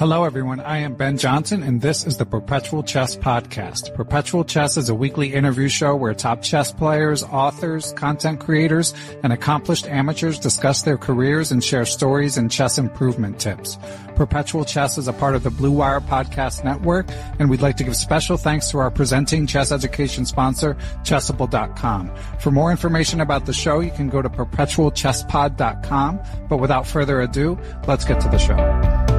Hello, 0.00 0.24
everyone. 0.24 0.60
I 0.60 0.78
am 0.78 0.94
Ben 0.94 1.18
Johnson, 1.18 1.62
and 1.62 1.82
this 1.82 2.06
is 2.06 2.16
the 2.16 2.24
Perpetual 2.24 2.82
Chess 2.82 3.16
Podcast. 3.16 3.94
Perpetual 3.94 4.44
Chess 4.44 4.78
is 4.78 4.88
a 4.88 4.94
weekly 4.94 5.34
interview 5.34 5.68
show 5.68 5.94
where 5.94 6.14
top 6.14 6.40
chess 6.40 6.72
players, 6.72 7.22
authors, 7.22 7.92
content 7.92 8.40
creators, 8.40 8.94
and 9.22 9.30
accomplished 9.30 9.86
amateurs 9.86 10.38
discuss 10.38 10.80
their 10.80 10.96
careers 10.96 11.52
and 11.52 11.62
share 11.62 11.84
stories 11.84 12.38
and 12.38 12.50
chess 12.50 12.78
improvement 12.78 13.38
tips. 13.38 13.76
Perpetual 14.16 14.64
Chess 14.64 14.96
is 14.96 15.06
a 15.06 15.12
part 15.12 15.34
of 15.34 15.42
the 15.42 15.50
Blue 15.50 15.70
Wire 15.70 16.00
Podcast 16.00 16.64
Network, 16.64 17.06
and 17.38 17.50
we'd 17.50 17.60
like 17.60 17.76
to 17.76 17.84
give 17.84 17.94
special 17.94 18.38
thanks 18.38 18.70
to 18.70 18.78
our 18.78 18.90
presenting 18.90 19.46
chess 19.46 19.70
education 19.70 20.24
sponsor, 20.24 20.78
Chessable.com. 21.02 22.10
For 22.38 22.50
more 22.50 22.70
information 22.70 23.20
about 23.20 23.44
the 23.44 23.52
show, 23.52 23.80
you 23.80 23.90
can 23.90 24.08
go 24.08 24.22
to 24.22 24.30
perpetualchesspod.com. 24.30 26.20
But 26.48 26.56
without 26.56 26.86
further 26.86 27.20
ado, 27.20 27.58
let's 27.86 28.06
get 28.06 28.18
to 28.22 28.30
the 28.30 28.38
show. 28.38 29.09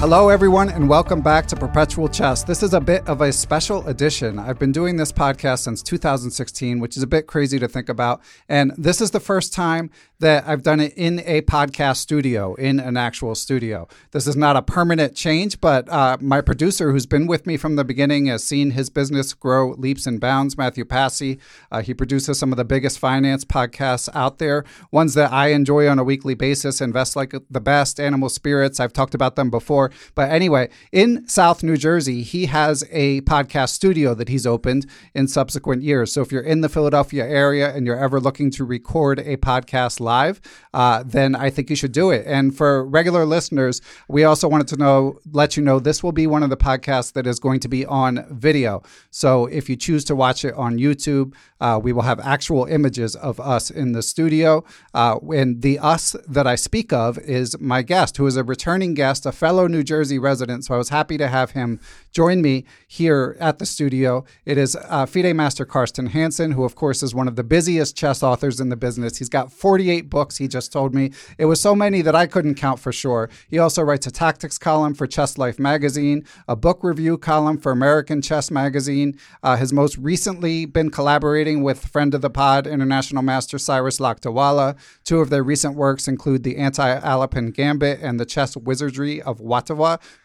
Hello, 0.00 0.28
everyone, 0.28 0.68
and 0.68 0.88
welcome 0.88 1.20
back 1.20 1.46
to 1.46 1.56
Perpetual 1.56 2.08
Chess. 2.08 2.44
This 2.44 2.62
is 2.62 2.72
a 2.72 2.80
bit 2.80 3.04
of 3.08 3.20
a 3.20 3.32
special 3.32 3.84
edition. 3.88 4.38
I've 4.38 4.56
been 4.56 4.70
doing 4.70 4.96
this 4.96 5.10
podcast 5.10 5.58
since 5.58 5.82
2016, 5.82 6.78
which 6.78 6.96
is 6.96 7.02
a 7.02 7.06
bit 7.08 7.26
crazy 7.26 7.58
to 7.58 7.66
think 7.66 7.88
about. 7.88 8.22
And 8.48 8.72
this 8.78 9.00
is 9.00 9.10
the 9.10 9.18
first 9.18 9.52
time 9.52 9.90
that 10.20 10.46
I've 10.46 10.62
done 10.62 10.78
it 10.78 10.94
in 10.96 11.20
a 11.26 11.42
podcast 11.42 11.96
studio, 11.96 12.54
in 12.54 12.78
an 12.78 12.96
actual 12.96 13.34
studio. 13.34 13.88
This 14.12 14.28
is 14.28 14.36
not 14.36 14.54
a 14.54 14.62
permanent 14.62 15.16
change, 15.16 15.60
but 15.60 15.88
uh, 15.88 16.16
my 16.20 16.42
producer, 16.42 16.92
who's 16.92 17.06
been 17.06 17.26
with 17.26 17.44
me 17.44 17.56
from 17.56 17.74
the 17.74 17.84
beginning, 17.84 18.26
has 18.26 18.44
seen 18.44 18.72
his 18.72 18.90
business 18.90 19.34
grow 19.34 19.72
leaps 19.72 20.06
and 20.06 20.20
bounds. 20.20 20.56
Matthew 20.56 20.84
Passy. 20.84 21.40
Uh, 21.72 21.82
he 21.82 21.92
produces 21.92 22.38
some 22.38 22.52
of 22.52 22.56
the 22.56 22.64
biggest 22.64 23.00
finance 23.00 23.44
podcasts 23.44 24.08
out 24.14 24.38
there, 24.38 24.64
ones 24.92 25.14
that 25.14 25.32
I 25.32 25.48
enjoy 25.48 25.88
on 25.88 25.98
a 25.98 26.04
weekly 26.04 26.34
basis 26.34 26.80
Invest 26.80 27.16
Like 27.16 27.34
the 27.50 27.60
Best, 27.60 27.98
Animal 27.98 28.28
Spirits. 28.28 28.78
I've 28.78 28.92
talked 28.92 29.16
about 29.16 29.34
them 29.34 29.50
before. 29.50 29.87
But 30.14 30.30
anyway, 30.30 30.70
in 30.92 31.26
South 31.28 31.62
New 31.62 31.76
Jersey, 31.76 32.22
he 32.22 32.46
has 32.46 32.84
a 32.90 33.20
podcast 33.22 33.70
studio 33.70 34.14
that 34.14 34.28
he's 34.28 34.46
opened 34.46 34.86
in 35.14 35.28
subsequent 35.28 35.82
years. 35.82 36.12
So 36.12 36.22
if 36.22 36.32
you're 36.32 36.42
in 36.42 36.60
the 36.60 36.68
Philadelphia 36.68 37.26
area 37.26 37.74
and 37.74 37.86
you're 37.86 37.98
ever 37.98 38.20
looking 38.20 38.50
to 38.52 38.64
record 38.64 39.18
a 39.20 39.36
podcast 39.36 40.00
live, 40.00 40.40
uh, 40.74 41.02
then 41.06 41.34
I 41.34 41.50
think 41.50 41.70
you 41.70 41.76
should 41.76 41.92
do 41.92 42.10
it. 42.10 42.24
And 42.26 42.56
for 42.56 42.84
regular 42.84 43.24
listeners, 43.24 43.80
we 44.08 44.24
also 44.24 44.48
wanted 44.48 44.68
to 44.68 44.76
know, 44.76 45.18
let 45.32 45.56
you 45.56 45.62
know, 45.62 45.78
this 45.78 46.02
will 46.02 46.12
be 46.12 46.26
one 46.26 46.42
of 46.42 46.50
the 46.50 46.56
podcasts 46.56 47.12
that 47.12 47.26
is 47.26 47.38
going 47.38 47.60
to 47.60 47.68
be 47.68 47.84
on 47.86 48.26
video. 48.30 48.82
So 49.10 49.46
if 49.46 49.68
you 49.68 49.76
choose 49.76 50.04
to 50.04 50.16
watch 50.16 50.44
it 50.44 50.54
on 50.54 50.78
YouTube, 50.78 51.34
uh, 51.60 51.80
we 51.82 51.92
will 51.92 52.02
have 52.02 52.20
actual 52.20 52.64
images 52.66 53.16
of 53.16 53.40
us 53.40 53.70
in 53.70 53.92
the 53.92 54.02
studio. 54.02 54.64
Uh, 54.94 55.18
and 55.34 55.62
the 55.62 55.78
us 55.78 56.14
that 56.28 56.46
I 56.46 56.54
speak 56.54 56.92
of 56.92 57.18
is 57.18 57.58
my 57.60 57.82
guest, 57.82 58.16
who 58.16 58.26
is 58.26 58.36
a 58.36 58.44
returning 58.44 58.94
guest, 58.94 59.26
a 59.26 59.32
fellow 59.32 59.66
New 59.66 59.77
Jersey 59.82 60.18
resident. 60.18 60.64
So 60.64 60.74
I 60.74 60.78
was 60.78 60.88
happy 60.88 61.18
to 61.18 61.28
have 61.28 61.52
him 61.52 61.80
join 62.12 62.42
me 62.42 62.64
here 62.86 63.36
at 63.40 63.58
the 63.58 63.66
studio. 63.66 64.24
It 64.44 64.58
is 64.58 64.76
uh, 64.76 65.06
FIDE 65.06 65.34
Master 65.34 65.64
Carsten 65.64 66.06
Hansen, 66.06 66.52
who, 66.52 66.64
of 66.64 66.74
course, 66.74 67.02
is 67.02 67.14
one 67.14 67.28
of 67.28 67.36
the 67.36 67.44
busiest 67.44 67.96
chess 67.96 68.22
authors 68.22 68.60
in 68.60 68.68
the 68.68 68.76
business. 68.76 69.18
He's 69.18 69.28
got 69.28 69.52
48 69.52 70.08
books, 70.08 70.36
he 70.38 70.48
just 70.48 70.72
told 70.72 70.94
me. 70.94 71.12
It 71.38 71.46
was 71.46 71.60
so 71.60 71.74
many 71.74 72.02
that 72.02 72.14
I 72.14 72.26
couldn't 72.26 72.54
count 72.54 72.80
for 72.80 72.92
sure. 72.92 73.30
He 73.48 73.58
also 73.58 73.82
writes 73.82 74.06
a 74.06 74.10
tactics 74.10 74.58
column 74.58 74.94
for 74.94 75.06
Chess 75.06 75.38
Life 75.38 75.58
magazine, 75.58 76.24
a 76.46 76.56
book 76.56 76.82
review 76.82 77.18
column 77.18 77.58
for 77.58 77.72
American 77.72 78.22
Chess 78.22 78.50
magazine, 78.50 79.18
uh, 79.42 79.56
has 79.56 79.72
most 79.72 79.96
recently 79.98 80.66
been 80.66 80.90
collaborating 80.90 81.62
with 81.62 81.86
friend 81.86 82.14
of 82.14 82.20
the 82.20 82.30
pod, 82.30 82.66
International 82.66 83.22
Master 83.22 83.58
Cyrus 83.58 83.98
Lakdawala. 83.98 84.76
Two 85.04 85.20
of 85.20 85.30
their 85.30 85.42
recent 85.42 85.74
works 85.74 86.08
include 86.08 86.42
The 86.42 86.56
Anti 86.56 87.00
Alapin 87.00 87.52
Gambit 87.52 88.00
and 88.02 88.18
The 88.18 88.26
Chess 88.26 88.56
Wizardry 88.56 89.20
of 89.22 89.38
Wotawa, 89.38 89.67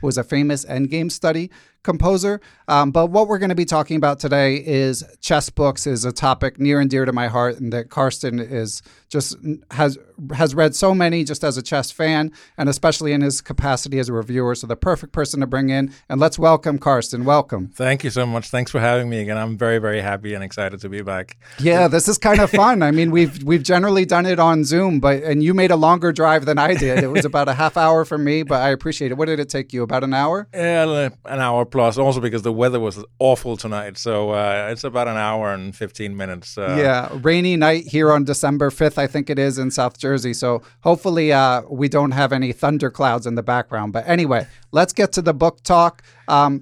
who 0.02 0.08
was 0.08 0.18
a 0.18 0.24
famous 0.24 0.66
endgame 0.66 1.12
study 1.12 1.50
composer. 1.84 2.42
Um, 2.68 2.92
but 2.92 3.08
what 3.08 3.28
we're 3.28 3.40
going 3.40 3.50
to 3.50 3.56
be 3.56 3.66
talking 3.66 3.98
about 3.98 4.20
today 4.20 4.56
is 4.56 5.03
chess 5.20 5.50
books 5.50 5.85
is 5.85 6.06
a 6.06 6.12
topic 6.12 6.59
near 6.59 6.80
and 6.80 6.90
dear 6.90 7.06
to 7.06 7.14
my 7.14 7.28
heart, 7.28 7.59
and 7.59 7.72
that 7.74 7.90
Carsten 7.90 8.40
is 8.40 8.82
just 9.09 9.35
has 9.72 9.97
has 10.34 10.56
read 10.56 10.76
so 10.76 10.96
many 10.96 11.24
just 11.24 11.44
as 11.44 11.58
a 11.58 11.62
chess 11.62 11.91
fan, 11.91 12.32
and 12.58 12.70
especially 12.70 13.12
in 13.12 13.22
his 13.22 13.41
capacity 13.41 14.00
as 14.00 14.09
a 14.09 14.14
reviewer. 14.14 14.56
So 14.56 14.66
the 14.66 14.76
perfect 14.76 15.14
person 15.14 15.41
to 15.41 15.47
bring 15.47 15.70
in. 15.70 15.94
And 16.09 16.20
let's 16.20 16.40
welcome 16.40 16.80
Carsten. 16.80 17.26
Welcome. 17.26 17.68
Thank 17.68 18.03
you 18.03 18.09
so 18.09 18.26
much. 18.26 18.50
Thanks 18.50 18.72
for 18.72 18.79
having 18.79 19.09
me 19.09 19.22
again. 19.22 19.38
I'm 19.38 19.58
very 19.58 19.79
very 19.79 20.02
happy 20.02 20.34
and 20.34 20.44
excited 20.44 20.79
to 20.82 20.90
be 20.90 21.02
back. 21.02 21.38
Yeah, 21.59 21.88
this 21.88 22.08
is 22.08 22.18
kind 22.18 22.40
of 22.40 22.50
fun. 22.50 22.82
I 22.82 22.91
mean, 22.91 23.12
we've 23.12 23.44
we've 23.44 23.64
generally 23.64 24.06
done 24.06 24.26
it 24.26 24.40
on 24.40 24.64
Zoom, 24.64 25.00
but 25.00 25.22
and 25.24 25.44
you 25.44 25.53
made 25.53 25.72
a 25.72 25.76
longer 25.76 26.12
drive 26.12 26.46
than 26.46 26.58
I 26.58 26.74
did. 26.74 27.03
It 27.03 27.12
was 27.12 27.26
about 27.26 27.50
a 27.50 27.53
half 27.53 27.76
hour 27.76 28.06
for 28.06 28.18
me, 28.18 28.44
but 28.44 28.62
I 28.62 28.70
appreciate 28.70 29.12
it. 29.12 29.18
What 29.18 29.26
did 29.26 29.40
it 29.40 29.50
take 29.50 29.74
you? 29.74 29.84
About 29.84 30.03
an 30.03 30.14
hour? 30.14 30.47
Yeah, 30.53 31.09
an 31.26 31.40
hour 31.40 31.66
plus. 31.73 31.97
Also 31.97 32.22
because 32.22 32.43
the 32.43 32.53
weather 32.53 32.79
was 32.79 33.03
awful 33.20 33.58
tonight, 33.58 33.97
so 33.97 34.29
uh, 34.29 34.70
it's 34.72 34.85
about 34.85 35.08
an 35.08 35.17
hour 35.17 35.53
and 35.53 35.75
fifteen 35.75 36.16
minutes. 36.16 36.58
Uh, 36.58 36.78
yeah, 36.79 37.09
rainy 37.22 37.58
night 37.58 37.84
here 37.96 38.09
on 38.16 38.23
December 38.23 38.72
fifth, 38.72 38.97
I 38.97 39.08
think 39.08 39.29
it 39.29 39.37
is 39.37 39.58
in 39.58 39.72
South 39.72 39.97
Jersey. 39.97 40.34
So 40.34 40.61
hopefully 40.81 41.34
uh, 41.34 41.64
we 41.70 41.90
don't 41.90 42.11
have 42.11 42.31
any 42.31 42.53
thunder 42.53 42.90
clouds 42.90 43.25
in 43.28 43.35
the 43.35 43.43
background. 43.43 43.91
But 43.91 44.08
anyway, 44.08 44.47
let's 44.72 44.93
get 44.93 45.11
to 45.14 45.22
the 45.22 45.34
book 45.34 45.61
talk. 45.64 46.02
Um, 46.28 46.53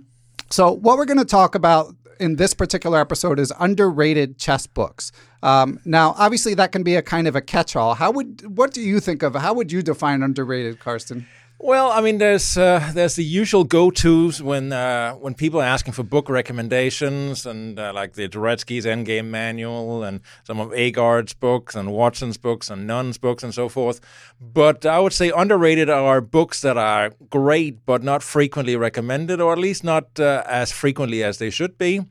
So, 0.49 0.71
what 0.85 0.97
we're 0.97 1.05
going 1.13 1.25
to 1.27 1.33
talk 1.41 1.55
about 1.55 1.95
in 2.19 2.35
this 2.35 2.53
particular 2.53 2.99
episode 2.99 3.39
is 3.39 3.53
underrated 3.57 4.37
chess 4.37 4.67
books. 4.67 5.11
Um, 5.43 5.79
now, 5.85 6.13
obviously, 6.17 6.53
that 6.55 6.71
can 6.73 6.83
be 6.83 6.95
a 6.97 7.01
kind 7.01 7.25
of 7.29 7.35
a 7.35 7.41
catch-all. 7.41 7.93
How 7.95 8.11
would 8.11 8.57
what 8.57 8.73
do 8.73 8.81
you 8.81 8.99
think 8.99 9.23
of? 9.23 9.33
How 9.33 9.53
would 9.53 9.71
you 9.71 9.81
define 9.81 10.21
underrated, 10.23 10.79
Carsten? 10.79 11.25
Well, 11.63 11.91
I 11.91 12.01
mean, 12.01 12.17
there's 12.17 12.57
uh, 12.57 12.89
there's 12.91 13.15
the 13.15 13.23
usual 13.23 13.63
go-tos 13.63 14.41
when 14.41 14.73
uh, 14.73 15.13
when 15.13 15.35
people 15.35 15.61
are 15.61 15.65
asking 15.65 15.93
for 15.93 16.01
book 16.01 16.27
recommendations, 16.27 17.45
and 17.45 17.79
uh, 17.79 17.91
like 17.93 18.13
the 18.13 18.27
Dvoretsky's 18.27 18.83
Endgame 18.83 19.27
Manual, 19.27 20.03
and 20.03 20.21
some 20.43 20.59
of 20.59 20.69
Aagaard's 20.69 21.35
books, 21.35 21.75
and 21.75 21.91
Watson's 21.91 22.37
books, 22.37 22.71
and 22.71 22.87
Nunn's 22.87 23.19
books, 23.19 23.43
and 23.43 23.53
so 23.53 23.69
forth. 23.69 24.01
But 24.41 24.87
I 24.87 24.97
would 24.97 25.13
say 25.13 25.29
underrated 25.29 25.87
are 25.87 26.19
books 26.19 26.61
that 26.61 26.77
are 26.77 27.11
great, 27.29 27.85
but 27.85 28.01
not 28.01 28.23
frequently 28.23 28.75
recommended, 28.75 29.39
or 29.39 29.53
at 29.53 29.59
least 29.59 29.83
not 29.83 30.19
uh, 30.19 30.41
as 30.47 30.71
frequently 30.71 31.23
as 31.23 31.37
they 31.37 31.51
should 31.51 31.77
be. 31.77 32.01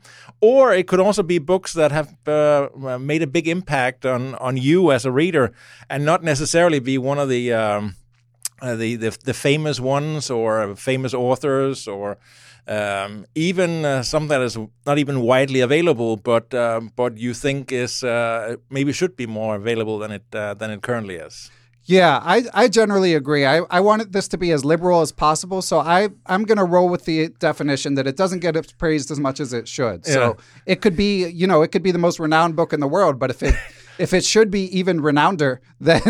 Or 0.41 0.73
it 0.73 0.87
could 0.87 1.00
also 1.00 1.25
be 1.25 1.38
books 1.38 1.73
that 1.73 1.91
have 1.91 2.14
uh, 2.29 2.69
made 3.00 3.23
a 3.23 3.26
big 3.26 3.49
impact 3.49 4.06
on 4.06 4.37
on 4.37 4.56
you 4.56 4.93
as 4.93 5.05
a 5.05 5.11
reader, 5.11 5.50
and 5.88 6.05
not 6.05 6.23
necessarily 6.23 6.79
be 6.79 6.99
one 6.99 7.19
of 7.19 7.29
the 7.29 7.53
um, 7.53 7.96
uh, 8.62 8.77
the, 8.77 8.97
the, 8.97 9.17
the 9.25 9.35
famous 9.35 9.81
ones 9.81 10.31
or 10.31 10.75
famous 10.77 11.15
authors 11.15 11.89
or 11.89 12.19
um, 12.69 13.27
even 13.35 13.85
uh, 13.85 14.03
some 14.03 14.29
that 14.29 14.41
is 14.41 14.57
not 14.87 14.99
even 14.99 15.21
widely 15.21 15.61
available, 15.61 16.17
but 16.17 16.53
um, 16.55 16.93
but 16.95 17.17
you 17.17 17.35
think 17.35 17.73
is 17.73 18.05
uh, 18.05 18.57
maybe 18.71 18.93
should 18.93 19.17
be 19.17 19.27
more 19.27 19.57
available 19.57 19.99
than 19.99 20.12
it 20.12 20.25
uh, 20.33 20.55
than 20.55 20.71
it 20.71 20.83
currently 20.83 21.17
is. 21.17 21.51
Yeah, 21.85 22.21
I, 22.23 22.45
I 22.55 22.69
generally 22.69 23.15
agree. 23.15 23.45
I, 23.47 23.62
I 23.71 23.81
wanted 23.81 24.12
this 24.12 24.29
to 24.29 24.39
be 24.39 24.53
as 24.53 24.65
liberal 24.65 25.01
as 25.01 25.11
possible, 25.11 25.63
so 25.63 25.81
I 25.81 26.11
I'm 26.27 26.45
going 26.45 26.59
to 26.59 26.65
roll 26.65 26.89
with 26.89 27.05
the 27.05 27.31
definition 27.41 27.95
that 27.95 28.06
it 28.06 28.17
doesn't 28.17 28.41
get 28.41 28.55
praised 28.79 29.11
as 29.11 29.19
much 29.19 29.41
as 29.41 29.53
it 29.53 29.67
should. 29.67 30.06
Yeah. 30.06 30.13
So 30.13 30.37
it 30.67 30.83
could 30.83 30.97
be 30.97 31.29
you 31.29 31.47
know 31.47 31.63
it 31.63 31.73
could 31.73 31.83
be 31.83 31.91
the 31.91 31.99
most 31.99 32.21
renowned 32.21 32.55
book 32.55 32.73
in 32.73 32.81
the 32.81 32.87
world, 32.87 33.19
but 33.19 33.31
if 33.31 33.43
it 33.43 33.55
if 34.00 34.14
it 34.14 34.25
should 34.25 34.50
be 34.50 34.64
even 34.76 35.00
renounder, 35.00 35.58
then 35.81 36.02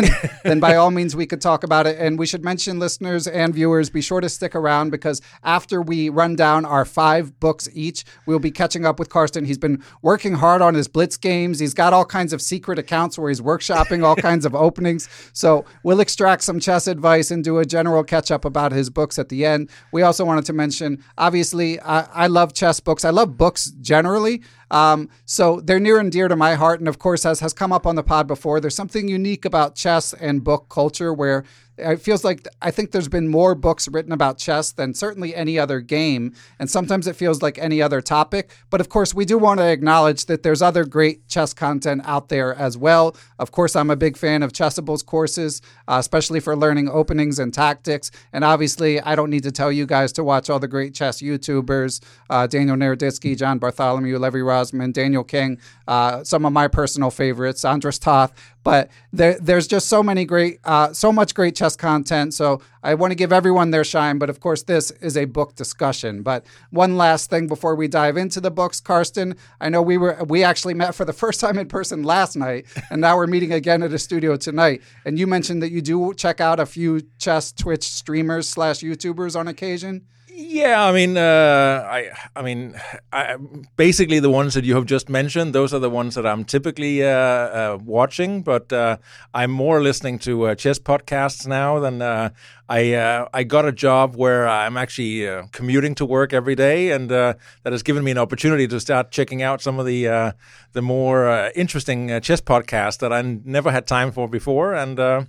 then 0.43 0.59
by 0.59 0.75
all 0.75 0.91
means 0.91 1.15
we 1.15 1.25
could 1.25 1.41
talk 1.41 1.63
about 1.63 1.87
it. 1.87 1.97
And 1.99 2.17
we 2.17 2.25
should 2.25 2.43
mention 2.43 2.79
listeners 2.79 3.27
and 3.27 3.53
viewers, 3.53 3.89
be 3.89 4.01
sure 4.01 4.21
to 4.21 4.29
stick 4.29 4.55
around 4.55 4.89
because 4.89 5.21
after 5.43 5.81
we 5.81 6.09
run 6.09 6.35
down 6.35 6.65
our 6.65 6.85
five 6.85 7.39
books 7.39 7.69
each, 7.73 8.03
we'll 8.25 8.39
be 8.39 8.51
catching 8.51 8.85
up 8.85 8.99
with 8.99 9.09
Carsten. 9.09 9.45
He's 9.45 9.57
been 9.57 9.83
working 10.01 10.33
hard 10.33 10.61
on 10.61 10.73
his 10.73 10.87
Blitz 10.87 11.17
games. 11.17 11.59
He's 11.59 11.73
got 11.73 11.93
all 11.93 12.05
kinds 12.05 12.33
of 12.33 12.41
secret 12.41 12.79
accounts 12.79 13.17
where 13.17 13.29
he's 13.29 13.41
workshopping 13.41 14.03
all 14.03 14.15
kinds 14.15 14.45
of 14.45 14.55
openings. 14.55 15.07
So 15.33 15.65
we'll 15.83 15.99
extract 15.99 16.43
some 16.43 16.59
chess 16.59 16.87
advice 16.87 17.31
and 17.31 17.43
do 17.43 17.59
a 17.59 17.65
general 17.65 18.03
catch 18.03 18.31
up 18.31 18.45
about 18.45 18.71
his 18.71 18.89
books 18.89 19.19
at 19.19 19.29
the 19.29 19.45
end. 19.45 19.69
We 19.91 20.01
also 20.01 20.25
wanted 20.25 20.45
to 20.45 20.53
mention, 20.53 21.03
obviously, 21.17 21.79
I, 21.79 22.01
I 22.25 22.27
love 22.27 22.53
chess 22.53 22.79
books. 22.79 23.05
I 23.05 23.09
love 23.09 23.37
books 23.37 23.71
generally. 23.81 24.41
Um, 24.71 25.09
so 25.25 25.59
they're 25.59 25.79
near 25.79 25.99
and 25.99 26.11
dear 26.11 26.27
to 26.27 26.35
my 26.35 26.55
heart. 26.55 26.79
And 26.79 26.87
of 26.87 26.97
course, 26.97 27.25
as 27.25 27.41
has 27.41 27.53
come 27.53 27.71
up 27.71 27.85
on 27.85 27.95
the 27.95 28.03
pod 28.03 28.25
before, 28.25 28.59
there's 28.59 28.75
something 28.75 29.07
unique 29.07 29.45
about 29.45 29.75
chess 29.75 30.13
and 30.13 30.43
book 30.43 30.67
culture 30.69 31.13
where 31.13 31.43
it 31.81 32.01
feels 32.01 32.23
like 32.23 32.47
I 32.61 32.71
think 32.71 32.91
there's 32.91 33.07
been 33.07 33.27
more 33.27 33.55
books 33.55 33.87
written 33.87 34.11
about 34.11 34.37
chess 34.37 34.71
than 34.71 34.93
certainly 34.93 35.35
any 35.35 35.59
other 35.59 35.79
game, 35.81 36.33
and 36.59 36.69
sometimes 36.69 37.07
it 37.07 37.15
feels 37.15 37.41
like 37.41 37.57
any 37.57 37.81
other 37.81 38.01
topic. 38.01 38.51
But 38.69 38.81
of 38.81 38.89
course, 38.89 39.13
we 39.13 39.25
do 39.25 39.37
want 39.37 39.59
to 39.59 39.65
acknowledge 39.65 40.25
that 40.25 40.43
there's 40.43 40.61
other 40.61 40.85
great 40.85 41.27
chess 41.27 41.53
content 41.53 42.01
out 42.05 42.29
there 42.29 42.53
as 42.55 42.77
well. 42.77 43.15
Of 43.39 43.51
course, 43.51 43.75
I'm 43.75 43.89
a 43.89 43.95
big 43.95 44.17
fan 44.17 44.43
of 44.43 44.53
Chessable's 44.53 45.03
courses, 45.03 45.61
uh, 45.87 45.97
especially 45.99 46.39
for 46.39 46.55
learning 46.55 46.89
openings 46.89 47.39
and 47.39 47.53
tactics. 47.53 48.11
And 48.33 48.43
obviously, 48.43 49.01
I 49.01 49.15
don't 49.15 49.29
need 49.29 49.43
to 49.43 49.51
tell 49.51 49.71
you 49.71 49.85
guys 49.85 50.11
to 50.13 50.23
watch 50.23 50.49
all 50.49 50.59
the 50.59 50.67
great 50.67 50.93
chess 50.93 51.21
YouTubers: 51.21 52.01
uh, 52.29 52.47
Daniel 52.47 52.77
Naroditsky, 52.77 53.37
John 53.37 53.59
Bartholomew, 53.59 54.17
Levy 54.17 54.39
Rozman, 54.39 54.93
Daniel 54.93 55.23
King. 55.23 55.59
Uh, 55.87 56.23
some 56.23 56.45
of 56.45 56.53
my 56.53 56.67
personal 56.67 57.11
favorites, 57.11 57.65
Andras 57.65 57.99
Toth. 57.99 58.31
But 58.63 58.89
there, 59.11 59.37
there's 59.39 59.67
just 59.67 59.87
so 59.87 60.03
many 60.03 60.25
great, 60.25 60.59
uh, 60.63 60.93
so 60.93 61.11
much 61.11 61.33
great 61.33 61.55
chess 61.55 61.70
content. 61.75 62.33
So 62.33 62.61
I 62.83 62.93
want 62.93 63.11
to 63.11 63.15
give 63.15 63.31
everyone 63.31 63.71
their 63.71 63.83
shine. 63.83 64.17
But 64.17 64.29
of 64.29 64.39
course, 64.39 64.63
this 64.63 64.91
is 64.91 65.17
a 65.17 65.25
book 65.25 65.55
discussion. 65.55 66.23
But 66.23 66.45
one 66.69 66.97
last 66.97 67.29
thing 67.29 67.47
before 67.47 67.75
we 67.75 67.87
dive 67.87 68.17
into 68.17 68.41
the 68.41 68.51
books, 68.51 68.79
Carsten, 68.79 69.35
I 69.59 69.69
know 69.69 69.81
we 69.81 69.97
were 69.97 70.23
we 70.27 70.43
actually 70.43 70.73
met 70.73 70.95
for 70.95 71.05
the 71.05 71.13
first 71.21 71.39
time 71.39 71.57
in 71.57 71.67
person 71.67 72.03
last 72.03 72.35
night, 72.35 72.65
and 72.89 73.01
now 73.01 73.15
we're 73.17 73.27
meeting 73.27 73.53
again 73.53 73.83
at 73.83 73.93
a 73.93 73.99
studio 73.99 74.35
tonight. 74.35 74.81
And 75.05 75.17
you 75.19 75.27
mentioned 75.27 75.61
that 75.63 75.71
you 75.71 75.81
do 75.81 76.13
check 76.13 76.41
out 76.41 76.59
a 76.59 76.65
few 76.65 77.01
chess 77.17 77.51
Twitch 77.51 77.83
streamers 77.83 78.47
slash 78.47 78.79
YouTubers 78.79 79.39
on 79.39 79.47
occasion. 79.47 80.07
Yeah, 80.33 80.81
I 80.85 80.93
mean, 80.93 81.17
uh, 81.17 81.87
I, 81.89 82.09
I 82.35 82.41
mean, 82.41 82.79
I, 83.11 83.35
basically 83.75 84.21
the 84.21 84.29
ones 84.29 84.53
that 84.53 84.63
you 84.63 84.75
have 84.75 84.85
just 84.85 85.09
mentioned, 85.09 85.53
those 85.53 85.73
are 85.73 85.79
the 85.79 85.89
ones 85.89 86.15
that 86.15 86.25
I'm 86.25 86.45
typically 86.45 87.03
uh, 87.03 87.09
uh, 87.09 87.79
watching. 87.83 88.41
But 88.41 88.71
uh, 88.71 88.97
I'm 89.33 89.51
more 89.51 89.81
listening 89.81 90.19
to 90.19 90.47
uh, 90.47 90.55
chess 90.55 90.79
podcasts 90.79 91.45
now 91.45 91.79
than 91.79 92.01
uh, 92.01 92.29
I. 92.69 93.27
I 93.33 93.43
got 93.43 93.65
a 93.65 93.73
job 93.73 94.15
where 94.15 94.47
I'm 94.47 94.77
actually 94.77 95.27
commuting 95.51 95.95
to 95.95 96.05
work 96.05 96.31
every 96.31 96.55
day, 96.55 96.91
and 96.91 97.09
that 97.09 97.37
has 97.65 97.83
given 97.83 98.03
me 98.03 98.11
an 98.11 98.17
opportunity 98.17 98.67
to 98.67 98.79
start 98.79 99.11
checking 99.11 99.41
out 99.41 99.61
some 99.61 99.79
of 99.79 99.85
the 99.85 100.33
the 100.71 100.81
more 100.81 101.51
interesting 101.55 102.07
chess 102.21 102.39
podcasts 102.39 102.99
that 102.99 103.11
I 103.11 103.21
never 103.21 103.71
had 103.71 103.85
time 103.85 104.13
for 104.13 104.29
before, 104.29 104.73
and 104.73 105.27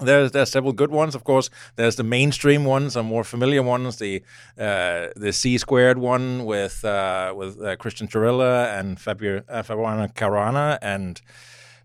there's 0.00 0.32
there's 0.32 0.50
several 0.50 0.72
good 0.72 0.90
ones, 0.90 1.14
of 1.14 1.24
course. 1.24 1.50
There's 1.76 1.96
the 1.96 2.04
mainstream 2.04 2.64
ones, 2.64 2.94
some 2.94 3.06
more 3.06 3.24
familiar 3.24 3.62
ones. 3.62 3.96
The 3.96 4.22
uh, 4.58 5.08
the 5.16 5.32
C 5.32 5.58
squared 5.58 5.98
one 5.98 6.44
with 6.44 6.84
uh, 6.84 7.32
with 7.36 7.60
uh, 7.60 7.76
Cristian 7.76 8.08
Chirila 8.08 8.78
and 8.78 9.00
Fabio, 9.00 9.42
uh, 9.48 9.62
Fabiano 9.62 10.06
Caruana, 10.08 10.78
and 10.82 11.20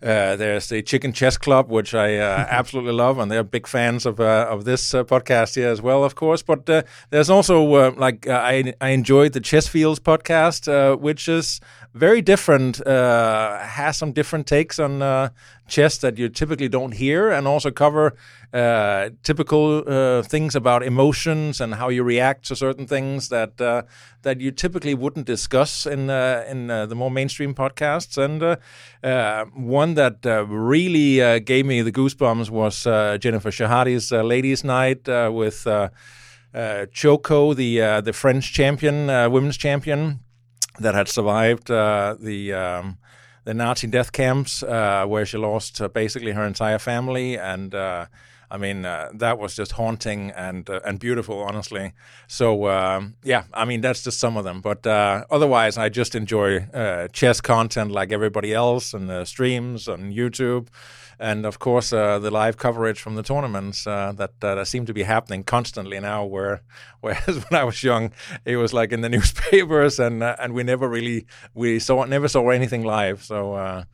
uh, 0.04 0.36
there's 0.36 0.70
the 0.70 0.82
Chicken 0.82 1.14
Chess 1.14 1.38
Club, 1.38 1.70
which 1.70 1.94
I 1.94 2.18
uh, 2.18 2.46
absolutely 2.50 2.94
love, 2.94 3.20
and 3.20 3.32
they're 3.32 3.44
big 3.44 3.68
fans 3.68 4.06
of 4.06 4.20
uh, 4.20 4.48
of 4.50 4.66
this 4.66 4.94
uh, 4.94 5.04
podcast 5.04 5.56
here 5.56 5.70
as 5.70 5.82
well, 5.82 6.04
of 6.04 6.16
course. 6.16 6.42
But 6.42 6.68
uh, 6.70 6.84
there's 7.12 7.30
also 7.30 7.74
uh, 7.76 7.92
like 7.96 8.28
I 8.28 8.74
I 8.82 8.90
enjoyed 8.90 9.34
the 9.34 9.40
Chess 9.40 9.68
Fields 9.68 10.00
podcast, 10.00 11.00
which 11.00 11.30
is 11.30 11.62
very 11.94 12.22
different, 12.22 12.82
has 12.86 13.98
some 13.98 14.12
different 14.12 14.48
takes 14.48 14.80
on 14.80 15.32
chess 15.68 15.98
that 15.98 16.18
you 16.18 16.30
typically 16.30 16.70
don't 16.70 16.94
hear, 16.94 17.32
and 17.32 17.48
also 17.48 17.72
cover 17.72 18.16
uh, 18.54 19.10
typical 19.24 19.84
uh, 19.88 20.22
things 20.22 20.56
about 20.56 20.84
emotions 20.84 21.62
and 21.62 21.76
how 21.76 21.88
you 21.88 22.04
react 22.04 22.46
to 22.46 22.56
certain 22.56 22.86
things 22.86 23.30
that 23.30 23.62
uh, 23.62 23.84
that 24.24 24.42
you 24.42 24.52
typically 24.52 24.94
wouldn't 24.94 25.26
discuss 25.26 25.86
in 25.86 26.10
uh, 26.10 26.44
in 26.50 26.70
uh, 26.70 26.86
the 26.86 26.96
more 26.96 27.10
mainstream 27.10 27.54
podcasts. 27.54 28.18
And 28.18 28.44
uh, 28.44 29.46
one 29.56 29.94
that 29.94 30.18
really 30.50 31.40
gave 31.40 31.66
me 31.66 31.82
the 31.82 31.92
goosebumps 31.92 32.50
was 32.50 32.84
Jennifer 33.22 33.52
Shahade's 33.52 34.12
Ladies' 34.12 34.64
Knight 34.64 35.08
with 35.08 35.66
Choko, 36.92 37.54
the 37.54 38.02
the 38.04 38.14
French 38.14 38.54
champion, 38.54 39.08
women's 39.32 39.58
champion 39.58 40.20
that 40.80 40.96
had 40.96 41.08
survived 41.08 41.68
the. 41.68 42.54
Um, 42.54 42.98
the 43.44 43.56
Nazi 43.56 43.88
death 43.88 44.12
camps, 44.12 44.62
where 44.62 45.26
she 45.26 45.36
lost 45.36 45.82
basically 45.94 46.34
her 46.34 46.46
entire 46.46 46.78
family, 46.78 47.40
and 47.40 47.74
I 48.52 48.58
mean, 48.58 48.84
uh, 48.84 49.10
that 49.14 49.40
was 49.40 49.56
just 49.56 49.72
haunting 49.72 50.32
and 50.32 50.70
uh, 50.70 50.82
and 50.86 51.00
beautiful, 51.00 51.40
honestly. 51.40 51.94
So 52.28 52.68
um, 52.68 53.16
yeah, 53.24 53.46
I 53.54 53.64
mean, 53.64 53.80
that's 53.80 54.04
just 54.04 54.20
some 54.20 54.36
of 54.36 54.44
them. 54.44 54.60
But 54.60 54.86
uh, 54.86 55.24
otherwise, 55.32 55.78
I 55.78 55.88
just 55.88 56.16
enjoy 56.16 56.58
uh, 56.74 57.08
chess 57.08 57.40
content 57.40 57.92
like 57.92 58.12
everybody 58.12 58.54
else, 58.54 58.94
and 58.94 59.10
the 59.10 59.24
streams 59.24 59.88
on 59.88 60.12
YouTube, 60.12 60.68
and 61.22 61.46
of 61.46 61.60
course 61.60 61.94
uh, 61.94 62.20
the 62.20 62.32
live 62.32 62.58
coverage 62.58 63.00
from 63.00 63.16
the 63.16 63.24
tournaments 63.24 63.86
uh, 63.86 64.12
that 64.14 64.40
that 64.42 64.68
seem 64.68 64.86
to 64.86 64.94
be 64.94 65.04
happening 65.04 65.44
constantly 65.44 66.00
now. 66.00 66.26
Where 66.26 66.62
whereas 67.02 67.38
when 67.50 67.62
I 67.62 67.64
was 67.64 67.84
young, 67.84 68.12
it 68.44 68.58
was 68.58 68.74
like 68.74 68.92
in 68.92 69.02
the 69.02 69.10
newspapers, 69.16 70.00
and 70.00 70.24
and 70.24 70.54
we 70.54 70.64
never 70.64 70.90
really 70.90 71.26
we 71.54 71.80
saw 71.80 72.04
never 72.06 72.28
saw 72.28 72.50
anything 72.50 72.84
live. 72.84 73.24
So 73.24 73.86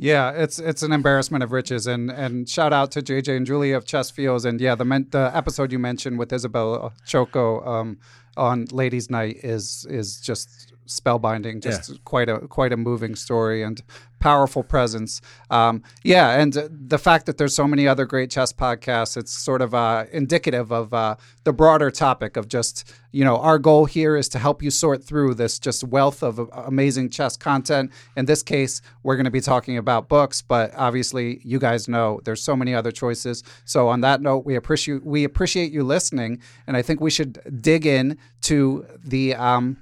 yeah, 0.00 0.30
it's 0.30 0.60
it's 0.60 0.82
an 0.82 0.92
embarrassment 0.92 1.42
of 1.42 1.50
riches, 1.50 1.86
and 1.88 2.10
and 2.10 2.48
shout 2.48 2.72
out 2.72 2.92
to 2.92 3.02
JJ 3.02 3.36
and 3.36 3.46
Julie 3.46 3.72
of 3.72 3.84
Chess 3.84 4.10
Fields, 4.10 4.44
and 4.44 4.60
yeah, 4.60 4.76
the 4.76 4.84
men- 4.84 5.08
the 5.10 5.30
episode 5.34 5.72
you 5.72 5.78
mentioned 5.80 6.18
with 6.20 6.32
Isabelle 6.32 6.92
Choko 7.04 7.64
um, 7.66 7.98
on 8.36 8.66
Ladies' 8.70 9.10
Knight 9.10 9.38
is 9.42 9.84
is 9.90 10.20
just 10.20 10.72
spellbinding. 10.88 11.62
Just 11.62 12.04
quite 12.04 12.28
a 12.28 12.40
quite 12.48 12.72
a 12.72 12.76
moving 12.76 13.14
story 13.14 13.62
and 13.62 13.82
powerful 14.18 14.62
presence. 14.62 15.20
Um, 15.50 15.82
yeah, 16.02 16.40
and 16.40 16.52
the 16.70 16.98
fact 16.98 17.26
that 17.26 17.38
there's 17.38 17.54
so 17.54 17.66
many 17.66 17.86
other 17.86 18.04
great 18.04 18.30
chess 18.30 18.52
podcasts, 18.52 19.16
it's 19.16 19.32
sort 19.32 19.62
of 19.62 19.74
uh, 19.74 20.06
indicative 20.12 20.72
of 20.72 20.92
uh, 20.92 21.16
the 21.44 21.52
broader 21.52 21.90
topic 21.90 22.36
of 22.36 22.48
just 22.48 22.92
you 23.12 23.24
know 23.24 23.36
our 23.38 23.58
goal 23.58 23.86
here 23.86 24.16
is 24.16 24.28
to 24.30 24.38
help 24.38 24.62
you 24.62 24.70
sort 24.70 25.02
through 25.02 25.34
this 25.34 25.58
just 25.58 25.84
wealth 25.84 26.22
of 26.22 26.38
amazing 26.52 27.10
chess 27.10 27.36
content. 27.36 27.90
In 28.16 28.26
this 28.26 28.42
case, 28.42 28.80
we're 29.02 29.16
going 29.16 29.24
to 29.24 29.30
be 29.30 29.40
talking 29.40 29.78
about 29.78 30.08
books, 30.08 30.42
but 30.42 30.72
obviously 30.76 31.40
you 31.44 31.58
guys 31.58 31.88
know 31.88 32.20
there's 32.24 32.42
so 32.42 32.56
many 32.56 32.74
other 32.74 32.92
choices. 32.92 33.42
So 33.64 33.88
on 33.88 34.00
that 34.02 34.20
note, 34.20 34.44
we 34.44 34.56
appreciate 34.56 35.04
we 35.04 35.24
appreciate 35.24 35.72
you 35.72 35.84
listening, 35.84 36.40
and 36.66 36.76
I 36.76 36.82
think 36.82 37.00
we 37.00 37.10
should 37.10 37.62
dig 37.62 37.86
in 37.86 38.18
to 38.42 38.86
the. 39.02 39.34
Um, 39.34 39.78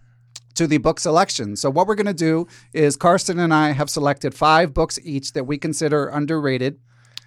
to 0.57 0.67
the 0.67 0.79
book 0.79 1.01
selection. 1.01 1.57
So, 1.57 1.71
what 1.71 1.87
we're 1.87 1.95
going 1.95 2.07
to 2.07 2.15
do 2.15 2.47
is 2.73 2.97
Carsten 2.97 3.39
and 3.39 3.55
I 3.55 3.71
have 3.71 3.89
selected 3.89 4.35
five 4.35 4.75
books 4.75 4.99
each 5.03 5.33
that 5.33 5.45
we 5.45 5.59
consider 5.59 6.09
underrated. 6.09 6.79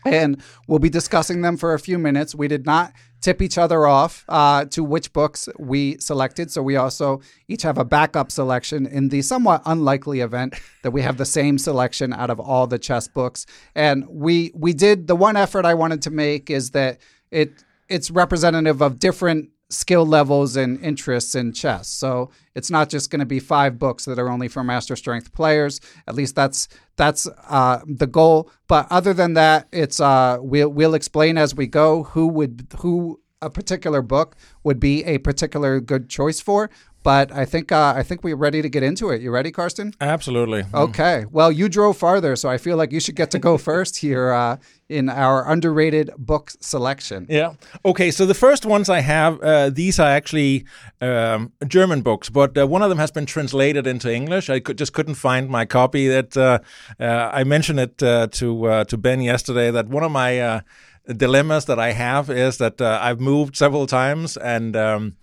And 0.05 0.41
we'll 0.67 0.79
be 0.79 0.89
discussing 0.89 1.41
them 1.41 1.57
for 1.57 1.73
a 1.73 1.79
few 1.79 1.99
minutes. 1.99 2.33
We 2.33 2.47
did 2.47 2.65
not 2.65 2.93
tip 3.21 3.41
each 3.41 3.57
other 3.57 3.85
off 3.85 4.23
uh, 4.29 4.65
to 4.65 4.83
which 4.83 5.11
books 5.11 5.49
we 5.57 5.97
selected. 5.97 6.51
So 6.51 6.61
we 6.61 6.77
also 6.77 7.21
each 7.47 7.63
have 7.63 7.77
a 7.77 7.85
backup 7.85 8.31
selection 8.31 8.85
in 8.85 9.09
the 9.09 9.21
somewhat 9.21 9.61
unlikely 9.65 10.21
event 10.21 10.55
that 10.83 10.91
we 10.91 11.01
have 11.01 11.17
the 11.17 11.25
same 11.25 11.57
selection 11.57 12.13
out 12.13 12.29
of 12.29 12.39
all 12.39 12.65
the 12.67 12.79
chess 12.79 13.07
books. 13.07 13.45
And 13.75 14.05
we 14.07 14.51
we 14.55 14.73
did 14.73 15.07
the 15.07 15.15
one 15.15 15.35
effort 15.35 15.65
I 15.65 15.73
wanted 15.73 16.01
to 16.03 16.11
make 16.11 16.49
is 16.49 16.71
that 16.71 16.99
it 17.31 17.51
it's 17.89 18.09
representative 18.09 18.81
of 18.81 18.99
different 18.99 19.49
skill 19.69 20.05
levels 20.05 20.55
and 20.55 20.79
interests 20.83 21.35
in 21.35 21.53
chess. 21.53 21.87
So 21.87 22.31
it's 22.55 22.71
not 22.71 22.89
just 22.89 23.11
going 23.11 23.19
to 23.19 23.25
be 23.25 23.39
five 23.39 23.77
books 23.77 24.05
that 24.05 24.17
are 24.17 24.29
only 24.29 24.47
for 24.47 24.63
master 24.63 24.95
strength 24.95 25.31
players. 25.31 25.79
At 26.07 26.15
least 26.15 26.35
that's 26.35 26.67
that's 26.95 27.27
uh, 27.47 27.81
the 27.85 28.07
goal. 28.07 28.49
But 28.67 28.87
other 28.89 29.13
than 29.13 29.33
that, 29.35 29.67
it's 29.71 29.99
uh, 29.99 30.37
we'll 30.41 30.69
we'll 30.69 30.95
explain 30.95 31.37
as 31.37 31.55
we 31.55 31.67
go 31.67 32.03
who 32.03 32.27
would 32.27 32.67
who 32.79 33.19
a 33.41 33.49
particular 33.49 34.01
book 34.01 34.35
would 34.63 34.79
be 34.79 35.03
a 35.05 35.17
particular 35.19 35.79
good 35.79 36.09
choice 36.09 36.41
for. 36.41 36.69
But 37.01 37.31
I 37.31 37.45
think 37.45 37.71
uh, 37.71 37.93
I 37.95 38.03
think 38.03 38.23
we're 38.23 38.35
ready 38.35 38.61
to 38.61 38.67
get 38.67 38.83
into 38.83 39.09
it. 39.09 39.21
You 39.21 39.31
ready, 39.31 39.51
Carsten? 39.51 39.93
Absolutely. 40.01 40.65
Okay. 40.73 41.25
Well, 41.31 41.49
you 41.49 41.69
drove 41.69 41.97
farther, 41.97 42.35
so 42.35 42.49
I 42.49 42.57
feel 42.57 42.75
like 42.75 42.91
you 42.91 42.99
should 42.99 43.15
get 43.15 43.31
to 43.31 43.39
go 43.39 43.57
first 43.69 43.97
here 43.97 44.33
uh, 44.33 44.57
in 44.89 45.07
our 45.07 45.49
underrated 45.49 46.11
book 46.17 46.51
selection. 46.59 47.25
Yeah. 47.29 47.53
Okay. 47.85 48.11
So 48.11 48.25
the 48.25 48.33
first 48.33 48.65
ones 48.65 48.89
I 48.89 48.99
have, 48.99 49.39
uh, 49.41 49.69
these 49.69 49.97
are 49.97 50.09
actually 50.09 50.65
um, 50.99 51.53
German 51.65 52.01
books, 52.01 52.29
but 52.29 52.57
uh, 52.57 52.67
one 52.67 52.81
of 52.81 52.89
them 52.89 52.97
has 52.99 53.11
been 53.11 53.25
translated 53.25 53.87
into 53.87 54.13
English. 54.13 54.49
I 54.49 54.59
could, 54.59 54.77
just 54.77 54.91
couldn't 54.91 55.15
find 55.15 55.49
my 55.49 55.65
copy. 55.65 56.09
That 56.09 56.35
uh, 56.35 56.59
uh, 56.99 57.29
I 57.31 57.45
mentioned 57.45 57.79
it 57.79 57.97
to 57.99 58.27
to 58.29 58.97
Ben 58.97 59.21
yesterday. 59.21 59.71
That 59.71 59.87
one 59.87 60.03
of 60.03 60.11
my 60.11 60.63
dilemmas 61.07 61.63
that 61.65 61.79
I 61.79 61.93
have 61.93 62.29
is 62.29 62.57
that 62.57 62.81
I've 62.81 63.21
moved 63.21 63.55
several 63.55 63.87
times 63.87 64.35
and. 64.35 64.75
Um, 64.75 65.15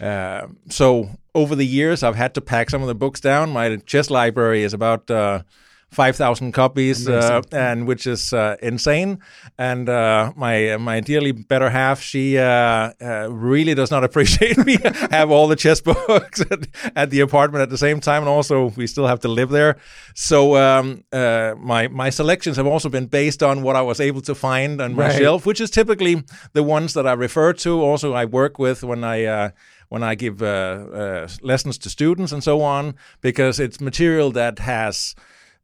uh, 0.00 0.46
so 0.68 1.10
over 1.34 1.54
the 1.54 1.66
years, 1.66 2.02
I've 2.02 2.16
had 2.16 2.34
to 2.34 2.40
pack 2.40 2.70
some 2.70 2.82
of 2.82 2.88
the 2.88 2.94
books 2.94 3.20
down. 3.20 3.50
My 3.50 3.76
chess 3.76 4.10
library 4.10 4.62
is 4.62 4.72
about 4.72 5.10
uh, 5.10 5.42
five 5.90 6.16
thousand 6.16 6.52
copies, 6.52 7.08
uh, 7.08 7.42
and 7.52 7.86
which 7.86 8.06
is 8.06 8.32
uh, 8.32 8.56
insane. 8.62 9.18
And 9.58 9.88
uh, 9.88 10.32
my 10.36 10.76
my 10.78 11.00
dearly 11.00 11.32
better 11.32 11.70
half, 11.70 12.00
she 12.00 12.38
uh, 12.38 12.92
really 13.28 13.74
does 13.74 13.90
not 13.90 14.02
appreciate 14.08 14.58
me 14.58 14.78
have 15.10 15.30
all 15.30 15.48
the 15.48 15.56
chess 15.56 15.80
books 15.90 16.40
at, 16.40 16.66
at, 16.96 17.10
the 17.10 17.20
apartment 17.20 17.62
at 17.62 17.70
the 17.70 17.78
same 17.78 18.00
time, 18.00 18.22
and 18.22 18.28
also 18.28 18.70
we 18.70 18.86
still 18.86 19.06
have 19.06 19.20
to 19.20 19.28
live 19.28 19.50
there. 19.50 19.76
So 20.14 20.56
um, 20.56 21.04
my 21.12 21.88
my 21.88 22.10
selections 22.10 22.56
have 22.56 22.66
also 22.66 22.88
been 22.88 23.06
based 23.06 23.42
on 23.42 23.62
what 23.62 23.76
I 23.76 23.82
was 23.82 24.00
able 24.00 24.22
to 24.22 24.34
find 24.34 24.80
on 24.80 24.94
my 24.94 25.08
right. 25.08 25.18
shelf, 25.18 25.46
which 25.46 25.60
is 25.60 25.70
typically 25.70 26.24
the 26.52 26.62
ones 26.62 26.94
that 26.94 27.06
I 27.06 27.12
refer 27.12 27.52
to. 27.52 27.82
Also, 27.82 28.14
I 28.14 28.24
work 28.24 28.58
with 28.58 28.82
when 28.82 29.04
I 29.04 29.52
when 29.90 30.02
I 30.02 30.14
give 30.14 30.40
uh, 30.40 30.46
uh, 30.46 31.28
lessons 31.42 31.76
to 31.78 31.90
students 31.90 32.32
and 32.32 32.42
so 32.42 32.62
on, 32.62 32.94
because 33.20 33.60
it's 33.60 33.80
material 33.80 34.30
that 34.32 34.60
has 34.60 35.14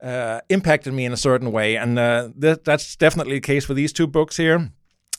uh, 0.03 0.41
impacted 0.49 0.93
me 0.93 1.07
in 1.07 1.13
a 1.13 1.17
certain 1.17 1.51
way, 1.51 1.77
and 1.77 1.97
th- 2.39 2.59
that's 2.65 2.97
definitely 2.97 3.37
the 3.37 3.41
case 3.41 3.65
for 3.65 3.73
these 3.73 3.93
two 3.93 4.07
books 4.07 4.37
here. 4.37 4.71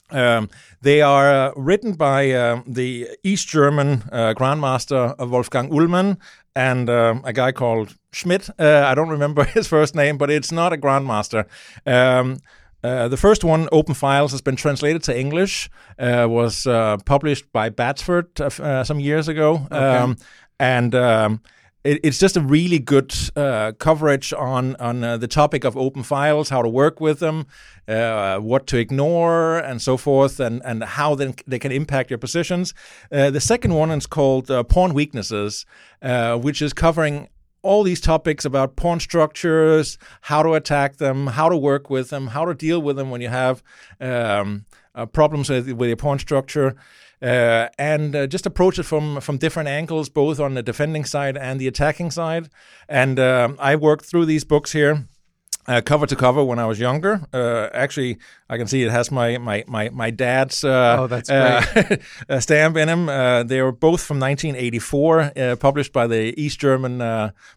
Um, 0.10 0.50
they 0.82 1.02
are 1.02 1.32
uh, 1.32 1.52
written 1.56 1.94
by 1.94 2.32
uh, 2.32 2.62
the 2.66 3.10
East 3.24 3.48
German 3.48 4.04
uh, 4.12 4.34
Grandmaster 4.38 5.18
Wolfgang 5.30 5.70
Uhlmann 5.70 6.18
and 6.56 6.90
a 6.90 7.34
guy 7.34 7.52
called 7.52 7.96
Schmidt. 8.12 8.50
I 8.60 8.96
don't 8.96 9.10
remember 9.10 9.44
his 9.56 9.68
first 9.68 9.96
name, 9.96 10.18
but 10.18 10.30
it's 10.30 10.52
not 10.52 10.74
a 10.74 10.78
Grandmaster. 10.78 11.46
Um, 11.86 12.40
uh, 12.88 13.08
the 13.08 13.18
first 13.18 13.44
one, 13.44 13.68
Open 13.72 13.94
Files, 13.94 14.32
has 14.32 14.42
been 14.42 14.56
translated 14.56 15.04
to 15.04 15.20
English. 15.20 15.70
Uh, 16.00 16.28
was 16.30 16.66
uh, 16.66 16.98
published 17.06 17.52
by 17.52 17.70
Batsford 17.70 18.40
uh, 18.40 18.46
uh, 18.64 18.84
some 18.84 19.00
years 19.00 19.28
ago, 19.28 19.68
okay. 19.72 19.76
um, 19.76 20.18
and 20.60 20.96
um, 20.96 21.42
it, 21.84 22.00
it's 22.04 22.20
just 22.20 22.38
a 22.38 22.42
really 22.42 22.80
good 22.80 23.14
coverage 23.80 24.34
on 24.34 24.76
on 24.78 25.02
the 25.02 25.28
topic 25.28 25.64
of 25.64 25.76
open 25.76 26.04
files, 26.04 26.50
how 26.50 26.62
to 26.62 26.70
work 26.70 27.02
with 27.02 27.20
them, 27.20 27.46
what 27.88 28.68
to 28.68 28.78
ignore, 28.78 29.58
and 29.58 29.82
so 29.82 29.98
forth, 29.98 30.40
and 30.40 30.62
and 30.64 30.84
how 30.84 31.16
then 31.16 31.34
they 31.46 31.60
can 31.60 31.72
impact 31.72 32.10
your 32.10 32.20
positions. 32.20 32.74
the 33.10 33.42
second 33.42 33.74
one 33.74 33.92
is 33.92 34.08
called 34.08 34.48
Pawn 34.70 34.94
Weaknesses, 34.94 35.66
which 36.42 36.62
is 36.62 36.74
covering 36.74 37.28
all 37.68 37.84
these 37.84 38.02
topics 38.02 38.46
about 38.46 38.76
pawn 38.76 39.00
structures, 39.00 39.98
how 40.22 40.42
to 40.42 40.54
attack 40.54 40.98
them, 40.98 41.28
how 41.28 41.50
to 41.50 41.58
work 41.58 41.90
with 41.90 42.10
them, 42.10 42.28
how 42.28 42.46
to 42.46 42.54
deal 42.54 42.82
with 42.82 42.96
them 42.96 43.10
when 43.10 43.22
you 43.22 43.28
have 43.28 43.62
um, 44.00 44.66
uh, 44.96 45.06
problems 45.06 45.50
with, 45.50 45.70
with 45.72 45.90
your 45.90 45.98
pawn 45.98 46.18
structure. 46.18 46.76
Uh, 47.22 47.68
and 47.80 48.16
uh, 48.16 48.28
just 48.28 48.46
approach 48.46 48.78
it 48.78 48.84
from 48.84 49.20
from 49.22 49.38
different 49.38 49.68
angles, 49.68 50.08
both 50.08 50.40
on 50.40 50.54
the 50.54 50.62
defending 50.62 51.04
side 51.04 51.36
and 51.36 51.60
the 51.60 51.68
attacking 51.68 52.12
side. 52.12 52.48
And 52.88 53.20
um, 53.20 53.58
I 53.60 53.76
worked 53.76 54.06
through 54.06 54.26
these 54.26 54.44
books 54.44 54.72
here 54.72 55.08
uh, 55.68 55.82
cover 55.82 56.06
to 56.06 56.16
cover 56.16 56.44
when 56.44 56.60
I 56.60 56.66
was 56.66 56.80
younger. 56.80 57.22
Uh, 57.34 57.70
actually, 57.74 58.18
I 58.50 58.58
can 58.58 58.68
see 58.68 58.84
it 58.84 58.92
has 58.92 59.12
my 59.12 59.38
my 59.38 59.66
my, 59.68 59.90
my 59.90 60.10
dad's 60.10 60.64
uh, 60.64 60.98
oh, 61.00 61.08
that's 61.08 61.30
great. 61.30 62.02
Uh, 62.30 62.40
stamp 62.40 62.78
in 62.78 62.88
them. 62.88 63.10
Uh, 63.10 63.44
they 63.44 63.62
were 63.62 63.74
both 63.74 64.02
from 64.02 64.20
1984, 64.20 65.20
uh, 65.20 65.56
published 65.58 65.92
by 65.92 66.08
the 66.08 66.34
East 66.42 66.60
German 66.60 67.00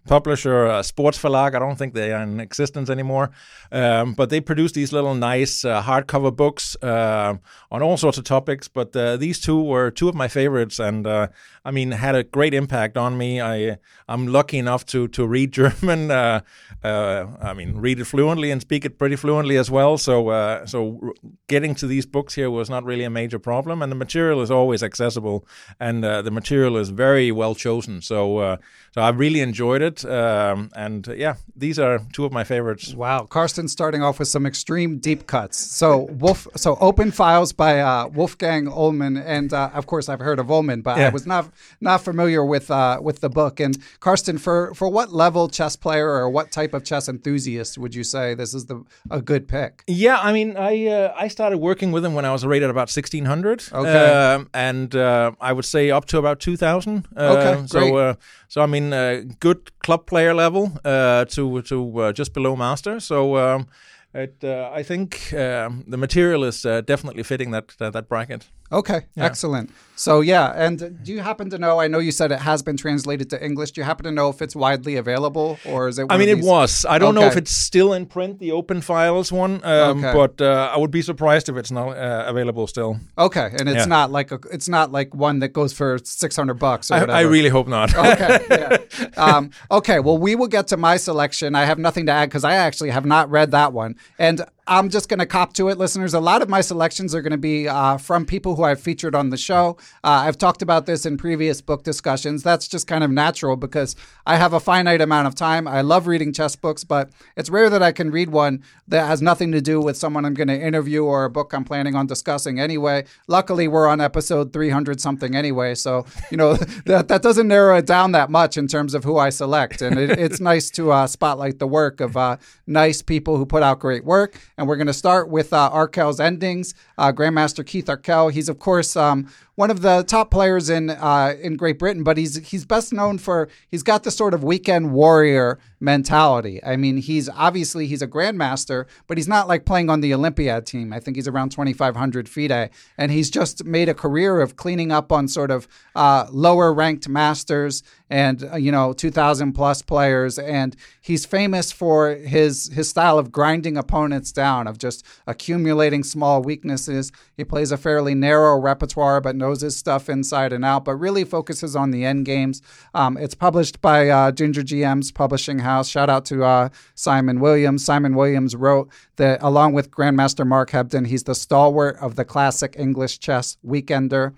publisher 0.07 0.67
Sportverlag. 0.83 1.55
I 1.55 1.61
don't 1.61 1.77
think 1.77 1.95
they 1.95 2.13
are 2.13 2.23
in 2.23 2.41
existence 2.41 2.91
anymore, 2.91 3.31
um, 3.71 4.15
but 4.15 4.31
they 4.31 4.41
produced 4.41 4.75
these 4.75 4.93
little 4.93 5.15
nice 5.15 5.63
hardcover 5.63 6.35
books 6.35 6.77
on 6.83 7.39
all 7.71 7.97
sorts 7.97 8.19
of 8.19 8.25
topics. 8.25 8.67
But 8.67 8.93
these 9.21 9.39
two 9.41 9.63
were 9.63 9.91
two 9.91 10.09
of 10.09 10.17
my 10.17 10.27
favorites, 10.27 10.81
and 10.81 11.07
I 11.07 11.71
mean 11.71 11.93
had 11.93 12.17
a 12.17 12.25
great 12.25 12.55
impact 12.55 12.97
on 12.97 13.17
me. 13.17 13.41
I 13.41 13.79
I'm 14.09 14.27
lucky 14.27 14.59
enough 14.59 14.85
to 14.87 15.07
to 15.09 15.27
read 15.29 15.53
German. 15.61 16.11
I 16.11 17.55
mean, 17.55 17.77
read 17.77 18.00
it 18.01 18.07
fluently 18.07 18.51
and 18.51 18.61
speak 18.61 18.85
it 18.85 18.99
pretty 18.99 19.17
fluently 19.17 19.57
as 19.57 19.71
well. 19.71 19.99
So, 19.99 20.29
uh, 20.29 20.67
so 20.67 21.13
getting 21.49 21.75
to 21.77 21.87
these 21.87 22.07
books 22.07 22.35
here 22.35 22.51
was 22.51 22.69
not 22.69 22.85
really 22.85 23.05
a 23.05 23.11
major 23.11 23.39
problem, 23.39 23.83
and 23.83 23.91
the 23.93 23.97
material 23.97 24.43
is 24.43 24.51
always 24.51 24.83
accessible, 24.83 25.47
and 25.79 26.05
uh, 26.05 26.23
the 26.23 26.31
material 26.31 26.77
is 26.77 26.91
very 26.91 27.31
well 27.31 27.55
chosen. 27.55 28.03
So, 28.03 28.39
uh, 28.39 28.57
so 28.93 29.01
I 29.01 29.11
really 29.11 29.41
enjoyed 29.41 29.83
it, 29.83 30.05
um, 30.05 30.71
and 30.75 31.09
uh, 31.09 31.15
yeah, 31.15 31.35
these 31.57 31.79
are 31.79 32.01
two 32.13 32.25
of 32.25 32.33
my 32.33 32.45
favorites. 32.45 32.95
Wow, 32.95 33.27
Carsten 33.27 33.69
starting 33.69 34.03
off 34.03 34.19
with 34.19 34.29
some 34.29 34.47
extreme 34.47 34.99
deep 34.99 35.27
cuts. 35.27 35.59
So, 35.59 36.09
Wolf, 36.19 36.47
so 36.57 36.77
Open 36.81 37.11
Files 37.11 37.53
by 37.53 37.81
uh, 37.81 38.09
Wolfgang 38.09 38.67
Uhlmann, 38.67 39.23
and 39.25 39.53
uh, 39.53 39.71
of 39.75 39.87
course 39.87 40.09
I've 40.09 40.21
heard 40.21 40.39
of 40.39 40.47
Uhlmann, 40.47 40.83
but 40.83 40.99
yeah. 40.99 41.07
I 41.07 41.11
was 41.11 41.27
not 41.27 41.51
not 41.81 42.03
familiar 42.03 42.45
with 42.45 42.71
with 43.01 43.21
the 43.21 43.31
book. 43.31 43.61
And 43.61 43.77
Carsten, 44.01 44.39
for 44.39 44.75
for 44.75 44.89
what 44.89 45.13
level 45.13 45.49
chess 45.49 45.77
player 45.77 46.09
or 46.09 46.29
what 46.29 46.51
type 46.51 46.75
of 46.75 46.85
chess 46.85 47.09
enthusiast 47.09 47.79
would 47.79 47.95
you 47.95 48.05
say 48.05 48.35
this 48.35 48.55
is 48.55 48.67
the 48.67 48.85
a 49.11 49.21
good 49.21 49.49
pick? 49.49 49.85
Yeah, 49.87 50.19
I 50.19 50.33
mean, 50.33 50.57
I 50.57 50.87
uh, 50.87 51.15
I 51.17 51.29
started 51.29 51.59
working 51.59 51.93
with 51.93 52.05
him 52.05 52.15
when 52.15 52.25
I 52.25 52.33
was 52.33 52.45
rated 52.45 52.71
about 52.71 52.91
sixteen 52.91 53.25
hundred. 53.25 53.63
Okay, 53.73 54.35
uh, 54.35 54.45
and 54.55 54.95
uh, 54.95 55.33
I 55.41 55.53
would 55.53 55.65
say 55.65 55.91
up 55.91 56.07
to 56.07 56.19
about 56.19 56.41
two 56.41 56.57
thousand. 56.57 57.07
Uh, 57.17 57.37
okay, 57.37 57.67
so 57.67 57.79
great. 57.79 57.95
Uh, 57.95 58.15
so 58.51 58.61
I 58.63 58.67
mean, 58.67 58.93
uh, 58.93 59.23
good 59.39 59.71
club 59.79 60.07
player 60.07 60.35
level 60.35 60.73
to 60.85 61.63
to 61.63 62.13
just 62.13 62.35
below 62.35 62.57
master. 62.57 63.01
So. 63.01 63.37
Um, 63.37 63.67
it, 64.13 64.43
I 64.43 64.83
think 64.83 65.33
um, 65.35 65.85
the 65.87 65.97
material 65.97 66.43
is 66.43 66.63
definitely 66.63 67.23
fitting 67.23 67.53
that 67.53 67.77
that 67.79 68.09
bracket. 68.09 68.51
Okay, 68.73 69.07
excellent. 69.17 69.71
So 69.97 70.23
yeah, 70.23 70.53
and 70.57 70.99
do 71.05 71.13
you 71.13 71.21
happen 71.21 71.51
to 71.51 71.59
know? 71.59 71.79
I 71.79 71.87
know 71.89 71.99
you 71.99 72.13
said 72.13 72.33
it 72.33 72.39
has 72.39 72.63
been 72.63 72.77
translated 72.79 73.29
to 73.31 73.45
English. 73.45 73.73
Do 73.73 73.81
you 73.83 73.85
happen 73.85 74.05
to 74.05 74.11
know 74.13 74.31
if 74.31 74.41
it's 74.41 74.57
widely 74.57 74.97
available, 74.97 75.59
or 75.67 75.89
is 75.89 75.99
it? 75.99 76.07
I 76.09 76.17
mean, 76.17 76.31
it 76.31 76.39
was. 76.41 76.87
I 76.89 76.99
don't 76.99 77.15
know 77.15 77.25
if 77.27 77.37
it's 77.37 77.51
still 77.51 77.93
in 77.93 78.07
print, 78.07 78.39
the 78.39 78.53
open 78.53 78.81
files 78.81 79.31
one, 79.31 79.61
um, 79.65 79.99
Okay. 80.03 80.13
but 80.15 80.41
uh, 80.41 80.71
I 80.75 80.79
would 80.79 80.91
be 80.91 81.03
surprised 81.03 81.51
if 81.51 81.57
it's 81.57 81.71
not 81.71 81.89
uh, 81.99 82.25
available 82.27 82.67
still. 82.67 82.99
Okay, 83.19 83.51
and 83.59 83.69
it's 83.69 83.81
Yeah. 83.81 83.85
not 83.87 84.11
like 84.11 84.33
a, 84.33 84.39
it's 84.51 84.69
not 84.69 84.91
like 84.91 85.15
one 85.15 85.41
that 85.41 85.49
goes 85.53 85.75
for 85.75 85.99
six 86.05 86.35
hundred 86.37 86.59
bucks 86.59 86.91
or 86.91 86.95
I, 86.95 87.01
whatever. 87.01 87.19
I 87.19 87.23
really 87.23 87.51
hope 87.51 87.69
not. 87.69 87.95
okay. 87.95 88.39
Yeah. 88.51 88.77
Um, 89.17 89.51
okay. 89.71 89.99
Well, 90.01 90.17
we 90.19 90.35
will 90.35 90.49
get 90.49 90.69
to 90.69 90.77
my 90.77 90.97
selection. 90.97 91.55
I 91.55 91.65
have 91.65 91.79
nothing 91.79 92.07
to 92.07 92.13
add 92.13 92.29
because 92.31 92.45
I 92.45 92.55
actually 92.55 92.91
have 92.91 93.05
not 93.05 93.31
read 93.31 93.51
that 93.51 93.73
one, 93.73 93.97
and 94.19 94.43
I'm 94.71 94.89
just 94.89 95.09
going 95.09 95.19
to 95.19 95.27
cop 95.27 95.53
to 95.55 95.69
it, 95.69 95.79
listeners. 95.79 96.15
A 96.15 96.21
lot 96.21 96.43
of 96.43 96.49
my 96.49 96.61
selections 96.61 97.13
are 97.13 97.23
going 97.23 97.33
to 97.33 97.37
be 97.39 97.67
uh, 97.67 97.99
from 97.99 98.25
people 98.25 98.55
who 98.55 98.63
I've 98.63 98.81
featured 98.81 99.17
on 99.17 99.31
the 99.31 99.37
show. 99.37 99.77
Uh, 100.05 100.23
I've 100.25 100.39
talked 100.39 100.63
about 100.63 100.87
this 100.87 101.05
in 101.05 101.17
previous 101.17 101.61
book 101.61 101.83
discussions. 101.83 102.45
That's 102.45 102.69
just 102.69 102.87
kind 102.87 103.03
of 103.03 103.11
natural 103.11 103.57
because 103.57 103.97
I 104.25 104.37
have 104.37 104.53
a 104.53 104.61
finite 104.61 105.01
amount 105.01 105.27
of 105.27 105.35
time. 105.35 105.67
I 105.67 105.81
love 105.81 106.07
reading 106.07 106.33
chess 106.33 106.55
books, 106.55 106.85
but 106.85 107.11
it's 107.37 107.51
rare 107.51 107.69
that 107.69 107.83
I 107.83 107.91
can 107.91 108.13
read 108.13 108.29
one 108.29 108.63
that 108.87 109.09
has 109.09 109.21
nothing 109.21 109.51
to 109.51 109.61
do 109.61 109.81
with 109.81 109.97
someone 109.97 110.25
I'm 110.25 110.35
going 110.35 110.47
to 110.47 110.61
interview 110.61 111.03
or 111.03 111.25
a 111.25 111.31
book 111.31 111.53
I'm 111.53 111.65
planning 111.65 111.97
on 111.97 112.07
discussing 112.07 112.61
anyway. 112.61 113.07
Luckily, 113.27 113.67
we're 113.67 113.89
on 113.89 114.01
episode 114.01 114.53
300 114.53 115.01
something 115.01 115.35
anyway, 115.35 115.75
so 115.75 116.07
you 116.31 116.37
know 116.37 116.55
that 116.87 117.09
that 117.09 117.23
doesn't 117.23 117.49
narrow 117.49 117.77
it 117.79 117.87
down 117.87 118.13
that 118.13 118.31
much 118.31 118.57
in 118.57 118.69
terms 118.69 118.95
of 118.95 119.03
who 119.03 119.19
I 119.19 119.31
select, 119.31 119.83
and 119.83 119.99
it, 119.99 120.11
it's 120.11 120.39
nice 120.53 120.71
to 120.71 120.93
uh, 120.93 121.09
spotlight 121.09 121.59
the 121.59 121.67
work 121.67 122.01
of 122.01 122.17
uh, 122.17 122.37
nice 122.69 123.03
people 123.03 123.37
who 123.37 123.45
put 123.45 123.65
out 123.65 123.81
great 123.81 124.05
work. 124.05 124.39
And 124.61 124.69
we're 124.69 124.77
going 124.77 124.89
to 124.89 124.93
start 124.93 125.31
with 125.31 125.55
uh, 125.55 125.71
Arkell's 125.73 126.21
endings. 126.21 126.75
Uh, 126.99 127.13
Grandmaster 127.13 127.65
Keith 127.67 127.89
Arkell. 127.89 128.29
He's 128.29 128.51
of 128.51 128.59
course 128.59 128.95
um, 128.95 129.27
one 129.55 129.71
of 129.71 129.83
the 129.83 130.03
top 130.03 130.31
players 130.31 130.71
in 130.71 130.91
uh, 130.91 131.35
in 131.41 131.57
Great 131.57 131.79
Britain, 131.79 132.03
but 132.03 132.17
he's 132.17 132.49
he's 132.49 132.65
best 132.65 132.93
known 132.93 133.19
for 133.19 133.49
he's 133.69 133.83
got 133.83 134.05
the 134.05 134.11
sort 134.11 134.35
of 134.35 134.43
weekend 134.43 134.93
warrior 134.93 135.59
mentality. 135.81 136.63
I 136.63 136.77
mean, 136.77 136.99
he's 136.99 137.29
obviously 137.31 137.87
he's 137.87 138.03
a 138.03 138.07
grandmaster, 138.07 138.87
but 139.07 139.17
he's 139.17 139.29
not 139.29 139.49
like 139.49 139.65
playing 139.65 139.89
on 139.89 140.01
the 140.01 140.13
Olympiad 140.13 140.67
team. 140.67 140.93
I 140.93 141.01
think 141.01 141.17
he's 141.17 141.27
around 141.27 141.51
2,500 141.51 142.29
FIDE, 142.29 142.71
and 142.99 143.11
he's 143.11 143.31
just 143.31 143.65
made 143.65 143.89
a 143.89 143.95
career 143.95 144.41
of 144.41 144.57
cleaning 144.57 144.93
up 144.93 145.11
on 145.11 145.27
sort 145.27 145.51
of 145.51 145.67
uh, 145.95 146.27
lower 146.31 146.73
ranked 146.73 147.09
masters 147.09 147.83
and 148.11 148.45
uh, 148.53 148.57
you 148.57 148.71
know 148.71 148.93
2,000 148.93 149.53
plus 149.53 149.83
players, 149.83 150.39
and 150.39 150.77
he's 151.01 151.25
famous 151.25 151.73
for 151.73 152.11
his 152.15 152.71
his 152.75 152.89
style 152.89 153.19
of 153.19 153.33
grinding 153.33 153.77
opponents 153.77 154.33
down, 154.33 154.67
of 154.67 154.79
just 154.79 155.05
accumulating 155.27 156.05
small 156.05 156.43
weaknesses. 156.43 157.11
He 157.37 157.45
plays 157.45 157.73
a 157.73 157.77
fairly 157.77 158.15
narrow 158.15 158.59
repertoire, 158.59 159.21
but 159.21 159.37
his 159.59 159.77
stuff 159.77 160.09
inside 160.09 160.53
and 160.53 160.65
out, 160.65 160.85
but 160.85 160.95
really 160.95 161.25
focuses 161.25 161.75
on 161.75 161.91
the 161.91 162.05
end 162.05 162.25
games. 162.25 162.63
Um, 162.95 163.17
it's 163.17 163.35
published 163.35 163.81
by 163.81 164.09
uh, 164.09 164.33
Ginger 164.33 164.63
GM's 164.63 165.11
publishing 165.13 165.59
house. 165.59 165.89
Shout 165.89 166.09
out 166.09 166.25
to 166.27 166.45
uh, 166.45 166.69
Simon 166.95 167.41
Williams. 167.41 167.85
Simon 167.85 168.15
Williams 168.15 168.55
wrote 168.55 168.89
that, 169.17 169.43
along 169.43 169.73
with 169.73 169.91
Grandmaster 169.91 170.47
Mark 170.47 170.71
Hebden, 170.71 171.09
he's 171.09 171.25
the 171.25 171.35
stalwart 171.35 171.97
of 171.97 172.15
the 172.15 172.25
classic 172.25 172.77
English 172.79 173.19
chess 173.19 173.57
weekender. 173.67 174.35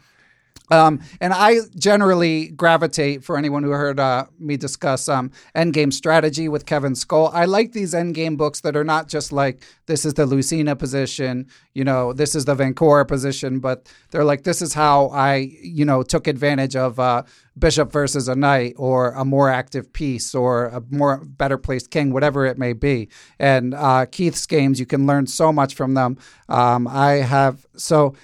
Um, 0.73 1.01
and 1.21 1.35
I 1.35 1.59
generally 1.77 2.49
gravitate 2.49 3.23
for 3.23 3.37
anyone 3.37 3.63
who 3.63 3.73
heard 3.73 4.01
uh, 4.01 4.25
me 4.39 4.57
discuss 4.57 5.07
um, 5.07 5.31
endgame 5.55 5.93
strategy 5.93 6.49
with 6.49 6.65
Kevin 6.65 6.95
Skull. 6.95 7.31
I 7.35 7.45
like 7.45 7.73
these 7.73 7.93
endgame 7.93 8.39
books 8.39 8.63
that 8.63 8.75
are 8.75 8.83
not 8.83 9.07
just 9.07 9.33
like 9.33 9.63
this 9.85 10.07
is 10.07 10.15
the 10.15 10.25
Lucena 10.25 10.79
position, 10.79 11.47
you 11.75 11.85
know, 11.85 12.15
this 12.15 12.35
is 12.35 12.47
the 12.47 12.55
Vancouver 12.55 13.05
position, 13.05 13.61
but 13.61 13.93
they're 14.11 14.25
like 14.25 14.45
this 14.45 14.63
is 14.63 14.73
how 14.73 15.11
I, 15.11 15.53
you 15.61 15.85
know, 15.85 16.03
took 16.03 16.27
advantage 16.27 16.75
of 16.75 16.99
uh, 16.99 17.25
bishop 17.59 17.93
versus 17.93 18.27
a 18.29 18.35
knight 18.35 18.73
or 18.79 19.11
a 19.11 19.27
more 19.27 19.51
active 19.51 19.93
piece 19.93 20.35
or 20.35 20.69
a 20.69 20.83
more 20.89 21.23
better 21.23 21.59
placed 21.59 21.91
king, 21.91 22.15
whatever 22.15 22.47
it 22.47 22.57
may 22.57 22.73
be. 22.73 23.11
And 23.39 23.75
uh, 23.75 24.07
Keith's 24.07 24.47
games, 24.47 24.81
you 24.81 24.87
can 24.87 25.07
learn 25.07 25.27
so 25.27 25.53
much 25.53 25.75
from 25.75 25.93
them. 25.93 26.17
Um, 26.49 26.89
I 26.89 27.17
have 27.17 27.67
so. 27.77 28.15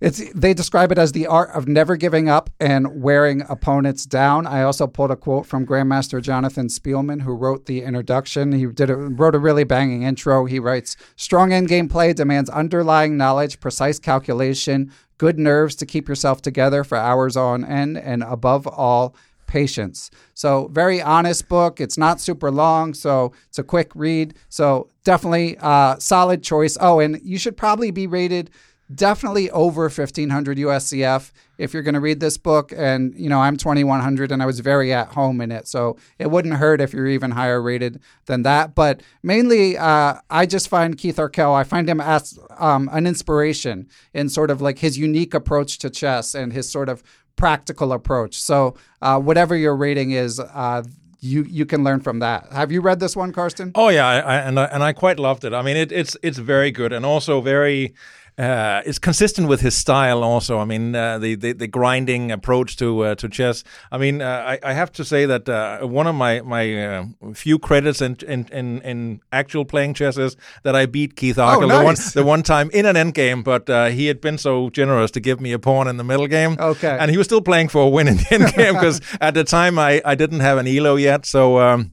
It's 0.00 0.32
they 0.32 0.54
describe 0.54 0.90
it 0.92 0.98
as 0.98 1.12
the 1.12 1.26
art 1.26 1.50
of 1.50 1.68
never 1.68 1.94
giving 1.96 2.28
up 2.28 2.48
and 2.58 3.02
wearing 3.02 3.42
opponents 3.50 4.06
down. 4.06 4.46
I 4.46 4.62
also 4.62 4.86
pulled 4.86 5.10
a 5.10 5.16
quote 5.16 5.44
from 5.44 5.66
Grandmaster 5.66 6.22
Jonathan 6.22 6.68
Speelman, 6.68 7.20
who 7.20 7.34
wrote 7.34 7.66
the 7.66 7.82
introduction. 7.82 8.52
He 8.52 8.64
did 8.66 8.88
a, 8.88 8.96
wrote 8.96 9.34
a 9.34 9.38
really 9.38 9.64
banging 9.64 10.02
intro. 10.02 10.46
He 10.46 10.58
writes, 10.58 10.96
"Strong 11.16 11.50
endgame 11.50 11.90
play 11.90 12.14
demands 12.14 12.48
underlying 12.48 13.18
knowledge, 13.18 13.60
precise 13.60 13.98
calculation, 13.98 14.90
good 15.18 15.38
nerves 15.38 15.76
to 15.76 15.86
keep 15.86 16.08
yourself 16.08 16.40
together 16.40 16.82
for 16.82 16.96
hours 16.96 17.36
on 17.36 17.62
end, 17.64 17.98
and 17.98 18.22
above 18.22 18.66
all." 18.66 19.14
Patience. 19.46 20.12
So, 20.32 20.68
very 20.68 21.02
honest 21.02 21.48
book. 21.48 21.80
It's 21.80 21.98
not 21.98 22.20
super 22.20 22.52
long, 22.52 22.94
so 22.94 23.32
it's 23.48 23.58
a 23.58 23.64
quick 23.64 23.90
read. 23.96 24.34
So, 24.48 24.88
definitely 25.02 25.56
uh, 25.58 25.96
solid 25.98 26.44
choice. 26.44 26.78
Oh, 26.80 27.00
and 27.00 27.20
you 27.24 27.36
should 27.36 27.56
probably 27.56 27.90
be 27.90 28.06
rated 28.06 28.50
definitely 28.94 29.50
over 29.50 29.82
1500 29.82 30.58
USCF 30.58 31.32
if 31.58 31.72
you're 31.72 31.82
going 31.82 31.94
to 31.94 32.00
read 32.00 32.20
this 32.20 32.36
book. 32.36 32.72
And, 32.76 33.14
you 33.14 33.28
know, 33.28 33.40
I'm 33.40 33.56
2100 33.56 34.32
and 34.32 34.42
I 34.42 34.46
was 34.46 34.60
very 34.60 34.92
at 34.92 35.08
home 35.08 35.40
in 35.40 35.52
it. 35.52 35.68
So 35.68 35.96
it 36.18 36.30
wouldn't 36.30 36.54
hurt 36.54 36.80
if 36.80 36.92
you're 36.92 37.06
even 37.06 37.32
higher 37.32 37.60
rated 37.60 38.00
than 38.26 38.42
that. 38.42 38.74
But 38.74 39.02
mainly, 39.22 39.76
uh, 39.76 40.14
I 40.28 40.46
just 40.46 40.68
find 40.68 40.96
Keith 40.98 41.18
Arkell, 41.18 41.54
I 41.54 41.64
find 41.64 41.88
him 41.88 42.00
as 42.00 42.38
um, 42.58 42.88
an 42.92 43.06
inspiration 43.06 43.88
in 44.14 44.28
sort 44.28 44.50
of 44.50 44.60
like 44.60 44.78
his 44.78 44.98
unique 44.98 45.34
approach 45.34 45.78
to 45.78 45.90
chess 45.90 46.34
and 46.34 46.52
his 46.52 46.70
sort 46.70 46.88
of 46.88 47.02
practical 47.36 47.92
approach. 47.92 48.40
So 48.40 48.74
uh, 49.02 49.20
whatever 49.20 49.56
your 49.56 49.76
rating 49.76 50.10
is, 50.10 50.40
uh, 50.40 50.82
you 51.20 51.44
you 51.44 51.66
can 51.66 51.84
learn 51.84 52.00
from 52.00 52.20
that. 52.20 52.50
Have 52.50 52.72
you 52.72 52.80
read 52.80 52.98
this 52.98 53.14
one, 53.14 53.32
Carsten? 53.32 53.72
Oh 53.74 53.88
yeah, 53.88 54.06
I, 54.06 54.18
I, 54.18 54.36
and 54.36 54.58
I, 54.58 54.64
and 54.64 54.82
I 54.82 54.92
quite 54.92 55.18
loved 55.18 55.44
it. 55.44 55.52
I 55.52 55.62
mean, 55.62 55.76
it, 55.76 55.92
it's 55.92 56.16
it's 56.22 56.38
very 56.38 56.70
good 56.70 56.92
and 56.92 57.04
also 57.04 57.40
very. 57.40 57.94
Uh, 58.40 58.80
it's 58.86 58.98
consistent 58.98 59.48
with 59.48 59.60
his 59.60 59.76
style, 59.76 60.24
also. 60.24 60.58
I 60.58 60.64
mean, 60.64 60.94
uh, 60.94 61.18
the, 61.18 61.34
the 61.34 61.52
the 61.52 61.66
grinding 61.66 62.32
approach 62.32 62.76
to 62.78 63.00
uh, 63.00 63.14
to 63.16 63.28
chess. 63.28 63.64
I 63.92 63.98
mean, 63.98 64.22
uh, 64.22 64.56
I, 64.64 64.70
I 64.70 64.72
have 64.72 64.90
to 64.92 65.04
say 65.04 65.26
that 65.26 65.46
uh, 65.46 65.86
one 65.86 66.06
of 66.06 66.14
my 66.14 66.40
my 66.40 66.84
uh, 66.86 67.04
few 67.34 67.58
credits 67.58 68.00
in, 68.00 68.16
in 68.26 68.46
in 68.50 68.80
in 68.80 69.20
actual 69.30 69.66
playing 69.66 69.92
chess 69.92 70.16
is 70.16 70.38
that 70.62 70.74
I 70.74 70.86
beat 70.86 71.16
Keith 71.16 71.38
Arkell 71.38 71.68
the 71.68 71.84
one 71.84 71.96
the 72.14 72.24
one 72.24 72.42
time 72.42 72.70
in 72.72 72.86
an 72.86 72.96
endgame, 72.96 73.44
but 73.44 73.68
uh, 73.68 73.86
he 73.88 74.06
had 74.06 74.22
been 74.22 74.38
so 74.38 74.70
generous 74.70 75.10
to 75.10 75.20
give 75.20 75.38
me 75.38 75.52
a 75.52 75.58
pawn 75.58 75.86
in 75.86 75.98
the 75.98 76.04
middle 76.04 76.26
game. 76.26 76.56
Okay. 76.58 76.96
and 76.98 77.10
he 77.10 77.18
was 77.18 77.26
still 77.26 77.42
playing 77.42 77.68
for 77.68 77.82
a 77.82 77.88
win 77.88 78.08
in 78.08 78.16
the 78.16 78.22
endgame 78.30 78.72
because 78.72 79.02
at 79.20 79.34
the 79.34 79.44
time 79.44 79.78
I 79.78 80.00
I 80.02 80.14
didn't 80.14 80.40
have 80.40 80.56
an 80.56 80.66
elo 80.66 80.96
yet, 80.96 81.26
so. 81.26 81.58
Um, 81.58 81.92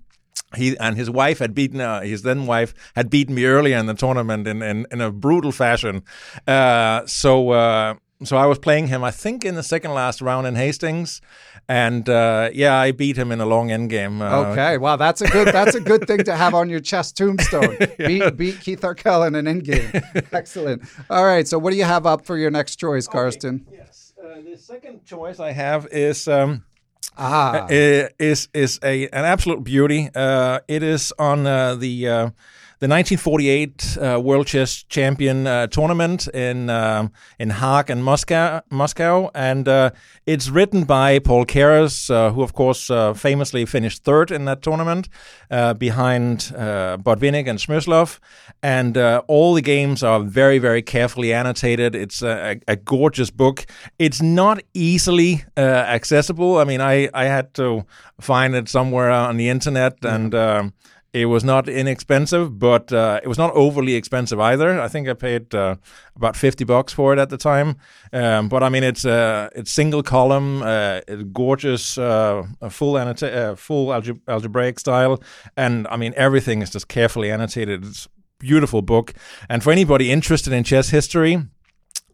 he 0.56 0.78
and 0.80 0.96
his 0.98 1.10
wife 1.10 1.40
had 1.40 1.54
beaten 1.54 1.82
uh, 1.82 2.02
his 2.02 2.22
then 2.22 2.46
wife 2.46 2.74
had 2.96 3.10
beaten 3.10 3.36
me 3.36 3.46
earlier 3.46 3.78
in 3.78 3.86
the 3.86 3.94
tournament 3.94 4.48
in 4.48 4.62
in, 4.62 4.86
in 4.92 5.02
a 5.02 5.12
brutal 5.12 5.52
fashion. 5.52 6.04
Uh, 6.48 7.06
so 7.06 7.50
uh, 7.52 7.96
so 8.24 8.36
I 8.36 8.48
was 8.48 8.58
playing 8.58 8.88
him, 8.88 9.04
I 9.04 9.12
think, 9.12 9.46
in 9.46 9.54
the 9.54 9.62
second 9.62 9.94
last 9.94 10.22
round 10.22 10.48
in 10.48 10.56
Hastings, 10.56 11.22
and 11.70 12.10
uh, 12.10 12.50
yeah, 12.52 12.76
I 12.76 12.92
beat 12.92 13.16
him 13.16 13.32
in 13.32 13.40
a 13.40 13.46
long 13.46 13.70
end 13.70 13.92
game. 13.92 14.22
Uh, 14.24 14.52
Okay, 14.52 14.78
wow, 14.80 14.96
that's 14.96 15.22
a 15.22 15.28
good 15.28 15.50
that's 15.50 15.76
a 15.76 15.80
good 15.80 16.08
thing 16.08 16.24
to 16.24 16.36
have 16.36 16.56
on 16.56 16.68
your 16.70 16.80
chest 16.80 17.16
tombstone. 17.16 17.78
Beat 17.98 18.36
beat 18.36 18.60
Keith 18.60 18.84
Arkell 18.84 19.24
in 19.24 19.36
an 19.36 19.48
end 19.48 19.66
game. 19.66 19.92
Excellent. 20.32 20.82
All 21.12 21.26
right, 21.26 21.48
so 21.48 21.60
what 21.60 21.72
do 21.72 21.78
you 21.78 21.84
have 21.84 22.06
up 22.08 22.26
for 22.26 22.38
your 22.38 22.50
next 22.50 22.78
choice, 22.78 23.08
Carsten? 23.08 23.68
Yes, 23.72 24.14
uh, 24.20 24.42
the 24.42 24.58
second 24.58 25.06
choice 25.06 25.40
I 25.40 25.52
have 25.52 25.88
is. 25.92 26.28
Um, 26.28 26.64
Ah, 27.18 27.66
uh, 27.66 28.10
is 28.20 28.48
is 28.54 28.80
a 28.84 29.08
an 29.10 29.26
absolute 29.26 29.64
beauty. 29.64 30.10
Uh, 30.14 30.60
it 30.68 30.84
is 30.84 31.14
on 31.18 31.48
uh, 31.48 31.76
the 31.76 32.08
uh, 32.08 32.30
the 32.80 32.88
1948 32.88 33.98
uh, 33.98 34.20
World 34.20 34.46
Chess 34.46 34.84
Champion 34.84 35.48
uh, 35.48 35.66
tournament 35.68 36.28
in 36.28 36.70
um 36.70 37.12
in 37.40 37.50
Hague 37.50 37.90
and 37.90 38.04
Moscow, 38.04 38.62
Moscow, 38.70 39.32
and 39.34 39.68
uh, 39.68 39.90
it's 40.28 40.50
written 40.50 40.84
by 40.84 41.20
Paul 41.20 41.46
Keres, 41.46 42.10
uh, 42.12 42.32
who 42.32 42.44
of 42.44 42.54
course 42.54 42.92
uh, 42.92 43.16
famously 43.16 43.66
finished 43.66 44.04
third 44.04 44.32
in 44.32 44.46
that 44.46 44.62
tournament, 44.62 45.10
uh, 45.50 45.74
behind 45.74 46.54
uh, 46.56 46.98
Botvinnik 46.98 47.48
and 47.48 47.58
Smyslov, 47.58 48.20
and 48.62 48.96
uh, 48.96 49.24
all 49.28 49.56
the 49.56 49.64
games 49.64 50.04
are 50.04 50.20
very 50.20 50.60
very 50.60 50.84
carefully 50.84 51.34
annotated. 51.34 51.96
It's 51.96 52.22
a, 52.22 52.60
a, 52.68 52.76
gorgeous 52.76 53.32
book. 53.32 53.66
It's 53.98 54.22
not 54.22 54.62
easily 54.74 55.44
uh, 55.58 55.62
accessible. 55.62 56.58
I 56.60 56.64
mean, 56.64 56.82
I 56.82 57.10
I 57.14 57.26
had 57.26 57.56
to 57.56 57.86
find 58.22 58.56
it 58.56 58.70
somewhere 58.70 59.10
on 59.10 59.38
the 59.38 59.50
internet 59.50 60.06
and. 60.06 60.36
Um, 60.36 60.74
it 61.14 61.26
was 61.26 61.44
not 61.44 61.68
inexpensive, 61.68 62.60
but 62.60 62.92
uh, 62.92 63.20
it 63.24 63.28
was 63.28 63.38
not 63.38 63.52
overly 63.54 63.96
expensive 63.96 64.40
either. 64.40 64.80
I 64.80 64.88
think 64.88 65.08
I 65.08 65.14
paid 65.14 65.56
uh, 65.56 65.76
about 66.16 66.36
fifty 66.36 66.64
bucks 66.64 66.94
for 66.94 67.14
it 67.14 67.20
at 67.20 67.30
the 67.30 67.38
time. 67.38 67.78
Um, 68.14 68.50
but 68.50 68.64
I 68.64 68.70
mean, 68.70 68.84
it's 68.84 69.06
uh, 69.06 69.50
it's 69.56 69.72
single 69.72 70.04
column, 70.04 70.62
uh, 70.62 71.02
it's 71.08 71.24
gorgeous, 71.34 71.98
uh, 71.98 72.44
full 72.70 72.94
annota- 72.94 73.36
uh, 73.36 73.56
full 73.56 73.88
alge- 73.88 74.22
algebraic 74.28 74.80
style, 74.80 75.22
and 75.56 75.88
I 75.88 75.98
mean 75.98 76.14
everything 76.16 76.62
is 76.62 76.70
just 76.70 76.88
carefully 76.88 77.32
annotated. 77.32 77.86
It's 77.86 78.08
beautiful 78.40 78.82
book, 78.82 79.14
and 79.50 79.64
for 79.64 79.72
anybody 79.72 80.12
interested 80.12 80.54
in 80.54 80.64
chess 80.64 80.90
history. 80.90 81.48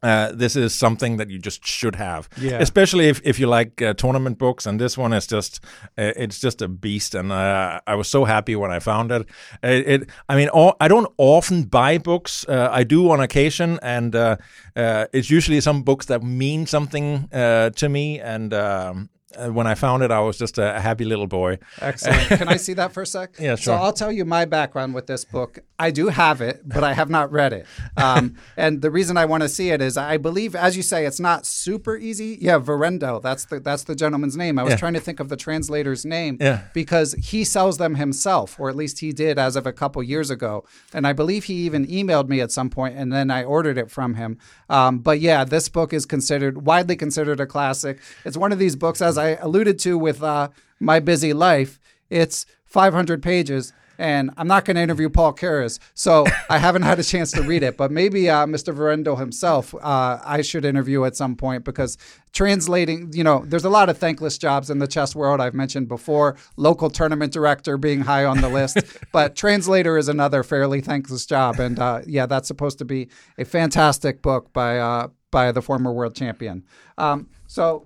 Uh, 0.03 0.31
this 0.39 0.55
is 0.55 0.73
something 0.75 1.17
that 1.17 1.29
you 1.29 1.39
just 1.39 1.65
should 1.65 1.95
have, 1.95 2.27
Yeah. 2.37 2.59
especially 2.61 3.07
if, 3.09 3.21
if 3.23 3.39
you 3.39 3.47
like 3.47 3.81
uh, 3.81 3.93
tournament 3.93 4.37
books. 4.37 4.65
And 4.65 4.79
this 4.79 4.97
one 4.97 5.13
is 5.17 5.27
just 5.27 5.63
uh, 5.97 6.11
it's 6.15 6.39
just 6.39 6.61
a 6.61 6.67
beast, 6.67 7.15
and 7.15 7.31
uh, 7.31 7.79
I 7.87 7.95
was 7.95 8.07
so 8.07 8.25
happy 8.25 8.55
when 8.55 8.71
I 8.71 8.79
found 8.79 9.11
it. 9.11 9.27
It, 9.63 9.87
it 9.87 10.09
I 10.29 10.35
mean, 10.35 10.49
all, 10.49 10.75
I 10.79 10.87
don't 10.87 11.07
often 11.17 11.63
buy 11.63 11.97
books. 11.97 12.45
Uh, 12.47 12.69
I 12.71 12.83
do 12.83 13.09
on 13.11 13.19
occasion, 13.21 13.79
and 13.81 14.15
uh, 14.15 14.35
uh, 14.75 15.05
it's 15.13 15.29
usually 15.29 15.61
some 15.61 15.83
books 15.83 16.05
that 16.07 16.21
mean 16.23 16.65
something 16.67 17.29
uh, 17.33 17.69
to 17.71 17.89
me. 17.89 18.19
And 18.19 18.53
um, 18.53 19.09
uh, 19.37 19.49
when 19.49 19.67
I 19.67 19.75
found 19.75 20.03
it, 20.03 20.11
I 20.11 20.19
was 20.19 20.37
just 20.37 20.57
a 20.57 20.79
happy 20.79 21.05
little 21.05 21.27
boy. 21.27 21.59
Excellent. 21.81 22.27
Can 22.27 22.47
I 22.47 22.57
see 22.67 22.73
that 22.73 22.91
for 22.93 23.03
a 23.03 23.05
sec? 23.05 23.35
Yeah, 23.39 23.55
sure. 23.55 23.75
So. 23.77 23.83
I'll 23.83 23.93
tell 23.93 24.11
you 24.11 24.25
my 24.25 24.45
background 24.45 24.93
with 24.93 25.07
this 25.07 25.25
book. 25.25 25.59
I 25.79 25.91
do 25.91 26.07
have 26.07 26.41
it, 26.41 26.61
but 26.67 26.83
I 26.83 26.93
have 26.93 27.09
not 27.09 27.31
read 27.31 27.53
it. 27.53 27.65
Um, 27.97 28.35
and 28.57 28.81
the 28.81 28.91
reason 28.91 29.17
I 29.17 29.25
want 29.25 29.43
to 29.43 29.49
see 29.49 29.69
it 29.71 29.81
is 29.81 29.97
I 29.97 30.17
believe, 30.17 30.55
as 30.55 30.77
you 30.77 30.83
say, 30.83 31.05
it's 31.05 31.19
not 31.19 31.45
super 31.45 31.97
easy. 31.97 32.37
Yeah, 32.39 32.59
Verendo. 32.59 33.21
That's 33.21 33.45
the 33.45 33.59
that's 33.59 33.83
the 33.83 33.95
gentleman's 33.95 34.37
name. 34.37 34.57
I 34.59 34.63
was 34.63 34.71
Yeah. 34.71 34.77
trying 34.77 34.93
to 34.93 34.99
think 34.99 35.19
of 35.19 35.29
the 35.29 35.35
translator's 35.37 36.05
name 36.05 36.37
Yeah. 36.39 36.61
because 36.73 37.13
he 37.13 37.43
sells 37.43 37.77
them 37.77 37.95
himself, 37.95 38.59
or 38.59 38.69
at 38.69 38.75
least 38.75 38.99
he 38.99 39.11
did 39.11 39.37
as 39.39 39.55
of 39.55 39.65
a 39.67 39.73
couple 39.73 40.01
years 40.03 40.29
ago. 40.29 40.63
And 40.93 41.05
I 41.07 41.13
believe 41.13 41.45
he 41.45 41.55
even 41.65 41.85
emailed 41.87 42.29
me 42.29 42.39
at 42.41 42.51
some 42.51 42.69
point, 42.69 42.97
and 42.97 43.11
then 43.11 43.29
I 43.31 43.43
ordered 43.43 43.77
it 43.77 43.89
from 43.91 44.15
him. 44.15 44.37
Um, 44.69 44.99
but 44.99 45.19
yeah, 45.19 45.43
this 45.43 45.69
book 45.69 45.93
is 45.93 46.05
considered 46.05 46.65
widely 46.65 46.95
considered 46.95 47.39
a 47.39 47.45
classic. 47.45 47.99
It's 48.25 48.37
one 48.37 48.51
of 48.51 48.59
these 48.59 48.75
books, 48.75 49.01
as 49.01 49.17
I 49.17 49.22
alluded 49.29 49.79
to 49.79 49.97
with 49.97 50.21
uh, 50.23 50.49
my 50.79 50.99
busy 50.99 51.33
life. 51.33 51.79
It's 52.09 52.45
500 52.65 53.21
pages. 53.21 53.73
And 53.99 54.31
I'm 54.37 54.47
not 54.47 54.65
going 54.65 54.75
to 54.75 54.81
interview 54.81 55.07
Paul 55.07 55.33
Keres, 55.33 55.77
so 55.93 56.25
I 56.49 56.57
haven't 56.57 56.81
had 56.81 56.97
a 56.97 57.03
chance 57.03 57.31
to 57.33 57.43
read 57.43 57.61
it. 57.61 57.77
But 57.77 57.91
maybe 57.91 58.27
uh, 58.27 58.47
Mr. 58.47 58.75
Verendo 58.75 59.17
himself, 59.17 59.75
uh, 59.75 60.19
I 60.23 60.41
should 60.41 60.65
interview 60.65 61.05
at 61.05 61.15
some 61.15 61.35
point 61.35 61.63
because 61.63 61.97
translating, 62.31 63.11
you 63.13 63.23
know, 63.23 63.43
there's 63.45 63.65
a 63.65 63.69
lot 63.69 63.89
of 63.89 63.97
thankless 63.99 64.39
jobs 64.39 64.71
in 64.71 64.79
the 64.79 64.87
chess 64.87 65.15
world. 65.15 65.39
I've 65.39 65.53
mentioned 65.53 65.87
before, 65.87 66.35
local 66.57 66.89
tournament 66.89 67.33
director 67.33 67.77
being 67.77 68.01
high 68.01 68.25
on 68.25 68.41
the 68.41 68.49
list, 68.49 68.79
but 69.11 69.35
translator 69.35 69.97
is 69.97 70.07
another 70.07 70.41
fairly 70.41 70.81
thankless 70.81 71.27
job. 71.27 71.59
And 71.59 71.77
uh, 71.77 72.01
yeah, 72.07 72.25
that's 72.25 72.47
supposed 72.47 72.79
to 72.79 72.85
be 72.85 73.09
a 73.37 73.45
fantastic 73.45 74.23
book 74.23 74.51
by 74.53 74.79
uh, 74.79 75.09
by 75.29 75.51
the 75.51 75.61
former 75.61 75.91
world 75.93 76.15
champion. 76.15 76.63
Um, 76.97 77.29
so 77.47 77.85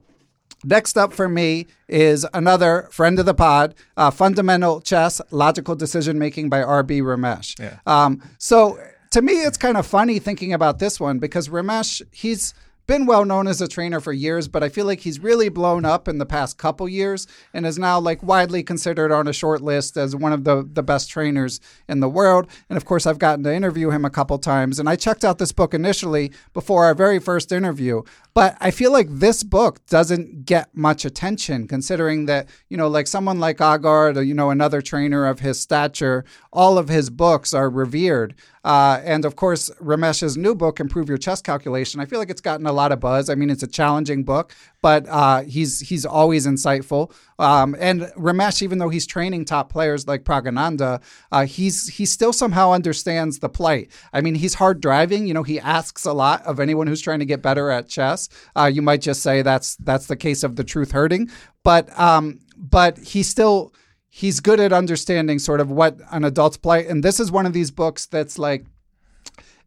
Next 0.64 0.98
up 0.98 1.14
for 1.14 1.30
me 1.30 1.68
is 1.88 2.26
another 2.34 2.88
friend 2.92 3.20
of 3.20 3.26
the 3.26 3.34
pod, 3.34 3.76
uh, 3.96 4.12
Fundamental 4.12 4.82
Chess, 4.82 5.22
Logical 5.32 5.76
Decision 5.76 6.18
Making 6.18 6.50
by 6.50 6.62
R.B. 6.62 7.02
Ramesh. 7.02 7.60
Yeah. 7.60 7.80
Um, 7.86 8.22
so 8.38 8.80
to 9.12 9.22
me, 9.22 9.34
it's 9.34 9.58
kind 9.58 9.78
of 9.78 9.86
funny 9.86 10.20
thinking 10.20 10.54
about 10.54 10.80
this 10.80 11.00
one 11.00 11.20
because 11.20 11.50
Ramesh, 11.50 12.02
he's 12.12 12.54
been 12.88 13.06
well 13.06 13.26
known 13.26 13.48
as 13.48 13.62
a 13.62 13.68
trainer 13.68 14.00
for 14.00 14.14
years, 14.14 14.48
but 14.48 14.64
I 14.64 14.70
feel 14.70 14.86
like 14.86 15.02
he's 15.02 15.20
really 15.20 15.50
blown 15.50 15.84
up 15.84 16.08
in 16.08 16.20
the 16.20 16.26
past 16.26 16.58
couple 16.58 16.88
years 16.88 17.28
and 17.54 17.66
is 17.66 17.78
now 17.78 18.00
like 18.00 18.24
widely 18.24 18.64
considered 18.64 19.12
on 19.12 19.28
a 19.28 19.34
short 19.34 19.62
list 19.62 19.98
as 19.98 20.16
one 20.16 20.32
of 20.32 20.46
the, 20.46 20.68
the 20.72 20.84
best 20.84 21.10
trainers 21.10 21.60
in 21.90 22.00
the 22.00 22.08
world. 22.08 22.48
And 22.70 22.78
of 22.78 22.86
course, 22.86 23.06
I've 23.06 23.20
gotten 23.20 23.44
to 23.44 23.54
interview 23.54 23.90
him 23.90 24.06
a 24.06 24.10
couple 24.10 24.40
times. 24.40 24.80
And 24.80 24.88
I 24.88 24.96
checked 24.96 25.26
out 25.26 25.38
this 25.38 25.52
book 25.52 25.74
initially 25.74 26.32
before 26.54 26.86
our 26.86 26.96
very 26.96 27.20
first 27.20 27.52
interview. 27.52 28.04
But 28.38 28.56
I 28.62 28.70
feel 28.70 28.92
like 28.92 29.08
this 29.10 29.42
book 29.42 29.84
doesn't 29.88 30.46
get 30.46 30.70
much 30.78 31.06
attention 31.06 31.68
considering 31.68 32.28
that, 32.28 32.48
you 32.70 32.78
know, 32.78 32.88
like 32.88 33.08
someone 33.08 33.40
like 33.40 33.58
Aagaard 33.58 34.16
or, 34.16 34.22
you 34.22 34.36
know, 34.36 34.52
another 34.52 34.80
trainer 34.80 35.26
of 35.26 35.40
his 35.40 35.60
stature, 35.60 36.24
all 36.54 36.78
of 36.78 36.88
his 36.88 37.10
books 37.10 37.52
are 37.56 37.68
revered. 37.68 38.36
Uh, 38.64 39.02
and 39.04 39.26
of 39.26 39.36
course, 39.36 39.72
Ramesh's 39.82 40.38
new 40.38 40.54
book, 40.54 40.80
Improve 40.80 41.10
Your 41.10 41.18
Chess 41.18 41.42
Calculation, 41.42 42.00
I 42.00 42.06
feel 42.06 42.20
like 42.20 42.30
it's 42.30 42.42
gotten 42.42 42.68
a 42.68 42.72
lot 42.72 42.92
of 42.92 43.00
buzz. 43.00 43.28
I 43.28 43.34
mean, 43.34 43.50
it's 43.50 43.64
a 43.64 43.68
challenging 43.68 44.24
book, 44.24 44.54
but 44.88 45.06
uh, 45.10 45.42
he's 45.42 45.82
he's 45.82 46.06
always 46.06 46.48
insightful. 46.48 47.12
Um, 47.40 47.76
and 47.78 48.04
Ramesh, 48.16 48.62
even 48.62 48.78
though 48.78 48.88
he's 48.88 49.06
training 49.06 49.44
top 49.44 49.70
players 49.70 50.08
like 50.08 50.24
Praggnanandhaa, 50.24 51.02
uh, 51.30 51.46
he's 51.46 51.90
he 51.90 52.06
still 52.06 52.32
somehow 52.32 52.72
understands 52.72 53.40
the 53.40 53.50
plight. 53.50 53.92
I 54.14 54.22
mean, 54.22 54.36
he's 54.36 54.54
hard 54.54 54.80
driving. 54.80 55.28
You 55.28 55.34
know, 55.34 55.44
he 55.44 55.60
asks 55.60 56.06
a 56.06 56.14
lot 56.14 56.42
of 56.46 56.62
anyone 56.62 56.88
who's 56.88 57.02
trying 57.02 57.20
to 57.20 57.26
get 57.26 57.42
better 57.42 57.70
at 57.70 57.90
chess. 57.90 58.30
Uh, 58.56 58.72
you 58.74 58.82
might 58.82 59.02
just 59.02 59.22
say 59.22 59.42
that's 59.42 59.76
that's 59.76 60.08
the 60.08 60.16
case 60.16 60.42
of 60.42 60.56
the 60.56 60.64
truth 60.64 60.94
hurting, 60.94 61.30
but 61.66 61.90
um, 62.00 62.40
but 62.56 62.98
he 62.98 63.24
still 63.24 63.74
he's 64.08 64.40
good 64.40 64.62
at 64.62 64.72
understanding 64.72 65.38
sort 65.38 65.60
of 65.60 65.70
what 65.70 65.98
an 66.12 66.24
adult's 66.24 66.56
plight. 66.56 66.88
And 66.88 67.04
this 67.04 67.20
is 67.20 67.30
one 67.30 67.46
of 67.46 67.52
these 67.52 67.72
books 67.72 68.06
that's 68.06 68.40
like 68.40 68.66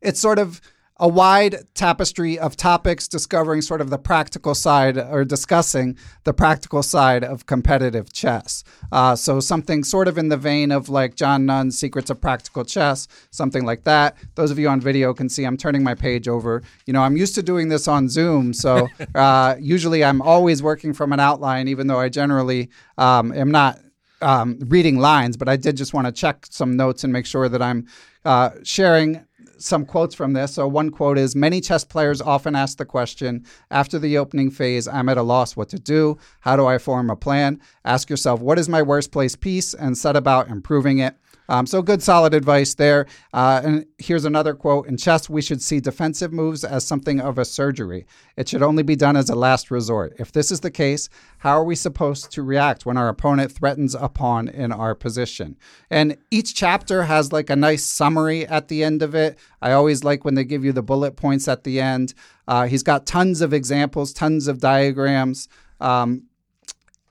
it's 0.00 0.18
sort 0.18 0.38
of 0.38 0.62
a 1.00 1.08
wide 1.08 1.56
tapestry 1.74 2.38
of 2.38 2.56
topics 2.56 3.08
discovering 3.08 3.62
sort 3.62 3.80
of 3.80 3.88
the 3.88 3.98
practical 3.98 4.54
side 4.54 4.98
or 4.98 5.24
discussing 5.24 5.96
the 6.24 6.34
practical 6.34 6.82
side 6.82 7.24
of 7.24 7.46
competitive 7.46 8.12
chess. 8.12 8.62
Uh, 8.92 9.16
so, 9.16 9.40
something 9.40 9.82
sort 9.82 10.08
of 10.08 10.18
in 10.18 10.28
the 10.28 10.36
vein 10.36 10.70
of 10.70 10.90
like 10.90 11.14
John 11.14 11.46
Nunn's 11.46 11.78
Secrets 11.78 12.10
of 12.10 12.20
Practical 12.20 12.64
Chess, 12.64 13.08
something 13.30 13.64
like 13.64 13.84
that. 13.84 14.16
Those 14.34 14.50
of 14.50 14.58
you 14.58 14.68
on 14.68 14.80
video 14.80 15.14
can 15.14 15.30
see 15.30 15.44
I'm 15.44 15.56
turning 15.56 15.82
my 15.82 15.94
page 15.94 16.28
over. 16.28 16.62
You 16.86 16.92
know, 16.92 17.02
I'm 17.02 17.16
used 17.16 17.34
to 17.36 17.42
doing 17.42 17.70
this 17.70 17.88
on 17.88 18.08
Zoom. 18.10 18.52
So, 18.52 18.86
uh, 19.14 19.56
usually 19.58 20.04
I'm 20.04 20.20
always 20.20 20.62
working 20.62 20.92
from 20.92 21.14
an 21.14 21.20
outline, 21.20 21.66
even 21.68 21.86
though 21.86 21.98
I 21.98 22.10
generally 22.10 22.68
um, 22.98 23.32
am 23.32 23.50
not 23.50 23.80
um, 24.20 24.58
reading 24.66 24.98
lines, 24.98 25.38
but 25.38 25.48
I 25.48 25.56
did 25.56 25.76
just 25.78 25.94
want 25.94 26.06
to 26.06 26.12
check 26.12 26.46
some 26.50 26.76
notes 26.76 27.04
and 27.04 27.12
make 27.12 27.24
sure 27.24 27.48
that 27.48 27.62
I'm 27.62 27.86
uh, 28.24 28.50
sharing 28.62 29.24
some 29.60 29.84
quotes 29.84 30.14
from 30.14 30.32
this. 30.32 30.54
So, 30.54 30.66
one 30.66 30.90
quote 30.90 31.18
is 31.18 31.36
Many 31.36 31.60
chess 31.60 31.84
players 31.84 32.20
often 32.20 32.54
ask 32.56 32.78
the 32.78 32.84
question 32.84 33.44
after 33.70 33.98
the 33.98 34.18
opening 34.18 34.50
phase, 34.50 34.88
I'm 34.88 35.08
at 35.08 35.18
a 35.18 35.22
loss 35.22 35.56
what 35.56 35.68
to 35.70 35.78
do. 35.78 36.18
How 36.40 36.56
do 36.56 36.66
I 36.66 36.78
form 36.78 37.10
a 37.10 37.16
plan? 37.16 37.60
Ask 37.84 38.10
yourself, 38.10 38.40
what 38.40 38.58
is 38.58 38.68
my 38.68 38.82
worst 38.82 39.12
place 39.12 39.36
piece? 39.36 39.74
And 39.74 39.96
set 39.96 40.16
about 40.16 40.48
improving 40.48 40.98
it. 40.98 41.16
Um, 41.50 41.66
so, 41.66 41.82
good, 41.82 42.00
solid 42.00 42.32
advice 42.32 42.74
there. 42.74 43.06
Uh, 43.34 43.60
and 43.64 43.86
here's 43.98 44.24
another 44.24 44.54
quote 44.54 44.86
In 44.86 44.96
chess, 44.96 45.28
we 45.28 45.42
should 45.42 45.60
see 45.60 45.80
defensive 45.80 46.32
moves 46.32 46.62
as 46.62 46.86
something 46.86 47.20
of 47.20 47.38
a 47.38 47.44
surgery. 47.44 48.06
It 48.36 48.48
should 48.48 48.62
only 48.62 48.84
be 48.84 48.94
done 48.94 49.16
as 49.16 49.28
a 49.28 49.34
last 49.34 49.68
resort. 49.68 50.14
If 50.20 50.30
this 50.30 50.52
is 50.52 50.60
the 50.60 50.70
case, 50.70 51.08
how 51.38 51.58
are 51.58 51.64
we 51.64 51.74
supposed 51.74 52.30
to 52.30 52.42
react 52.44 52.86
when 52.86 52.96
our 52.96 53.08
opponent 53.08 53.50
threatens 53.50 53.96
a 53.96 54.08
pawn 54.08 54.46
in 54.48 54.70
our 54.70 54.94
position? 54.94 55.56
And 55.90 56.16
each 56.30 56.54
chapter 56.54 57.02
has 57.02 57.32
like 57.32 57.50
a 57.50 57.56
nice 57.56 57.84
summary 57.84 58.46
at 58.46 58.68
the 58.68 58.84
end 58.84 59.02
of 59.02 59.16
it. 59.16 59.36
I 59.60 59.72
always 59.72 60.04
like 60.04 60.24
when 60.24 60.36
they 60.36 60.44
give 60.44 60.64
you 60.64 60.72
the 60.72 60.84
bullet 60.84 61.16
points 61.16 61.48
at 61.48 61.64
the 61.64 61.80
end. 61.80 62.14
Uh, 62.46 62.68
he's 62.68 62.84
got 62.84 63.06
tons 63.06 63.40
of 63.40 63.52
examples, 63.52 64.12
tons 64.12 64.46
of 64.46 64.60
diagrams. 64.60 65.48
Um, 65.80 66.28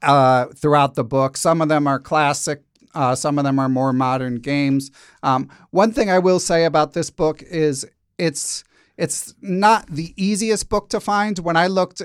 uh, 0.01 0.45
throughout 0.55 0.95
the 0.95 1.03
book. 1.03 1.35
Some 1.35 1.61
of 1.61 1.67
them 1.67 1.85
are 1.85 1.99
classic. 1.99 2.63
Uh, 2.93 3.15
some 3.15 3.37
of 3.37 3.43
them 3.43 3.59
are 3.59 3.69
more 3.69 3.93
modern 3.93 4.35
games. 4.35 4.91
Um, 5.23 5.49
one 5.71 5.91
thing 5.91 6.09
I 6.09 6.19
will 6.19 6.39
say 6.39 6.65
about 6.65 6.93
this 6.93 7.09
book 7.09 7.43
is 7.43 7.85
it's 8.17 8.63
it's 8.99 9.33
not 9.41 9.87
the 9.87 10.13
easiest 10.21 10.67
book 10.67 10.89
to 10.89 10.99
find. 10.99 11.39
When 11.39 11.55
I 11.55 11.67
looked, 11.67 12.01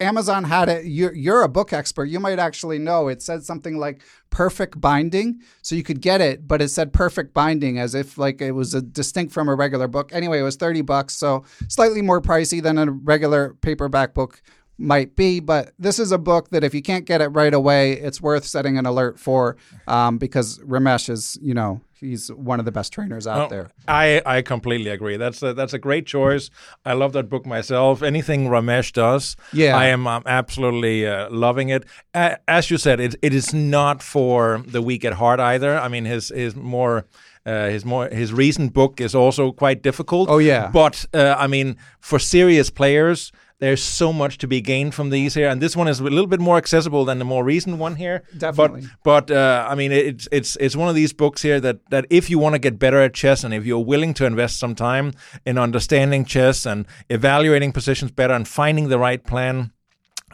Amazon 0.00 0.44
had 0.44 0.70
it. 0.70 0.86
You're, 0.86 1.14
you're 1.14 1.42
a 1.42 1.50
book 1.50 1.74
expert. 1.74 2.06
You 2.06 2.18
might 2.18 2.38
actually 2.38 2.78
know. 2.78 3.08
It 3.08 3.20
said 3.20 3.44
something 3.44 3.76
like 3.76 4.00
perfect 4.30 4.80
binding, 4.80 5.42
so 5.60 5.74
you 5.74 5.82
could 5.82 6.00
get 6.00 6.22
it, 6.22 6.48
but 6.48 6.62
it 6.62 6.70
said 6.70 6.94
perfect 6.94 7.34
binding 7.34 7.78
as 7.78 7.94
if 7.94 8.16
like 8.16 8.40
it 8.40 8.52
was 8.52 8.72
a 8.72 8.80
distinct 8.80 9.34
from 9.34 9.50
a 9.50 9.54
regular 9.54 9.86
book. 9.86 10.12
Anyway, 10.14 10.38
it 10.38 10.42
was 10.42 10.56
thirty 10.56 10.80
bucks, 10.80 11.14
so 11.14 11.44
slightly 11.68 12.00
more 12.00 12.22
pricey 12.22 12.62
than 12.62 12.78
a 12.78 12.90
regular 12.90 13.52
paperback 13.60 14.14
book 14.14 14.40
might 14.80 15.14
be, 15.14 15.40
but 15.40 15.72
this 15.78 15.98
is 15.98 16.10
a 16.10 16.18
book 16.18 16.50
that 16.50 16.64
if 16.64 16.74
you 16.74 16.82
can't 16.82 17.04
get 17.04 17.20
it 17.20 17.28
right 17.28 17.52
away, 17.54 17.92
it's 17.92 18.20
worth 18.20 18.44
setting 18.44 18.78
an 18.78 18.86
alert 18.86 19.18
for 19.18 19.56
um, 19.86 20.18
because 20.18 20.58
Ramesh 20.60 21.08
is, 21.10 21.38
you 21.42 21.52
know, 21.54 21.80
he's 21.94 22.28
one 22.32 22.58
of 22.58 22.64
the 22.64 22.72
best 22.72 22.92
trainers 22.92 23.26
out 23.26 23.46
Oh, 23.46 23.48
there. 23.54 23.70
I, 23.86 24.22
I 24.24 24.40
completely 24.42 24.90
agree. 24.90 25.18
That's 25.18 25.42
a, 25.42 25.52
that's 25.52 25.74
a 25.74 25.78
great 25.78 26.06
choice. 26.06 26.48
I 26.84 26.94
love 26.94 27.12
that 27.12 27.28
book 27.28 27.44
myself. 27.44 28.02
Anything 28.02 28.48
Ramesh 28.48 28.92
does, 28.92 29.36
Yeah. 29.52 29.76
I 29.76 29.86
am 29.86 30.06
um, 30.06 30.22
absolutely 30.24 31.06
uh, 31.06 31.28
loving 31.30 31.68
it. 31.68 31.84
A 32.14 32.38
as 32.48 32.70
you 32.70 32.78
said, 32.78 33.00
it, 33.00 33.16
it 33.20 33.34
is 33.34 33.52
not 33.52 34.02
for 34.02 34.62
the 34.66 34.80
weak 34.80 35.04
at 35.04 35.12
heart 35.14 35.40
either. 35.40 35.78
I 35.78 35.88
mean, 35.88 36.06
his 36.06 36.28
his 36.34 36.56
more. 36.56 37.04
Uh, 37.46 37.70
his 37.70 37.86
more 37.86 38.06
his 38.10 38.34
recent 38.34 38.74
book 38.74 39.00
is 39.00 39.14
also 39.14 39.50
quite 39.50 39.82
difficult. 39.82 40.28
Oh, 40.28 40.36
yeah. 40.36 40.70
but 40.70 41.06
uh, 41.14 41.34
I 41.38 41.46
mean, 41.46 41.78
for 41.98 42.18
serious 42.18 42.68
players, 42.68 43.32
there's 43.60 43.82
so 43.82 44.12
much 44.12 44.38
to 44.38 44.48
be 44.48 44.60
gained 44.60 44.94
from 44.94 45.10
these 45.10 45.34
here, 45.34 45.48
and 45.48 45.60
this 45.60 45.76
one 45.76 45.86
is 45.86 46.00
a 46.00 46.04
little 46.04 46.26
bit 46.26 46.40
more 46.40 46.56
accessible 46.56 47.04
than 47.04 47.18
the 47.18 47.24
more 47.24 47.44
recent 47.44 47.76
one 47.76 47.96
here. 47.96 48.22
Definitely. 48.36 48.88
But 49.04 49.28
but 49.28 49.36
uh, 49.36 49.66
I 49.68 49.74
mean, 49.74 49.92
it's 49.92 50.28
it's 50.32 50.56
it's 50.56 50.74
one 50.74 50.88
of 50.88 50.94
these 50.94 51.12
books 51.12 51.42
here 51.42 51.60
that 51.60 51.88
that 51.90 52.06
if 52.10 52.30
you 52.30 52.38
want 52.38 52.54
to 52.54 52.58
get 52.58 52.78
better 52.78 53.00
at 53.00 53.14
chess 53.14 53.44
and 53.44 53.54
if 53.54 53.64
you're 53.64 53.84
willing 53.84 54.14
to 54.14 54.24
invest 54.24 54.58
some 54.58 54.74
time 54.74 55.12
in 55.44 55.58
understanding 55.58 56.24
chess 56.24 56.66
and 56.66 56.86
evaluating 57.08 57.72
positions 57.72 58.10
better 58.10 58.34
and 58.34 58.48
finding 58.48 58.88
the 58.88 58.98
right 58.98 59.22
plan. 59.22 59.72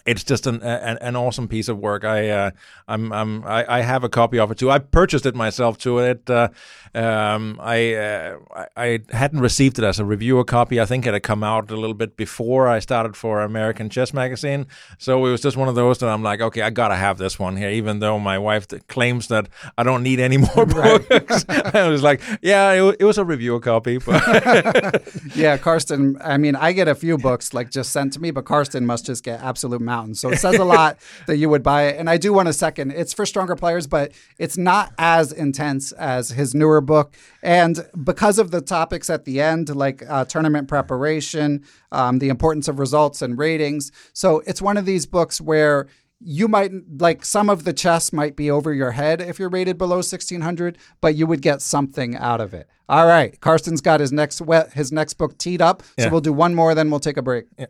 It's 0.06 0.24
just 0.24 0.46
an, 0.46 0.62
an, 0.62 0.98
an 1.00 1.16
awesome 1.16 1.48
piece 1.48 1.68
of 1.68 1.78
work. 1.78 2.04
I 2.04 2.30
uh, 2.30 2.50
I'm, 2.88 3.12
I'm 3.12 3.44
I, 3.44 3.78
I, 3.78 3.80
have 3.80 4.04
a 4.04 4.08
copy 4.08 4.38
of 4.38 4.50
it 4.50 4.58
too. 4.58 4.70
I 4.70 4.78
purchased 4.78 5.26
it 5.26 5.34
myself 5.34 5.78
too. 5.78 5.98
It 5.98 6.30
uh, 6.30 6.48
um, 6.96 7.58
I, 7.60 7.94
uh, 7.94 8.38
I 8.74 9.00
hadn't 9.10 9.40
received 9.40 9.78
it 9.78 9.84
as 9.84 10.00
a 10.00 10.04
reviewer 10.04 10.44
copy. 10.44 10.80
I 10.80 10.86
think 10.86 11.06
it 11.06 11.12
had 11.12 11.22
come 11.22 11.44
out 11.44 11.70
a 11.70 11.76
little 11.76 11.94
bit 11.94 12.16
before 12.16 12.68
I 12.68 12.78
started 12.78 13.16
for 13.16 13.42
American 13.42 13.90
Chess 13.90 14.14
Magazine. 14.14 14.66
So 14.96 15.26
it 15.26 15.30
was 15.30 15.42
just 15.42 15.58
one 15.58 15.68
of 15.68 15.74
those 15.74 15.98
that 15.98 16.08
I'm 16.08 16.22
like, 16.22 16.40
okay, 16.40 16.62
I 16.62 16.70
gotta 16.70 16.96
have 16.96 17.18
this 17.18 17.38
one 17.38 17.56
here, 17.56 17.68
even 17.68 17.98
though 17.98 18.18
my 18.18 18.38
wife 18.38 18.66
claims 18.88 19.28
that 19.28 19.48
I 19.76 19.82
don't 19.82 20.02
need 20.02 20.20
any 20.20 20.36
more 20.56 20.64
books. 20.64 21.44
I 21.48 21.88
was 21.88 22.02
like, 22.02 22.22
yeah, 22.40 22.72
it, 22.72 22.96
it 23.00 23.04
was 23.04 23.18
a 23.18 23.24
reviewer 23.26 23.60
copy. 23.60 23.98
yeah, 25.34 25.58
Carsten. 25.58 26.16
I 26.22 26.38
mean, 26.38 26.56
I 26.56 26.72
get 26.72 26.88
a 26.88 26.94
few 26.94 27.18
books 27.18 27.52
like 27.52 27.70
just 27.70 27.92
sent 27.92 28.14
to 28.14 28.20
me, 28.20 28.30
but 28.30 28.46
Carsten 28.46 28.86
must 28.86 29.04
just 29.04 29.22
get 29.22 29.42
absolute 29.42 29.82
mountains. 29.96 30.20
So 30.20 30.30
it 30.30 30.38
says 30.38 30.56
a 30.56 30.64
lot 30.64 30.98
that 31.26 31.37
you 31.38 31.48
would 31.48 31.62
buy 31.62 31.85
it. 31.85 31.98
And 31.98 32.09
I 32.09 32.16
do 32.16 32.32
want 32.32 32.48
a 32.48 32.52
second. 32.52 32.92
It's 32.92 33.12
for 33.12 33.26
stronger 33.26 33.56
players, 33.56 33.87
but 33.87 34.12
it's 34.38 34.56
not 34.56 34.92
as 34.98 35.32
intense 35.32 35.92
as 35.92 36.30
his 36.30 36.54
newer 36.54 36.80
book. 36.80 37.14
And 37.42 37.87
because 38.04 38.38
of 38.38 38.50
the 38.50 38.61
topics 38.61 39.09
at 39.11 39.24
the 39.24 39.40
end, 39.40 39.74
like 39.74 40.02
uh, 40.09 40.24
tournament 40.24 40.68
preparation, 40.68 41.64
um, 41.92 42.18
the 42.18 42.28
importance 42.28 42.68
of 42.68 42.78
results 42.78 43.22
and 43.22 43.38
ratings. 43.38 43.90
So 44.12 44.42
it's 44.46 44.61
one 44.61 44.76
of 44.76 44.85
these 44.85 45.06
books 45.06 45.40
where 45.40 45.87
you 46.20 46.48
might 46.48 46.72
like 46.98 47.24
some 47.24 47.50
of 47.50 47.64
the 47.64 47.72
chess 47.72 48.12
might 48.12 48.37
be 48.37 48.50
over 48.50 48.72
your 48.72 48.92
head 48.92 49.20
if 49.20 49.38
you're 49.38 49.50
rated 49.50 49.76
below 49.76 49.96
1600 49.96 50.78
but 51.02 51.14
you 51.14 51.26
would 51.26 51.42
get 51.42 51.61
something 51.61 52.16
out 52.16 52.40
of 52.40 52.54
it 52.54 52.66
all 52.88 53.06
right 53.06 53.38
carsten's 53.42 53.82
got 53.82 54.00
his 54.00 54.12
next 54.12 54.40
his 54.72 54.90
next 54.90 55.14
book 55.14 55.37
teed 55.37 55.61
up 55.61 55.82
so 55.82 55.90
yeah. 56.04 56.09
we'll 56.09 56.22
do 56.22 56.32
one 56.32 56.54
more 56.54 56.74
then 56.74 56.90
we'll 56.90 57.00
take 57.00 57.18
a 57.18 57.22
break 57.22 57.44
yeah, 57.59 57.66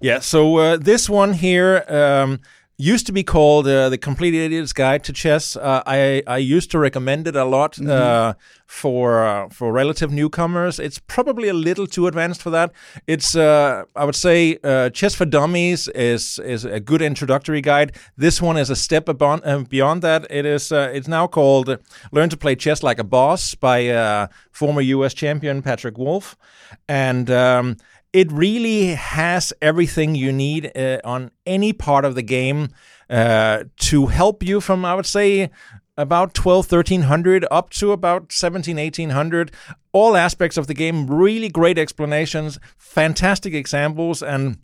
yeah 0.00 0.18
so 0.18 0.56
uh, 0.56 0.76
this 0.76 1.08
one 1.08 1.32
here 1.32 1.84
um, 1.88 2.40
used 2.76 3.06
to 3.06 3.12
be 3.12 3.22
called 3.22 3.68
uh, 3.68 3.88
the 3.88 3.98
Complete 3.98 4.34
Idiot's 4.34 4.72
Guide 4.72 5.04
to 5.04 5.12
Chess. 5.12 5.56
Uh, 5.56 5.82
I 5.86 6.22
I 6.26 6.38
used 6.38 6.70
to 6.72 6.78
recommend 6.78 7.26
it 7.28 7.36
a 7.36 7.44
lot 7.44 7.74
mm-hmm. 7.74 7.90
uh, 7.90 8.34
for 8.66 9.24
uh, 9.24 9.48
for 9.48 9.72
relative 9.72 10.10
newcomers. 10.10 10.78
It's 10.80 10.98
probably 10.98 11.48
a 11.48 11.54
little 11.54 11.86
too 11.86 12.06
advanced 12.06 12.42
for 12.42 12.50
that. 12.50 12.72
It's 13.06 13.36
uh, 13.36 13.84
I 13.94 14.04
would 14.04 14.16
say 14.16 14.58
uh, 14.64 14.90
Chess 14.90 15.14
for 15.14 15.24
Dummies 15.24 15.88
is 15.88 16.38
is 16.40 16.64
a 16.64 16.80
good 16.80 17.02
introductory 17.02 17.60
guide. 17.60 17.96
This 18.16 18.42
one 18.42 18.56
is 18.56 18.70
a 18.70 18.76
step 18.76 19.06
beyond 19.06 19.68
beyond 19.68 20.02
that. 20.02 20.26
It 20.30 20.44
is 20.44 20.72
it's 20.72 21.08
now 21.08 21.26
called 21.28 21.78
Learn 22.10 22.28
to 22.30 22.36
Play 22.36 22.56
Chess 22.56 22.82
Like 22.82 22.98
a 22.98 23.04
Boss 23.04 23.54
by 23.54 24.28
former 24.50 24.80
U.S. 24.80 25.14
champion 25.14 25.62
Patrick 25.62 25.96
Wolff, 25.96 26.36
and 26.88 27.30
um, 27.30 27.76
it 28.14 28.30
really 28.30 28.94
has 28.94 29.52
everything 29.60 30.14
you 30.14 30.32
need 30.32 30.70
uh, 30.76 31.00
on 31.04 31.32
any 31.44 31.72
part 31.72 32.04
of 32.04 32.14
the 32.14 32.22
game 32.22 32.68
uh, 33.10 33.64
to 33.76 34.06
help 34.06 34.42
you 34.42 34.60
from, 34.60 34.84
I 34.84 34.94
would 34.94 35.04
say, 35.04 35.50
about 35.96 36.32
12, 36.32 36.70
1300 36.70 37.44
up 37.50 37.70
to 37.70 37.90
about 37.90 38.30
17, 38.30 38.76
1800. 38.76 39.50
All 39.92 40.16
aspects 40.16 40.56
of 40.56 40.68
the 40.68 40.74
game, 40.74 41.08
really 41.08 41.48
great 41.48 41.76
explanations, 41.76 42.60
fantastic 42.78 43.52
examples, 43.52 44.22
and 44.22 44.58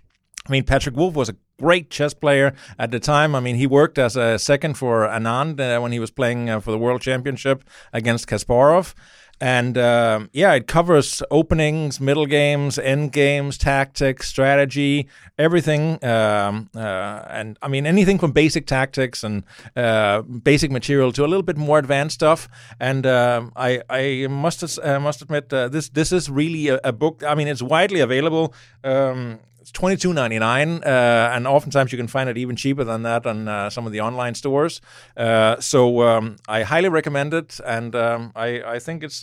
I 0.46 0.52
mean, 0.52 0.64
Patrick 0.64 0.96
Wolff 0.96 1.14
was 1.14 1.28
a 1.28 1.36
great 1.58 1.90
chess 1.90 2.14
player 2.14 2.54
at 2.78 2.92
the 2.92 3.00
time. 3.00 3.34
I 3.34 3.40
mean, 3.40 3.56
he 3.56 3.66
worked 3.66 3.98
as 3.98 4.16
a 4.16 4.38
second 4.38 4.74
for 4.74 5.06
Anand 5.06 5.60
uh, 5.60 5.80
when 5.80 5.92
he 5.92 5.98
was 5.98 6.10
playing 6.10 6.48
uh, 6.48 6.60
for 6.60 6.70
the 6.70 6.78
World 6.78 7.02
Championship 7.02 7.64
against 7.92 8.28
Kasparov. 8.28 8.94
And 9.40 9.79
uh, 9.79 10.26
yeah, 10.33 10.53
it 10.53 10.66
covers 10.66 11.22
openings, 11.31 12.00
middle 12.00 12.26
games, 12.26 12.79
end 12.79 13.12
games, 13.12 13.57
tactics, 13.57 14.29
strategy, 14.29 15.09
everything. 15.38 16.05
Um, 16.05 16.68
uh, 16.74 17.24
and 17.29 17.59
I 17.62 17.68
mean, 17.68 17.87
anything 17.87 18.18
from 18.18 18.33
basic 18.33 18.66
tactics 18.66 19.24
and 19.24 19.44
uh, 19.76 20.22
basic 20.22 20.70
material 20.70 21.12
to 21.12 21.24
a 21.24 21.29
little 21.29 21.42
bit 21.42 21.57
more 21.57 21.79
advanced 21.79 22.14
stuff. 22.14 22.48
And 22.79 23.07
um, 23.07 23.53
I, 23.57 23.81
I 23.88 24.26
must 24.29 24.62
must 25.00 25.22
admit, 25.22 25.53
uh, 25.53 25.68
this 25.68 25.88
this 25.88 26.12
is 26.12 26.29
really 26.29 26.68
a, 26.68 26.81
a, 26.85 26.92
book. 26.92 27.22
I 27.26 27.35
mean, 27.35 27.48
it's 27.48 27.62
widely 27.62 28.00
available. 28.00 28.53
Um, 28.85 29.40
it's 29.60 29.70
twenty 29.70 29.96
two 29.96 30.12
ninety 30.12 30.38
nine, 30.38 30.82
uh, 30.82 31.32
and 31.34 31.46
oftentimes 31.46 31.92
you 31.92 31.98
can 31.98 32.08
find 32.08 32.28
it 32.30 32.38
even 32.38 32.56
cheaper 32.56 32.84
than 32.84 33.02
that 33.02 33.26
on 33.26 33.48
uh, 33.48 33.70
some 33.70 33.86
of 33.86 33.92
the 33.92 34.00
online 34.00 34.34
stores. 34.34 34.80
Uh, 35.16 35.60
so 35.60 36.02
um, 36.02 36.36
I 36.48 36.62
highly 36.62 36.88
recommend 36.88 37.34
it, 37.34 37.60
and 37.64 37.94
um, 37.94 38.32
I 38.34 38.62
I 38.62 38.78
think 38.78 39.02
it's. 39.02 39.22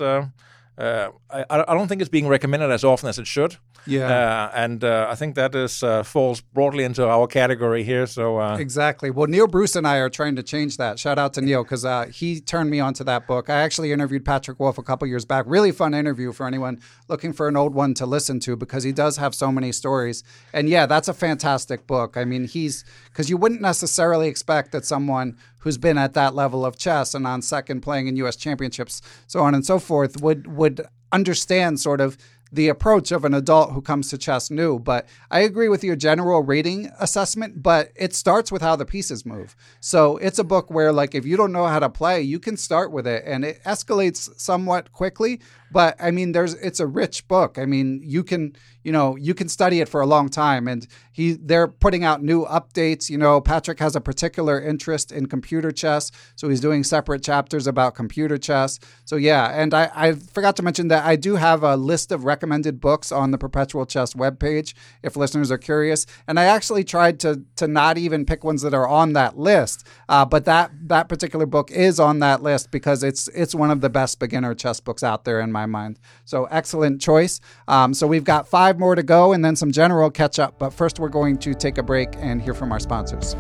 Uh, 0.78 1.10
I, 1.32 1.44
I 1.50 1.74
don't 1.74 1.88
think 1.88 2.02
it's 2.02 2.10
being 2.10 2.28
recommended 2.28 2.70
as 2.70 2.84
often 2.84 3.10
as 3.10 3.18
it 3.18 3.26
should. 3.26 3.58
Yeah, 3.88 4.10
uh, 4.10 4.52
and 4.54 4.84
uh, 4.84 5.08
I 5.10 5.16
think 5.16 5.36
that 5.36 5.56
is 5.56 5.82
uh, 5.82 6.04
falls 6.04 6.42
broadly 6.42 6.84
into 6.84 7.08
our 7.08 7.26
category 7.26 7.84
here. 7.84 8.06
So 8.06 8.40
uh, 8.40 8.58
exactly. 8.58 9.10
Well, 9.10 9.28
Neil 9.28 9.48
Bruce 9.48 9.76
and 9.76 9.88
I 9.88 9.98
are 9.98 10.10
trying 10.10 10.36
to 10.36 10.44
change 10.44 10.78
that. 10.78 11.00
Shout 11.00 11.18
out 11.18 11.34
to 11.34 11.42
Neil 11.42 11.64
because 11.64 11.84
uh, 11.84 12.06
he 12.06 12.40
turned 12.42 12.70
me 12.70 12.80
onto 12.80 13.04
that 13.06 13.26
book. 13.26 13.50
I 13.50 13.56
actually 13.56 13.92
interviewed 13.92 14.24
Patrick 14.24 14.60
Wolff 14.60 14.78
a 14.78 14.84
couple 14.84 15.08
years 15.08 15.26
back. 15.26 15.46
Really 15.48 15.72
fun 15.72 15.94
interview 15.94 16.32
for 16.32 16.46
anyone 16.46 16.80
looking 17.08 17.34
for 17.34 17.48
an 17.48 17.58
old 17.58 17.74
one 17.74 17.94
to 17.96 18.06
listen 18.06 18.40
to 18.42 18.56
because 18.56 18.84
he 18.84 18.92
does 18.92 19.18
have 19.18 19.34
so 19.34 19.52
many 19.52 19.72
stories. 19.72 20.24
And 20.54 20.70
yeah, 20.70 20.86
that's 20.86 21.08
a 21.08 21.14
fantastic 21.14 21.88
book. 21.88 22.18
I 22.18 22.26
mean, 22.26 22.46
he's 22.46 22.84
because 23.06 23.30
you 23.30 23.38
wouldn't 23.38 23.62
necessarily 23.62 24.28
expect 24.28 24.74
that 24.74 24.86
someone 24.86 25.38
who's 25.68 25.78
been 25.78 25.98
at 25.98 26.14
that 26.14 26.34
level 26.34 26.66
of 26.66 26.78
chess 26.78 27.14
and 27.14 27.28
on 27.28 27.42
second 27.42 27.82
playing 27.82 28.08
in 28.08 28.16
U.S. 28.16 28.38
championships, 28.38 29.02
so 29.28 29.42
on 29.42 29.54
and 29.54 29.66
so 29.66 29.80
forth, 29.80 30.22
would 30.22 30.48
would 30.48 30.82
understand 31.12 31.78
sort 31.78 32.00
of 32.00 32.18
the 32.54 32.70
approach 32.70 33.12
of 33.12 33.26
an 33.26 33.34
adult 33.34 33.74
who 33.74 33.82
comes 33.82 34.10
to 34.10 34.18
chess 34.18 34.50
new. 34.50 34.80
But 34.80 35.06
I 35.30 35.42
agree 35.42 35.68
with 35.68 35.84
your 35.84 35.98
general 35.98 36.42
rating 36.42 36.90
assessment, 37.00 37.62
but 37.62 37.92
it 37.98 38.16
starts 38.16 38.50
with 38.50 38.62
how 38.62 38.78
the 38.78 38.86
pieces 38.86 39.26
move. 39.26 39.58
So 39.82 40.16
it's 40.18 40.40
a 40.40 40.46
book 40.46 40.72
where, 40.72 40.94
like, 40.94 41.14
if 41.14 41.26
you 41.26 41.36
don't 41.36 41.52
know 41.52 41.66
how 41.66 41.80
to 41.80 41.90
play, 41.90 42.22
you 42.22 42.40
can 42.40 42.56
start 42.56 42.94
with 42.94 43.06
it 43.06 43.24
and 43.26 43.44
it 43.44 43.62
escalates 43.66 44.30
somewhat 44.40 44.94
quickly. 44.94 45.42
But 45.72 45.96
I 46.00 46.12
mean, 46.12 46.32
there's 46.32 46.54
it's 46.56 46.80
a 46.80 46.88
rich 46.88 47.28
book. 47.28 47.58
I 47.58 47.66
mean, 47.66 48.02
you 48.04 48.24
can 48.24 48.54
you 48.84 48.92
know 48.92 49.16
you 49.16 49.34
can 49.34 49.50
study 49.50 49.82
it 49.82 49.90
for 49.90 50.02
a 50.02 50.06
long 50.06 50.30
time, 50.30 50.68
and 50.68 50.88
he 51.12 51.34
they're 51.34 51.68
putting 51.68 52.04
out 52.04 52.24
new 52.24 52.46
updates. 52.46 53.10
You 53.10 53.18
know, 53.18 53.42
Patrick 53.42 53.80
has 53.80 53.96
a 53.96 54.02
particular 54.02 54.62
interest 54.62 55.12
in 55.12 55.26
computer 55.26 55.72
chess, 55.72 56.12
so 56.36 56.48
he's 56.48 56.62
doing 56.62 56.84
separate 56.84 57.24
chapters 57.24 57.68
about 57.68 57.96
computer 57.96 58.38
chess. 58.38 58.80
So 59.06 59.16
yeah, 59.16 59.50
and 59.50 59.74
I, 59.74 59.92
I 59.94 60.14
forgot 60.14 60.56
to 60.58 60.64
mention 60.64 60.88
that 60.88 61.06
I 61.06 61.16
do 61.16 61.36
have 61.36 61.64
a 61.64 61.76
list 61.76 62.12
of 62.12 62.24
recommended 62.24 62.80
books 62.80 63.12
on 63.12 63.32
the 63.32 63.38
Perpetual 63.38 63.86
Chess 63.86 64.14
webpage 64.14 64.74
if 65.04 65.16
listeners 65.16 65.52
are 65.52 65.58
curious. 65.58 66.06
And 66.28 66.40
I 66.40 66.46
actually 66.46 66.84
tried 66.84 67.20
to 67.22 67.44
to 67.58 67.68
not 67.68 67.98
even 67.98 68.26
pick 68.26 68.44
ones 68.44 68.62
that 68.62 68.74
are 68.74 68.88
on 68.88 69.14
that 69.14 69.38
list, 69.38 69.86
uh, 70.08 70.26
but 70.26 70.46
that 70.46 70.72
that 70.88 71.10
particular 71.10 71.46
book 71.46 71.72
is 71.72 72.00
on 72.00 72.20
that 72.20 72.42
list 72.42 72.72
because 72.72 73.04
it's 73.04 73.28
it's 73.30 73.54
one 73.54 73.72
of 73.72 73.82
the 73.82 73.90
best 73.90 74.20
beginner 74.20 74.54
chess 74.54 74.80
books 74.80 75.04
out 75.04 75.26
there 75.26 75.42
in 75.42 75.52
my 75.52 75.57
mind. 75.66 76.00
So 76.26 76.46
excellent 76.46 77.02
choice. 77.02 77.40
Um, 77.68 77.94
so 77.94 78.08
we've 78.08 78.24
got 78.24 78.48
five 78.48 78.80
more 78.80 78.96
to 78.96 79.04
go 79.04 79.34
and 79.34 79.44
then 79.44 79.56
some 79.56 79.72
general 79.72 80.10
catch 80.10 80.40
up. 80.40 80.60
But 80.60 80.72
first, 80.72 81.00
we're 81.00 81.10
going 81.10 81.38
to 81.40 81.54
take 81.54 81.78
a 81.78 81.84
break 81.84 82.10
and 82.18 82.42
hear 82.42 82.54
from 82.54 82.72
our 82.72 82.80
sponsors. 82.80 83.36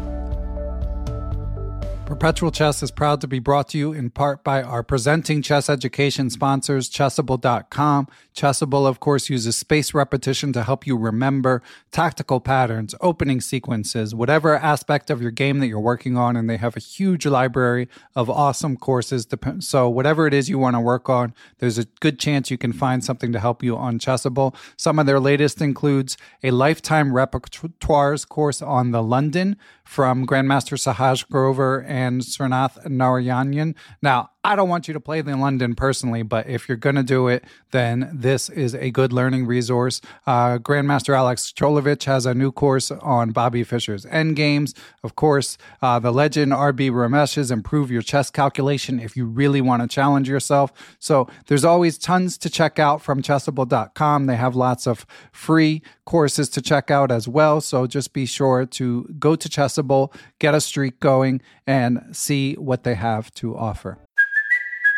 Perpetual 2.07 2.51
Chess 2.51 2.81
is 2.81 2.89
proud 2.89 3.19
to 3.19 3.27
be 3.27 3.39
brought 3.39 3.67
to 3.67 3.77
you 3.77 3.91
in 3.91 4.09
part 4.09 4.41
by 4.41 4.63
our 4.63 4.81
presenting 4.81 5.41
chess 5.41 5.69
education 5.69 6.29
sponsors, 6.29 6.89
Chessable.com. 6.89 8.07
Chessable, 8.33 8.87
of 8.87 9.01
course, 9.01 9.29
uses 9.29 9.57
space 9.57 9.93
repetition 9.93 10.53
to 10.53 10.63
help 10.63 10.87
you 10.87 10.95
remember 10.95 11.61
tactical 11.91 12.39
patterns, 12.39 12.95
opening 13.01 13.41
sequences, 13.41 14.15
whatever 14.15 14.55
aspect 14.55 15.09
of 15.09 15.21
your 15.21 15.31
game 15.31 15.59
that 15.59 15.67
you're 15.67 15.81
working 15.81 16.15
on. 16.15 16.37
And 16.37 16.49
they 16.49 16.55
have 16.55 16.77
a 16.77 16.79
huge 16.79 17.25
library 17.25 17.89
of 18.15 18.29
awesome 18.29 18.77
courses. 18.77 19.27
So, 19.59 19.89
whatever 19.89 20.27
it 20.27 20.33
is 20.33 20.47
you 20.49 20.57
want 20.57 20.77
to 20.77 20.79
work 20.79 21.09
on, 21.09 21.33
there's 21.59 21.77
a 21.77 21.85
good 21.99 22.19
chance 22.19 22.49
you 22.49 22.57
can 22.57 22.71
find 22.71 23.03
something 23.03 23.33
to 23.33 23.39
help 23.41 23.61
you 23.61 23.75
on 23.75 23.99
Chessable. 23.99 24.55
Some 24.77 24.97
of 24.97 25.07
their 25.07 25.19
latest 25.19 25.61
includes 25.61 26.15
a 26.41 26.51
lifetime 26.51 27.11
repertoires 27.11 28.25
course 28.25 28.61
on 28.61 28.91
the 28.91 29.03
London 29.03 29.57
from 29.83 30.25
Grandmaster 30.25 30.77
Sahaj 30.77 31.27
Grover 31.29 31.81
and 31.81 31.96
Srinath 32.21 32.77
Narayanan. 32.85 33.75
Now, 34.01 34.29
I 34.47 34.55
don't 34.55 34.69
want 34.69 34.87
you 34.87 34.93
to 34.93 35.01
play 35.01 35.19
the 35.19 35.35
London 35.35 35.75
personally, 35.75 36.23
but 36.23 36.47
if 36.47 36.69
you're 36.69 36.77
going 36.77 36.95
to 36.95 37.03
do 37.03 37.27
it, 37.27 37.43
then 37.71 38.09
this 38.13 38.47
is 38.47 38.73
a 38.75 38.91
good 38.91 39.11
learning 39.11 39.45
resource. 39.45 39.99
Uh, 40.25 40.57
Grandmaster 40.57 41.13
Alex 41.13 41.51
Colovic 41.51 42.05
has 42.05 42.25
a 42.25 42.33
new 42.33 42.53
course 42.53 42.89
on 42.89 43.31
Bobby 43.31 43.65
Fischer's 43.65 44.05
Endgames. 44.05 44.73
Of 45.03 45.17
course, 45.17 45.57
uh, 45.81 45.99
the 45.99 46.13
legend 46.13 46.53
RB 46.53 46.89
Ramesh's 46.89 47.51
Improve 47.51 47.91
Your 47.91 48.01
Chess 48.01 48.31
Calculation 48.31 49.01
if 49.01 49.17
you 49.17 49.25
really 49.25 49.59
want 49.59 49.81
to 49.81 49.87
challenge 49.89 50.29
yourself. 50.29 50.71
So 50.97 51.27
there's 51.47 51.65
always 51.65 51.97
tons 51.97 52.37
to 52.37 52.49
check 52.49 52.79
out 52.79 53.01
from 53.01 53.21
chessable.com. 53.21 54.27
They 54.27 54.37
have 54.37 54.55
lots 54.55 54.87
of 54.87 55.05
free 55.33 55.81
courses 56.05 56.47
to 56.51 56.61
check 56.61 56.89
out 56.89 57.11
as 57.11 57.27
well. 57.27 57.59
So 57.59 57.85
just 57.85 58.13
be 58.13 58.25
sure 58.25 58.65
to 58.65 59.13
go 59.19 59.35
to 59.35 59.49
Chessable, 59.49 60.13
get 60.39 60.55
a 60.55 60.61
streak 60.61 61.01
going, 61.01 61.41
and 61.67 62.15
see 62.15 62.53
what 62.53 62.85
they 62.85 62.95
have 62.95 63.29
to 63.31 63.57
offer. 63.57 63.97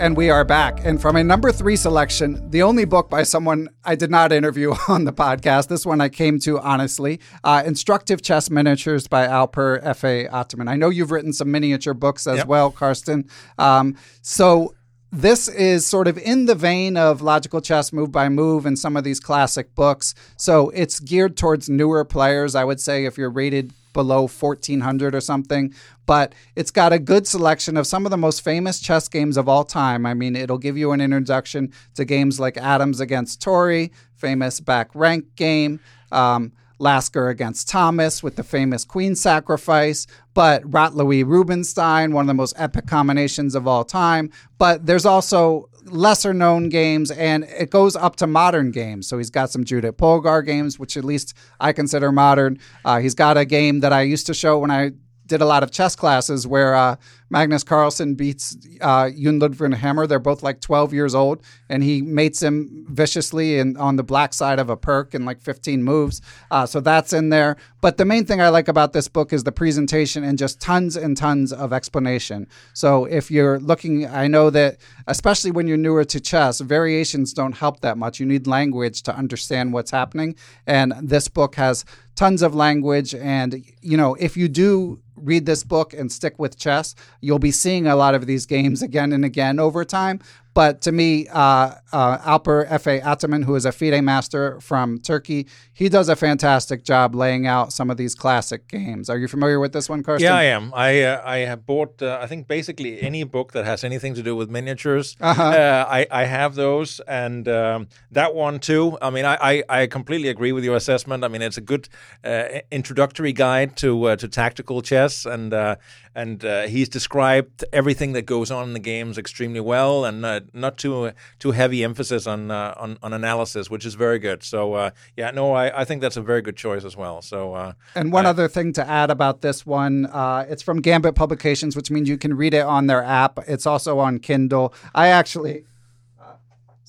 And 0.00 0.16
we 0.16 0.30
are 0.30 0.46
back. 0.46 0.82
And 0.82 0.98
from 0.98 1.16
a 1.16 1.22
number 1.22 1.52
three 1.52 1.76
selection, 1.76 2.48
the 2.50 2.62
only 2.62 2.86
book 2.86 3.10
by 3.10 3.22
someone 3.22 3.68
I 3.84 3.96
did 3.96 4.10
not 4.10 4.32
interview 4.32 4.72
on 4.88 5.04
the 5.04 5.12
podcast, 5.12 5.68
this 5.68 5.84
one 5.84 6.00
I 6.00 6.08
came 6.08 6.38
to 6.40 6.58
honestly 6.58 7.20
uh, 7.44 7.62
Instructive 7.66 8.22
Chess 8.22 8.48
Miniatures 8.48 9.06
by 9.06 9.26
Alper 9.26 9.78
F.A. 9.82 10.26
Ataman. 10.28 10.68
I 10.68 10.76
know 10.76 10.88
you've 10.88 11.10
written 11.10 11.34
some 11.34 11.50
miniature 11.50 11.92
books 11.92 12.26
as 12.26 12.38
Yep. 12.38 12.46
well, 12.46 12.70
Carsten. 12.70 13.28
Um, 13.58 13.94
so 14.22 14.74
this 15.12 15.48
is 15.48 15.84
sort 15.84 16.08
of 16.08 16.16
in 16.16 16.46
the 16.46 16.54
vein 16.54 16.96
of 16.96 17.20
logical 17.20 17.60
chess 17.60 17.92
move 17.92 18.10
by 18.10 18.30
move 18.30 18.64
and 18.64 18.78
some 18.78 18.96
of 18.96 19.04
these 19.04 19.20
classic 19.20 19.74
books. 19.74 20.14
So 20.38 20.70
it's 20.70 20.98
geared 20.98 21.36
towards 21.36 21.68
newer 21.68 22.06
players, 22.06 22.54
I 22.54 22.64
would 22.64 22.80
say, 22.80 23.04
if 23.04 23.18
you're 23.18 23.28
rated 23.28 23.74
below 23.92 24.26
1400 24.26 25.14
or 25.14 25.20
something. 25.20 25.74
But 26.06 26.34
it's 26.56 26.70
got 26.70 26.92
a 26.92 26.98
good 26.98 27.26
selection 27.26 27.76
of 27.76 27.86
some 27.86 28.04
of 28.06 28.10
the 28.10 28.16
most 28.16 28.42
famous 28.42 28.80
chess 28.80 29.08
games 29.08 29.36
of 29.36 29.48
all 29.48 29.64
time. 29.64 30.06
I 30.06 30.14
mean, 30.14 30.36
it'll 30.36 30.58
give 30.58 30.76
you 30.76 30.92
an 30.92 31.00
introduction 31.00 31.72
to 31.94 32.04
games 32.04 32.40
like 32.40 32.56
Adams 32.56 33.00
against 33.00 33.40
Torre, 33.40 33.88
famous 34.14 34.60
back 34.60 34.90
rank 34.94 35.36
game. 35.36 35.80
Um, 36.12 36.52
Lasker 36.80 37.28
against 37.28 37.68
Thomas 37.68 38.22
with 38.22 38.36
the 38.36 38.42
famous 38.42 38.86
Queen 38.86 39.14
sacrifice, 39.14 40.06
but 40.32 40.62
Rotlewi 40.62 41.24
Rubinstein, 41.26 42.12
one 42.14 42.22
of 42.22 42.26
the 42.26 42.34
most 42.34 42.54
epic 42.56 42.86
combinations 42.86 43.54
of 43.54 43.68
all 43.68 43.84
time. 43.84 44.30
But 44.56 44.86
there's 44.86 45.04
also 45.04 45.68
lesser 45.86 46.32
known 46.32 46.68
games 46.68 47.10
and 47.10 47.44
it 47.44 47.70
goes 47.70 47.96
up 47.96 48.16
to 48.16 48.26
modern 48.26 48.70
games. 48.70 49.06
So 49.08 49.18
he's 49.18 49.30
got 49.30 49.50
some 49.50 49.64
Judith 49.64 49.96
Polgar 49.96 50.44
games, 50.44 50.78
which 50.78 50.96
at 50.96 51.04
least 51.04 51.34
I 51.58 51.72
consider 51.72 52.12
modern. 52.12 52.58
Uh, 52.84 53.00
he's 53.00 53.14
got 53.14 53.36
a 53.36 53.44
game 53.44 53.80
that 53.80 53.92
I 53.92 54.02
used 54.02 54.26
to 54.26 54.34
show 54.34 54.58
when 54.58 54.70
I 54.70 54.92
did 55.30 55.40
a 55.40 55.46
lot 55.46 55.62
of 55.62 55.70
chess 55.70 55.96
classes 55.96 56.46
where 56.46 56.74
uh, 56.74 56.96
Magnus 57.30 57.62
Carlsen 57.62 58.16
beats 58.16 58.56
uh, 58.80 59.08
Jon 59.10 59.38
Ludvig 59.38 59.74
Hammer. 59.74 60.06
They're 60.06 60.18
both 60.18 60.42
like 60.42 60.60
12 60.60 60.92
years 60.92 61.14
old, 61.14 61.42
and 61.68 61.84
he 61.84 62.02
mates 62.02 62.42
him 62.42 62.84
viciously 62.90 63.60
in, 63.60 63.76
on 63.76 63.94
the 63.94 64.02
black 64.02 64.34
side 64.34 64.58
of 64.58 64.68
a 64.68 64.76
Pirc 64.76 65.14
in 65.14 65.24
like 65.24 65.40
15 65.40 65.84
moves. 65.84 66.20
Uh, 66.50 66.66
so 66.66 66.80
that's 66.80 67.12
in 67.12 67.28
there. 67.28 67.56
But 67.80 67.96
the 67.96 68.04
main 68.04 68.24
thing 68.24 68.40
I 68.40 68.48
like 68.48 68.66
about 68.66 68.92
this 68.92 69.06
book 69.06 69.32
is 69.32 69.44
the 69.44 69.52
presentation 69.52 70.24
and 70.24 70.36
just 70.36 70.60
tons 70.60 70.96
and 70.96 71.16
tons 71.16 71.52
of 71.52 71.72
explanation. 71.72 72.48
So 72.74 73.04
if 73.04 73.30
you're 73.30 73.60
looking, 73.60 74.06
I 74.06 74.26
know 74.26 74.50
that 74.50 74.78
especially 75.06 75.52
when 75.52 75.68
you're 75.68 75.76
newer 75.76 76.04
to 76.04 76.20
chess, 76.20 76.60
variations 76.60 77.32
don't 77.32 77.56
help 77.56 77.80
that 77.80 77.96
much. 77.96 78.18
You 78.18 78.26
need 78.26 78.48
language 78.48 79.02
to 79.04 79.14
understand 79.14 79.72
what's 79.72 79.92
happening, 79.92 80.34
and 80.66 80.92
this 81.00 81.28
book 81.28 81.54
has 81.54 81.84
tons 82.16 82.42
of 82.42 82.54
language. 82.54 83.14
And 83.14 83.64
you 83.80 83.96
know, 83.96 84.14
if 84.16 84.36
you 84.36 84.48
do 84.48 85.00
read 85.22 85.46
this 85.46 85.64
book 85.64 85.92
and 85.92 86.10
stick 86.10 86.38
with 86.38 86.58
chess, 86.58 86.94
you'll 87.20 87.38
be 87.38 87.50
seeing 87.50 87.86
a 87.86 87.96
lot 87.96 88.14
of 88.14 88.26
these 88.26 88.46
games 88.46 88.82
again 88.82 89.12
and 89.12 89.24
again 89.24 89.58
over 89.58 89.84
time. 89.84 90.20
But 90.52 90.80
to 90.82 90.92
me, 90.92 91.28
uh, 91.28 91.74
uh, 91.92 92.18
Alper 92.18 92.68
Efe 92.68 93.02
Ataman, 93.04 93.42
who 93.42 93.54
is 93.54 93.64
a 93.64 93.72
FIDE 93.72 94.02
master 94.02 94.60
from 94.60 94.98
Turkey, 94.98 95.46
he 95.72 95.88
does 95.88 96.08
a 96.08 96.16
fantastic 96.16 96.84
job 96.84 97.14
laying 97.14 97.46
out 97.46 97.72
some 97.72 97.88
of 97.88 97.96
these 97.96 98.14
classic 98.14 98.66
games. 98.68 99.08
Are 99.08 99.16
you 99.16 99.28
familiar 99.28 99.60
with 99.60 99.72
this 99.72 99.88
one, 99.88 100.02
Carsten? 100.02 100.24
Yeah, 100.24 100.34
I 100.34 100.44
am. 100.44 100.72
I 100.74 101.02
uh, 101.02 101.22
I 101.24 101.38
have 101.38 101.66
bought. 101.66 102.02
Uh, 102.02 102.18
I 102.20 102.26
think 102.26 102.48
basically 102.48 103.00
any 103.00 103.22
book 103.24 103.52
that 103.52 103.64
has 103.64 103.84
anything 103.84 104.14
to 104.14 104.22
do 104.22 104.34
with 104.34 104.50
miniatures. 104.50 105.16
Uh-huh. 105.20 105.42
Uh, 105.42 105.86
I 105.88 106.06
I 106.10 106.24
have 106.24 106.56
those, 106.56 107.00
and 107.06 107.46
um, 107.48 107.88
that 108.10 108.34
one 108.34 108.58
too. 108.58 108.98
I 109.00 109.10
mean, 109.10 109.24
I, 109.24 109.36
I 109.40 109.62
I 109.68 109.86
completely 109.86 110.28
agree 110.28 110.52
with 110.52 110.64
your 110.64 110.76
assessment. 110.76 111.24
I 111.24 111.28
mean, 111.28 111.42
it's 111.42 111.58
a 111.58 111.60
good 111.60 111.88
uh, 112.24 112.60
introductory 112.72 113.32
guide 113.32 113.76
to 113.76 114.04
uh, 114.04 114.16
to 114.16 114.28
tactical 114.28 114.82
chess, 114.82 115.26
and 115.26 115.54
uh, 115.54 115.76
and 116.14 116.44
uh, 116.44 116.62
he's 116.66 116.88
described 116.88 117.64
everything 117.72 118.12
that 118.12 118.22
goes 118.22 118.50
on 118.50 118.68
in 118.68 118.72
the 118.72 118.80
games 118.80 119.18
extremely 119.18 119.60
well, 119.60 120.04
and 120.04 120.24
uh, 120.24 120.40
not 120.52 120.76
too 120.76 121.12
too 121.38 121.52
heavy 121.52 121.84
emphasis 121.84 122.26
on 122.26 122.50
uh, 122.50 122.74
on 122.76 122.98
on 123.02 123.12
analysis, 123.12 123.70
which 123.70 123.86
is 123.86 123.94
very 123.94 124.18
good. 124.18 124.42
So 124.42 124.74
uh, 124.74 124.90
yeah, 125.16 125.30
no, 125.30 125.52
I 125.52 125.82
I 125.82 125.84
think 125.84 126.00
that's 126.00 126.16
a 126.16 126.22
very 126.22 126.42
good 126.42 126.56
choice 126.56 126.84
as 126.84 126.96
well. 126.96 127.22
So. 127.22 127.54
Uh, 127.54 127.72
And 127.94 128.12
one 128.12 128.26
other 128.26 128.48
thing 128.48 128.72
to 128.74 128.88
add 128.88 129.10
about 129.10 129.40
this 129.40 129.66
one, 129.66 130.06
uh, 130.06 130.46
it's 130.48 130.62
from 130.62 130.80
Gambit 130.80 131.14
Publications, 131.14 131.76
which 131.76 131.90
means 131.90 132.08
you 132.08 132.18
can 132.18 132.34
read 132.34 132.54
it 132.54 132.64
on 132.64 132.86
their 132.86 133.02
app. 133.02 133.38
It's 133.46 133.66
also 133.66 133.98
on 133.98 134.18
Kindle. 134.18 134.72
I 134.94 135.08
actually. 135.08 135.64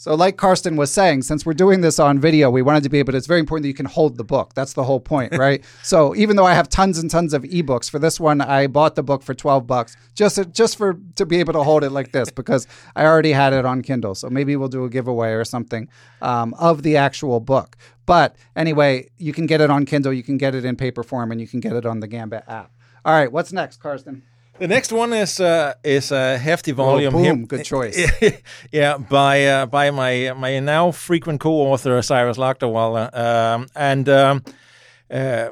So, 0.02 0.16
like 0.16 0.36
Carsten 0.36 0.78
was 0.78 0.92
saying, 0.92 1.22
since 1.22 1.46
we're 1.46 1.54
doing 1.54 1.82
this 1.82 2.00
on 2.00 2.18
video, 2.18 2.50
we 2.50 2.64
wanted 2.64 2.82
to 2.82 2.90
be 2.90 2.98
able. 2.98 3.12
To, 3.12 3.18
it's 3.20 3.28
very 3.28 3.40
important 3.40 3.66
that 3.66 3.68
you 3.68 3.76
can 3.76 3.86
hold 3.86 4.18
the 4.18 4.24
book. 4.24 4.56
That's 4.56 4.74
the 4.74 4.84
whole 4.84 5.00
point, 5.00 5.38
right? 5.38 5.64
so, 5.84 6.16
even 6.16 6.38
though 6.38 6.46
I 6.48 6.56
have 6.56 6.70
tons 6.70 6.98
and 6.98 7.08
tons 7.08 7.36
of 7.36 7.44
ebooks 7.44 7.88
for 7.88 8.00
this 8.00 8.20
one, 8.20 8.42
I 8.42 8.66
bought 8.66 8.96
the 8.96 9.04
book 9.04 9.22
for 9.22 9.36
twelve 9.36 9.68
bucks 9.68 9.96
just 10.16 10.40
just 10.54 10.76
for 10.76 10.98
to 11.18 11.26
be 11.28 11.38
able 11.38 11.54
to 11.54 11.62
hold 11.62 11.84
it 11.84 11.92
like 11.92 12.14
this 12.14 12.32
because 12.42 12.66
I 12.96 13.06
already 13.06 13.32
had 13.32 13.54
it 13.54 13.64
on 13.64 13.84
Kindle. 13.84 14.16
So 14.16 14.28
maybe 14.28 14.56
we'll 14.56 14.70
do 14.70 14.86
a 14.86 14.90
giveaway 14.90 15.34
or 15.34 15.46
something 15.46 15.88
um, 16.24 16.56
of 16.56 16.82
the 16.82 16.98
actual 16.98 17.40
book. 17.40 17.78
But 18.08 18.36
anyway, 18.56 19.08
you 19.20 19.34
can 19.34 19.46
get 19.46 19.62
it 19.62 19.70
on 19.70 19.86
Kindle, 19.86 20.14
you 20.14 20.24
can 20.24 20.40
get 20.40 20.56
it 20.56 20.66
in 20.66 20.78
paper 20.78 21.04
form, 21.04 21.32
and 21.32 21.40
you 21.40 21.48
can 21.48 21.60
get 21.60 21.74
it 21.74 21.86
on 21.86 22.00
the 22.00 22.08
Gambit 22.08 22.46
app. 22.48 22.72
All 23.06 23.14
right, 23.14 23.32
what's 23.32 23.54
next, 23.54 23.78
Carsten? 23.78 24.24
The 24.62 24.67
next 24.67 24.91
one 24.91 25.12
is 25.12 25.39
uh, 25.39 25.74
is 25.84 26.12
a 26.12 26.38
hefty 26.38 26.71
volume 26.71 27.13
boom, 27.13 27.24
here. 27.24 27.36
good 27.47 27.65
choice. 27.74 27.97
yeah, 28.71 29.00
by 29.00 29.45
uh, 29.47 29.65
by 29.65 29.89
my 29.89 30.34
my 30.38 30.60
now 30.60 30.91
frequent 30.91 31.39
co-author 31.39 32.00
Cyrus 32.04 32.38
Lakdawala, 32.38 33.12
um, 33.12 33.65
and 33.76 34.08
um, 34.08 34.43
uh, 35.10 35.50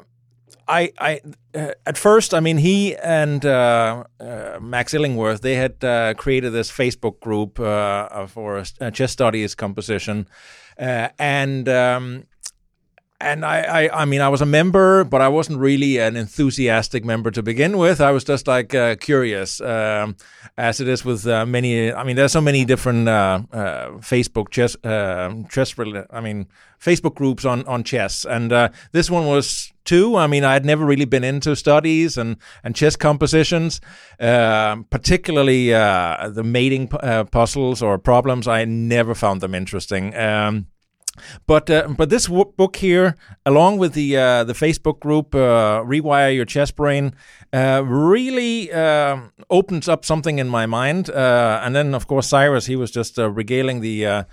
I 0.68 0.92
I 0.96 1.20
uh, 1.56 1.72
at 1.86 1.98
first 1.98 2.34
I 2.34 2.38
mean 2.38 2.58
he 2.58 2.94
and 2.98 3.44
uh, 3.44 4.04
uh, 4.20 4.60
Max 4.60 4.94
Illingworth 4.94 5.40
they 5.40 5.56
had 5.56 5.82
uh, 5.82 6.14
created 6.14 6.52
this 6.52 6.70
Facebook 6.70 7.18
group 7.18 7.58
uh, 7.58 8.28
for 8.28 8.62
chess 8.92 9.10
studies 9.10 9.56
composition, 9.56 10.28
uh, 10.78 11.08
and. 11.18 11.68
Um, 11.68 12.26
and 13.20 13.44
I, 13.44 13.60
I, 13.84 14.02
I 14.02 14.04
mean, 14.06 14.22
I 14.22 14.28
was 14.28 14.40
a 14.40 14.46
member, 14.46 15.04
but 15.04 15.20
I 15.20 15.28
wasn't 15.28 15.58
really 15.58 15.98
an 15.98 16.16
enthusiastic 16.16 17.04
member 17.04 17.30
to 17.30 17.42
begin 17.42 17.76
with. 17.76 18.00
I 18.00 18.12
was 18.12 18.24
just 18.24 18.46
like 18.46 18.74
uh, 18.74 18.96
curious, 18.96 19.60
um, 19.60 20.16
as 20.56 20.80
it 20.80 20.88
is 20.88 21.04
with 21.04 21.26
uh, 21.26 21.44
many. 21.44 21.92
I 21.92 22.02
mean, 22.02 22.16
there's 22.16 22.32
so 22.32 22.40
many 22.40 22.64
different 22.64 23.08
uh, 23.08 23.42
uh, 23.52 23.90
Facebook 23.98 24.48
chess, 24.48 24.74
uh, 24.84 25.34
chess. 25.50 25.74
I 26.10 26.20
mean, 26.20 26.46
Facebook 26.80 27.14
groups 27.14 27.44
on 27.44 27.64
on 27.66 27.84
chess, 27.84 28.24
and 28.24 28.52
uh, 28.52 28.70
this 28.92 29.10
one 29.10 29.26
was 29.26 29.70
too. 29.84 30.16
I 30.16 30.26
mean, 30.26 30.42
I 30.42 30.54
had 30.54 30.64
never 30.64 30.86
really 30.86 31.04
been 31.04 31.24
into 31.24 31.54
studies 31.56 32.16
and 32.16 32.36
and 32.64 32.74
chess 32.74 32.96
compositions, 32.96 33.82
um 34.18 34.84
particularly 34.84 35.70
the 35.70 36.42
mating 36.44 36.88
puzzles 36.88 37.82
or 37.82 37.98
problems. 37.98 38.48
I 38.48 38.64
never 38.64 39.14
found 39.14 39.42
them 39.42 39.54
interesting. 39.54 40.16
Um, 40.16 40.66
but 41.46 41.70
uh, 41.70 41.88
but 41.96 42.08
this 42.10 42.26
w- 42.26 42.52
book 42.56 42.76
here, 42.76 43.14
along 43.44 43.78
with 43.78 43.92
the 43.94 44.16
uh, 44.16 44.44
the 44.44 44.54
Facebook 44.54 45.00
group 45.00 45.34
uh, 45.34 45.82
"Rewire 45.84 46.34
Your 46.34 46.46
Chess 46.46 46.70
Brain," 46.70 47.12
uh, 47.52 47.82
really 47.84 48.72
um 48.72 49.32
opens 49.48 49.88
up 49.88 50.04
something 50.04 50.38
in 50.38 50.48
my 50.48 50.66
mind. 50.66 51.08
Uh, 51.10 51.60
and 51.64 51.74
then, 51.74 51.94
of 51.94 52.06
course, 52.06 52.28
Cyrus 52.28 52.66
he 52.66 52.76
was 52.76 52.90
just 52.90 53.18
uh, 53.18 53.30
regaling 53.30 53.80
the. 53.80 54.26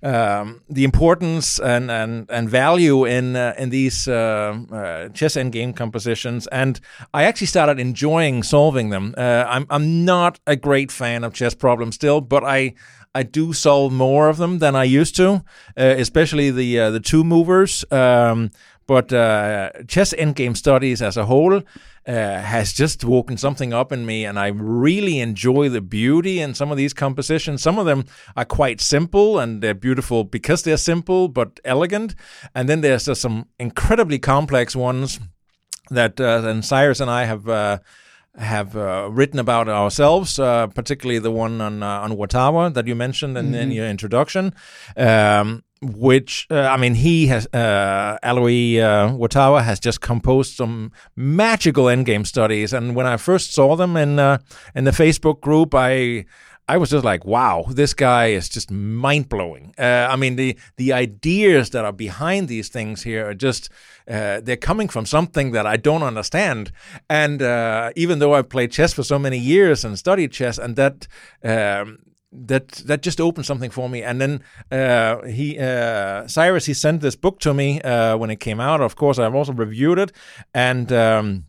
Um, 0.00 0.60
the 0.70 0.84
importance 0.84 1.58
and, 1.58 1.90
and, 1.90 2.30
and 2.30 2.48
value 2.48 3.04
in 3.04 3.34
uh, 3.34 3.54
in 3.58 3.70
these 3.70 4.06
uh, 4.06 4.56
uh, 4.70 5.08
chess 5.08 5.34
endgame 5.36 5.74
compositions, 5.74 6.46
and 6.52 6.78
I 7.12 7.24
actually 7.24 7.48
started 7.48 7.80
enjoying 7.80 8.44
solving 8.44 8.90
them. 8.90 9.14
I'm 9.16 9.66
I'm 9.70 10.04
not 10.04 10.38
a 10.46 10.54
great 10.54 10.92
fan 10.92 11.24
of 11.24 11.34
chess 11.34 11.56
problems 11.56 11.96
still, 11.96 12.20
but 12.20 12.44
I 12.44 12.74
I 13.14 13.22
do 13.22 13.52
solve 13.52 13.92
more 13.92 14.28
of 14.28 14.36
them 14.36 14.58
than 14.58 14.76
I 14.76 14.84
used 14.84 15.16
to, 15.16 15.42
uh, 15.76 15.94
especially 15.98 16.50
the 16.50 16.80
uh, 16.80 16.90
the 16.90 17.00
two 17.00 17.24
movers. 17.24 17.84
Um, 17.90 18.50
but 18.86 19.12
uh, 19.12 19.70
chess 19.86 20.14
endgame 20.14 20.56
studies 20.56 21.02
as 21.02 21.18
a 21.18 21.26
whole 21.26 21.56
uh, 21.56 21.62
has 22.06 22.72
just 22.72 23.04
woken 23.04 23.36
something 23.36 23.74
up 23.74 23.92
in 23.92 24.06
me, 24.06 24.24
and 24.24 24.38
I 24.38 24.46
really 24.46 25.20
enjoy 25.20 25.68
the 25.68 25.82
beauty 25.82 26.40
in 26.40 26.54
some 26.54 26.70
of 26.70 26.78
these 26.78 26.94
compositions. 26.94 27.62
Some 27.62 27.78
of 27.78 27.84
them 27.84 28.06
are 28.34 28.46
quite 28.46 28.80
simple, 28.80 29.38
and 29.38 29.62
they're 29.62 29.74
beautiful 29.74 30.24
because 30.24 30.62
they're 30.62 30.78
simple 30.78 31.28
but 31.28 31.60
elegant. 31.66 32.14
And 32.54 32.66
then 32.66 32.80
there's 32.80 33.04
just 33.04 33.20
some 33.20 33.46
incredibly 33.58 34.18
complex 34.18 34.74
ones 34.74 35.20
that 35.90 36.18
uh, 36.18 36.42
and 36.46 36.64
Cyrus 36.64 37.00
and 37.00 37.10
I 37.10 37.24
have. 37.24 37.82
Uh, 38.38 38.42
have 38.44 38.76
uh, 38.76 39.08
written 39.10 39.38
about 39.38 39.68
ourselves, 39.68 40.38
uh, 40.38 40.66
particularly 40.68 41.18
the 41.18 41.30
one 41.30 41.60
on 41.60 41.82
uh, 41.82 42.00
on 42.00 42.12
Wotawa 42.12 42.72
that 42.74 42.86
you 42.86 42.94
mentioned 42.94 43.36
in, 43.36 43.54
in 43.54 43.70
your 43.72 43.86
introduction. 43.86 44.54
Um, 44.96 45.64
which 45.80 46.46
uh, 46.50 46.62
I 46.62 46.76
mean, 46.76 46.94
he 46.94 47.28
has 47.28 47.46
uh, 47.54 48.18
Alois 48.22 48.80
uh, 48.80 49.12
Wotawa 49.12 49.62
has 49.62 49.78
just 49.78 50.00
composed 50.00 50.56
some 50.56 50.90
magical 51.14 51.84
endgame 51.84 52.26
studies, 52.26 52.72
and 52.72 52.96
when 52.96 53.06
I 53.06 53.16
first 53.16 53.54
saw 53.54 53.76
them 53.76 53.96
in 53.96 54.18
uh, 54.18 54.38
in 54.74 54.84
the 54.84 54.90
Facebook 54.90 55.40
group, 55.40 55.74
I 55.74 56.24
I 56.68 56.76
was 56.76 56.90
just 56.90 57.04
like, 57.04 57.24
wow, 57.24 57.64
this 57.70 57.94
guy 57.94 58.26
is 58.26 58.48
just 58.48 58.70
mind 58.70 59.30
blowing. 59.30 59.74
Uh, 59.78 60.06
I 60.10 60.16
mean, 60.16 60.36
the 60.36 60.58
the 60.76 60.92
ideas 60.92 61.70
that 61.70 61.84
are 61.84 61.92
behind 61.92 62.48
these 62.48 62.68
things 62.68 63.02
here 63.02 63.26
are 63.26 63.34
just 63.34 63.70
uh, 64.06 64.40
they're 64.42 64.56
coming 64.56 64.88
from 64.88 65.06
something 65.06 65.52
that 65.52 65.66
I 65.66 65.78
don't 65.78 66.02
understand. 66.02 66.70
And 67.08 67.40
uh, 67.40 67.90
even 67.96 68.18
though 68.18 68.34
I've 68.34 68.50
played 68.50 68.70
chess 68.70 68.92
for 68.92 69.02
so 69.02 69.18
many 69.18 69.38
years 69.38 69.84
and 69.84 69.98
studied 69.98 70.32
chess, 70.32 70.58
and 70.58 70.76
that. 70.76 71.08
Um, 71.42 71.98
that 72.30 72.68
that 72.84 73.00
just 73.00 73.22
opened 73.22 73.46
something 73.46 73.70
for 73.70 73.88
me, 73.88 74.02
and 74.02 74.20
then 74.20 74.42
uh, 74.70 75.22
he 75.26 75.58
uh, 75.58 76.28
Cyrus 76.28 76.66
he 76.66 76.74
sent 76.74 77.00
this 77.00 77.16
book 77.16 77.40
to 77.40 77.54
me 77.54 77.80
uh, 77.80 78.18
when 78.18 78.28
it 78.30 78.38
came 78.38 78.60
out. 78.60 78.82
Of 78.82 78.96
course, 78.96 79.18
I've 79.18 79.34
also 79.34 79.54
reviewed 79.54 79.98
it, 79.98 80.12
and 80.52 80.92
um, 80.92 81.46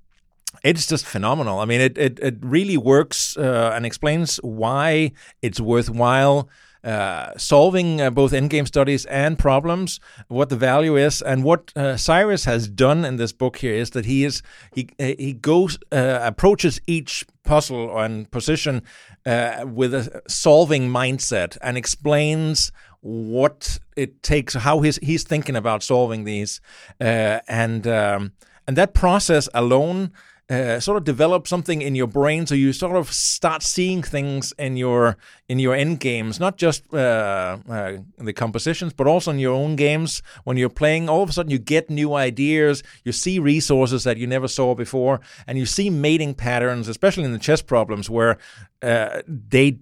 it's 0.64 0.88
just 0.88 1.05
phenomenal. 1.05 1.60
I 1.60 1.66
mean, 1.66 1.82
it 1.82 1.97
it, 1.97 2.20
it 2.20 2.38
really 2.41 2.78
works 2.78 3.38
uh, 3.38 3.72
and 3.76 3.86
explains 3.86 4.38
why 4.38 5.12
it's 5.41 5.60
worthwhile 5.60 6.49
uh, 6.84 7.38
solving 7.38 7.99
uh, 7.99 8.10
both 8.10 8.32
endgame 8.32 8.66
studies 8.66 9.05
and 9.07 9.38
problems, 9.38 9.99
what 10.30 10.47
the 10.47 10.55
value 10.55 10.95
is, 10.95 11.22
and 11.22 11.43
what 11.43 11.76
uh, 11.76 11.97
Cyrus 11.97 12.45
has 12.45 12.70
done 12.70 13.03
in 13.03 13.18
this 13.18 13.34
book 13.34 13.57
here 13.57 13.74
is 13.74 13.89
that 13.91 14.05
he 14.05 14.24
is 14.24 14.41
he 14.74 14.88
uh, 14.99 15.14
he 15.20 15.34
goes 15.34 15.78
uh, 15.91 16.20
approaches 16.22 16.80
each 16.88 17.26
puzzle 17.43 17.97
and 17.99 18.32
position 18.32 18.82
uh, 19.26 19.66
with 19.68 19.93
a 19.93 20.22
solving 20.28 20.89
mindset 20.89 21.57
and 21.62 21.78
explains 21.78 22.72
what 23.01 23.80
it 23.97 24.24
takes, 24.24 24.53
how 24.53 24.80
he's 24.80 24.97
he's 24.97 25.24
thinking 25.24 25.57
about 25.57 25.84
solving 25.84 26.24
these, 26.24 26.62
and 26.99 27.88
um, 27.88 28.32
and 28.68 28.78
that 28.78 28.93
process 28.93 29.49
alone 29.53 30.12
uh, 30.49 30.79
sort 30.79 30.97
of 30.97 31.03
develop 31.03 31.47
something 31.47 31.81
in 31.81 31.93
your 31.93 32.07
brain 32.07 32.47
so 32.47 32.55
you 32.55 32.73
sort 32.73 32.95
of 32.95 33.11
start 33.11 33.61
seeing 33.61 34.01
things 34.01 34.51
in 34.57 34.77
your 34.77 35.15
in 35.47 35.59
your 35.59 35.75
end 35.75 35.99
games 35.99 36.39
not 36.39 36.57
just 36.57 36.91
uh, 36.93 37.57
uh, 37.69 37.97
the 38.17 38.33
compositions 38.33 38.91
but 38.93 39.05
also 39.05 39.31
in 39.31 39.39
your 39.39 39.53
own 39.53 39.75
games. 39.75 40.23
When 40.43 40.57
you're 40.57 40.69
playing 40.69 41.07
all 41.07 41.21
of 41.21 41.29
a 41.29 41.33
sudden 41.33 41.51
you 41.51 41.59
get 41.59 41.89
new 41.89 42.13
ideas 42.15 42.81
you 43.03 43.11
see 43.11 43.37
resources 43.37 44.03
that 44.05 44.17
you 44.17 44.25
never 44.25 44.47
saw 44.47 44.73
before 44.73 45.19
and 45.45 45.57
you 45.57 45.65
see 45.65 45.89
mating 45.89 46.33
patterns 46.33 46.87
especially 46.87 47.25
in 47.25 47.33
the 47.33 47.39
chess 47.39 47.61
problems 47.61 48.09
where 48.09 48.37
uh, 48.81 49.21
they 49.27 49.77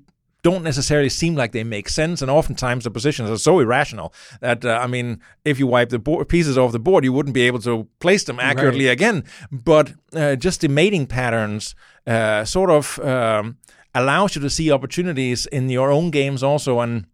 don't 0.47 0.63
necessarily 0.63 1.09
seem 1.09 1.33
like 1.41 1.51
they 1.51 1.63
make 1.77 1.87
sense, 2.01 2.17
and 2.23 2.29
oftentimes 2.39 2.83
the 2.83 2.91
positions 2.91 3.29
are 3.29 3.37
so 3.49 3.53
irrational 3.65 4.07
that 4.41 4.59
uh, 4.65 4.85
I 4.85 4.87
mean, 4.95 5.07
if 5.43 5.55
you 5.59 5.67
wipe 5.75 5.89
the 5.89 5.99
board, 5.99 6.27
pieces 6.35 6.57
off 6.57 6.71
the 6.71 6.79
board, 6.87 7.03
you 7.03 7.13
wouldn't 7.15 7.35
be 7.41 7.47
able 7.49 7.59
to 7.69 7.73
place 7.99 8.23
them 8.25 8.39
accurately 8.39 8.85
Right. 8.87 8.97
again. 8.99 9.23
But 9.51 9.85
uh, 10.21 10.35
just 10.45 10.61
the 10.61 10.67
mating 10.69 11.07
patterns 11.07 11.75
uh, 12.05 12.45
sort 12.45 12.69
of 12.69 12.99
um, 12.99 13.57
allows 13.93 14.35
you 14.35 14.41
to 14.41 14.49
see 14.49 14.71
opportunities 14.71 15.47
in 15.57 15.69
your 15.69 15.89
own 15.91 16.11
games 16.11 16.41
also, 16.43 16.79
and 16.79 17.05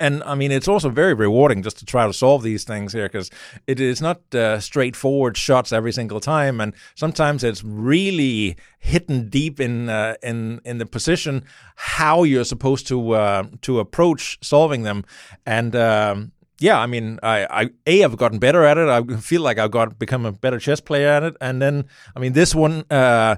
and 0.00 0.22
I 0.24 0.34
mean, 0.34 0.52
it's 0.52 0.68
also 0.68 0.90
very 0.90 1.14
rewarding 1.14 1.62
just 1.62 1.78
to 1.78 1.84
try 1.84 2.06
to 2.06 2.12
solve 2.12 2.42
these 2.42 2.64
things 2.64 2.92
here 2.92 3.08
because 3.08 3.30
it 3.66 3.80
is 3.80 4.00
not 4.00 4.34
uh, 4.34 4.60
straightforward 4.60 5.36
shots 5.36 5.72
every 5.72 5.92
single 5.92 6.20
time, 6.20 6.60
and 6.60 6.74
sometimes 6.94 7.44
it's 7.44 7.64
really 7.64 8.56
hidden 8.78 9.28
deep 9.28 9.60
in 9.60 9.88
uh, 9.88 10.14
in 10.22 10.60
in 10.64 10.78
the 10.78 10.86
position 10.86 11.44
how 11.76 12.22
you're 12.22 12.44
supposed 12.44 12.86
to 12.88 13.12
uh, 13.12 13.44
to 13.62 13.80
approach 13.80 14.38
solving 14.42 14.82
them, 14.82 15.04
and. 15.46 15.74
Um, 15.74 16.32
yeah, 16.60 16.80
I 16.80 16.86
mean, 16.86 17.20
I, 17.22 17.46
I 17.48 17.70
a 17.86 18.02
I've 18.02 18.16
gotten 18.16 18.40
better 18.40 18.64
at 18.64 18.78
it. 18.78 18.88
I 18.88 19.04
feel 19.18 19.42
like 19.42 19.58
I've 19.58 19.70
got 19.70 19.96
become 19.96 20.26
a 20.26 20.32
better 20.32 20.58
chess 20.58 20.80
player 20.80 21.06
at 21.08 21.22
it, 21.22 21.36
and 21.40 21.62
then 21.62 21.84
I 22.16 22.18
mean, 22.18 22.32
this 22.32 22.52
one 22.52 22.84
uh, 22.90 23.36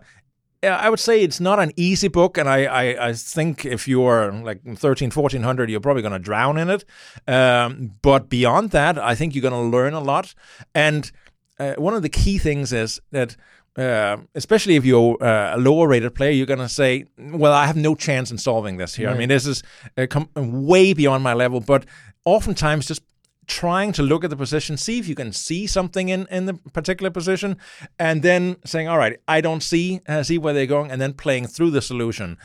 I 0.62 0.90
would 0.90 1.00
say 1.00 1.22
it's 1.22 1.40
not 1.40 1.58
an 1.58 1.72
easy 1.76 2.08
book, 2.08 2.36
and 2.36 2.48
I, 2.48 2.64
I, 2.64 3.08
I 3.08 3.12
think 3.14 3.64
if 3.64 3.88
you're 3.88 4.30
like 4.30 4.62
13, 4.62 5.10
1400, 5.10 5.70
you're 5.70 5.80
probably 5.80 6.02
going 6.02 6.12
to 6.12 6.18
drown 6.18 6.58
in 6.58 6.68
it. 6.68 6.84
Um, 7.26 7.92
but 8.02 8.28
beyond 8.28 8.70
that, 8.70 8.98
I 8.98 9.14
think 9.14 9.34
you're 9.34 9.42
going 9.42 9.54
to 9.54 9.76
learn 9.76 9.94
a 9.94 10.00
lot. 10.00 10.34
And 10.74 11.10
uh, 11.58 11.74
one 11.76 11.94
of 11.94 12.02
the 12.02 12.10
key 12.10 12.36
things 12.36 12.74
is 12.74 13.00
that, 13.10 13.36
uh, 13.76 14.18
especially 14.34 14.76
if 14.76 14.84
you're 14.84 15.22
uh, 15.22 15.56
a 15.56 15.58
lower 15.58 15.88
rated 15.88 16.14
player, 16.14 16.32
you're 16.32 16.46
going 16.46 16.58
to 16.58 16.68
say, 16.68 17.06
well, 17.18 17.52
I 17.54 17.66
have 17.66 17.76
no 17.76 17.94
chance 17.94 18.30
in 18.30 18.36
solving 18.36 18.76
this 18.76 18.94
here. 18.94 19.08
I 19.08 19.16
mean, 19.16 19.28
this 19.30 19.46
is 19.46 19.62
uh, 19.96 20.06
com- 20.10 20.28
way 20.34 20.92
beyond 20.92 21.24
my 21.24 21.32
level, 21.32 21.60
but 21.60 21.86
oftentimes 22.26 22.86
just 22.86 23.02
trying 23.50 23.92
to 23.92 24.02
look 24.02 24.22
at 24.22 24.30
the 24.30 24.36
position, 24.36 24.76
see 24.76 24.98
if 24.98 25.08
you 25.08 25.16
can 25.16 25.32
see 25.32 25.66
something 25.66 26.08
in, 26.08 26.26
in 26.30 26.46
the 26.46 26.54
particular 26.72 27.10
position, 27.10 27.56
and 27.98 28.22
then 28.22 28.56
saying, 28.64 28.86
all 28.88 28.96
right, 28.96 29.18
I 29.26 29.40
don't 29.40 29.62
see, 29.62 30.00
uh, 30.08 30.22
see 30.22 30.38
where 30.38 30.54
they're 30.54 30.66
going, 30.66 30.90
and 30.90 31.00
then 31.00 31.12
playing 31.14 31.48
through 31.48 31.72
the 31.72 31.82
solution. 31.82 32.38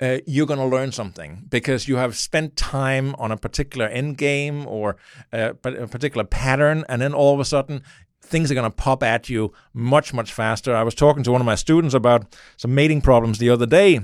Uh, 0.00 0.18
you're 0.26 0.46
going 0.46 0.60
to 0.60 0.66
learn 0.66 0.92
something 0.92 1.44
because 1.48 1.88
you 1.88 1.96
have 1.96 2.16
spent 2.16 2.56
time 2.56 3.14
on 3.18 3.32
a 3.32 3.36
particular 3.36 3.86
end 3.86 4.16
game 4.16 4.66
or 4.66 4.96
uh, 5.32 5.52
a 5.64 5.86
particular 5.86 6.24
pattern, 6.24 6.84
and 6.88 7.00
then 7.00 7.14
all 7.14 7.34
of 7.34 7.40
a 7.40 7.44
sudden 7.44 7.82
things 8.20 8.50
are 8.50 8.54
going 8.54 8.70
to 8.70 8.82
pop 8.84 9.02
at 9.02 9.28
you 9.28 9.52
much, 9.72 10.12
much 10.12 10.32
faster. 10.32 10.74
I 10.74 10.82
was 10.82 10.94
talking 10.94 11.22
to 11.22 11.32
one 11.32 11.40
of 11.40 11.46
my 11.46 11.54
students 11.54 11.94
about 11.94 12.36
some 12.56 12.74
mating 12.74 13.00
problems 13.00 13.38
the 13.38 13.50
other 13.50 13.66
day. 13.66 14.00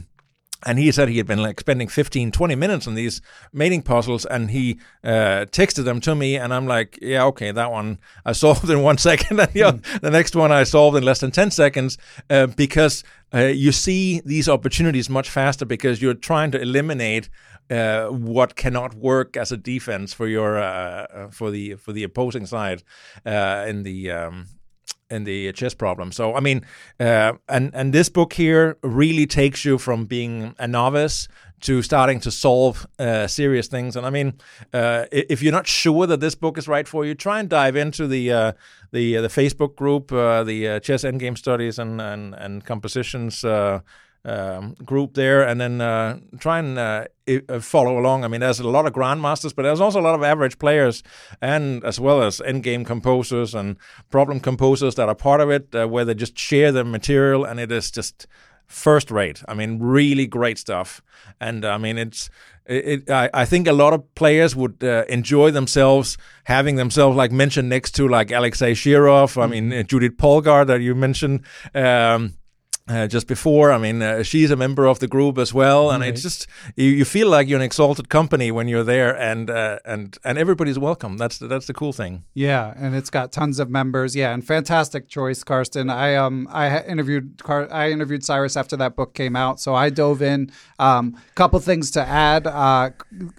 And 0.67 0.79
he 0.79 0.91
said 0.93 1.09
he 1.09 1.19
had 1.19 1.27
been 1.27 1.43
like 1.43 1.61
spending 1.61 1.89
15, 1.89 2.33
20 2.33 2.55
minutes 2.55 2.87
on 2.87 2.95
these 2.95 3.21
mating 3.53 3.83
puzzles, 3.83 4.25
and 4.25 4.51
he 4.51 4.79
uh, 5.03 5.45
texted 5.51 5.85
them 5.85 6.01
to 6.01 6.15
me, 6.15 6.37
and 6.37 6.55
I'm 6.55 6.67
like, 6.67 6.99
yeah, 7.03 7.25
okay, 7.27 7.53
that 7.53 7.71
one 7.71 7.99
I 8.25 8.33
solved 8.45 8.71
in 8.71 8.83
one 8.83 8.97
second, 8.97 9.41
and 9.41 9.53
the, 9.53 9.65
oth- 9.65 10.01
the 10.01 10.11
next 10.11 10.35
one 10.35 10.53
I 10.53 10.65
solved 10.65 10.97
in 10.97 11.03
less 11.03 11.21
than 11.21 11.33
10 11.33 11.51
seconds, 11.51 11.99
uh, 12.31 12.47
because 12.47 13.05
uh, 13.35 13.47
you 13.47 13.73
see 13.73 14.23
these 14.25 14.49
opportunities 14.49 15.11
much 15.11 15.29
faster 15.29 15.65
because 15.65 16.01
you're 16.01 16.15
trying 16.15 16.51
to 16.53 16.61
eliminate 16.61 17.29
uh, 17.71 18.07
what 18.07 18.57
cannot 18.57 18.95
work 18.95 19.37
as 19.37 19.51
a 19.51 19.57
defense 19.57 20.13
for 20.13 20.29
your 20.29 20.59
uh, 20.59 21.07
uh, 21.15 21.29
for 21.31 21.51
the 21.51 21.75
for 21.75 21.93
the 21.93 22.05
opposing 22.05 22.47
side 22.47 22.83
uh, 23.27 23.65
in 23.67 23.83
the 23.83 24.11
um, 24.11 24.47
in 25.15 25.25
the 25.25 25.53
chess 25.53 25.75
problem. 25.75 26.13
So 26.13 26.35
I 26.35 26.41
mean, 26.41 26.65
uh, 27.01 27.33
and 27.49 27.71
and 27.75 27.93
this 27.93 28.09
book 28.09 28.33
here 28.33 28.77
really 28.83 29.27
takes 29.27 29.65
you 29.65 29.79
from 29.79 30.07
being 30.07 30.55
a 30.59 30.67
novice 30.67 31.29
to 31.65 31.81
starting 31.83 32.21
to 32.21 32.31
solve 32.31 32.87
uh, 32.99 33.27
serious 33.27 33.69
things. 33.69 33.97
And 33.97 34.05
I 34.07 34.11
mean, 34.11 34.35
uh, 34.73 35.07
if 35.11 35.43
you're 35.43 35.53
not 35.53 35.67
sure 35.67 36.07
that 36.07 36.21
this 36.21 36.35
book 36.35 36.59
is 36.59 36.69
right 36.69 36.87
for 36.87 37.07
you, 37.07 37.15
try 37.15 37.41
and 37.41 37.49
dive 37.49 37.75
into 37.75 38.07
the 38.07 38.33
uh, 38.33 38.53
the 38.93 39.17
uh, 39.17 39.23
the 39.23 39.29
Facebook 39.29 39.75
group, 39.75 40.13
uh, 40.13 40.45
the 40.45 40.69
uh, 40.69 40.81
Chess 40.81 41.05
Endgame 41.05 41.39
Studies 41.39 41.79
and 41.79 42.01
and, 42.01 42.35
and 42.35 42.65
Compositions. 42.65 43.45
Um, 44.27 44.73
group 44.83 45.13
there, 45.13 45.47
and 45.47 45.61
then 45.61 45.83
uh, 45.83 46.19
try 46.39 46.59
and 46.59 46.79
uh, 46.79 47.05
uh, 47.29 47.61
follow 47.61 47.99
along. 47.99 48.25
I 48.25 48.29
mean, 48.29 48.41
there's 48.41 48.59
a 48.59 48.67
lot 48.67 48.87
of 48.87 48.95
grandmasters, 48.95 49.55
but 49.55 49.65
there's 49.65 49.83
also 49.83 50.01
a 50.01 50.07
lot 50.09 50.15
of 50.15 50.23
average 50.23 50.59
players, 50.59 51.03
and 51.43 51.85
as 51.85 52.01
well 52.01 52.23
as 52.23 52.41
endgame 52.41 52.87
composers 52.87 53.55
and 53.55 53.77
problem 54.09 54.41
composers 54.41 54.95
that 54.95 55.11
are 55.11 55.15
part 55.15 55.43
of 55.43 55.51
it, 55.51 55.75
uh, 55.75 55.87
where 55.87 56.07
they 56.07 56.15
just 56.15 56.39
share 56.39 56.73
the 56.73 56.85
material, 56.85 57.45
and 57.45 57.61
it 57.61 57.71
is 57.71 57.91
just 57.91 58.27
first 58.67 59.11
rate. 59.11 59.43
I 59.47 59.53
mean, 59.53 59.79
really 59.79 60.27
great 60.27 60.59
stuff. 60.59 61.03
And 61.41 61.65
I 61.65 61.79
mean, 61.79 61.99
it's. 61.99 62.31
It, 62.67 62.89
it, 62.89 63.11
I, 63.11 63.29
I 63.35 63.45
think 63.45 63.69
a 63.69 63.75
lot 63.75 63.93
of 63.93 64.15
players 64.15 64.57
would 64.57 64.83
uh, 64.83 65.05
enjoy 65.11 65.51
themselves 65.51 66.17
having 66.45 66.77
themselves 66.77 67.15
like 67.15 67.31
mentioned 67.31 67.69
next 67.69 67.91
to 67.97 68.09
like 68.09 68.31
Alexei 68.31 68.73
Shirov. 68.73 69.37
I 69.37 69.47
mean, 69.47 69.71
uh, 69.71 69.83
Judith 69.83 70.17
Polgar 70.17 70.67
that 70.67 70.81
you 70.81 70.95
mentioned. 70.95 71.43
Um, 71.75 72.39
uh, 72.87 73.07
just 73.07 73.27
before. 73.27 73.73
I 73.73 73.79
mean, 73.79 74.03
uh, 74.03 74.23
she's 74.23 74.51
a 74.51 74.57
member 74.57 74.87
of 74.87 74.99
the 74.99 75.09
group 75.09 75.39
as 75.39 75.55
well, 75.55 75.91
and 75.91 76.05
it's 76.05 76.23
just 76.23 76.47
you, 76.77 76.91
you 76.91 77.05
feel 77.07 77.29
like 77.29 77.49
you're 77.49 77.59
an 77.59 77.65
exalted 77.65 78.11
company 78.11 78.51
when 78.51 78.69
you're 78.69 78.85
there, 78.85 79.17
and 79.19 79.49
uh, 79.49 79.79
and 79.87 80.19
and 80.23 80.37
everybody's 80.37 80.79
welcome. 80.79 81.17
That's 81.17 81.39
the, 81.39 81.47
that's 81.47 81.67
the 81.67 81.73
cool 81.73 81.95
thing. 81.95 82.25
Yeah, 82.35 82.75
and 82.77 82.95
it's 82.95 83.09
got 83.09 83.33
tons 83.33 83.59
of 83.59 83.71
members. 83.71 84.15
Yeah, 84.15 84.35
and 84.35 84.47
fantastic 84.47 85.09
choice, 85.09 85.43
Carsten. 85.43 85.89
I 85.89 86.17
um 86.17 86.47
I 86.51 86.83
interviewed 86.83 87.43
Car- 87.43 87.73
I 87.73 87.91
interviewed 87.91 88.23
Cyrus 88.23 88.57
after 88.57 88.77
that 88.77 88.97
book 88.97 89.15
came 89.15 89.35
out, 89.35 89.61
so 89.61 89.75
I 89.75 89.89
dove 89.89 90.21
in. 90.21 90.51
Um, 90.79 91.17
couple 91.35 91.59
things 91.61 91.91
to 91.93 92.07
add. 92.07 92.47
Uh, 92.47 92.91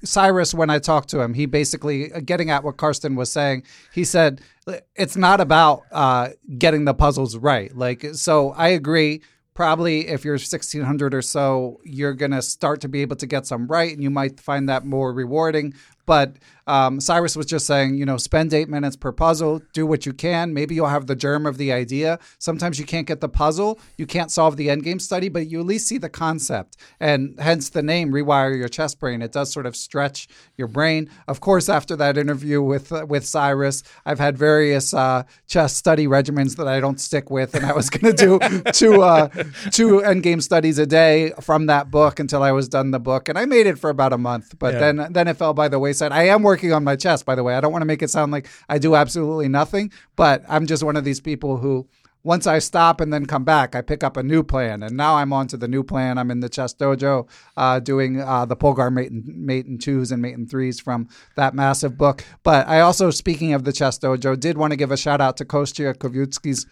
Cyrus, 0.04 0.54
when 0.54 0.70
I 0.70 0.80
talked 0.80 1.10
to 1.10 1.20
him, 1.22 1.36
he 1.36 1.46
basically 1.46 2.12
uh, 2.12 2.20
getting 2.20 2.50
at 2.50 2.64
what 2.64 2.78
Carsten 2.78 3.16
was 3.16 3.32
saying. 3.32 3.64
He 3.94 4.04
said 4.04 4.42
it's 4.96 5.16
not 5.16 5.42
about 5.42 5.84
uh, 5.92 6.30
getting 6.58 6.86
the 6.86 6.94
puzzles 6.94 7.38
right. 7.38 7.76
Like, 7.76 8.06
so 8.14 8.52
I 8.52 8.70
agree 8.70 9.22
probably 9.54 10.08
if 10.08 10.26
you're 10.26 10.34
1600 10.34 11.14
or 11.14 11.22
so 11.22 11.80
you're 11.84 12.14
going 12.14 12.32
to 12.32 12.42
start 12.42 12.82
to 12.82 12.90
be 12.90 13.02
able 13.02 13.16
to 13.16 13.26
get 13.26 13.46
some 13.46 13.68
right 13.68 13.94
and 13.94 14.04
you 14.04 14.10
might 14.10 14.40
find 14.40 14.68
that 14.68 14.86
more 14.86 15.14
rewarding 15.14 15.74
But 16.06 16.38
um, 16.68 17.00
Cyrus 17.00 17.36
was 17.36 17.46
just 17.46 17.66
saying, 17.68 17.96
you 17.96 18.06
know, 18.06 18.18
spend 18.18 18.54
eight 18.54 18.70
minutes 18.70 18.96
per 18.96 19.12
puzzle, 19.12 19.62
do 19.74 19.86
what 19.86 20.06
you 20.06 20.14
can. 20.14 20.54
Maybe 20.54 20.74
you'll 20.76 20.88
have 20.88 21.06
the 21.08 21.16
germ 21.16 21.46
of 21.46 21.58
the 21.58 21.72
idea. 21.72 22.18
Sometimes 22.40 22.80
you 22.80 22.86
can't 22.86 23.06
get 23.06 23.22
the 23.22 23.30
puzzle, 23.30 23.80
you 23.98 24.06
can't 24.08 24.32
solve 24.32 24.58
the 24.58 24.70
endgame 24.70 25.00
study, 25.00 25.30
but 25.30 25.48
you 25.48 25.60
at 25.60 25.66
least 25.66 25.88
see 25.88 25.98
the 26.00 26.10
concept. 26.10 26.78
And 27.00 27.36
hence 27.40 27.70
the 27.70 27.84
name, 27.84 28.12
Rewire 28.12 28.58
Your 28.58 28.68
Chess 28.68 28.96
Brain. 28.96 29.22
It 29.22 29.32
does 29.32 29.52
sort 29.54 29.66
of 29.68 29.76
stretch 29.76 30.28
your 30.58 30.68
brain. 30.68 31.10
Of 31.28 31.40
course, 31.40 31.70
after 31.70 31.96
that 31.98 32.18
interview 32.18 32.62
with 32.62 32.92
uh, 32.92 33.06
with 33.08 33.26
Cyrus, 33.26 33.84
I've 34.06 34.20
had 34.20 34.36
various 34.38 34.94
uh, 34.94 35.24
chess 35.48 35.76
study 35.76 36.08
regimens 36.08 36.56
that 36.58 36.68
I 36.68 36.80
don't 36.80 37.00
stick 37.00 37.30
with, 37.30 37.54
and 37.56 37.66
I 37.66 37.74
was 37.74 37.90
going 37.92 38.16
to 38.16 38.26
do 38.26 38.40
two 38.74 39.04
uh, 39.04 39.28
two 39.72 40.02
endgame 40.02 40.42
studies 40.42 40.80
a 40.80 40.86
day 40.88 41.32
from 41.42 41.68
that 41.68 41.92
book 41.92 42.20
until 42.20 42.42
I 42.42 42.52
was 42.52 42.68
done 42.70 42.90
the 42.92 43.00
book, 43.00 43.30
and 43.30 43.38
I 43.38 43.46
made 43.46 43.68
it 43.68 43.78
for 43.78 43.90
about 43.92 44.14
a 44.14 44.18
month. 44.18 44.58
But 44.58 44.74
Yeah. 44.74 44.80
then 44.80 45.14
then 45.14 45.28
it 45.28 45.38
fell 45.38 45.54
by 45.54 45.68
the 45.68 45.78
wayside. 45.78 46.12
I 46.12 46.24
am 46.24 46.42
working 46.42 46.55
on 46.64 46.84
my 46.84 46.96
chess, 46.96 47.24
by 47.24 47.36
the 47.36 47.44
way. 47.44 47.56
I 47.56 47.62
don't 47.62 47.72
want 47.72 47.82
to 47.82 47.88
make 47.88 48.02
it 48.02 48.10
sound 48.10 48.32
like 48.32 48.48
I 48.70 48.78
do 48.78 48.96
absolutely 48.96 49.48
nothing, 49.48 49.92
but 50.16 50.44
I'm 50.48 50.66
just 50.66 50.84
one 50.84 50.98
of 50.98 51.04
these 51.04 51.22
people 51.22 51.58
who. 51.58 51.88
Once 52.24 52.48
I 52.48 52.58
stop 52.58 53.02
and 53.02 53.14
then 53.14 53.28
come 53.28 53.44
back, 53.44 53.76
I 53.76 53.84
pick 53.84 54.04
up 54.04 54.18
a 54.18 54.24
new 54.24 54.42
plan, 54.42 54.82
and 54.82 54.98
now 54.98 55.18
I'm 55.18 55.32
on 55.32 55.46
to 55.50 55.58
the 55.58 55.68
new 55.68 55.84
plan. 55.84 56.18
I'm 56.18 56.32
in 56.32 56.40
the 56.40 56.50
chess 56.50 56.74
dojo, 56.74 57.30
uh, 57.56 57.80
doing 57.80 58.20
uh, 58.20 58.46
the 58.46 58.56
Polgar 58.56 58.92
mate 58.92 59.12
and, 59.12 59.28
mate 59.28 59.68
and 59.68 59.80
twos 59.80 60.12
and 60.12 60.24
mate 60.24 60.36
and 60.36 60.50
threes 60.50 60.80
from 60.80 61.08
that 61.36 61.54
massive 61.54 62.00
book. 62.00 62.26
But 62.42 62.68
I 62.68 62.80
also, 62.80 63.12
speaking 63.12 63.54
of 63.54 63.64
the 63.64 63.72
chess 63.72 64.00
dojo, 64.00 64.40
did 64.40 64.58
want 64.58 64.72
to 64.72 64.76
give 64.76 64.90
a 64.90 64.98
shout 64.98 65.22
out 65.22 65.38
to 65.38 65.46
Kostya 65.46 65.94
Kavutskiy's 65.94 66.66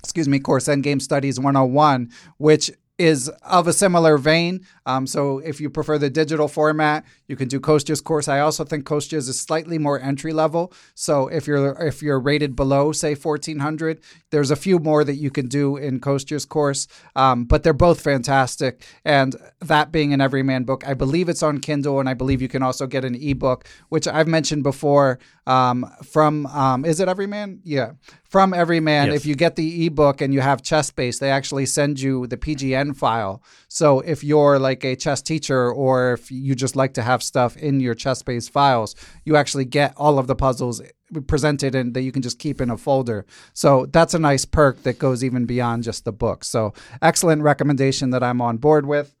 excuse 0.00 0.28
me, 0.28 0.38
course 0.38 0.66
Endgame 0.66 1.00
Studies 1.00 1.40
101, 1.40 2.10
which 2.36 2.70
is 2.96 3.28
of 3.42 3.66
a 3.66 3.72
similar 3.72 4.16
vein. 4.18 4.64
Um, 4.86 5.06
so 5.06 5.38
if 5.38 5.60
you 5.60 5.68
prefer 5.68 5.98
the 5.98 6.10
digital 6.10 6.46
format, 6.46 7.04
you 7.26 7.34
can 7.34 7.48
do 7.48 7.58
Kostya's 7.58 8.00
course. 8.00 8.28
I 8.28 8.38
also 8.40 8.64
think 8.64 8.84
Kostya's 8.84 9.28
is 9.28 9.40
slightly 9.40 9.78
more 9.78 9.98
entry 9.98 10.32
level. 10.32 10.72
So 10.94 11.26
if 11.28 11.46
you're 11.46 11.72
if 11.82 12.02
you're 12.02 12.20
rated 12.20 12.54
below 12.54 12.92
say 12.92 13.14
1400, 13.14 14.00
there's 14.30 14.50
a 14.50 14.56
few 14.56 14.78
more 14.78 15.02
that 15.02 15.16
you 15.16 15.30
can 15.30 15.48
do 15.48 15.76
in 15.76 16.00
Kostya's 16.00 16.44
course. 16.44 16.86
Um, 17.16 17.44
but 17.44 17.62
they're 17.62 17.72
both 17.72 18.00
fantastic. 18.00 18.84
And 19.04 19.34
that 19.60 19.90
being 19.90 20.12
an 20.12 20.20
everyman 20.20 20.64
book, 20.64 20.86
I 20.86 20.94
believe 20.94 21.28
it's 21.28 21.42
on 21.42 21.58
Kindle, 21.58 21.98
and 21.98 22.08
I 22.08 22.14
believe 22.14 22.40
you 22.40 22.48
can 22.48 22.62
also 22.62 22.86
get 22.86 23.04
an 23.04 23.16
ebook, 23.16 23.66
which 23.88 24.06
I've 24.06 24.28
mentioned 24.28 24.62
before. 24.62 25.18
Um, 25.46 25.90
from 26.04 26.46
um, 26.46 26.84
is 26.84 27.00
it 27.00 27.08
Everyman? 27.08 27.60
Yeah, 27.64 27.92
from 28.34 28.52
Everyman. 28.52 29.06
Yes. 29.06 29.16
If 29.18 29.26
you 29.26 29.36
get 29.36 29.54
the 29.54 29.86
ebook 29.86 30.20
and 30.20 30.34
you 30.34 30.40
have 30.40 30.60
chess 30.60 30.90
base, 30.90 31.20
they 31.20 31.30
actually 31.30 31.66
send 31.66 32.00
you 32.00 32.26
the 32.26 32.36
PGN 32.36 32.96
file. 32.96 33.40
So 33.68 34.00
if 34.00 34.24
you're 34.24 34.58
like 34.58 34.84
a 34.84 34.96
chess 34.96 35.22
teacher 35.22 35.70
or 35.70 36.14
if 36.14 36.32
you 36.32 36.56
just 36.56 36.74
like 36.74 36.94
to 36.94 37.02
have 37.02 37.22
stuff 37.22 37.56
in 37.56 37.78
your 37.78 37.94
chess 37.94 38.24
base 38.24 38.48
files, 38.48 38.96
you 39.24 39.36
actually 39.36 39.66
get 39.66 39.94
all 39.96 40.18
of 40.18 40.26
the 40.26 40.34
puzzles 40.34 40.82
presented 41.28 41.76
and 41.76 41.94
that 41.94 42.02
you 42.02 42.10
can 42.10 42.22
just 42.22 42.40
keep 42.40 42.60
in 42.60 42.70
a 42.70 42.76
folder. 42.76 43.24
So 43.52 43.86
that's 43.86 44.14
a 44.14 44.18
nice 44.18 44.44
perk 44.44 44.82
that 44.82 44.98
goes 44.98 45.22
even 45.22 45.44
beyond 45.44 45.84
just 45.84 46.04
the 46.04 46.10
book. 46.10 46.42
So 46.42 46.74
excellent 47.00 47.42
recommendation 47.42 48.10
that 48.10 48.24
I'm 48.24 48.40
on 48.40 48.56
board 48.56 48.84
with. 48.84 49.14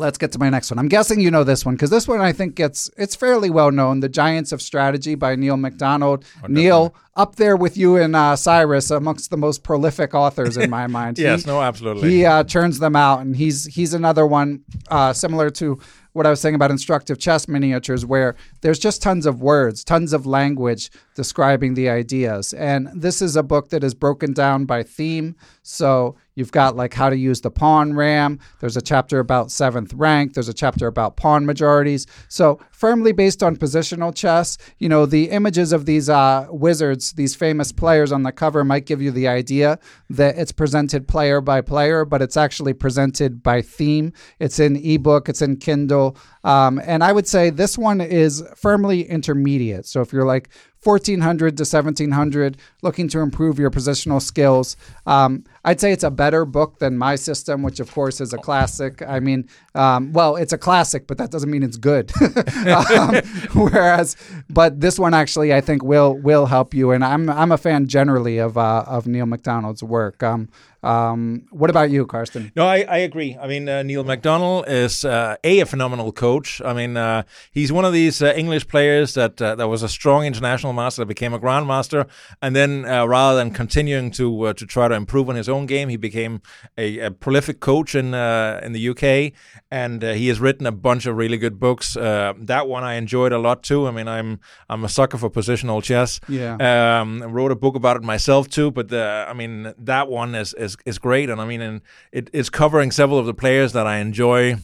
Let's 0.00 0.18
get 0.18 0.32
to 0.32 0.38
my 0.38 0.48
next 0.48 0.70
one. 0.70 0.78
I'm 0.78 0.88
guessing 0.88 1.20
you 1.20 1.30
know 1.30 1.44
this 1.44 1.64
one 1.64 1.74
because 1.76 1.90
this 1.90 2.08
one 2.08 2.20
I 2.20 2.32
think 2.32 2.54
gets 2.54 2.90
it's 2.96 3.14
fairly 3.14 3.50
well 3.50 3.70
known. 3.70 4.00
The 4.00 4.08
Giants 4.08 4.50
of 4.50 4.62
Strategy 4.62 5.14
by 5.14 5.36
Neil 5.36 5.56
McDonald. 5.56 6.24
Neil, 6.48 6.94
up 7.16 7.36
there 7.36 7.54
with 7.56 7.76
you 7.76 7.96
and 7.96 8.16
uh, 8.16 8.34
Cyrus, 8.34 8.90
amongst 8.90 9.30
the 9.30 9.36
most 9.36 9.62
prolific 9.62 10.14
authors 10.14 10.56
in 10.56 10.70
my 10.70 10.86
mind. 10.98 11.18
Yes, 11.18 11.44
He- 11.44 11.50
no, 11.50 11.60
absolutely. 11.60 12.10
He 12.10 12.24
uh, 12.24 12.44
churns 12.44 12.78
them 12.78 12.96
out, 12.96 13.20
and 13.20 13.36
he's 13.36 13.66
he's 13.66 13.92
another 13.94 14.26
one 14.26 14.64
uh, 14.90 15.12
similar 15.12 15.50
to 15.50 15.78
what 16.12 16.26
I 16.26 16.30
was 16.30 16.40
saying 16.40 16.56
about 16.56 16.72
instructive 16.72 17.18
chess 17.18 17.46
miniatures, 17.46 18.04
where 18.04 18.34
there's 18.62 18.80
just 18.80 19.00
tons 19.00 19.26
of 19.26 19.40
words, 19.42 19.84
tons 19.84 20.12
of 20.12 20.26
language 20.26 20.90
describing 21.14 21.74
the 21.74 21.88
ideas. 21.88 22.52
And 22.54 22.88
this 22.94 23.22
is 23.22 23.36
a 23.36 23.44
book 23.44 23.68
that 23.68 23.84
is 23.84 23.94
broken 23.94 24.32
down 24.32 24.64
by 24.64 24.82
theme. 24.82 25.36
So 25.62 26.16
you've 26.40 26.50
got 26.50 26.74
like 26.74 26.94
how 26.94 27.10
to 27.10 27.16
use 27.16 27.42
the 27.42 27.50
pawn 27.50 27.94
ram. 27.94 28.40
There's 28.58 28.76
a 28.76 28.82
chapter 28.82 29.20
about 29.20 29.52
seventh 29.52 29.92
rank. 29.92 30.34
There's 30.34 30.48
a 30.48 30.54
chapter 30.54 30.88
about 30.88 31.16
pawn 31.16 31.46
majorities. 31.46 32.06
So 32.28 32.58
firmly 32.72 33.12
based 33.12 33.42
on 33.42 33.56
positional 33.56 34.12
chess. 34.14 34.56
You 34.78 34.88
know, 34.88 35.04
the 35.04 35.30
images 35.30 35.72
of 35.72 35.84
these 35.84 36.08
uh, 36.08 36.46
wizards, 36.50 37.12
these 37.12 37.36
famous 37.36 37.70
players 37.70 38.10
on 38.10 38.22
the 38.22 38.32
cover 38.32 38.64
might 38.64 38.86
give 38.86 39.02
you 39.02 39.10
the 39.10 39.28
idea 39.28 39.78
that 40.08 40.38
it's 40.38 40.50
presented 40.50 41.06
player 41.06 41.42
by 41.42 41.60
player, 41.60 42.04
but 42.04 42.22
it's 42.22 42.38
actually 42.38 42.72
presented 42.72 43.42
by 43.42 43.60
theme. 43.60 44.12
It's 44.38 44.58
in 44.58 44.76
ebook, 44.76 45.28
it's 45.28 45.42
in 45.42 45.58
Kindle. 45.58 46.16
Um, 46.42 46.80
and 46.84 47.04
I 47.04 47.12
would 47.12 47.28
say 47.28 47.50
this 47.50 47.76
one 47.76 48.00
is 48.00 48.42
firmly 48.56 49.02
intermediate. 49.02 49.84
So 49.84 50.00
if 50.00 50.10
you're 50.10 50.24
like 50.24 50.48
1400 50.82 51.58
to 51.58 51.62
1700, 51.62 52.56
looking 52.82 53.08
to 53.08 53.20
improve 53.20 53.58
your 53.58 53.70
positional 53.70 54.22
skills. 54.22 54.76
Um, 55.06 55.44
I'd 55.64 55.80
say 55.80 55.92
it's 55.92 56.04
a 56.04 56.10
better 56.10 56.44
book 56.44 56.78
than 56.78 56.96
My 56.96 57.16
System, 57.16 57.62
which 57.62 57.80
of 57.80 57.92
course 57.92 58.20
is 58.20 58.32
a 58.32 58.38
classic. 58.38 59.02
I 59.06 59.20
mean, 59.20 59.48
um, 59.74 60.12
well, 60.12 60.36
it's 60.36 60.52
a 60.52 60.58
classic, 60.58 61.06
but 61.06 61.18
that 61.18 61.30
doesn't 61.30 61.50
mean 61.50 61.62
it's 61.62 61.76
good. 61.76 62.12
um, 62.66 63.14
whereas, 63.54 64.16
but 64.48 64.80
this 64.80 64.98
one 64.98 65.12
actually, 65.12 65.52
I 65.52 65.60
think 65.60 65.82
will 65.82 66.14
will 66.14 66.46
help 66.46 66.72
you. 66.72 66.92
And 66.92 67.04
I'm 67.04 67.28
I'm 67.28 67.52
a 67.52 67.58
fan 67.58 67.88
generally 67.88 68.38
of 68.38 68.56
uh, 68.56 68.84
of 68.86 69.06
Neil 69.06 69.26
McDonald's 69.26 69.82
work. 69.82 70.22
Um, 70.22 70.48
um, 70.82 71.46
what 71.50 71.68
about 71.68 71.90
you, 71.90 72.06
Carsten? 72.06 72.52
No, 72.56 72.66
I, 72.66 72.82
I 72.88 72.98
agree. 72.98 73.36
I 73.38 73.46
mean, 73.46 73.68
uh, 73.68 73.82
Neil 73.82 74.02
McDonald 74.02 74.64
is 74.66 75.04
uh, 75.04 75.36
a, 75.44 75.60
a 75.60 75.66
phenomenal 75.66 76.10
coach. 76.10 76.62
I 76.64 76.72
mean, 76.72 76.96
uh, 76.96 77.24
he's 77.52 77.70
one 77.70 77.84
of 77.84 77.92
these 77.92 78.22
uh, 78.22 78.32
English 78.34 78.66
players 78.66 79.14
that 79.14 79.40
uh, 79.42 79.54
that 79.56 79.68
was 79.68 79.82
a 79.82 79.88
strong 79.88 80.24
international 80.24 80.72
master, 80.72 81.02
that 81.02 81.06
became 81.06 81.34
a 81.34 81.38
grandmaster, 81.38 82.08
and 82.40 82.56
then 82.56 82.86
uh, 82.86 83.04
rather 83.06 83.36
than 83.36 83.50
continuing 83.50 84.10
to 84.12 84.54
to 84.54 84.66
try 84.66 84.88
to 84.88 84.94
improve 84.94 85.28
on 85.28 85.36
his 85.36 85.49
own 85.50 85.66
game, 85.66 85.88
he 85.88 85.96
became 85.96 86.40
a, 86.78 86.98
a 86.98 87.10
prolific 87.10 87.60
coach 87.60 87.94
in 87.94 88.14
uh, 88.14 88.60
in 88.62 88.72
the 88.72 88.88
UK, 88.88 89.32
and 89.70 90.02
uh, 90.02 90.12
he 90.12 90.28
has 90.28 90.40
written 90.40 90.66
a 90.66 90.72
bunch 90.72 91.06
of 91.06 91.16
really 91.16 91.38
good 91.38 91.58
books. 91.58 91.96
Uh, 91.96 92.34
that 92.38 92.68
one 92.68 92.84
I 92.84 92.94
enjoyed 92.94 93.32
a 93.32 93.38
lot 93.38 93.62
too. 93.62 93.86
I 93.86 93.90
mean, 93.90 94.08
I'm 94.08 94.40
I'm 94.68 94.84
a 94.84 94.88
sucker 94.88 95.18
for 95.18 95.30
positional 95.30 95.82
chess. 95.82 96.20
Yeah. 96.28 96.54
Um, 97.00 97.22
I 97.22 97.26
wrote 97.26 97.52
a 97.52 97.56
book 97.56 97.76
about 97.76 97.96
it 97.96 98.02
myself 98.02 98.48
too, 98.48 98.70
but 98.70 98.88
the, 98.88 99.26
I 99.28 99.32
mean 99.32 99.74
that 99.78 100.08
one 100.08 100.34
is, 100.34 100.54
is 100.54 100.76
is 100.86 100.98
great, 100.98 101.30
and 101.30 101.40
I 101.40 101.44
mean, 101.44 101.60
and 101.60 101.80
it 102.12 102.30
is 102.32 102.50
covering 102.50 102.90
several 102.90 103.18
of 103.18 103.26
the 103.26 103.34
players 103.34 103.72
that 103.72 103.86
I 103.86 103.98
enjoy 103.98 104.56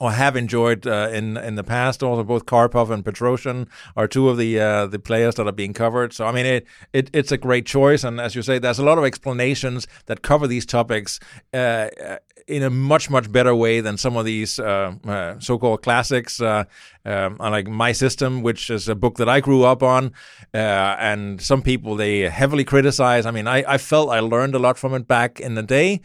or 0.00 0.12
have 0.12 0.34
enjoyed 0.34 0.86
uh, 0.86 1.10
in 1.12 1.36
in 1.36 1.54
the 1.54 1.62
past. 1.62 2.02
Also, 2.02 2.24
both 2.24 2.46
Karpov 2.46 2.90
and 2.90 3.04
Petrosian 3.04 3.68
are 3.96 4.08
two 4.08 4.28
of 4.28 4.36
the 4.38 4.58
uh, 4.58 4.86
the 4.86 4.98
players 4.98 5.36
that 5.36 5.46
are 5.46 5.52
being 5.52 5.74
covered. 5.74 6.12
So, 6.12 6.26
I 6.26 6.32
mean, 6.32 6.46
it, 6.46 6.66
it 6.92 7.10
it's 7.12 7.30
a 7.30 7.38
great 7.38 7.66
choice, 7.66 8.02
and 8.02 8.20
as 8.20 8.34
you 8.34 8.42
say, 8.42 8.58
there's 8.58 8.80
a 8.80 8.84
lot 8.84 8.98
of 8.98 9.04
explanations 9.04 9.86
that 10.06 10.22
cover 10.22 10.48
these 10.48 10.66
topics. 10.66 11.20
Uh, 11.54 11.88
uh, 12.04 12.16
in 12.48 12.64
a 12.64 12.70
much 12.70 13.08
much 13.08 13.30
better 13.30 13.54
way 13.54 13.80
than 13.80 13.96
some 13.96 14.16
of 14.16 14.24
these 14.24 14.58
uh, 14.58 14.92
uh, 15.06 15.38
so-called 15.38 15.82
classics, 15.82 16.40
um, 17.04 17.36
like 17.38 17.66
My 17.68 17.92
System, 17.92 18.42
which 18.42 18.70
is 18.70 18.88
a 18.88 18.94
book 18.94 19.16
that 19.16 19.28
I 19.28 19.40
grew 19.40 19.64
up 19.64 19.82
on, 19.82 20.12
uh, 20.54 20.56
and 20.98 21.40
some 21.40 21.62
people 21.62 21.96
they 21.96 22.28
heavily 22.28 22.64
criticize. 22.64 23.26
I 23.26 23.30
mean, 23.30 23.46
I, 23.46 23.64
I 23.66 23.78
felt 23.78 24.10
I 24.10 24.20
learned 24.20 24.54
a 24.54 24.58
lot 24.58 24.78
from 24.78 24.94
it 24.94 25.06
back 25.06 25.40
in 25.40 25.54
the 25.54 25.62
day, 25.62 26.00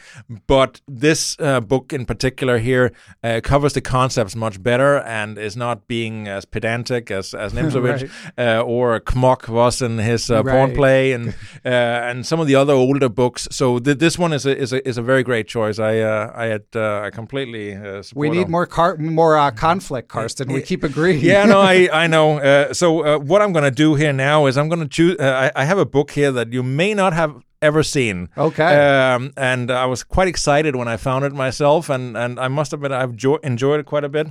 but 0.48 0.82
this 0.88 1.36
uh, 1.40 1.60
book 1.62 1.94
in 1.94 2.06
particular 2.06 2.58
here 2.60 2.92
uh, 3.24 3.42
covers 3.44 3.74
the 3.74 3.82
concepts 3.82 4.36
much 4.36 4.62
better 4.62 5.00
and 5.00 5.38
is 5.38 5.58
not 5.58 5.88
being 5.88 6.28
as 6.28 6.46
pedantic 6.46 7.12
as 7.12 7.34
as 7.34 7.54
Nimzovich 7.58 8.10
uh, 8.38 8.62
or 8.62 9.00
Kmoch 9.00 9.50
was 9.50 9.82
in 9.82 9.98
his 9.98 10.30
uh, 10.32 10.44
Right. 10.44 10.76
play 10.76 11.12
and 11.14 11.30
uh, 11.66 11.70
and 12.10 12.26
some 12.26 12.40
of 12.40 12.48
the 12.48 12.56
other 12.56 12.74
older 12.74 13.10
books. 13.10 13.48
So 13.52 13.80
th- 13.80 13.98
this 13.98 14.18
one 14.18 14.32
is 14.34 14.46
a, 14.46 14.56
is 14.58 14.72
a 14.74 14.88
is 14.88 14.98
a 14.98 15.02
very 15.02 15.24
great 15.24 15.48
choice. 15.48 15.80
I 15.80 16.00
uh, 16.00 16.32
I 16.36 16.46
had 16.46 16.64
uh, 16.76 17.02
I 17.02 17.10
completely 17.10 17.76
uh, 17.76 18.02
support 18.04 18.22
We 18.22 18.30
need 18.30 18.46
him. 18.46 18.52
more 18.52 18.66
car- 18.68 18.98
more 18.98 19.38
uh, 19.38 19.52
conflict, 19.52 20.08
Carsten. 20.08 20.48
We 20.54 20.62
keep 20.62 20.84
agreeing. 20.86 21.20
Yeah, 21.22 21.46
no, 21.46 21.60
I 21.60 21.90
I 22.04 22.08
know. 22.08 22.40
Uh, 22.40 22.74
so 22.74 23.04
uh, 23.06 23.20
what 23.20 23.42
I'm 23.42 23.52
going 23.54 23.66
to 23.66 23.72
do 23.72 23.96
here 23.96 24.14
now 24.14 24.46
is 24.46 24.58
I'm 24.58 24.70
going 24.70 24.82
to 24.82 24.88
choose. 24.88 25.18
Uh, 25.20 25.52
I, 25.56 25.62
I 25.62 25.66
have 25.66 25.78
a 25.78 25.86
book 25.86 26.12
here 26.12 26.32
that 26.32 26.54
you 26.54 26.64
may 26.64 26.94
not 26.94 27.14
have 27.14 27.36
ever 27.62 27.84
seen. 27.84 28.30
Okay. 28.38 28.64
Um, 28.76 29.34
and 29.36 29.72
I 29.72 29.86
was 29.86 30.04
quite 30.04 30.28
excited 30.28 30.76
when 30.76 30.88
I 30.88 30.98
found 30.98 31.26
it 31.26 31.34
myself, 31.34 31.90
and 31.90 32.16
and 32.16 32.40
I 32.40 32.48
must 32.48 32.74
admit 32.74 32.92
I've 32.92 33.16
jo- 33.16 33.40
enjoyed 33.44 33.80
it 33.80 33.86
quite 33.86 34.04
a 34.04 34.10
bit. 34.10 34.28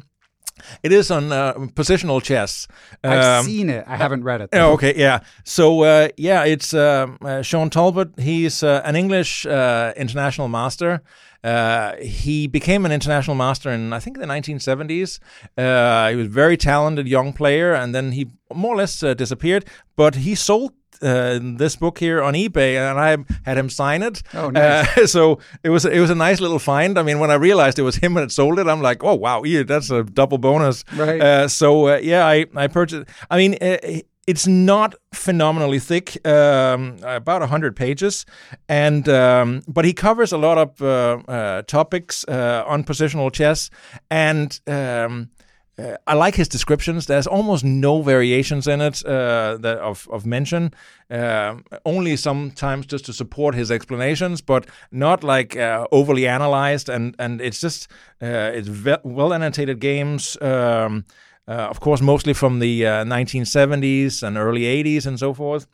It 0.83 0.93
is 0.93 1.11
on 1.11 1.33
uh, 1.33 1.55
positional 1.75 2.23
chess. 2.23 2.67
I've 3.03 3.41
Um, 3.41 3.45
seen 3.47 3.69
it. 3.71 3.85
I 3.87 3.97
haven't 3.97 4.25
read 4.25 4.41
it. 4.41 4.51
Oh, 4.53 4.57
though. 4.59 4.73
okay, 4.75 4.95
yeah. 4.97 5.21
So, 5.45 5.83
uh, 5.83 6.09
yeah, 6.17 6.45
it's 6.45 6.73
um, 6.75 7.19
uh, 7.23 7.43
Shaun 7.43 7.71
Taulbut. 7.71 8.19
He's 8.19 8.63
uh, 8.63 8.81
an 8.85 8.97
English 8.97 9.47
uh, 9.47 9.93
international 9.97 10.49
master. 10.49 11.03
Uh, 11.43 11.97
he 11.97 12.47
became 12.47 12.87
an 12.87 12.93
international 12.93 13.37
master 13.37 13.69
in, 13.71 13.93
I 13.93 13.99
think, 14.01 14.19
the 14.19 14.25
1970s. 14.27 15.19
Uh, 15.59 16.09
he 16.11 16.17
was 16.17 16.27
a 16.27 16.31
very 16.31 16.57
talented 16.57 17.07
young 17.07 17.33
player, 17.35 17.75
and 17.75 17.95
then 17.95 18.13
he 18.13 18.31
more 18.55 18.75
or 18.75 18.79
less 18.79 19.03
uh, 19.03 19.13
disappeared. 19.15 19.65
But 19.97 20.15
he 20.15 20.35
sold 20.35 20.73
uh, 21.05 21.39
this 21.43 21.77
book 21.77 21.99
here 21.99 22.23
on 22.23 22.35
eBay, 22.35 22.77
and 22.77 22.99
I 22.99 23.17
had 23.45 23.59
him 23.59 23.69
sign 23.69 24.03
it. 24.03 24.23
Oh, 24.33 24.51
nice. 24.51 24.99
Uh, 24.99 25.07
so 25.17 25.39
it 25.63 25.71
was 25.71 25.85
it 25.85 26.01
was 26.01 26.11
a 26.11 26.15
nice 26.15 26.41
little 26.41 26.59
find. 26.59 26.99
I 26.99 27.03
mean, 27.03 27.19
when 27.19 27.31
I 27.31 27.35
realized 27.35 27.79
it 27.79 27.83
was 27.83 27.97
him 27.97 28.17
and 28.17 28.23
had 28.23 28.33
sold 28.33 28.59
it, 28.59 28.67
I'm 28.67 28.83
like, 28.83 29.05
oh 29.05 29.15
wow, 29.15 29.43
yeah, 29.45 29.63
that's 29.63 29.91
a 29.91 30.03
double 30.03 30.39
bonus. 30.39 30.85
Right. 30.97 31.21
Uh, 31.21 31.49
so 31.49 31.89
uh, 31.89 31.97
yeah, 32.03 32.27
I 32.27 32.47
I 32.57 32.67
purchased. 32.69 33.07
I 33.31 33.37
mean. 33.37 33.57
Uh, 33.61 34.01
it's 34.27 34.47
not 34.47 34.95
phenomenally 35.13 35.79
thick, 35.79 36.27
um, 36.27 36.97
about 37.03 37.47
hundred 37.49 37.77
pages, 37.77 38.25
and 38.69 39.09
um, 39.09 39.63
but 39.69 39.85
he 39.85 39.93
covers 39.93 40.33
a 40.33 40.39
lot 40.39 40.57
of 40.57 40.81
uh, 40.81 41.23
uh, 41.31 41.63
topics 41.63 42.25
uh, 42.27 42.65
on 42.67 42.85
positional 42.85 43.31
chess, 43.31 43.71
and 44.11 44.61
um, 44.67 45.31
uh, 45.79 45.97
I 46.07 46.15
like 46.15 46.37
his 46.37 46.49
descriptions. 46.49 47.07
There's 47.07 47.27
almost 47.27 47.65
no 47.65 48.03
variations 48.03 48.67
in 48.69 48.81
it 48.81 49.05
uh, 49.05 49.57
that 49.61 49.79
of 49.79 50.09
of 50.11 50.25
mention. 50.25 50.73
Uh, 51.11 51.57
only 51.85 52.17
sometimes 52.17 52.87
just 52.87 53.05
to 53.07 53.13
support 53.13 53.55
his 53.55 53.71
explanations, 53.71 54.41
but 54.41 54.67
not 54.91 55.25
like 55.25 55.57
uh, 55.57 55.87
overly 55.91 56.29
analyzed. 56.29 56.89
And 56.89 57.17
and 57.19 57.41
it's 57.41 57.61
just 57.61 57.89
uh, 58.23 58.53
it's 58.55 58.69
ve- 58.69 59.03
well 59.05 59.33
annotated 59.33 59.81
games. 59.81 60.37
Um, 60.41 61.05
uh, 61.47 61.69
of 61.71 61.81
course, 61.81 62.01
mostly 62.01 62.33
from 62.33 62.59
the 62.59 62.87
uh, 62.87 63.05
1970s 63.05 64.23
and 64.23 64.39
early 64.39 64.63
80s 64.63 65.07
and 65.07 65.19
so 65.19 65.35
forth. 65.35 65.67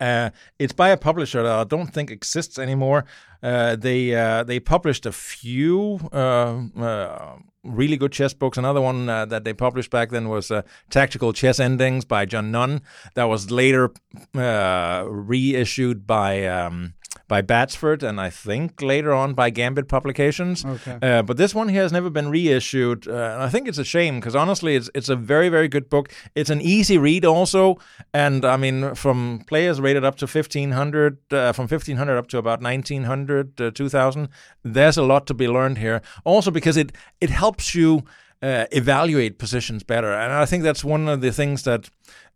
Uh, 0.00 0.30
it's 0.58 0.72
by 0.72 0.88
a 0.88 0.96
publisher 0.96 1.42
that 1.42 1.52
I 1.52 1.64
don't 1.64 1.92
think 1.92 2.10
exists 2.10 2.58
anymore. 2.58 3.04
Uh, 3.42 3.76
they 3.76 4.14
uh, 4.14 4.42
they 4.44 4.58
published 4.60 5.06
a 5.06 5.12
few 5.12 6.00
uh, 6.12 7.36
really 7.66 7.96
good 7.96 8.12
chess 8.12 8.32
books. 8.34 8.58
Another 8.58 8.80
one 8.80 9.08
uh, 9.08 9.26
that 9.26 9.44
they 9.44 9.52
published 9.52 9.90
back 9.90 10.10
then 10.10 10.28
was 10.28 10.50
uh, 10.50 10.62
Tactical 10.90 11.32
Chess 11.32 11.60
Endings 11.60 12.04
by 12.04 12.24
John 12.24 12.50
Nunn. 12.50 12.82
That 13.14 13.24
was 13.24 13.50
later 13.50 13.92
uh, 14.34 15.04
reissued 15.08 16.06
by. 16.06 16.46
Um, 16.46 16.94
by 17.28 17.42
Batsford 17.42 18.02
and 18.02 18.20
I 18.20 18.30
think 18.30 18.80
later 18.80 19.12
on 19.12 19.34
by 19.34 19.50
Gambit 19.50 19.88
Publications. 19.88 20.64
Okay. 20.64 20.98
Uh, 21.02 21.22
but 21.22 21.36
this 21.36 21.54
one 21.54 21.68
here 21.68 21.82
has 21.82 21.92
never 21.92 22.10
been 22.10 22.28
reissued. 22.28 23.08
Uh, 23.08 23.12
and 23.12 23.42
I 23.42 23.48
think 23.48 23.66
it's 23.68 23.78
a 23.78 23.84
shame 23.84 24.20
because 24.20 24.36
honestly, 24.36 24.76
it's 24.76 24.90
it's 24.94 25.08
a 25.08 25.16
very 25.16 25.48
very 25.48 25.68
good 25.68 25.90
book. 25.90 26.12
It's 26.34 26.50
an 26.50 26.60
easy 26.60 26.98
read 26.98 27.24
also, 27.24 27.78
and 28.14 28.44
I 28.44 28.56
mean 28.56 28.94
from 28.94 29.44
players 29.46 29.80
rated 29.80 30.04
up 30.04 30.16
to 30.16 30.26
fifteen 30.26 30.72
hundred, 30.72 31.18
uh, 31.32 31.52
from 31.52 31.68
fifteen 31.68 31.96
hundred 31.96 32.18
up 32.18 32.28
to 32.28 32.38
about 32.38 32.60
1900, 32.62 33.60
uh, 33.60 33.70
2000. 33.70 34.28
There's 34.62 34.96
a 34.96 35.02
lot 35.02 35.26
to 35.26 35.34
be 35.34 35.48
learned 35.48 35.78
here. 35.78 36.02
Also 36.24 36.50
because 36.50 36.76
it 36.76 36.92
it 37.20 37.30
helps 37.30 37.74
you. 37.74 38.04
Uh, 38.42 38.66
evaluate 38.70 39.38
positions 39.38 39.82
better, 39.82 40.12
and 40.12 40.30
I 40.30 40.44
think 40.44 40.62
that's 40.62 40.84
one 40.84 41.08
of 41.08 41.22
the 41.22 41.32
things 41.32 41.62
that 41.62 41.88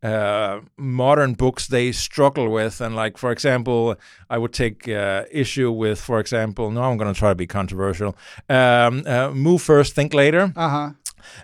uh, 0.02 0.60
modern 0.76 1.34
books 1.34 1.66
they 1.66 1.92
struggle 1.92 2.48
with. 2.48 2.80
And 2.80 2.96
like 2.96 3.18
for 3.18 3.30
example, 3.30 3.96
I 4.30 4.38
would 4.38 4.52
take 4.52 4.88
uh, 4.88 5.24
issue 5.30 5.70
with, 5.70 6.00
for 6.00 6.18
example, 6.18 6.70
no, 6.70 6.82
I'm 6.82 6.96
going 6.96 7.12
to 7.12 7.18
try 7.18 7.30
to 7.30 7.34
be 7.34 7.46
controversial. 7.46 8.16
Um, 8.48 9.02
uh, 9.06 9.30
move 9.32 9.60
first, 9.62 9.94
think 9.94 10.14
later. 10.14 10.52
Uh 10.56 10.68
huh. 10.68 10.90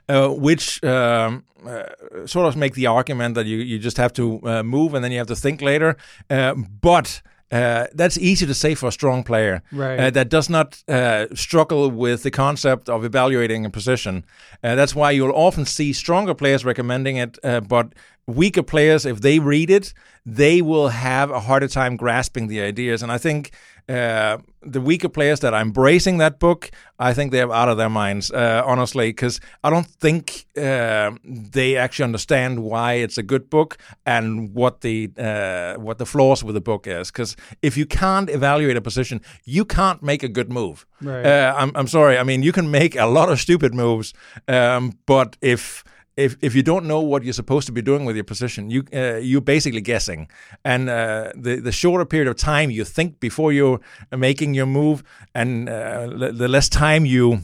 Uh, 0.09 0.29
which 0.31 0.83
um, 0.85 1.45
uh, 1.67 1.83
sort 2.25 2.47
of 2.47 2.57
make 2.57 2.75
the 2.75 2.87
argument 2.87 3.35
that 3.35 3.45
you, 3.45 3.59
you 3.59 3.79
just 3.79 3.99
have 3.99 4.13
to 4.15 4.41
uh, 4.45 4.63
move 4.63 4.95
and 4.95 5.05
then 5.05 5.13
you 5.13 5.19
have 5.19 5.27
to 5.27 5.37
think 5.37 5.61
later. 5.61 5.97
Uh, 6.31 6.55
but 6.55 7.21
uh, 7.53 7.87
that's 7.95 8.19
easy 8.19 8.45
to 8.47 8.55
say 8.55 8.75
for 8.75 8.89
a 8.89 8.93
strong 8.93 9.23
player 9.23 9.63
Right. 9.73 9.99
uh, 10.01 10.11
that 10.11 10.29
does 10.29 10.49
not 10.51 10.83
uh, 10.89 11.27
struggle 11.35 11.91
with 11.91 12.23
the 12.23 12.31
concept 12.31 12.89
of 12.89 13.05
evaluating 13.05 13.65
a 13.65 13.71
position. 13.71 14.25
Uh, 14.65 14.75
that's 14.75 14.95
why 14.95 15.13
you'll 15.13 15.31
often 15.33 15.65
see 15.65 15.93
stronger 15.93 16.35
players 16.35 16.65
recommending 16.65 17.17
it, 17.17 17.39
uh, 17.45 17.61
but 17.61 17.93
weaker 18.27 18.63
players, 18.65 19.07
if 19.07 19.21
they 19.21 19.39
read 19.39 19.71
it, 19.71 19.95
they 20.25 20.61
will 20.61 20.89
have 20.89 21.31
a 21.31 21.39
harder 21.41 21.69
time 21.69 21.97
grasping 21.97 22.49
the 22.49 22.61
ideas. 22.61 23.03
And 23.03 23.13
I 23.13 23.19
think 23.19 23.53
uh, 23.89 24.39
the 24.63 24.81
weaker 24.81 25.09
players 25.09 25.41
that 25.41 25.55
are 25.55 25.61
embracing 25.61 26.19
that 26.19 26.41
book, 26.41 26.71
I 26.99 27.15
think 27.15 27.31
they're 27.31 27.53
out 27.53 27.69
of 27.69 27.77
their 27.77 27.89
minds, 27.89 28.33
uh, 28.33 28.63
honestly, 28.67 29.11
because 29.11 29.41
I 29.63 29.71
don't 29.71 29.87
think 29.87 30.47
uh, 30.57 31.13
they 31.25 31.77
actually 31.77 32.05
understand 32.05 32.65
why 32.65 32.95
it's 32.95 33.17
a 33.17 33.23
good 33.23 33.49
book 33.49 33.79
and 34.05 34.53
what 34.55 34.81
the 34.81 35.11
uh, 35.17 35.81
what 35.81 35.99
the 35.99 36.07
flaws 36.07 36.43
with 36.43 36.55
the 36.55 36.61
book 36.61 36.87
is. 36.87 37.13
Because 37.13 37.37
if 37.63 37.77
you 37.77 37.87
can't 37.87 38.29
evaluate 38.29 38.77
a 38.77 38.81
position, 38.81 39.21
you 39.45 39.65
can't 39.65 40.03
make 40.03 40.25
a 40.25 40.29
good 40.29 40.51
move. 40.51 40.85
Right. 41.01 41.25
Uh, 41.25 41.55
I'm 41.57 41.71
I'm 41.77 41.87
sorry. 41.87 42.19
I 42.19 42.25
mean, 42.25 42.43
you 42.43 42.53
can 42.53 42.71
make 42.71 42.97
a 42.97 43.07
lot 43.07 43.29
of 43.31 43.39
stupid 43.39 43.73
moves, 43.73 44.15
um, 44.49 44.99
but 45.07 45.37
if 45.41 45.85
if 46.17 46.37
if 46.41 46.55
you 46.55 46.63
don't 46.63 46.87
know 46.87 47.01
what 47.01 47.25
you're 47.25 47.33
supposed 47.33 47.67
to 47.67 47.73
be 47.73 47.83
doing 47.83 48.05
with 48.05 48.17
your 48.17 48.25
position, 48.25 48.71
you 48.71 48.85
uh, 48.93 49.17
you're 49.17 49.41
basically 49.41 49.83
guessing. 49.83 50.29
And 50.65 50.89
uh, 50.89 51.33
the 51.35 51.61
the 51.61 51.73
shorter 51.73 52.05
period 52.05 52.29
of 52.29 52.37
time 52.37 52.71
you 52.71 52.85
think 52.85 53.21
before 53.21 53.53
you're 53.53 53.81
making 54.11 54.55
your 54.55 54.67
move, 54.67 55.03
and 55.35 55.69
uh, 55.69 56.07
the, 56.33 56.49
less 56.49 56.69
time 56.69 57.05
you 57.05 57.41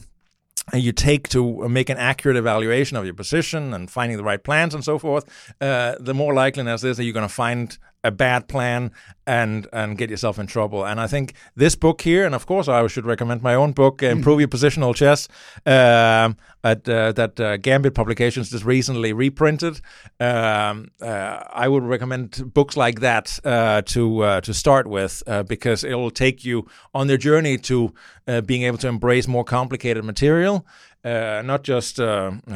you 0.73 0.91
take 0.91 1.27
to 1.29 1.67
make 1.69 1.89
an 1.89 1.97
accurate 1.97 2.37
evaluation 2.37 2.97
of 2.97 3.03
your 3.05 3.13
position 3.13 3.73
and 3.73 3.91
finding 3.91 4.17
the 4.17 4.23
right 4.23 4.43
plans 4.43 4.73
and 4.73 4.83
so 4.83 4.97
forth, 4.97 5.25
uh, 5.61 5.95
the 5.99 6.13
more 6.13 6.33
likeliness 6.33 6.83
is 6.83 6.97
that 6.97 7.03
you're 7.03 7.13
going 7.13 7.27
to 7.27 7.33
find 7.33 7.77
a 8.03 8.11
bad 8.11 8.47
plan 8.47 8.91
and 9.25 9.67
and 9.71 9.97
get 9.97 10.09
yourself 10.09 10.37
in 10.37 10.47
trouble. 10.47 10.85
And 10.85 10.99
I 10.99 11.07
think 11.07 11.33
this 11.55 11.75
book 11.75 12.01
here, 12.01 12.25
and 12.25 12.35
of 12.35 12.45
course 12.45 12.67
I 12.67 12.85
should 12.87 13.05
recommend 13.05 13.41
my 13.41 13.55
own 13.55 13.71
book, 13.71 14.03
uh, 14.03 14.07
Improve 14.07 14.39
Your 14.39 14.49
Positional 14.49 14.93
Chess, 14.93 15.27
um, 15.65 16.35
at 16.63 16.87
uh, 16.87 17.11
that 17.13 17.39
uh, 17.39 17.57
Gambit 17.57 17.93
Publications 17.93 18.49
just 18.49 18.65
recently 18.65 19.13
reprinted. 19.13 19.79
Um, 20.19 20.91
uh, 21.01 21.43
I 21.53 21.67
would 21.67 21.83
recommend 21.83 22.53
books 22.53 22.75
like 22.75 22.99
that 22.99 23.39
uh, 23.43 23.81
to 23.83 24.21
uh, 24.21 24.41
to 24.41 24.53
start 24.53 24.87
with 24.87 25.23
uh, 25.27 25.43
because 25.43 25.83
it 25.83 25.95
will 25.95 26.11
take 26.11 26.43
you 26.43 26.67
on 26.93 27.07
their 27.07 27.17
journey 27.17 27.57
to 27.59 27.93
uh, 28.27 28.41
being 28.41 28.63
able 28.63 28.77
to 28.79 28.87
embrace 28.87 29.27
more 29.27 29.43
complicated 29.43 30.03
material. 30.03 30.65
Uh, 31.05 31.41
not 31.43 31.63
just 31.63 31.99
uh, 31.99 32.31
uh, 32.49 32.55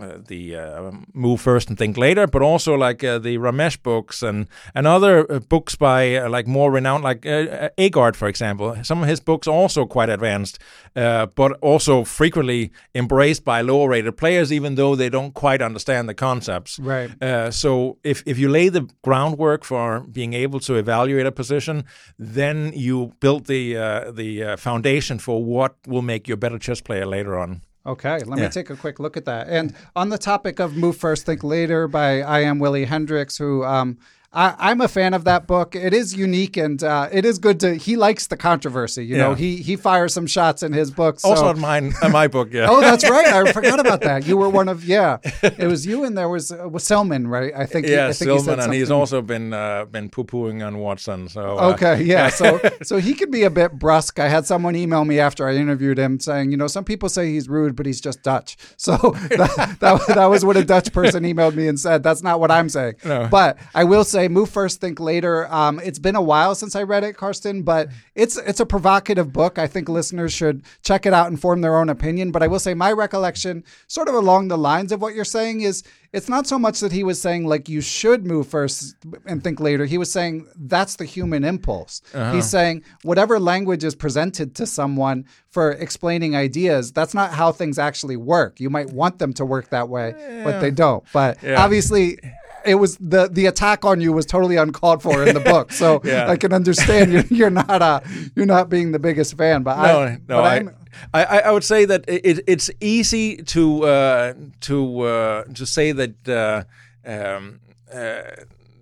uh, 0.00 0.18
the 0.28 0.54
uh, 0.54 0.92
move 1.12 1.40
first 1.40 1.68
and 1.68 1.76
think 1.76 1.96
later, 1.96 2.24
but 2.28 2.40
also 2.40 2.74
like 2.74 3.02
uh, 3.02 3.18
the 3.18 3.36
Ramesh 3.36 3.82
books 3.82 4.22
and 4.22 4.46
and 4.76 4.86
other 4.86 5.26
uh, 5.28 5.40
books 5.40 5.74
by 5.74 6.14
uh, 6.14 6.28
like 6.28 6.46
more 6.46 6.70
renowned, 6.70 7.02
like 7.02 7.26
uh, 7.26 7.70
Aagaard, 7.76 8.14
for 8.14 8.28
example. 8.28 8.76
Some 8.84 9.02
of 9.02 9.08
his 9.08 9.18
books 9.18 9.48
are 9.48 9.54
also 9.62 9.86
quite 9.86 10.08
advanced, 10.08 10.60
uh, 10.94 11.26
but 11.34 11.58
also 11.60 12.04
frequently 12.04 12.70
embraced 12.94 13.44
by 13.44 13.60
lower 13.60 13.88
rated 13.88 14.16
players, 14.16 14.52
even 14.52 14.76
though 14.76 14.94
they 14.94 15.08
don't 15.08 15.34
quite 15.34 15.60
understand 15.60 16.08
the 16.08 16.14
concepts. 16.14 16.78
Right. 16.78 17.10
Uh, 17.20 17.50
so 17.50 17.98
if, 18.04 18.22
if 18.24 18.38
you 18.38 18.48
lay 18.48 18.68
the 18.68 18.88
groundwork 19.02 19.64
for 19.64 20.00
being 20.00 20.32
able 20.32 20.60
to 20.60 20.76
evaluate 20.76 21.26
a 21.26 21.32
position, 21.32 21.84
then 22.18 22.72
you 22.76 23.14
build 23.18 23.46
the 23.46 23.76
uh, 23.76 24.12
the 24.12 24.44
uh, 24.44 24.56
foundation 24.56 25.18
for 25.18 25.42
what 25.44 25.74
will 25.88 26.02
make 26.02 26.28
you 26.28 26.34
a 26.34 26.36
better 26.36 26.58
chess 26.58 26.80
player 26.80 27.04
later 27.06 27.36
on. 27.36 27.62
Okay, 27.86 28.18
let 28.20 28.38
me 28.38 28.48
take 28.48 28.70
a 28.70 28.76
quick 28.76 28.98
look 28.98 29.16
at 29.16 29.26
that. 29.26 29.48
And 29.48 29.74
on 29.94 30.08
the 30.08 30.16
topic 30.16 30.58
of 30.58 30.74
Move 30.74 30.96
First, 30.96 31.26
Think 31.26 31.44
Later 31.44 31.86
by 31.86 32.22
I 32.22 32.40
Am 32.40 32.58
Willy 32.58 32.86
Hendriks, 32.86 33.38
who 33.38 33.62
um, 33.62 33.98
I, 34.34 34.54
I'm 34.58 34.80
a 34.80 34.88
fan 34.88 35.14
of 35.14 35.24
that 35.24 35.46
book. 35.46 35.76
It 35.76 35.94
is 35.94 36.14
unique 36.14 36.56
and 36.56 36.82
uh, 36.82 37.08
it 37.12 37.24
is 37.24 37.38
good 37.38 37.60
to. 37.60 37.74
He 37.76 37.96
likes 37.96 38.26
the 38.26 38.36
controversy. 38.36 39.04
You 39.06 39.16
know, 39.16 39.34
he 39.34 39.56
he 39.56 39.76
fires 39.76 40.12
some 40.12 40.26
shots 40.26 40.62
in 40.62 40.72
his 40.72 40.90
books. 40.90 41.22
so- 41.22 41.30
Also, 41.30 41.46
on 41.46 41.60
mine, 41.60 41.92
uh, 42.02 42.08
my 42.08 42.26
book, 42.28 42.48
yeah. 42.52 42.66
Oh, 42.68 42.80
that's 42.80 43.08
right. 43.08 43.26
I 43.26 43.52
forgot 43.58 43.78
about 43.80 44.00
that. 44.02 44.26
You 44.26 44.36
were 44.36 44.48
one 44.48 44.68
of 44.68 44.84
yeah. 44.84 45.18
It 45.42 45.66
was 45.68 45.86
you, 45.86 46.04
and 46.04 46.16
there 46.18 46.28
was 46.28 46.50
uh, 46.52 46.68
was 46.68 46.84
Silman, 46.84 47.28
right? 47.28 47.52
I 47.54 47.66
think. 47.66 47.86
yeah, 47.86 48.08
I 48.08 48.12
think 48.12 48.30
he 48.30 48.38
said 48.40 48.58
and 48.58 48.72
he's 48.74 48.90
also 48.90 49.22
been 49.22 49.52
uh, 49.52 49.84
been 49.84 50.10
poo 50.10 50.24
pooing 50.24 50.66
on 50.66 50.78
Watson. 50.78 51.28
So 51.28 51.58
uh, 51.58 51.72
Okay, 51.74 52.02
yeah. 52.02 52.28
So 52.28 52.60
so 52.82 52.96
he 52.98 53.14
could 53.14 53.30
be 53.30 53.44
a 53.44 53.50
bit 53.50 53.78
brusque. 53.78 54.18
I 54.18 54.28
had 54.28 54.46
someone 54.46 54.74
email 54.76 55.04
me 55.04 55.20
after 55.20 55.48
I 55.48 55.54
interviewed 55.54 55.98
him 55.98 56.18
saying, 56.20 56.50
you 56.50 56.56
know, 56.56 56.66
some 56.66 56.84
people 56.84 57.08
say 57.08 57.30
he's 57.30 57.48
rude, 57.48 57.76
but 57.76 57.86
he's 57.86 58.00
just 58.00 58.22
Dutch. 58.22 58.56
So 58.76 58.96
that, 59.30 59.76
that, 59.80 60.06
that 60.08 60.26
was 60.26 60.44
what 60.44 60.56
a 60.56 60.64
Dutch 60.64 60.92
person 60.92 61.24
emailed 61.24 61.54
me 61.54 61.68
and 61.68 61.78
said. 61.78 62.02
That's 62.02 62.22
not 62.22 62.40
what 62.40 62.50
I'm 62.50 62.68
saying. 62.68 62.94
No. 63.04 63.28
But 63.30 63.58
I 63.74 63.84
will 63.84 64.04
say, 64.04 64.23
move 64.28 64.50
first, 64.50 64.80
think 64.80 65.00
later. 65.00 65.52
Um, 65.52 65.80
it's 65.82 65.98
been 65.98 66.16
a 66.16 66.22
while 66.22 66.54
since 66.54 66.74
I 66.76 66.82
read 66.82 67.04
it, 67.04 67.16
Carsten, 67.16 67.62
but 67.62 67.88
it's 68.14 68.36
it's 68.36 68.60
a 68.60 68.66
provocative 68.66 69.32
book. 69.32 69.58
I 69.58 69.66
think 69.66 69.88
listeners 69.88 70.32
should 70.32 70.62
check 70.82 71.06
it 71.06 71.12
out 71.12 71.28
and 71.28 71.40
form 71.40 71.60
their 71.60 71.76
own 71.76 71.88
opinion. 71.88 72.30
But 72.32 72.42
I 72.42 72.46
will 72.46 72.58
say, 72.58 72.74
my 72.74 72.92
recollection, 72.92 73.64
sort 73.86 74.08
of 74.08 74.14
along 74.14 74.48
the 74.48 74.58
lines 74.58 74.92
of 74.92 75.00
what 75.00 75.14
you're 75.14 75.24
saying, 75.24 75.62
is 75.62 75.82
it's 76.12 76.28
not 76.28 76.46
so 76.46 76.58
much 76.58 76.78
that 76.80 76.92
he 76.92 77.02
was 77.02 77.20
saying 77.20 77.44
like 77.46 77.68
you 77.68 77.80
should 77.80 78.24
move 78.24 78.46
first 78.46 78.94
and 79.26 79.42
think 79.42 79.58
later. 79.60 79.84
He 79.84 79.98
was 79.98 80.12
saying 80.12 80.46
that's 80.56 80.96
the 80.96 81.04
human 81.04 81.42
impulse. 81.44 82.02
He's 82.32 82.48
saying 82.48 82.82
whatever 83.02 83.40
language 83.40 83.82
is 83.84 83.94
presented 83.96 84.54
to 84.56 84.66
someone 84.66 85.24
for 85.50 85.72
explaining 85.72 86.34
ideas, 86.36 86.92
that's 86.92 87.14
not 87.14 87.32
how 87.32 87.52
things 87.52 87.78
actually 87.78 88.16
work. 88.16 88.60
You 88.60 88.70
might 88.70 88.90
want 88.92 89.18
them 89.18 89.32
to 89.34 89.44
work 89.44 89.70
that 89.70 89.88
way, 89.88 90.42
but 90.44 90.60
they 90.60 90.70
don't. 90.70 91.04
But 91.12 91.42
Yeah. 91.42 91.62
obviously 91.62 92.18
it 92.66 92.74
was 92.76 92.96
the 92.98 93.28
the 93.28 93.46
attack 93.46 93.84
on 93.84 94.00
you 94.00 94.12
was 94.12 94.26
totally 94.26 94.56
uncalled 94.56 95.02
for 95.02 95.22
in 95.26 95.34
the 95.34 95.40
book. 95.40 95.72
So 95.72 96.00
Yeah. 96.04 96.28
I 96.30 96.36
can 96.36 96.52
understand 96.52 97.12
you're, 97.12 97.24
you're 97.30 97.50
not 97.50 97.82
uh 97.82 98.00
you're 98.36 98.46
not 98.46 98.68
being 98.68 98.92
the 98.92 98.98
biggest 98.98 99.36
fan, 99.36 99.62
but 99.62 99.76
no, 99.76 100.00
I, 100.02 100.10
no, 100.10 100.18
but 100.28 100.44
I, 100.44 100.54
I'm- 100.54 100.70
I, 101.12 101.24
I 101.40 101.50
would 101.50 101.64
say 101.64 101.84
that 101.86 102.04
it, 102.06 102.44
it's 102.46 102.70
easy 102.80 103.36
to 103.38 103.82
uh, 103.84 104.34
to 104.60 105.00
uh, 105.00 105.42
to 105.54 105.66
say 105.66 105.90
that 105.90 106.28
uh, 106.28 106.62
um, 107.04 107.58
uh, 107.92 108.22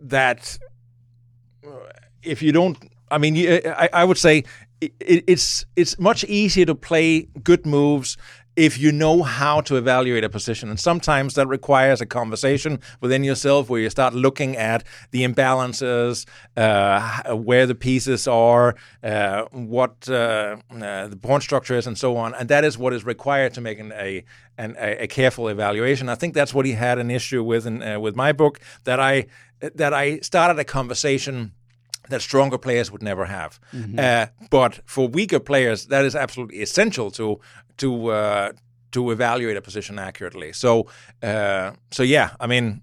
that 0.03 0.59
if 2.23 2.43
you 2.43 2.53
don't, 2.53 2.77
I 3.11 3.17
mean, 3.19 3.35
I, 3.67 3.89
I 3.93 4.05
would 4.05 4.19
say 4.19 4.45
it, 4.81 4.93
it's 5.27 5.65
it's 5.77 5.99
much 5.99 6.25
easier 6.25 6.67
to 6.67 6.75
play 6.75 7.29
good 7.43 7.65
moves 7.67 8.17
if 8.57 8.79
you 8.79 8.93
know 8.93 9.23
how 9.23 9.61
to 9.63 9.77
evaluate 9.77 10.25
a 10.25 10.29
position. 10.29 10.69
And 10.69 10.79
sometimes 10.79 11.35
that 11.35 11.47
requires 11.47 12.01
a 12.01 12.07
conversation 12.07 12.81
within 13.01 13.25
yourself 13.25 13.71
where 13.71 13.81
you 13.81 13.91
start 13.91 14.15
looking 14.15 14.57
at 14.57 14.85
the 15.11 15.25
imbalances, 15.25 16.27
uh, 16.57 17.35
where 17.35 17.67
the 17.67 17.75
pieces 17.75 18.29
are, 18.29 18.77
uh, 19.03 19.45
what 19.53 20.09
uh, 20.09 20.57
uh, 20.71 21.09
the 21.09 21.19
pawn 21.21 21.41
structure 21.41 21.77
is, 21.77 21.87
and 21.87 21.97
so 21.97 22.17
on. 22.17 22.35
And 22.35 22.49
that 22.49 22.65
is 22.65 22.77
what 22.77 22.93
is 22.93 23.05
required 23.05 23.55
to 23.55 23.61
make 23.61 23.79
an, 23.79 23.93
a, 23.93 24.25
a, 24.59 25.05
a 25.05 25.07
careful 25.07 25.49
evaluation. 25.49 26.09
I 26.09 26.15
think 26.15 26.35
that's 26.35 26.53
what 26.53 26.67
he 26.67 26.73
had 26.73 26.99
an 26.99 27.11
issue 27.11 27.43
with 27.43 27.67
in, 27.67 27.83
uh, 27.83 27.99
with 27.99 28.17
my 28.17 28.33
book 28.33 28.61
that 28.85 29.01
I 29.01 29.27
that 29.75 29.95
I 29.95 30.19
started 30.19 30.59
a 30.59 30.65
conversation 30.65 31.53
that 32.09 32.23
stronger 32.23 32.59
players 32.59 32.91
would 32.91 33.03
never 33.03 33.25
have. 33.27 33.61
Mm-hmm. 33.73 33.99
Uh, 33.99 34.27
but 34.51 34.81
for 34.87 35.09
weaker 35.09 35.41
players, 35.41 35.87
that 35.87 36.05
is 36.05 36.15
absolutely 36.15 36.63
essential 36.63 37.11
to 37.13 37.41
to 37.77 38.09
uh, 38.09 38.53
to 38.91 39.11
evaluate 39.11 39.57
a 39.57 39.63
position 39.63 39.99
accurately. 39.99 40.53
So 40.53 40.87
uh, 41.23 41.73
so 41.91 42.03
yeah, 42.03 42.31
I 42.41 42.47
mean. 42.47 42.83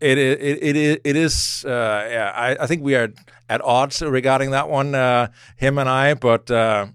It 0.00 0.16
it 0.16 0.40
it, 0.40 0.76
it, 0.76 1.00
it 1.02 1.16
is. 1.16 1.64
Uh, 1.64 2.06
yeah, 2.08 2.30
I, 2.32 2.62
I 2.62 2.66
think 2.68 2.84
we 2.84 2.94
are 2.94 3.08
at 3.48 3.62
odds 3.62 4.02
regarding 4.02 4.50
that 4.50 4.68
one, 4.68 4.94
uh, 4.94 5.28
him 5.56 5.78
and 5.78 5.88
I. 5.88 6.14
But 6.14 6.50
uh, 6.50 6.86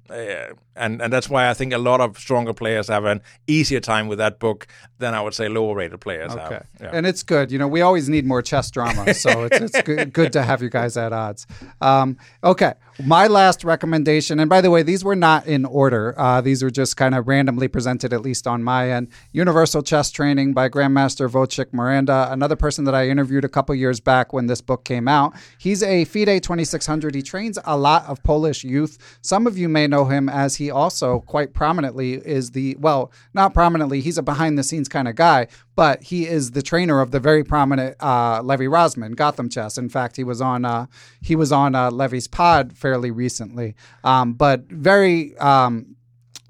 and 0.75 1.01
and 1.01 1.13
that's 1.13 1.29
why 1.29 1.49
I 1.49 1.53
think 1.53 1.73
a 1.73 1.77
lot 1.77 2.01
of 2.01 2.17
stronger 2.17 2.53
players 2.53 2.87
have 2.87 3.05
an 3.05 3.21
easier 3.47 3.79
time 3.79 4.07
with 4.07 4.17
that 4.17 4.39
book 4.39 4.67
than 4.99 5.13
I 5.13 5.21
would 5.21 5.33
say 5.33 5.47
lower 5.47 5.75
rated 5.75 6.01
players 6.01 6.31
okay. 6.31 6.41
have. 6.41 6.67
Yeah. 6.81 6.89
And 6.93 7.05
it's 7.05 7.23
good. 7.23 7.51
You 7.51 7.59
know, 7.59 7.67
we 7.67 7.81
always 7.81 8.09
need 8.09 8.25
more 8.25 8.41
chess 8.41 8.71
drama, 8.71 9.13
so 9.13 9.43
it's, 9.43 9.75
it's 9.75 9.81
good, 9.81 10.13
good, 10.13 10.33
to 10.33 10.43
have 10.43 10.61
you 10.61 10.69
guys 10.69 10.97
at 10.97 11.13
odds. 11.13 11.45
Um, 11.81 12.17
okay, 12.43 12.73
my 13.03 13.27
last 13.27 13.63
recommendation, 13.63 14.39
and 14.39 14.49
by 14.49 14.61
the 14.61 14.71
way, 14.71 14.83
these 14.83 15.03
were 15.03 15.15
not 15.15 15.45
in 15.45 15.65
order. 15.65 16.15
Uh, 16.17 16.41
these 16.41 16.63
were 16.63 16.71
just 16.71 16.97
kind 16.97 17.15
of 17.15 17.27
randomly 17.27 17.67
presented, 17.67 18.13
at 18.13 18.21
least 18.21 18.47
on 18.47 18.63
my 18.63 18.91
end. 18.91 19.09
Universal 19.31 19.83
Chess 19.83 20.11
Training 20.11 20.53
by 20.53 20.69
Grandmaster 20.69 21.29
Wojciech 21.29 21.73
Moranda, 21.73 22.31
another 22.31 22.55
person 22.55 22.85
that 22.85 22.95
I 22.95 23.09
interviewed 23.09 23.43
a 23.43 23.49
couple 23.49 23.75
years 23.75 23.99
back 23.99 24.31
when 24.33 24.47
this 24.47 24.61
book 24.61 24.85
came 24.85 25.07
out. 25.07 25.33
He's 25.57 25.83
a 25.83 26.05
FIDE 26.05 26.42
2600. 26.43 27.15
He 27.15 27.21
trains 27.21 27.57
a 27.65 27.77
lot 27.77 28.05
of 28.05 28.21
Polish 28.23 28.63
youth. 28.63 29.17
Some 29.21 29.47
of 29.47 29.57
you 29.57 29.69
may 29.69 29.87
know 29.87 30.05
him 30.05 30.29
as 30.29 30.55
he 30.55 30.69
also 30.69 31.21
quite 31.21 31.53
prominently 31.53 32.13
is 32.13 32.51
the, 32.51 32.75
well, 32.79 33.11
not 33.33 33.53
prominently, 33.53 34.01
he's 34.01 34.17
a 34.17 34.23
behind 34.23 34.57
the 34.57 34.63
scenes 34.63 34.89
kind 34.89 35.07
of 35.07 35.15
guy, 35.15 35.47
but 35.75 36.03
he 36.03 36.27
is 36.27 36.51
the 36.51 36.61
trainer 36.61 37.01
of 37.01 37.11
the 37.11 37.19
very 37.19 37.43
prominent 37.43 37.95
uh, 38.01 38.41
Levy 38.43 38.67
Rozman, 38.67 39.15
Gotham 39.15 39.49
Chess. 39.49 39.77
In 39.77 39.89
fact, 39.89 40.15
he 40.15 40.23
was 40.23 40.41
on 40.41 40.65
uh, 40.65 40.85
he 41.21 41.35
was 41.35 41.51
on 41.51 41.73
uh, 41.75 41.89
Levy's 41.89 42.27
pod 42.27 42.77
fairly 42.77 43.11
recently. 43.11 43.75
Um, 44.03 44.33
but 44.33 44.65
very 44.65 45.35
um, 45.37 45.92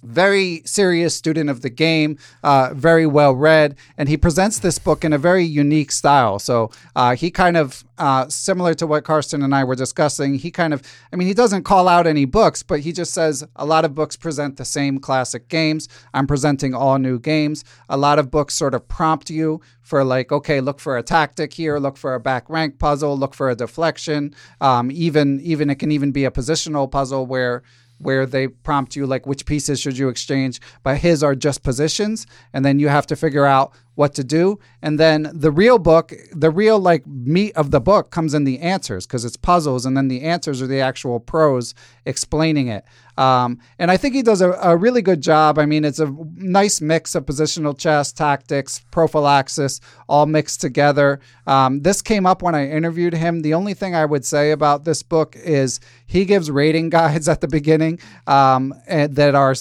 very 0.04 0.62
serious 0.66 1.16
student 1.16 1.50
of 1.50 1.62
the 1.62 1.70
game, 1.70 2.18
uh, 2.44 2.72
very 2.74 3.06
well 3.06 3.34
read, 3.34 3.76
and 3.98 4.10
he 4.10 4.18
presents 4.18 4.60
this 4.60 4.80
book 4.80 5.04
in 5.04 5.14
a 5.14 5.18
very 5.18 5.44
unique 5.44 5.92
style. 5.92 6.40
So 6.40 6.72
uh, 6.96 7.16
he 7.16 7.32
kind 7.32 7.58
of, 7.58 7.84
uh, 7.98 8.28
similar 8.28 8.74
to 8.76 8.88
what 8.88 9.04
Carsten 9.04 9.44
and 9.44 9.56
I 9.56 9.64
were 9.64 9.76
discussing, 9.76 10.36
he 10.36 10.52
kind 10.52 10.74
of, 10.74 10.82
I 11.12 11.16
mean, 11.16 11.28
he 11.28 11.34
doesn't 11.34 11.64
call 11.64 11.88
out 11.88 12.08
any 12.08 12.26
books, 12.26 12.64
but 12.64 12.82
he 12.82 12.92
just 12.92 13.14
says 13.14 13.44
a 13.56 13.66
lot 13.66 13.86
of 13.86 13.96
books 13.96 14.16
present 14.16 14.58
the 14.58 14.66
same 14.66 15.00
classic 15.00 15.48
games. 15.48 15.88
I'm 16.14 16.28
presenting 16.28 16.74
all 16.74 16.98
new 16.98 17.20
games. 17.20 17.64
A 17.90 17.98
lot 17.98 18.20
of 18.20 18.30
books 18.30 18.54
sort 18.54 18.74
of 18.74 18.88
prompt 18.88 19.30
you 19.30 19.62
for 19.82 20.04
like, 20.04 20.32
okay, 20.32 20.62
look 20.62 20.80
for 20.80 20.98
a 20.98 21.04
tactic 21.04 21.54
here, 21.54 21.78
look 21.78 21.98
for 21.98 22.16
a 22.16 22.20
back 22.20 22.50
rank 22.50 22.80
puzzle, 22.80 23.18
look 23.18 23.34
for 23.34 23.50
a 23.50 23.56
deflection. 23.56 24.34
Um, 24.62 24.90
even 24.92 25.40
even 25.42 25.70
it 25.70 25.76
can 25.76 25.92
even 25.92 26.12
be 26.12 26.26
a 26.26 26.32
positional 26.32 26.90
puzzle 26.90 27.26
where 27.26 27.64
where 28.04 28.26
they 28.26 28.48
prompt 28.48 28.96
you 28.96 29.06
like 29.06 29.26
which 29.26 29.46
pieces 29.46 29.80
should 29.80 29.98
you 29.98 30.10
exchange 30.10 30.60
but 30.84 30.98
his 30.98 31.24
are 31.24 31.36
just 31.36 31.64
positions 31.64 32.28
and 32.54 32.64
then 32.64 32.80
you 32.80 32.88
have 32.88 33.08
to 33.08 33.16
figure 33.16 33.46
out 33.46 33.74
what 33.96 34.14
to 34.16 34.24
do. 34.24 34.60
And 34.82 35.00
then 35.00 35.30
the 35.34 35.52
real 35.52 35.78
book 35.78 36.14
the 36.32 36.50
real 36.50 36.80
like 36.80 37.06
meat 37.06 37.56
of 37.56 37.72
the 37.72 37.82
book 37.82 38.12
comes 38.12 38.34
in 38.34 38.44
the 38.44 38.60
answers 38.60 39.06
because 39.06 39.26
it's 39.26 39.38
puzzles 39.38 39.86
and 39.86 39.96
then 39.96 40.08
the 40.08 40.22
answers 40.22 40.62
are 40.62 40.68
the 40.68 40.80
actual 40.80 41.20
prose 41.20 41.74
explaining 42.06 42.68
it 42.68 42.86
um, 43.18 43.60
and 43.80 43.92
i 43.92 43.98
think 43.98 44.16
he 44.16 44.22
does 44.22 44.42
a, 44.42 44.52
a, 44.52 44.76
really 44.76 45.02
good 45.02 45.22
job 45.22 45.58
i 45.58 45.66
mean 45.66 45.86
it's 45.86 46.00
a 46.00 46.16
nice 46.36 46.82
mix 46.82 47.16
of 47.16 47.26
positional 47.26 47.78
chess 47.78 48.12
tactics 48.12 48.84
prophylaxis 48.92 49.80
all 50.08 50.26
mixed 50.26 50.62
together 50.62 51.20
um, 51.48 51.82
this 51.82 52.02
came 52.02 52.26
up 52.26 52.42
when 52.42 52.56
i 52.56 52.68
interviewed 52.68 53.14
him 53.14 53.42
the 53.42 53.54
only 53.54 53.74
thing 53.74 53.96
i 53.96 54.06
would 54.06 54.26
say 54.26 54.52
about 54.52 54.84
this 54.86 55.04
book 55.04 55.36
is 55.36 55.80
he 56.06 56.26
gives 56.26 56.50
rating 56.50 56.90
guides 56.94 57.28
at 57.28 57.42
the 57.42 57.48
beginning 57.48 58.00
um, 58.28 58.74
that 58.88 59.36
are 59.36 59.56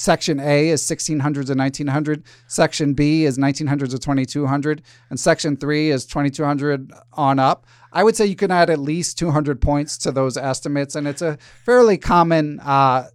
Section 0.00 0.40
A 0.40 0.68
is 0.68 0.88
1600 0.88 1.46
to 1.48 1.54
1900. 1.54 2.24
Section 2.46 2.94
B 2.94 3.24
is 3.24 3.38
1900 3.38 3.90
to 3.90 3.98
2200. 3.98 4.82
And 5.10 5.20
Section 5.20 5.56
3 5.56 5.90
is 5.90 6.06
2200 6.06 6.92
on 7.12 7.38
up. 7.38 7.66
I 7.92 8.04
would 8.04 8.16
say 8.16 8.26
you 8.26 8.36
can 8.36 8.50
add 8.50 8.70
at 8.70 8.78
least 8.78 9.18
200 9.18 9.60
points 9.60 9.98
to 9.98 10.12
those 10.12 10.36
estimates. 10.36 10.94
And 10.94 11.08
it's 11.08 11.22
a 11.22 11.38
fairly 11.64 11.98
common 11.98 12.60
uh, 12.60 13.08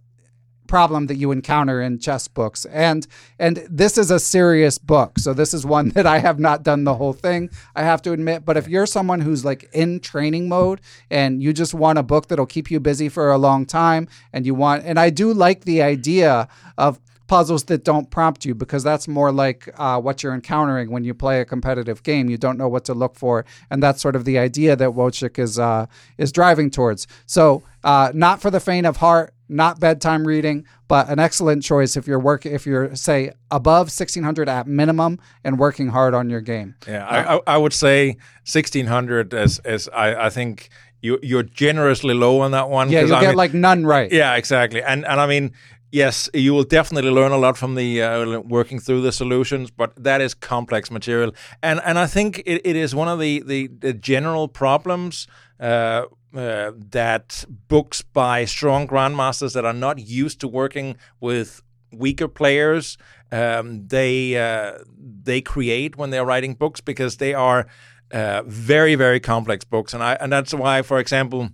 problem 0.66 1.06
that 1.06 1.16
you 1.16 1.30
encounter 1.30 1.80
in 1.80 1.98
chess 1.98 2.28
books 2.28 2.64
and 2.66 3.06
and 3.38 3.66
this 3.70 3.96
is 3.96 4.10
a 4.10 4.18
serious 4.18 4.78
book 4.78 5.18
so 5.18 5.32
this 5.32 5.54
is 5.54 5.64
one 5.64 5.88
that 5.94 6.06
i 6.06 6.18
have 6.18 6.38
not 6.38 6.62
done 6.62 6.84
the 6.84 6.94
whole 6.94 7.12
thing 7.12 7.48
i 7.74 7.82
have 7.82 8.02
to 8.02 8.12
admit 8.12 8.44
but 8.44 8.56
if 8.56 8.68
you're 8.68 8.86
someone 8.86 9.20
who's 9.20 9.44
like 9.44 9.68
in 9.72 10.00
training 10.00 10.48
mode 10.48 10.80
and 11.10 11.42
you 11.42 11.52
just 11.52 11.72
want 11.72 11.98
a 11.98 12.02
book 12.02 12.28
that'll 12.28 12.46
keep 12.46 12.70
you 12.70 12.80
busy 12.80 13.08
for 13.08 13.30
a 13.30 13.38
long 13.38 13.64
time 13.64 14.08
and 14.32 14.44
you 14.44 14.54
want 14.54 14.84
and 14.84 14.98
i 14.98 15.08
do 15.10 15.32
like 15.32 15.64
the 15.64 15.80
idea 15.82 16.48
of 16.76 17.00
puzzles 17.26 17.64
that 17.64 17.84
don't 17.84 18.10
prompt 18.10 18.44
you 18.44 18.54
because 18.54 18.82
that's 18.82 19.08
more 19.08 19.32
like 19.32 19.68
uh, 19.76 20.00
what 20.00 20.22
you're 20.22 20.34
encountering 20.34 20.90
when 20.90 21.04
you 21.04 21.14
play 21.14 21.40
a 21.40 21.44
competitive 21.44 22.02
game. 22.02 22.28
You 22.28 22.38
don't 22.38 22.58
know 22.58 22.68
what 22.68 22.84
to 22.86 22.94
look 22.94 23.16
for, 23.16 23.44
and 23.70 23.82
that's 23.82 24.00
sort 24.00 24.16
of 24.16 24.24
the 24.24 24.38
idea 24.38 24.76
that 24.76 24.90
Wojciech 24.90 25.38
is 25.38 25.58
uh, 25.58 25.86
is 26.18 26.32
driving 26.32 26.70
towards. 26.70 27.06
So, 27.26 27.62
uh, 27.84 28.12
not 28.14 28.40
for 28.40 28.50
the 28.50 28.60
faint 28.60 28.86
of 28.86 28.98
heart 28.98 29.32
not 29.48 29.78
bedtime 29.80 30.26
reading, 30.26 30.64
but 30.88 31.08
an 31.08 31.18
excellent 31.18 31.62
choice 31.62 31.96
if 31.96 32.06
you're 32.06 32.18
working 32.18 32.52
if 32.52 32.66
you're 32.66 32.94
say 32.94 33.32
above 33.50 33.86
1600 33.86 34.48
at 34.48 34.66
minimum 34.66 35.18
and 35.44 35.58
working 35.58 35.88
hard 35.88 36.14
on 36.14 36.30
your 36.30 36.40
game. 36.40 36.74
Yeah, 36.86 37.06
I, 37.06 37.54
I 37.54 37.56
would 37.56 37.72
say 37.72 38.16
1600 38.50 39.34
as 39.34 39.58
as 39.60 39.88
I, 39.88 40.26
I 40.26 40.30
think 40.30 40.68
you 41.00 41.18
you're 41.22 41.42
generously 41.42 42.14
low 42.14 42.40
on 42.40 42.50
that 42.52 42.68
one. 42.68 42.90
Yeah, 42.90 43.02
you 43.02 43.08
get 43.08 43.28
mean, 43.28 43.36
like 43.36 43.54
none 43.54 43.86
right. 43.86 44.10
Yeah, 44.10 44.34
exactly. 44.34 44.82
And 44.82 45.04
and 45.04 45.20
I 45.20 45.26
mean. 45.26 45.52
Yes, 45.96 46.28
you 46.34 46.52
will 46.52 46.68
definitely 46.78 47.10
learn 47.10 47.32
a 47.32 47.38
lot 47.38 47.56
from 47.56 47.74
the 47.74 48.02
uh, 48.02 48.40
working 48.40 48.80
through 48.80 49.00
the 49.00 49.12
solutions, 49.12 49.70
but 49.70 49.90
that 49.96 50.20
is 50.20 50.34
complex 50.34 50.90
material, 50.90 51.30
and 51.62 51.80
and 51.84 51.98
I 51.98 52.06
think 52.06 52.42
it, 52.44 52.60
it 52.70 52.76
is 52.76 52.94
one 52.94 53.08
of 53.08 53.18
the 53.18 53.42
the, 53.46 53.68
the 53.68 53.94
general 53.94 54.46
problems 54.46 55.26
uh, 55.58 56.02
uh, 56.34 56.72
that 56.90 57.46
books 57.68 58.02
by 58.02 58.44
strong 58.44 58.86
grandmasters 58.86 59.54
that 59.54 59.64
are 59.64 59.78
not 59.86 59.98
used 59.98 60.38
to 60.40 60.48
working 60.48 60.96
with 61.18 61.62
weaker 61.92 62.28
players 62.28 62.98
um, 63.32 63.86
they 63.88 64.36
uh, 64.36 64.78
they 65.22 65.40
create 65.40 65.96
when 65.96 66.10
they're 66.10 66.24
writing 66.24 66.54
books 66.54 66.80
because 66.80 67.16
they 67.16 67.34
are 67.34 67.66
uh, 68.12 68.42
very 68.46 68.94
very 68.94 69.20
complex 69.20 69.64
books. 69.64 69.94
And 69.94 70.02
I 70.02 70.14
and 70.20 70.32
that's 70.32 70.54
why 70.54 70.82
for 70.82 70.98
example 70.98 71.50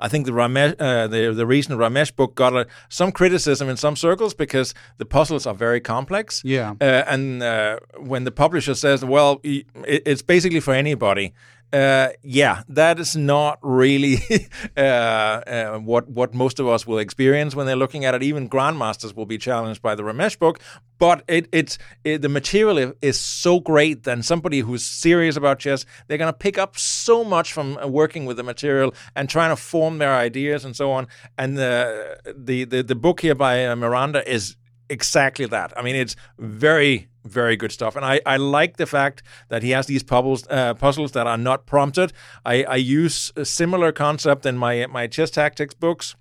I 0.00 0.08
think 0.08 0.26
the 0.26 0.32
Ramesh, 0.32 0.74
uh, 0.78 1.06
the 1.06 1.32
the 1.32 1.46
recent 1.46 1.78
Ramesh 1.78 2.14
book 2.14 2.34
got 2.34 2.66
some 2.88 3.12
criticism 3.12 3.68
in 3.68 3.76
some 3.76 3.96
circles 3.96 4.34
because 4.34 4.74
the 4.98 5.04
puzzles 5.04 5.46
are 5.46 5.54
very 5.54 5.80
complex. 5.80 6.42
Yeah, 6.44 6.74
uh, 6.80 7.04
and 7.06 7.42
uh, 7.42 7.78
when 7.98 8.24
the 8.24 8.32
publisher 8.32 8.74
says, 8.74 9.04
"Well, 9.04 9.40
it's 9.42 10.22
basically 10.22 10.60
for 10.60 10.74
anybody," 10.74 11.32
Uh, 11.72 12.08
yeah, 12.22 12.62
that 12.68 13.00
is 13.00 13.16
not 13.16 13.58
really 13.60 14.18
uh, 14.76 14.80
uh, 14.80 15.78
what 15.78 16.08
what 16.08 16.32
most 16.32 16.60
of 16.60 16.68
us 16.68 16.86
will 16.86 16.98
experience 16.98 17.56
when 17.56 17.66
they're 17.66 17.74
looking 17.74 18.04
at 18.04 18.14
it. 18.14 18.22
Even 18.22 18.48
grandmasters 18.48 19.16
will 19.16 19.26
be 19.26 19.36
challenged 19.36 19.82
by 19.82 19.94
the 19.94 20.02
Ramesh 20.04 20.38
book, 20.38 20.60
but 20.98 21.24
it, 21.26 21.48
it's 21.50 21.76
it, 22.04 22.22
the 22.22 22.28
material 22.28 22.92
is 23.02 23.18
so 23.18 23.58
great 23.58 24.04
that 24.04 24.24
somebody 24.24 24.60
who's 24.60 24.84
serious 24.84 25.36
about 25.36 25.58
chess, 25.58 25.84
they're 26.06 26.18
going 26.18 26.32
to 26.32 26.38
pick 26.38 26.56
up 26.56 26.78
so 26.78 27.24
much 27.24 27.52
from 27.52 27.76
uh, 27.78 27.86
working 27.88 28.26
with 28.26 28.36
the 28.36 28.44
material 28.44 28.94
and 29.16 29.28
trying 29.28 29.50
to 29.50 29.56
form 29.56 29.98
their 29.98 30.14
ideas 30.14 30.64
and 30.64 30.76
so 30.76 30.92
on. 30.92 31.08
And 31.36 31.58
the 31.58 32.18
the 32.36 32.64
the, 32.64 32.82
the 32.84 32.94
book 32.94 33.20
here 33.20 33.34
by 33.34 33.66
uh, 33.66 33.74
Moranda 33.74 34.26
is 34.30 34.56
exactly 34.88 35.46
that. 35.46 35.72
I 35.76 35.82
mean, 35.82 35.96
it's 35.96 36.16
very 36.38 37.08
very 37.26 37.56
good 37.56 37.72
stuff. 37.72 37.96
And 37.96 38.04
I, 38.04 38.20
I 38.24 38.36
like 38.36 38.76
the 38.76 38.86
fact 38.86 39.22
that 39.48 39.62
he 39.62 39.70
has 39.70 39.86
these 39.86 40.02
puzzles, 40.02 40.46
uh, 40.48 40.74
puzzles 40.74 41.12
that 41.12 41.26
are 41.26 41.36
not 41.36 41.66
prompted. 41.66 42.12
I, 42.44 42.62
I 42.64 42.76
use 42.76 43.32
a 43.36 43.44
similar 43.44 43.92
concept 43.92 44.46
in 44.46 44.56
my 44.56 44.86
my 44.86 45.06
chess 45.06 45.30
tactics 45.30 45.74
books. 45.74 46.14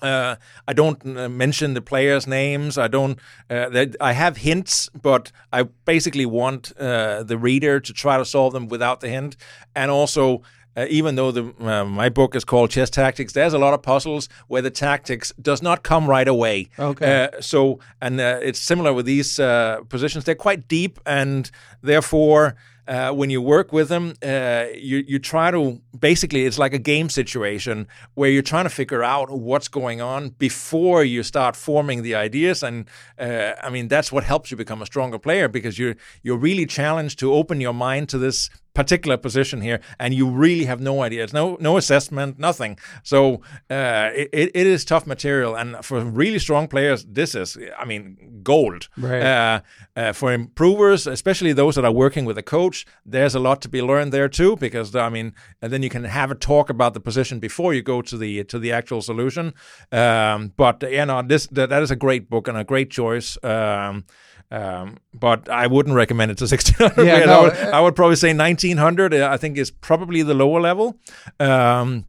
Uh, 0.00 0.34
I 0.66 0.72
don't 0.72 1.16
uh, 1.16 1.28
mention 1.28 1.74
the 1.74 1.80
players' 1.80 2.26
names. 2.26 2.76
I 2.76 2.88
don't. 2.88 3.20
Uh, 3.48 3.86
I 4.00 4.12
have 4.12 4.38
hints, 4.38 4.90
but 5.00 5.30
I 5.52 5.62
basically 5.62 6.26
want 6.26 6.72
uh, 6.76 7.22
the 7.22 7.38
reader 7.38 7.78
to 7.78 7.92
try 7.92 8.18
to 8.18 8.24
solve 8.24 8.52
them 8.52 8.66
without 8.66 9.00
the 9.00 9.08
hint. 9.08 9.36
And 9.76 9.92
also, 9.92 10.42
uh, 10.76 10.86
even 10.88 11.16
though 11.16 11.30
the 11.30 11.52
uh, 11.60 11.84
my 11.84 12.08
book 12.08 12.34
is 12.34 12.44
called 12.44 12.70
Chess 12.70 12.90
Tactics, 12.90 13.32
there's 13.32 13.52
a 13.52 13.58
lot 13.58 13.74
of 13.74 13.82
puzzles 13.82 14.28
where 14.48 14.62
the 14.62 14.70
tactics 14.70 15.32
does 15.40 15.62
not 15.62 15.82
come 15.82 16.08
right 16.08 16.28
away. 16.28 16.68
Okay. 16.78 17.24
Uh, 17.24 17.40
so, 17.40 17.78
and 18.00 18.20
uh, 18.20 18.40
it's 18.42 18.58
similar 18.58 18.92
with 18.92 19.06
these 19.06 19.38
uh, 19.38 19.80
positions. 19.88 20.24
They're 20.24 20.34
quite 20.34 20.68
deep, 20.68 20.98
and 21.04 21.50
therefore, 21.82 22.56
uh, 22.88 23.12
when 23.12 23.30
you 23.30 23.40
work 23.40 23.72
with 23.72 23.88
them, 23.88 24.14
uh, 24.22 24.64
you 24.74 25.04
you 25.06 25.18
try 25.18 25.50
to 25.50 25.80
basically 25.98 26.46
it's 26.46 26.58
like 26.58 26.74
a 26.74 26.78
game 26.78 27.08
situation 27.08 27.86
where 28.14 28.28
you're 28.28 28.42
trying 28.42 28.64
to 28.64 28.70
figure 28.70 29.04
out 29.04 29.30
what's 29.30 29.68
going 29.68 30.00
on 30.00 30.30
before 30.30 31.04
you 31.04 31.22
start 31.22 31.54
forming 31.54 32.02
the 32.02 32.14
ideas. 32.14 32.62
And 32.62 32.88
uh, 33.18 33.52
I 33.62 33.70
mean 33.70 33.88
that's 33.88 34.10
what 34.10 34.24
helps 34.24 34.50
you 34.50 34.56
become 34.56 34.82
a 34.82 34.86
stronger 34.86 35.18
player 35.18 35.48
because 35.48 35.78
you're 35.78 35.94
you're 36.22 36.36
really 36.36 36.66
challenged 36.66 37.18
to 37.20 37.32
open 37.32 37.60
your 37.60 37.74
mind 37.74 38.08
to 38.08 38.18
this 38.18 38.50
particular 38.74 39.16
position 39.16 39.60
here, 39.60 39.80
and 39.98 40.14
you 40.14 40.28
really 40.28 40.64
have 40.64 40.80
no 40.80 41.02
idea. 41.02 41.24
It's 41.24 41.32
no 41.32 41.56
no 41.60 41.76
assessment, 41.76 42.38
nothing. 42.38 42.78
So 43.02 43.42
uh, 43.70 44.10
it, 44.14 44.50
it 44.54 44.66
is 44.66 44.84
tough 44.84 45.06
material, 45.06 45.54
and 45.54 45.84
for 45.84 46.00
really 46.04 46.38
strong 46.38 46.68
players, 46.68 47.04
this 47.04 47.34
is, 47.34 47.58
I 47.78 47.84
mean, 47.84 48.40
gold. 48.42 48.88
Right. 48.96 49.22
Uh, 49.22 49.60
uh, 49.94 50.12
for 50.12 50.32
improvers, 50.32 51.06
especially 51.06 51.52
those 51.52 51.74
that 51.74 51.84
are 51.84 51.92
working 51.92 52.24
with 52.24 52.38
a 52.38 52.42
coach, 52.42 52.86
there's 53.04 53.34
a 53.34 53.40
lot 53.40 53.60
to 53.62 53.68
be 53.68 53.82
learned 53.82 54.12
there 54.12 54.28
too, 54.28 54.56
because 54.56 54.94
I 54.96 55.08
mean, 55.08 55.34
and 55.60 55.72
then 55.72 55.82
you 55.82 55.90
can 55.90 56.04
have 56.04 56.30
a 56.30 56.34
talk 56.34 56.70
about 56.70 56.94
the 56.94 57.00
position 57.00 57.38
before 57.38 57.74
you 57.74 57.82
go 57.82 58.02
to 58.02 58.16
the 58.16 58.44
to 58.44 58.58
the 58.58 58.72
actual 58.72 59.02
solution. 59.02 59.54
Um, 59.90 60.52
but 60.56 60.82
you 60.82 61.04
know, 61.06 61.22
this 61.22 61.46
that, 61.48 61.68
that 61.68 61.82
is 61.82 61.90
a 61.90 61.96
great 61.96 62.30
book 62.30 62.48
and 62.48 62.56
a 62.56 62.64
great 62.64 62.90
choice. 62.90 63.36
Um, 63.42 64.04
um, 64.52 64.98
but 65.14 65.48
I 65.48 65.66
wouldn't 65.66 65.96
recommend 65.96 66.30
it 66.30 66.38
to 66.38 66.44
1600. 66.50 67.04
Yeah, 67.06 67.30
I, 67.36 67.40
would, 67.42 67.52
uh, 67.52 67.70
I 67.76 67.80
would 67.80 67.96
probably 67.96 68.16
say 68.16 68.32
1900. 68.34 69.14
uh, 69.14 69.28
I 69.32 69.36
think 69.38 69.56
is 69.58 69.70
probably 69.70 70.22
the 70.22 70.34
lower 70.34 70.60
level. 70.60 70.98
Um, 71.40 72.06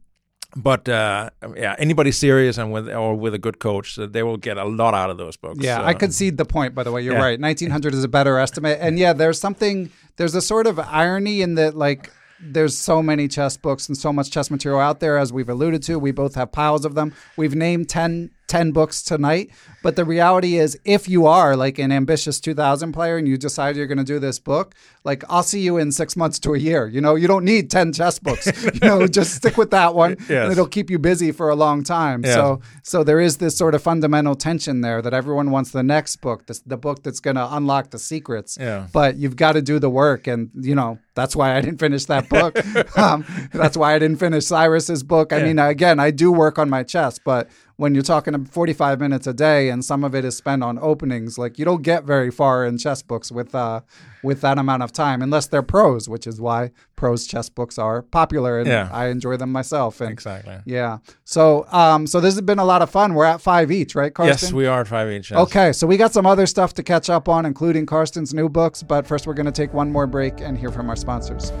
but 0.56 0.88
uh, 0.88 1.30
yeah, 1.56 1.74
anybody 1.78 2.12
serious 2.12 2.58
and 2.58 2.72
with 2.72 2.88
or 2.88 3.16
with 3.16 3.34
a 3.34 3.38
good 3.38 3.58
coach, 3.58 3.98
uh, 3.98 4.06
they 4.06 4.22
will 4.22 4.36
get 4.36 4.56
a 4.56 4.64
lot 4.64 4.94
out 4.94 5.10
of 5.10 5.16
those 5.18 5.36
books. 5.36 5.58
Yeah, 5.60 5.78
So- 5.78 5.84
I 5.84 5.94
concede 5.94 6.36
the 6.38 6.44
point. 6.44 6.74
By 6.74 6.84
the 6.84 6.92
way, 6.92 7.02
you're 7.02 7.14
Yeah. 7.14 7.22
right. 7.24 7.40
1900 7.40 7.92
is 7.94 8.04
a 8.04 8.08
better 8.08 8.38
estimate, 8.38 8.78
and 8.80 8.96
yeah, 8.98 9.12
there's 9.12 9.40
something. 9.40 9.90
There's 10.16 10.34
a 10.36 10.40
sort 10.40 10.68
of 10.68 10.78
irony 10.78 11.42
in 11.42 11.56
that, 11.56 11.74
like, 11.76 12.12
there's 12.40 12.76
so 12.78 13.02
many 13.02 13.26
chess 13.26 13.56
books 13.56 13.88
and 13.88 13.96
so 13.98 14.12
much 14.12 14.30
chess 14.30 14.48
material 14.48 14.80
out 14.80 15.00
there, 15.00 15.18
as 15.18 15.32
we've 15.32 15.48
alluded 15.48 15.82
to. 15.84 15.98
We 15.98 16.12
both 16.12 16.36
have 16.36 16.52
piles 16.52 16.84
of 16.84 16.94
them. 16.94 17.14
We've 17.36 17.54
named 17.56 17.88
10, 17.88 18.30
10 18.46 18.72
books 18.72 19.02
tonight, 19.02 19.50
but 19.82 19.96
the 19.96 20.04
reality 20.04 20.56
is, 20.56 20.78
if 20.84 21.08
you 21.08 21.26
are 21.26 21.56
like 21.56 21.78
an 21.78 21.90
ambitious 21.92 22.40
2000 22.40 22.92
player 22.92 23.16
and 23.16 23.26
you 23.26 23.36
decide 23.36 23.76
you're 23.76 23.86
going 23.86 23.98
to 23.98 24.04
do 24.04 24.18
this 24.18 24.38
book, 24.38 24.74
like, 25.04 25.22
I'll 25.28 25.42
see 25.42 25.60
you 25.60 25.76
in 25.76 25.92
six 25.92 26.16
months 26.16 26.38
to 26.40 26.54
a 26.54 26.58
year. 26.58 26.86
You 26.86 27.00
know, 27.00 27.14
you 27.14 27.26
don't 27.28 27.44
need 27.44 27.70
10 27.70 27.92
chess 27.92 28.18
books. 28.18 28.46
you 28.74 28.80
know, 28.82 29.06
just 29.06 29.34
stick 29.34 29.56
with 29.56 29.70
that 29.70 29.94
one, 29.94 30.16
Yes. 30.28 30.44
and 30.44 30.52
it'll 30.52 30.66
keep 30.68 30.90
you 30.90 30.98
busy 30.98 31.32
for 31.32 31.48
a 31.50 31.54
long 31.54 31.82
time. 31.84 32.22
Yeah. 32.24 32.34
So, 32.34 32.60
so 32.82 33.04
there 33.04 33.20
is 33.20 33.36
this 33.38 33.56
sort 33.56 33.74
of 33.74 33.82
fundamental 33.82 34.34
tension 34.34 34.80
there 34.80 35.02
that 35.02 35.12
everyone 35.14 35.50
wants 35.50 35.70
the 35.72 35.82
next 35.82 36.16
book, 36.16 36.46
this, 36.46 36.60
the 36.60 36.76
book 36.76 37.02
that's 37.02 37.20
going 37.20 37.36
to 37.36 37.54
unlock 37.54 37.90
the 37.90 37.98
secrets. 37.98 38.56
Yeah. 38.60 38.88
But 38.92 39.16
you've 39.16 39.36
got 39.36 39.52
to 39.52 39.62
do 39.62 39.78
the 39.78 39.90
work, 39.90 40.26
and 40.26 40.50
you 40.54 40.74
know 40.74 40.98
that's 41.14 41.36
why 41.36 41.56
I 41.56 41.60
didn't 41.60 41.78
finish 41.78 42.06
that 42.06 42.28
book. 42.28 42.58
um, 42.98 43.24
that's 43.52 43.76
why 43.76 43.94
I 43.94 43.98
didn't 43.98 44.18
finish 44.18 44.46
Cyrus's 44.46 45.02
book. 45.02 45.32
I 45.32 45.42
mean, 45.42 45.58
again, 45.58 46.00
I 46.00 46.10
do 46.10 46.32
work 46.32 46.58
on 46.58 46.68
my 46.70 46.82
chess, 46.82 47.18
but 47.18 47.48
when 47.76 47.92
you're 47.94 48.04
talking 48.04 48.44
45 48.44 49.00
minutes 49.00 49.26
a 49.26 49.32
day 49.34 49.68
and 49.68 49.84
some 49.84 50.04
of 50.04 50.14
it 50.14 50.24
is 50.24 50.36
spent 50.36 50.62
on 50.62 50.78
openings, 50.80 51.38
like 51.38 51.58
you 51.58 51.64
don't 51.64 51.82
get 51.82 52.04
very 52.04 52.30
far 52.30 52.64
in 52.64 52.78
chess 52.78 53.02
books 53.02 53.32
with 53.32 53.54
uh, 53.54 53.80
with 54.22 54.40
that 54.42 54.58
amount 54.58 54.82
of 54.82 54.92
time, 54.92 55.20
unless 55.22 55.46
they're 55.48 55.62
prose, 55.62 56.08
which 56.08 56.26
is 56.26 56.40
why 56.40 56.70
prose 56.96 57.26
chess 57.26 57.48
books 57.50 57.76
are 57.78 58.00
popular, 58.02 58.58
and 58.58 58.68
Yeah. 58.68 58.88
I 58.92 59.08
enjoy 59.08 59.36
them 59.36 59.50
myself. 59.52 60.00
And 60.00 60.10
Exactly. 60.10 60.56
yeah. 60.64 60.98
So, 61.24 61.66
um, 61.72 62.06
so 62.06 62.20
this 62.20 62.34
has 62.34 62.40
been 62.40 62.58
a 62.58 62.64
lot 62.64 62.80
of 62.80 62.88
fun. 62.90 63.14
We're 63.14 63.24
at 63.26 63.40
five 63.42 63.70
each, 63.70 63.94
right, 63.94 64.14
Carsten? 64.14 64.46
Yes, 64.46 64.52
we 64.52 64.66
are 64.66 64.80
at 64.82 64.88
five 64.88 65.10
each. 65.10 65.30
yes. 65.30 65.38
Okay, 65.40 65.72
so 65.72 65.86
we 65.86 65.96
got 65.96 66.12
some 66.12 66.26
other 66.26 66.46
stuff 66.46 66.72
to 66.74 66.82
catch 66.82 67.10
up 67.10 67.28
on, 67.28 67.44
including 67.44 67.84
Carsten's 67.86 68.32
new 68.32 68.48
books. 68.48 68.82
But 68.82 69.06
first, 69.06 69.26
we're 69.26 69.34
going 69.34 69.46
to 69.46 69.52
take 69.52 69.74
one 69.74 69.90
more 69.92 70.06
break 70.06 70.40
and 70.40 70.56
hear 70.56 70.70
from 70.70 70.88
our 70.88 70.96
sponsors. 70.96 71.52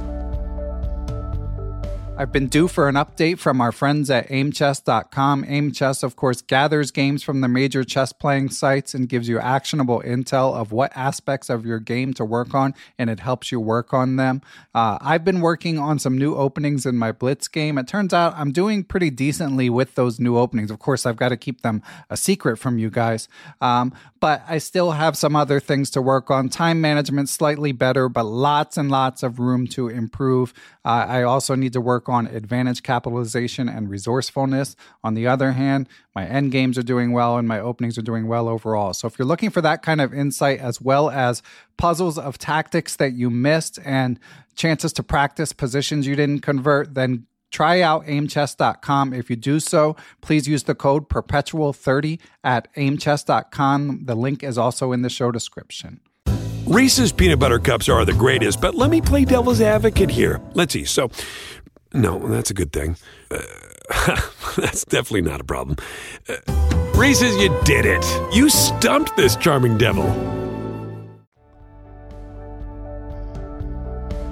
I've 2.16 2.30
been 2.30 2.46
due 2.46 2.68
for 2.68 2.88
an 2.88 2.94
update 2.94 3.40
from 3.40 3.60
our 3.60 3.72
friends 3.72 4.08
at 4.08 4.30
aimchess.com. 4.30 5.44
Aimchess, 5.48 6.04
of 6.04 6.14
course, 6.14 6.42
gathers 6.42 6.92
games 6.92 7.24
from 7.24 7.40
the 7.40 7.48
major 7.48 7.82
chess 7.82 8.12
playing 8.12 8.50
sites 8.50 8.94
and 8.94 9.08
gives 9.08 9.28
you 9.28 9.40
actionable 9.40 10.00
intel 10.00 10.54
of 10.54 10.70
what 10.70 10.96
aspects 10.96 11.50
of 11.50 11.66
your 11.66 11.80
game 11.80 12.14
to 12.14 12.24
work 12.24 12.54
on, 12.54 12.72
and 13.00 13.10
it 13.10 13.18
helps 13.18 13.50
you 13.50 13.58
work 13.58 13.92
on 13.92 14.14
them. 14.14 14.42
Uh, 14.72 14.96
I've 15.00 15.24
been 15.24 15.40
working 15.40 15.76
on 15.80 15.98
some 15.98 16.16
new 16.16 16.36
openings 16.36 16.86
in 16.86 16.96
my 16.96 17.10
Blitz 17.10 17.48
game. 17.48 17.78
It 17.78 17.88
turns 17.88 18.14
out 18.14 18.34
I'm 18.36 18.52
doing 18.52 18.84
pretty 18.84 19.10
decently 19.10 19.68
with 19.68 19.96
those 19.96 20.20
new 20.20 20.36
openings. 20.36 20.70
Of 20.70 20.78
course, 20.78 21.06
I've 21.06 21.16
got 21.16 21.30
to 21.30 21.36
keep 21.36 21.62
them 21.62 21.82
a 22.10 22.16
secret 22.16 22.58
from 22.58 22.78
you 22.78 22.90
guys, 22.90 23.26
um, 23.60 23.92
but 24.24 24.42
I 24.48 24.56
still 24.56 24.92
have 24.92 25.18
some 25.18 25.36
other 25.36 25.60
things 25.60 25.90
to 25.90 26.00
work 26.00 26.30
on. 26.30 26.48
Time 26.48 26.80
management 26.80 27.28
slightly 27.28 27.72
better, 27.72 28.08
but 28.08 28.24
lots 28.24 28.78
and 28.78 28.90
lots 28.90 29.22
of 29.22 29.38
room 29.38 29.66
to 29.66 29.88
improve. 29.88 30.54
Uh, 30.82 31.04
I 31.06 31.24
also 31.24 31.54
need 31.54 31.74
to 31.74 31.80
work 31.82 32.08
on 32.08 32.28
advantage 32.28 32.82
capitalization 32.82 33.68
and 33.68 33.90
resourcefulness. 33.90 34.76
On 35.02 35.12
the 35.12 35.26
other 35.26 35.52
hand, 35.52 35.90
my 36.14 36.24
end 36.24 36.52
games 36.52 36.78
are 36.78 36.82
doing 36.82 37.12
well 37.12 37.36
and 37.36 37.46
my 37.46 37.60
openings 37.60 37.98
are 37.98 38.02
doing 38.02 38.26
well 38.26 38.48
overall. 38.48 38.94
So 38.94 39.06
if 39.06 39.18
you're 39.18 39.28
looking 39.28 39.50
for 39.50 39.60
that 39.60 39.82
kind 39.82 40.00
of 40.00 40.14
insight 40.14 40.58
as 40.58 40.80
well 40.80 41.10
as 41.10 41.42
puzzles 41.76 42.16
of 42.16 42.38
tactics 42.38 42.96
that 42.96 43.12
you 43.12 43.28
missed 43.28 43.78
and 43.84 44.18
chances 44.54 44.94
to 44.94 45.02
practice 45.02 45.52
positions 45.52 46.06
you 46.06 46.16
didn't 46.16 46.40
convert, 46.40 46.94
then 46.94 47.26
try 47.54 47.80
out 47.80 48.02
aimchess.com. 48.06 49.14
If 49.14 49.30
you 49.30 49.36
do 49.36 49.60
so, 49.60 49.96
please 50.20 50.48
use 50.48 50.64
the 50.64 50.74
code 50.74 51.08
perpetual30 51.08 52.18
at 52.42 52.68
aimchess.com. 52.76 54.00
The 54.04 54.16
link 54.16 54.42
is 54.42 54.58
also 54.58 54.90
in 54.90 55.02
the 55.02 55.08
show 55.08 55.30
description. 55.30 56.00
Reese's 56.66 57.12
peanut 57.12 57.38
butter 57.38 57.58
cups 57.58 57.88
are 57.88 58.04
the 58.04 58.12
greatest, 58.12 58.60
but 58.60 58.74
let 58.74 58.90
me 58.90 59.00
play 59.00 59.24
devil's 59.24 59.60
advocate 59.60 60.10
here. 60.10 60.40
Let's 60.54 60.72
see. 60.72 60.84
So, 60.84 61.10
no, 61.92 62.18
that's 62.26 62.50
a 62.50 62.54
good 62.54 62.72
thing. 62.72 62.96
Uh, 63.30 63.38
that's 64.56 64.84
definitely 64.84 65.22
not 65.22 65.40
a 65.40 65.44
problem. 65.44 65.76
Uh, 66.28 66.36
Reese's, 66.96 67.36
you 67.36 67.56
did 67.64 67.86
it. 67.86 68.04
You 68.34 68.48
stumped 68.48 69.16
this 69.16 69.36
charming 69.36 69.78
devil. 69.78 70.43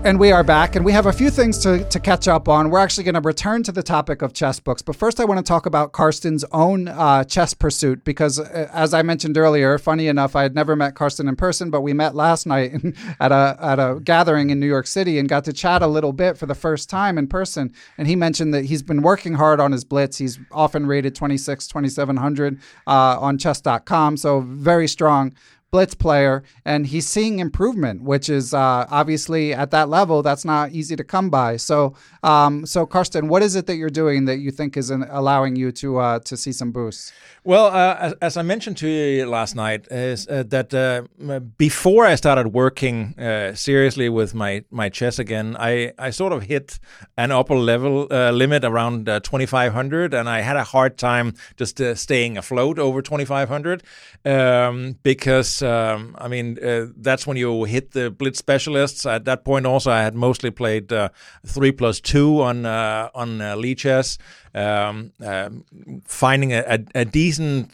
And 0.04 0.18
we 0.18 0.32
are 0.32 0.42
back, 0.42 0.74
and 0.74 0.84
we 0.84 0.90
have 0.90 1.06
a 1.06 1.12
few 1.12 1.30
things 1.30 1.58
to, 1.58 1.84
to 1.84 2.00
catch 2.00 2.26
up 2.26 2.48
on. 2.48 2.70
We're 2.70 2.80
actually 2.80 3.04
going 3.04 3.14
to 3.14 3.20
return 3.20 3.62
to 3.62 3.70
the 3.70 3.84
topic 3.84 4.20
of 4.20 4.32
chess 4.32 4.58
books, 4.58 4.82
but 4.82 4.96
first, 4.96 5.20
I 5.20 5.24
want 5.24 5.38
to 5.38 5.44
talk 5.44 5.64
about 5.64 5.92
Carsten's 5.92 6.44
own 6.50 6.88
uh, 6.88 7.22
chess 7.22 7.54
pursuit 7.54 8.02
because, 8.02 8.40
uh, 8.40 8.68
as 8.72 8.94
I 8.94 9.02
mentioned 9.02 9.38
earlier, 9.38 9.78
funny 9.78 10.08
enough, 10.08 10.34
I 10.34 10.42
had 10.42 10.56
never 10.56 10.74
met 10.74 10.96
Carsten 10.96 11.28
in 11.28 11.36
person, 11.36 11.70
but 11.70 11.82
we 11.82 11.92
met 11.92 12.16
last 12.16 12.46
night 12.46 12.74
at 13.20 13.30
a 13.30 13.56
at 13.60 13.78
a 13.78 14.00
gathering 14.02 14.50
in 14.50 14.58
New 14.58 14.66
York 14.66 14.88
City 14.88 15.20
and 15.20 15.28
got 15.28 15.44
to 15.44 15.52
chat 15.52 15.82
a 15.82 15.86
little 15.86 16.12
bit 16.12 16.36
for 16.36 16.46
the 16.46 16.56
first 16.56 16.90
time 16.90 17.16
in 17.16 17.28
person. 17.28 17.72
And 17.96 18.08
he 18.08 18.16
mentioned 18.16 18.52
that 18.54 18.64
he's 18.64 18.82
been 18.82 19.02
working 19.02 19.34
hard 19.34 19.60
on 19.60 19.70
his 19.70 19.84
blitz. 19.84 20.18
He's 20.18 20.40
often 20.50 20.84
rated 20.84 21.14
26, 21.14 21.68
2700 21.68 22.58
uh, 22.88 22.90
on 23.20 23.38
chess.com, 23.38 24.16
so 24.16 24.40
very 24.40 24.88
strong 24.88 25.32
blitz 25.72 25.94
player 25.94 26.42
and 26.66 26.86
he's 26.86 27.06
seeing 27.06 27.38
improvement 27.38 28.02
which 28.02 28.28
is 28.28 28.52
uh, 28.52 28.86
obviously 28.90 29.54
at 29.54 29.70
that 29.70 29.88
level 29.88 30.22
that's 30.22 30.44
not 30.44 30.70
easy 30.70 30.94
to 30.94 31.02
come 31.02 31.30
by. 31.30 31.56
So 31.56 31.94
um, 32.22 32.66
so 32.66 32.86
Carsten 32.86 33.26
what 33.28 33.42
is 33.42 33.56
it 33.56 33.66
that 33.66 33.76
you're 33.76 33.90
doing 33.90 34.26
that 34.26 34.36
you 34.36 34.50
think 34.50 34.76
is 34.76 34.90
an, 34.90 35.04
allowing 35.08 35.56
you 35.56 35.72
to 35.72 35.98
uh, 35.98 36.18
to 36.20 36.36
see 36.36 36.52
some 36.52 36.72
boosts? 36.72 37.12
Well, 37.44 37.66
uh, 37.66 37.96
as, 37.98 38.14
as 38.22 38.36
I 38.36 38.42
mentioned 38.42 38.76
to 38.78 38.88
you 38.88 39.26
last 39.26 39.56
night, 39.56 39.88
is 39.90 40.28
uh, 40.28 40.44
that 40.46 40.72
uh, 40.72 41.40
before 41.58 42.06
I 42.06 42.14
started 42.14 42.52
working 42.52 43.18
uh, 43.18 43.56
seriously 43.56 44.08
with 44.08 44.32
my, 44.32 44.64
my 44.70 44.88
chess 44.88 45.18
again, 45.18 45.56
I, 45.58 45.92
I 45.98 46.10
sort 46.10 46.32
of 46.32 46.44
hit 46.44 46.78
an 47.16 47.32
upper 47.32 47.56
level 47.56 48.06
uh, 48.12 48.30
limit 48.30 48.64
around 48.64 49.08
uh, 49.08 49.18
2500, 49.18 50.14
and 50.14 50.28
I 50.28 50.42
had 50.42 50.56
a 50.56 50.62
hard 50.62 50.98
time 50.98 51.34
just 51.56 51.80
uh, 51.80 51.96
staying 51.96 52.38
afloat 52.38 52.78
over 52.78 53.02
2500 53.02 53.82
um, 54.24 54.98
because, 55.02 55.61
um, 55.62 56.16
I 56.18 56.28
mean, 56.28 56.58
uh, 56.62 56.86
that's 56.96 57.26
when 57.26 57.36
you 57.36 57.64
hit 57.64 57.92
the 57.92 58.10
blitz 58.10 58.38
specialists. 58.38 59.06
At 59.06 59.24
that 59.24 59.44
point, 59.44 59.66
also, 59.66 59.90
I 59.90 60.02
had 60.02 60.14
mostly 60.14 60.50
played 60.50 60.92
uh, 60.92 61.08
3 61.46 61.72
plus 61.72 62.00
2 62.00 62.42
on, 62.42 62.66
uh, 62.66 63.08
on 63.14 63.40
uh, 63.40 63.54
Lichess 63.56 64.18
um, 64.54 65.12
um, 65.24 65.64
finding 66.04 66.52
a, 66.52 66.60
a, 66.60 67.00
a 67.00 67.04
decent 67.04 67.70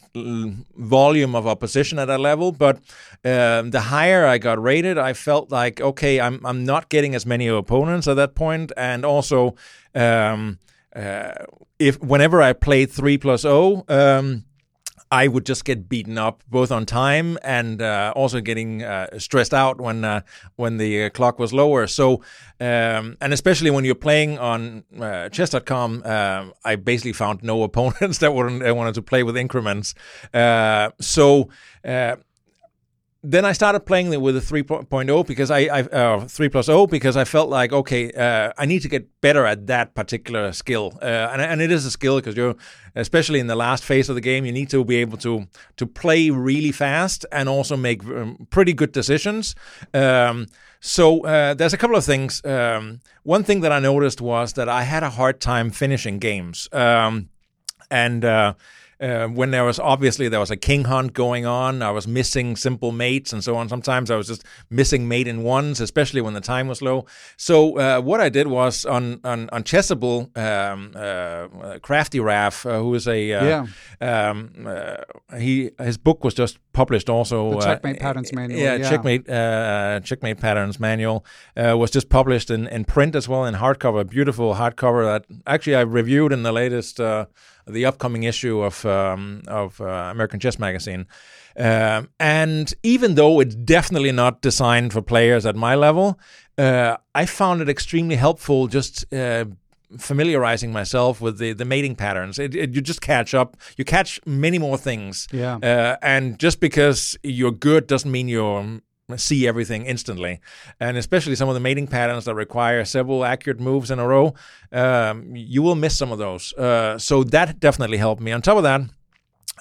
volume 0.77 1.35
of 1.35 1.47
opposition 1.47 1.99
at 1.99 2.07
that 2.07 2.21
level. 2.21 2.53
But 2.53 2.77
um, 3.25 3.71
the 3.71 3.81
higher 3.81 4.27
I 4.27 4.39
got 4.39 4.63
rated, 4.63 4.99
I 4.99 5.13
felt 5.13 5.51
like 5.51 5.81
okay, 5.81 6.21
I'm 6.21 6.45
I'm 6.45 6.65
not 6.65 6.89
getting 6.89 7.15
as 7.15 7.27
many 7.27 7.49
opponents 7.49 8.07
at 8.07 8.15
that 8.15 8.35
point, 8.35 8.73
and 8.77 9.05
also 9.05 9.57
um, 9.95 10.59
uh, 10.95 11.33
if 11.79 12.01
whenever 12.01 12.41
I 12.41 12.53
played 12.53 12.91
three 12.91 13.19
plus 13.19 13.45
O. 13.45 13.85
Um, 13.89 14.45
I 15.11 15.29
would 15.29 15.47
just 15.47 15.65
get 15.65 15.89
beaten 15.89 16.19
up 16.19 16.43
both 16.49 16.71
on 16.71 16.85
time 16.87 17.39
and 17.43 17.81
uh, 17.81 18.13
also 18.15 18.41
getting 18.41 18.83
uh, 18.83 19.19
stressed 19.19 19.55
out 19.55 19.81
when 19.81 20.05
uh, 20.05 20.21
when 20.57 20.77
the 20.77 21.05
uh, 21.05 21.11
clock 21.11 21.39
was 21.39 21.53
lower. 21.53 21.87
So, 21.87 22.23
um, 22.61 23.17
and 23.21 23.33
especially 23.33 23.71
when 23.71 23.85
you're 23.85 23.95
playing 23.95 24.39
on 24.39 24.85
uh, 25.01 25.29
chess.com, 25.31 26.03
um, 26.05 26.53
I 26.65 26.77
basically 26.77 27.13
found 27.13 27.43
no 27.43 27.63
opponents 27.69 28.19
that 28.19 28.35
wouldn't 28.35 28.67
uh, 28.67 28.75
wanted 28.75 28.95
to 28.95 29.03
play 29.03 29.23
with 29.23 29.37
increments. 29.37 29.95
so 31.01 31.49
then 33.23 33.45
I 33.45 33.53
started 33.53 33.81
playing 33.81 34.21
with 34.21 34.37
a 34.37 34.41
3.0 34.41 35.27
because 35.27 35.51
I, 35.51 35.59
I 35.59 35.81
uh, 35.83 36.29
3 36.29 36.49
plus 36.49 36.67
0 36.67 36.87
because 36.87 37.17
I 37.17 37.25
felt 37.25 37.49
like 37.49 37.73
okay 37.73 38.13
uh, 38.13 38.53
I 38.57 38.65
need 38.65 38.81
to 38.83 38.89
get 38.89 39.21
better 39.21 39.45
at 39.45 39.67
that 39.67 39.95
particular 39.95 40.53
skill. 40.53 40.99
Uh, 41.03 41.31
and, 41.33 41.43
and 41.43 41.61
it 41.61 41.73
is 41.73 41.85
a 41.85 41.91
skill 41.91 42.17
because 42.17 42.37
you're 42.37 42.55
especially 42.95 43.41
in 43.41 43.49
the 43.49 43.57
last 43.57 43.83
phase 43.83 44.09
of 44.09 44.15
the 44.15 44.21
game 44.21 44.47
you 44.47 44.53
need 44.53 44.71
to 44.71 44.85
be 44.85 44.97
able 44.97 45.19
to 45.19 45.49
to 45.77 45.87
play 45.87 46.31
really 46.31 46.71
fast 46.71 47.27
and 47.33 47.49
also 47.49 47.77
make 47.77 48.05
um, 48.05 48.47
pretty 48.51 48.73
good 48.73 48.93
decisions. 48.93 49.57
Um, 49.93 50.47
so 50.81 51.25
uh, 51.25 51.55
there's 51.55 51.73
a 51.73 51.77
couple 51.77 51.97
of 51.97 52.05
things. 52.05 52.45
Um, 52.45 53.01
one 53.25 53.43
thing 53.43 53.63
that 53.63 53.73
I 53.73 53.81
noticed 53.81 54.21
was 54.21 54.53
that 54.53 54.69
I 54.69 54.85
had 54.85 55.03
a 55.03 55.11
hard 55.11 55.41
time 55.41 55.71
finishing 55.71 56.21
games. 56.21 56.69
Um, 56.73 57.31
and 57.91 58.25
uh, 59.01 59.19
uh, 59.19 59.29
when 59.29 59.51
there 59.51 59.65
was 59.65 59.79
obviously 59.79 60.29
there 60.29 60.41
was 60.41 60.51
a 60.51 60.57
king 60.57 60.85
hunt 60.85 61.13
going 61.13 61.47
on, 61.47 61.83
I 61.83 61.91
was 61.91 62.07
missing 62.07 62.57
simple 62.57 62.93
mates 62.93 63.33
and 63.33 63.43
so 63.43 63.57
on. 63.57 63.69
Sometimes 63.69 64.11
I 64.11 64.17
was 64.17 64.27
just 64.27 64.45
missing 64.71 65.09
mate 65.09 65.29
in 65.29 65.43
ones, 65.43 65.81
especially 65.81 66.21
when 66.21 66.35
the 66.35 66.41
time 66.41 66.69
was 66.69 66.83
low. 66.83 67.07
So 67.37 67.79
uh, 67.79 68.01
what 68.01 68.21
I 68.21 68.29
did 68.29 68.47
was 68.47 68.85
on 68.85 69.21
on, 69.25 69.49
on 69.51 69.63
Chessable, 69.65 70.37
um, 70.37 70.93
uh, 70.95 71.79
CraftyRaf, 71.79 72.67
uh, 72.67 72.79
who 72.79 72.95
is 72.95 73.07
a 73.07 73.33
uh, 73.33 73.45
yeah. 73.45 73.67
Um, 74.01 74.67
uh, 74.67 74.97
he 75.39 75.71
his 75.79 75.99
book 75.99 76.25
was 76.25 76.35
just 76.35 76.59
published 76.73 77.09
also. 77.11 77.53
The 77.53 77.61
checkmate 77.61 78.01
patterns 78.01 78.33
manual. 78.33 78.61
Yeah, 78.61 78.77
yeah. 78.77 78.91
checkmate 78.91 79.27
checkmate 80.05 80.39
patterns 80.39 80.79
manual 80.79 81.25
was 81.57 81.91
just 81.91 82.09
published 82.09 82.51
in, 82.51 82.67
in 82.69 82.85
print 82.85 83.15
as 83.15 83.29
well 83.29 83.45
in 83.45 83.55
hardcover. 83.55 84.09
Beautiful 84.09 84.55
hardcover 84.55 85.05
that 85.05 85.25
actually 85.47 85.77
I 85.77 85.81
reviewed 85.81 86.33
in 86.33 86.43
the 86.43 86.53
latest 86.53 87.01
the 87.69 87.87
upcoming 87.87 88.25
issue 88.25 88.63
of 88.63 88.85
um, 88.85 89.43
of 89.47 89.81
uh, 89.81 89.85
American 90.11 90.41
Chess 90.41 90.59
Magazine. 90.59 91.07
Uh, 91.57 92.03
and 92.21 92.73
even 92.83 93.17
though 93.17 93.41
it's 93.41 93.55
definitely 93.55 94.13
not 94.13 94.41
designed 94.43 94.93
for 94.93 95.03
players 95.03 95.45
at 95.45 95.57
my 95.57 95.75
level, 95.75 96.19
uh, 96.57 96.97
I 97.15 97.27
found 97.27 97.61
it 97.61 97.69
extremely 97.69 98.15
helpful 98.15 98.69
just 98.69 99.13
uh, 99.13 99.47
familiarizing 99.97 100.73
myself 100.73 101.21
with 101.21 101.39
the, 101.39 101.53
the 101.55 101.65
mating 101.65 101.97
patterns. 101.97 102.39
It, 102.39 102.55
it, 102.55 102.75
you 102.75 102.81
just 102.81 103.01
catch 103.01 103.35
up. 103.35 103.57
You 103.77 103.85
catch 103.85 104.21
many 104.27 104.59
more 104.59 104.77
things. 104.77 105.27
Yeah. 105.33 105.57
Uh, 105.57 105.97
and 106.03 106.39
just 106.39 106.61
because 106.61 107.17
you're 107.23 107.53
good 107.53 107.87
doesn't 107.87 108.11
mean 108.11 108.29
you're 108.29 108.81
see 109.17 109.49
everything 109.49 109.87
instantly. 109.87 110.41
And 110.81 110.97
especially 110.97 111.35
some 111.35 111.49
of 111.49 111.55
the 111.55 111.61
mating 111.61 111.87
patterns 111.87 112.27
that 112.27 112.35
require 112.35 112.85
several 112.85 113.25
accurate 113.25 113.61
moves 113.61 113.91
in 113.91 113.99
a 113.99 114.07
row, 114.07 114.35
um, 114.73 115.35
you 115.35 115.63
will 115.63 115.75
miss 115.75 115.97
some 115.97 116.13
of 116.13 116.19
those. 116.19 116.53
Uh, 116.55 116.99
so 116.99 117.25
that 117.25 117.61
definitely 117.61 117.97
helped 117.99 118.21
me. 118.21 118.33
On 118.33 118.43
top 118.43 118.59
of 118.59 118.65
that, 118.65 118.83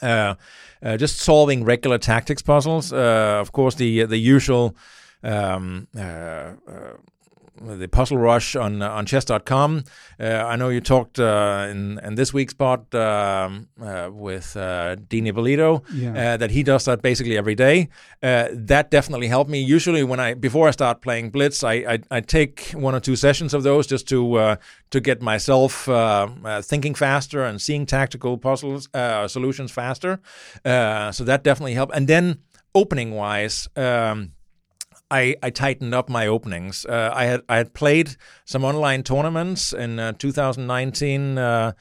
uh, 0.01 0.35
uh, 0.83 0.97
just 0.97 1.17
solving 1.17 1.63
regular 1.63 1.97
tactics 1.97 2.41
puzzles. 2.41 2.91
Uh, 2.91 3.37
of 3.39 3.51
course, 3.51 3.75
the 3.75 4.05
the 4.05 4.17
usual. 4.17 4.75
Um, 5.23 5.87
uh, 5.97 5.99
uh, 6.01 6.53
the 7.61 7.87
Puzzle 7.87 8.17
Rush 8.17 8.55
on 8.55 8.81
uh, 8.81 8.89
on 8.89 9.05
chess.com. 9.05 9.83
Uh, 10.19 10.23
I 10.23 10.55
know 10.55 10.69
you 10.69 10.81
talked 10.81 11.19
uh, 11.19 11.67
in 11.69 11.99
in 12.03 12.15
this 12.15 12.33
week's 12.33 12.51
spot 12.51 12.93
um, 12.95 13.67
uh, 13.81 14.09
with 14.11 14.55
uh, 14.55 14.95
Dean 14.95 15.27
Ippolito 15.27 15.83
yeah. 15.93 16.33
Uh, 16.33 16.37
that 16.37 16.51
he 16.51 16.63
does 16.63 16.85
that 16.85 17.01
basically 17.01 17.37
every 17.37 17.55
day. 17.55 17.89
that 18.21 18.91
definitely 18.91 19.27
helped 19.27 19.49
me. 19.49 19.61
Usually, 19.61 20.03
when 20.03 20.19
I 20.19 20.33
before 20.33 20.67
I 20.67 20.71
start 20.71 21.01
playing 21.01 21.31
Blitz, 21.31 21.63
I 21.63 21.73
I, 21.73 21.99
I 22.11 22.21
take 22.21 22.71
one 22.71 22.95
or 22.95 22.99
two 22.99 23.15
sessions 23.15 23.53
of 23.53 23.63
those 23.63 23.87
just 23.87 24.07
to 24.09 24.57
to 24.89 24.99
get 24.99 25.21
myself 25.21 25.87
thinking 26.63 26.95
faster 26.95 27.43
and 27.43 27.61
seeing 27.61 27.85
tactical 27.85 28.37
puzzles 28.37 28.89
solutions 29.27 29.71
faster. 29.71 30.19
so 30.63 31.23
that 31.23 31.43
definitely 31.43 31.73
helped. 31.73 31.95
And 31.95 32.07
then 32.07 32.39
opening 32.75 33.11
wise. 33.11 33.67
Um, 33.75 34.33
I, 35.09 35.35
I 35.41 35.49
tightened 35.49 35.93
up 35.93 36.09
my 36.09 36.27
openings. 36.27 36.85
Uh, 36.85 37.11
I 37.13 37.25
had 37.25 37.41
I 37.47 37.57
had 37.57 37.73
played 37.73 38.15
some 38.45 38.65
online 38.65 39.03
tournaments 39.03 39.73
in 39.73 39.99
uh, 39.99 40.13
2019, 40.13 41.37
uh, 41.37 41.71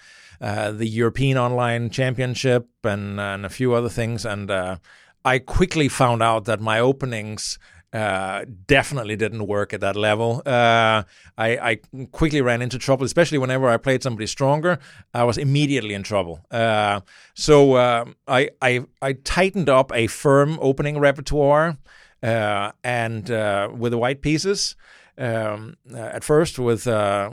uh, 0.40 0.70
the 0.70 0.86
European 0.86 1.36
Online 1.36 1.90
Championship, 1.90 2.68
and, 2.84 3.18
and 3.20 3.44
a 3.44 3.48
few 3.48 3.74
other 3.74 3.88
things, 3.88 4.24
and 4.24 4.50
uh, 4.50 4.76
I 5.24 5.38
quickly 5.40 5.88
found 5.88 6.22
out 6.22 6.44
that 6.44 6.60
my 6.60 6.80
openings. 6.80 7.58
Uh, 7.92 8.44
definitely 8.66 9.16
didn't 9.16 9.46
work 9.46 9.72
at 9.72 9.80
that 9.80 9.96
level. 9.96 10.42
I, 10.44 11.04
I, 11.38 11.78
quickly 12.12 12.42
ran 12.42 12.60
into 12.60 12.78
trouble, 12.78 13.06
especially 13.06 13.38
whenever 13.38 13.70
I 13.70 13.78
played 13.78 14.02
somebody 14.02 14.26
stronger. 14.26 14.78
I 15.14 15.24
was 15.24 15.38
immediately 15.38 15.94
in 15.94 16.02
trouble. 16.02 16.44
so 16.50 17.76
I, 17.76 18.50
I 18.60 18.84
I 19.00 19.12
tightened 19.24 19.70
up 19.70 19.92
a 19.94 20.08
firm 20.08 20.58
opening 20.60 20.98
repertoire. 20.98 21.78
Uh, 22.22 22.72
and 22.82 23.30
uh, 23.30 23.68
with 23.76 23.92
the 23.92 23.98
white 23.98 24.22
pieces. 24.22 24.74
Um, 25.18 25.76
uh, 25.92 25.98
at 25.98 26.24
first, 26.24 26.58
with 26.58 26.86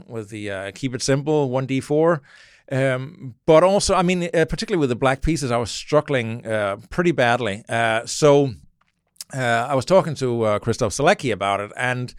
with 0.06 0.28
the 0.28 0.72
keep 0.74 0.94
it 0.94 1.02
simple 1.02 1.50
one 1.50 1.66
d 1.66 1.80
four. 1.80 2.22
Um, 2.70 3.34
but 3.46 3.64
also, 3.64 3.94
I 3.94 4.02
mean, 4.02 4.24
uh, 4.24 4.44
particularly 4.44 4.80
with 4.80 4.90
the 4.90 4.96
black 4.96 5.20
pieces, 5.20 5.50
I 5.50 5.56
was 5.56 5.70
struggling 5.70 6.46
uh, 6.46 6.76
pretty 6.90 7.12
badly. 7.12 7.64
Uh, 7.68 8.06
so 8.06 8.50
I 9.32 9.74
was 9.74 9.84
talking 9.84 10.14
to 10.16 10.26
Christof 10.62 10.92
Sielecki 10.92 11.32
about 11.32 11.60
it, 11.60 11.72
and 11.76 12.14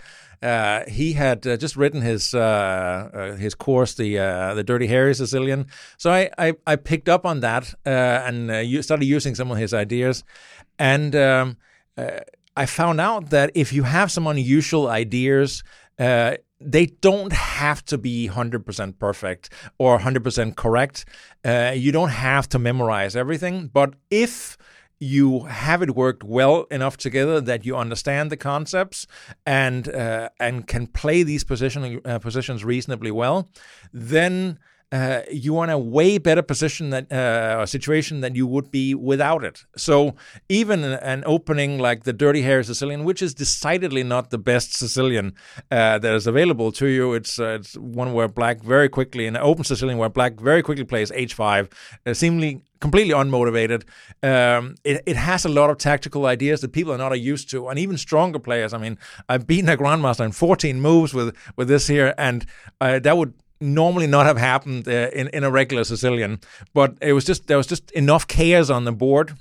he 0.89 1.13
had 1.13 1.43
just 1.43 1.75
written 1.77 2.01
his 2.01 2.31
his 2.31 3.55
course, 3.55 3.93
the 3.93 4.15
the 4.55 4.63
Dirty 4.65 4.87
Harry 4.87 5.13
Sicilian. 5.13 5.67
So 5.97 6.11
I, 6.11 6.29
I, 6.37 6.53
I 6.65 6.75
picked 6.75 7.09
up 7.09 7.25
on 7.25 7.39
that 7.41 7.73
and 7.85 8.83
started 8.83 9.05
using 9.05 9.35
some 9.35 9.51
of 9.51 9.57
his 9.57 9.73
ideas, 9.73 10.23
and. 10.77 11.15
Um, 11.15 11.57
I 12.55 12.65
found 12.65 13.01
out 13.01 13.29
that 13.31 13.51
if 13.53 13.73
you 13.73 13.83
have 13.83 14.11
some 14.11 14.27
unusual 14.27 14.87
ideas, 14.87 15.63
uh, 15.99 16.35
they 16.59 16.85
don't 16.85 17.33
have 17.33 17.83
to 17.85 17.97
be 17.97 18.29
100% 18.29 18.97
perfect 18.97 19.49
or 19.77 19.99
100% 19.99 20.55
correct. 20.55 21.05
Uh, 21.43 21.73
you 21.75 21.91
don't 21.91 22.09
have 22.09 22.47
to 22.49 22.59
memorize 22.59 23.15
everything. 23.15 23.67
But 23.67 23.95
if 24.09 24.57
you 24.99 25.41
have 25.41 25.81
it 25.81 25.95
worked 25.95 26.23
well 26.23 26.63
enough 26.71 26.97
together 26.97 27.41
that 27.41 27.65
you 27.65 27.75
understand 27.75 28.31
the 28.31 28.37
concepts 28.37 29.05
and 29.45 29.89
uh, 29.89 30.29
and 30.39 30.67
can 30.67 30.87
play 30.87 31.21
these 31.23 31.43
position, 31.43 31.99
uh, 32.05 32.19
positions 32.19 32.63
reasonably 32.63 33.11
well, 33.11 33.49
then 33.91 34.57
uh, 34.91 35.21
you 35.31 35.57
are 35.57 35.63
in 35.63 35.69
a 35.69 35.77
way 35.77 36.17
better 36.17 36.41
position 36.41 36.91
that 36.91 37.11
uh, 37.11 37.57
or 37.59 37.65
situation 37.65 38.21
than 38.21 38.35
you 38.35 38.45
would 38.45 38.71
be 38.71 38.93
without 38.93 39.43
it. 39.43 39.63
So 39.75 40.15
even 40.47 40.83
an 40.83 41.23
opening 41.25 41.79
like 41.79 42.03
the 42.03 42.13
Dirty 42.13 42.43
Harry 42.43 42.63
Sicilian, 42.63 43.03
which 43.03 43.21
is 43.21 43.33
decidedly 43.33 44.03
not 44.03 44.29
the 44.29 44.37
best 44.37 44.73
Sicilian 44.73 45.33
uh, 45.71 45.97
that 45.97 46.13
is 46.13 46.27
available 46.27 46.71
to 46.73 46.87
you, 46.87 47.13
it's 47.13 47.39
uh, 47.39 47.57
it's 47.59 47.75
one 47.77 48.13
where 48.13 48.27
Black 48.27 48.63
very 48.63 48.87
quickly 48.87 49.25
an 49.25 49.37
open 49.37 49.63
Sicilian 49.63 49.97
where 49.97 50.09
Black 50.09 50.39
very 50.39 50.61
quickly 50.61 50.85
plays 50.85 51.11
H5, 51.11 51.71
uh, 52.05 52.13
seemingly 52.13 52.61
completely 52.79 53.13
unmotivated. 53.13 53.83
Um, 54.21 54.75
it, 54.83 55.01
it 55.05 55.15
has 55.15 55.45
a 55.45 55.49
lot 55.49 55.69
of 55.71 55.77
tactical 55.77 56.27
ideas 56.27 56.61
that 56.61 56.71
people 56.71 56.93
are 56.93 56.97
not 56.97 57.19
used 57.19 57.49
to, 57.49 57.67
and 57.69 57.79
even 57.79 57.97
stronger 57.97 58.39
players. 58.39 58.73
I 58.73 58.77
mean, 58.77 58.97
I've 59.27 59.47
beaten 59.47 59.69
a 59.69 59.77
grandmaster 59.77 60.23
in 60.23 60.31
14 60.31 60.79
moves 60.79 61.13
with 61.13 61.35
with 61.55 61.67
this 61.67 61.87
here, 61.87 62.13
and 62.17 62.45
uh, 62.79 62.99
that 62.99 63.17
would 63.17 63.33
normally 63.59 64.07
not 64.07 64.25
have 64.25 64.37
happened 64.37 64.87
uh, 64.87 65.09
in 65.13 65.27
in 65.29 65.43
a 65.43 65.51
regular 65.51 65.83
Sicilian. 65.83 66.39
But 66.73 66.97
it 67.01 67.13
was 67.13 67.25
just 67.25 67.47
there 67.47 67.57
was 67.57 67.67
just 67.67 67.91
enough 67.91 68.27
chaos 68.27 68.69
on 68.69 68.85
the 68.85 68.91
board 68.91 69.33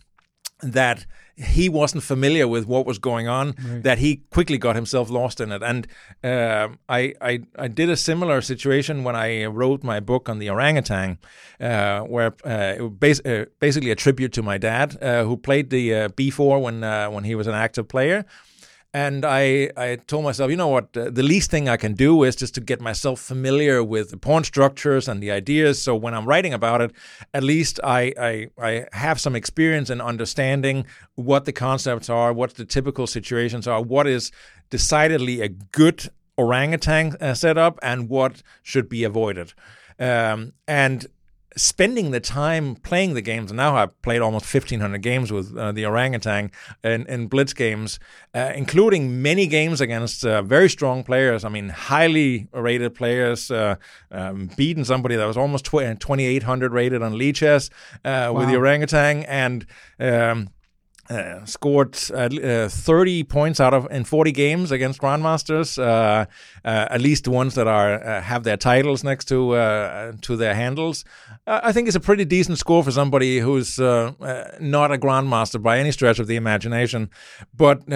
that 0.63 1.07
he 1.37 1.69
wasn't 1.69 2.03
familiar 2.03 2.47
with 2.47 2.67
what 2.67 2.87
was 2.87 2.99
going 2.99 3.27
on 3.27 3.55
right. 3.59 3.83
that 3.83 3.99
he 3.99 4.23
quickly 4.31 4.57
got 4.57 4.77
himself 4.77 5.11
lost 5.11 5.41
in 5.41 5.51
it 5.51 5.63
and 5.63 5.87
uh, 6.23 6.69
I, 6.89 7.15
I, 7.21 7.41
I 7.59 7.69
did 7.69 7.91
a 7.91 7.97
similar 7.97 8.41
situation 8.41 9.03
when 9.03 9.17
I 9.17 9.45
wrote 9.47 9.83
my 9.83 9.99
book 10.01 10.29
on 10.29 10.39
the 10.39 10.49
orangutan 10.49 11.19
uh, 11.61 12.01
where 12.01 12.35
uh, 12.45 12.75
it 12.77 12.83
was 12.83 12.93
bas- 12.93 13.21
uh, 13.25 13.47
basically 13.59 13.91
a 13.91 13.97
tribute 13.97 14.33
to 14.35 14.43
my 14.43 14.59
dad 14.59 14.97
uh, 15.03 15.25
who 15.25 15.37
played 15.37 15.71
the 15.71 15.95
uh, 15.95 16.09
b4 16.11 16.61
when 16.61 17.13
when 17.13 17.25
he 17.25 17.35
was 17.35 17.47
an 17.47 17.55
active 17.55 17.89
player 17.89 18.25
and 18.95 19.25
I, 19.25 19.71
I 19.77 19.97
told 20.07 20.23
myself, 20.23 20.53
you 20.53 20.57
know 20.57 20.69
what, 20.69 20.93
the 20.93 21.23
least 21.23 21.51
thing 21.51 21.69
I 21.69 21.77
can 21.77 21.95
do 21.95 22.23
is 22.23 22.37
just 22.37 22.55
to 22.55 22.61
get 22.61 22.81
myself 22.81 23.19
familiar 23.19 23.83
with 23.83 24.11
the 24.11 24.17
pawn 24.17 24.45
structures 24.45 25.09
and 25.09 25.21
the 25.21 25.33
ideas. 25.33 25.83
So 25.83 25.97
when 25.97 26.15
I'm 26.15 26.27
writing 26.27 26.55
about 26.55 26.81
it, 26.81 26.93
at 27.35 27.43
least 27.43 27.81
I, 27.83 28.15
I, 28.17 28.49
I 28.57 28.87
have 28.93 29.21
some 29.21 29.35
experience 29.35 29.91
in 29.91 30.01
understanding 30.01 30.87
what 31.17 31.45
the 31.45 31.53
concepts 31.53 32.09
are, 32.09 32.33
what 32.33 32.55
the 32.55 32.65
typical 32.65 33.09
situations 33.09 33.67
are, 33.67 33.83
what 33.83 34.07
is 34.07 34.31
decidedly 34.71 35.41
a 35.41 35.49
good 35.49 36.09
orangutan 36.39 37.17
uh, 37.21 37.35
setup, 37.35 37.81
and 37.83 38.09
what 38.09 38.45
should 38.63 38.89
be 38.89 39.03
avoided. 39.03 39.55
Um, 39.99 40.53
and 40.69 41.07
spending 41.57 42.11
the 42.11 42.21
time 42.21 42.77
playing 42.77 43.15
the 43.15 43.21
games, 43.21 43.51
and 43.51 43.57
now 43.57 43.77
I've 43.77 44.01
played 44.03 44.21
almost 44.21 44.53
1,500 44.53 44.99
games 45.03 45.33
with 45.33 45.57
uh, 45.57 45.73
the 45.73 45.87
orangutan 45.87 46.51
in, 46.83 47.07
in 47.07 47.27
Blitz 47.29 47.53
games, 47.53 47.99
uh, 48.35 48.53
including 48.55 49.23
many 49.23 49.47
games 49.47 49.81
against 49.81 50.25
uh, 50.25 50.43
very 50.43 50.69
strong 50.69 51.05
players. 51.05 51.45
I 51.45 51.49
mean, 51.49 51.69
highly 51.69 52.49
rated 52.53 52.95
players, 52.95 53.51
uh, 53.51 53.77
um, 54.11 54.51
beating 54.57 54.85
somebody 54.85 55.17
that 55.17 55.27
was 55.27 55.37
almost 55.37 55.65
2,800 55.67 56.73
rated 56.73 57.03
on 57.03 57.15
Lichess 57.15 57.71
wow. 58.05 58.31
Uh, 58.31 58.33
with 58.33 58.49
the 58.49 58.57
orangutan, 58.57 59.25
and 59.25 59.67
um, 60.01 60.49
uh, 61.11 61.45
scored 61.45 61.99
uh, 62.15 62.69
30 62.69 63.25
points 63.25 63.61
out 63.61 63.75
of 63.75 63.87
in 63.91 64.05
40 64.05 64.33
games 64.33 64.73
against 64.73 65.01
grandmasters 65.01 65.79
uh, 65.79 65.83
uh 66.65 66.87
at 66.91 67.01
least 67.01 67.25
the 67.25 67.31
ones 67.31 67.55
that 67.55 67.67
are 67.67 68.03
uh, 68.03 68.23
have 68.23 68.45
their 68.45 68.57
titles 68.57 69.05
next 69.05 69.27
to 69.27 69.53
uh, 69.53 70.13
to 70.23 70.37
their 70.37 70.55
handles. 70.55 71.05
I 71.47 71.73
think 71.73 71.89
it's 71.89 71.97
a 71.97 72.01
pretty 72.01 72.25
decent 72.25 72.59
score 72.59 72.83
for 72.83 72.91
somebody 72.91 73.39
who's 73.39 73.79
not 73.79 74.93
a 74.93 74.99
grandmaster 74.99 75.63
by 75.63 75.79
any 75.79 75.93
stretch 75.93 76.19
of 76.19 76.27
the 76.27 76.37
imagination. 76.37 77.11
But 77.55 77.87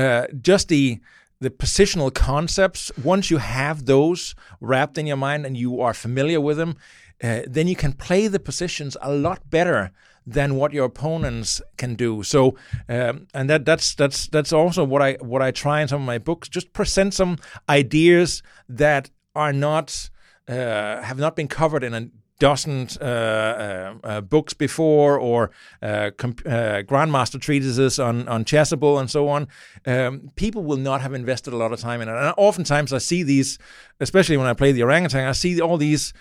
just 0.42 0.68
the 0.68 1.00
the 1.40 1.50
positional 1.50 2.12
concepts 2.12 2.92
once 3.02 3.30
you 3.30 3.38
have 3.38 3.86
those 3.86 4.34
wrapped 4.60 4.98
in 4.98 5.06
your 5.06 5.16
mind 5.16 5.46
and 5.46 5.56
you 5.56 5.80
are 5.80 5.94
familiar 5.94 6.40
with 6.40 6.56
them 6.58 6.76
then 7.20 7.68
you 7.68 7.76
can 7.76 7.92
play 7.92 8.26
the 8.28 8.40
positions 8.40 8.96
a 9.00 9.12
lot 9.12 9.48
better 9.48 9.92
than 10.32 10.56
what 10.56 10.72
your 10.72 10.84
opponents 10.84 11.62
can 11.76 11.94
do. 11.94 12.22
So, 12.22 12.56
um, 12.88 13.26
and 13.34 13.48
that 13.48 13.64
that's 13.64 13.94
that's 13.94 14.28
that's 14.28 14.52
also 14.52 14.84
what 14.84 15.02
I 15.02 15.12
what 15.20 15.42
I 15.42 15.50
try 15.50 15.80
in 15.80 15.88
some 15.88 16.02
of 16.02 16.06
my 16.06 16.18
books. 16.18 16.48
Just 16.48 16.72
present 16.72 17.14
some 17.14 17.38
ideas 17.68 18.42
that 18.68 19.10
are 19.34 19.52
not 19.52 20.10
uh, 20.48 21.02
have 21.02 21.18
not 21.18 21.36
been 21.36 21.48
covered 21.48 21.84
in 21.84 21.94
a 21.94 22.08
dozen 22.38 22.88
uh, 23.00 23.04
uh, 23.04 23.94
uh, 24.04 24.20
books 24.20 24.54
before 24.54 25.18
or 25.18 25.50
uh, 25.82 26.10
uh, 26.20 26.82
grandmaster 26.82 27.40
treatises 27.40 27.98
on, 27.98 28.28
on 28.28 28.44
chessable 28.44 29.00
and 29.00 29.10
so 29.10 29.28
on, 29.28 29.48
um, 29.86 30.30
people 30.36 30.62
will 30.62 30.76
not 30.76 31.00
have 31.00 31.14
invested 31.14 31.52
a 31.52 31.56
lot 31.56 31.72
of 31.72 31.80
time 31.80 32.00
in 32.00 32.08
it. 32.08 32.12
And 32.12 32.34
oftentimes 32.36 32.92
I 32.92 32.98
see 32.98 33.22
these, 33.22 33.58
especially 34.00 34.36
when 34.36 34.46
I 34.46 34.54
play 34.54 34.72
the 34.72 34.82
orangutan, 34.82 35.26
I 35.26 35.32
see 35.32 35.60
all 35.60 35.76
these 35.76 36.12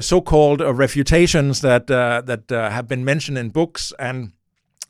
so-called 0.00 0.60
uh, 0.60 0.72
refutations 0.74 1.60
that 1.60 1.90
uh, 1.90 2.20
that 2.22 2.50
uh, 2.50 2.70
have 2.70 2.88
been 2.88 3.04
mentioned 3.04 3.38
in 3.38 3.50
books 3.50 3.92
and 3.98 4.32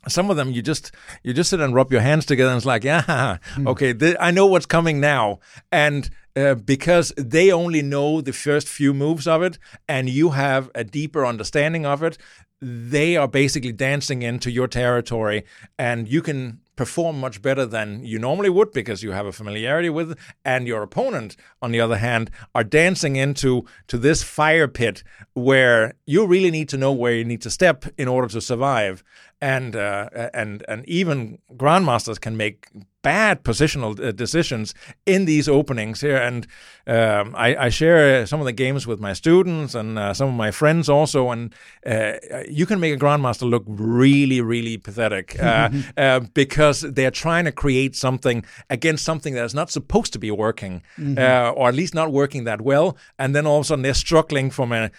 some 0.07 0.29
of 0.29 0.37
them 0.37 0.51
you 0.51 0.61
just 0.61 0.91
you 1.23 1.33
just 1.33 1.49
sit 1.49 1.59
and 1.59 1.75
rub 1.75 1.91
your 1.91 2.01
hands 2.01 2.25
together 2.25 2.49
and 2.49 2.57
it's 2.57 2.65
like 2.65 2.83
yeah 2.91 3.37
hmm. 3.55 3.67
okay 3.67 3.93
th- 3.93 4.15
i 4.19 4.31
know 4.31 4.45
what's 4.45 4.65
coming 4.65 4.99
now 4.99 5.39
and 5.71 6.09
uh, 6.35 6.55
because 6.55 7.11
they 7.17 7.51
only 7.51 7.81
know 7.81 8.21
the 8.21 8.33
first 8.33 8.67
few 8.67 8.93
moves 8.93 9.27
of 9.27 9.41
it 9.41 9.57
and 9.87 10.09
you 10.09 10.31
have 10.31 10.69
a 10.75 10.83
deeper 10.83 11.25
understanding 11.25 11.85
of 11.85 12.03
it 12.03 12.17
they 12.61 13.15
are 13.15 13.27
basically 13.27 13.71
dancing 13.71 14.21
into 14.21 14.49
your 14.49 14.67
territory 14.67 15.43
and 15.77 16.07
you 16.07 16.21
can 16.21 16.59
perform 16.77 17.19
much 17.19 17.41
better 17.41 17.65
than 17.65 18.05
you 18.05 18.17
normally 18.17 18.49
would 18.49 18.71
because 18.71 19.03
you 19.03 19.11
have 19.11 19.25
a 19.25 19.31
familiarity 19.33 19.89
with 19.89 20.17
and 20.45 20.65
your 20.67 20.83
opponent 20.83 21.35
on 21.61 21.71
the 21.71 21.81
other 21.81 21.97
hand 21.97 22.31
are 22.55 22.63
dancing 22.63 23.17
into 23.17 23.65
to 23.87 23.97
this 23.97 24.23
fire 24.23 24.67
pit 24.67 25.03
where 25.33 25.95
you 26.05 26.25
really 26.25 26.51
need 26.51 26.69
to 26.69 26.77
know 26.77 26.93
where 26.93 27.13
you 27.13 27.25
need 27.25 27.41
to 27.41 27.49
step 27.49 27.85
in 27.97 28.07
order 28.07 28.27
to 28.29 28.39
survive 28.39 29.03
and 29.41 29.75
uh, 29.75 30.09
and 30.33 30.63
and 30.67 30.87
even 30.87 31.39
grandmasters 31.55 32.19
can 32.19 32.37
make 32.37 32.67
bad 33.07 33.41
positional 33.43 33.91
uh, 34.03 34.11
decisions 34.11 34.73
in 35.05 35.25
these 35.25 35.47
openings 35.47 36.01
here. 36.01 36.17
And 36.17 36.45
um, 36.87 37.33
I, 37.37 37.55
I, 37.55 37.69
share 37.69 38.25
some 38.25 38.41
of 38.41 38.45
the 38.45 38.51
games 38.51 38.85
with 38.85 38.99
my 38.99 39.13
students 39.13 39.75
and 39.75 39.97
uh, 39.97 40.13
some 40.13 40.27
of 40.27 40.35
my 40.35 40.51
friends 40.51 40.89
also. 40.89 41.29
And 41.29 41.55
uh, 41.85 42.13
you 42.49 42.65
can 42.65 42.81
make 42.81 42.93
a 42.93 42.97
grandmaster 42.97 43.49
look 43.49 43.63
really, 43.67 44.41
really 44.41 44.77
pathetic 44.77 45.41
uh, 45.41 45.69
uh, 45.97 46.19
because 46.33 46.81
they're 46.81 47.17
trying 47.25 47.45
to 47.45 47.53
create 47.53 47.95
something 47.95 48.43
against 48.69 49.05
something 49.05 49.35
that 49.35 49.45
is 49.45 49.55
not 49.55 49.71
supposed 49.71 50.11
to 50.11 50.19
be 50.19 50.31
working, 50.31 50.81
mm-hmm. 50.97 51.57
or 51.57 51.69
at 51.69 51.75
least 51.75 51.93
not 51.95 52.11
working 52.11 52.43
that 52.43 52.59
well. 52.59 52.97
And 53.17 53.33
then 53.33 53.47
all 53.47 53.59
of 53.59 53.61
a 53.61 53.67
sudden 53.67 53.83
they're 53.83 53.93
struggling 53.93 54.49
from 54.49 54.73
a 54.73 54.91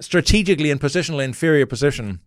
strategically 0.00 0.70
and 0.70 0.80
positionally 0.80 1.24
inferior 1.24 1.66
position 1.66 2.20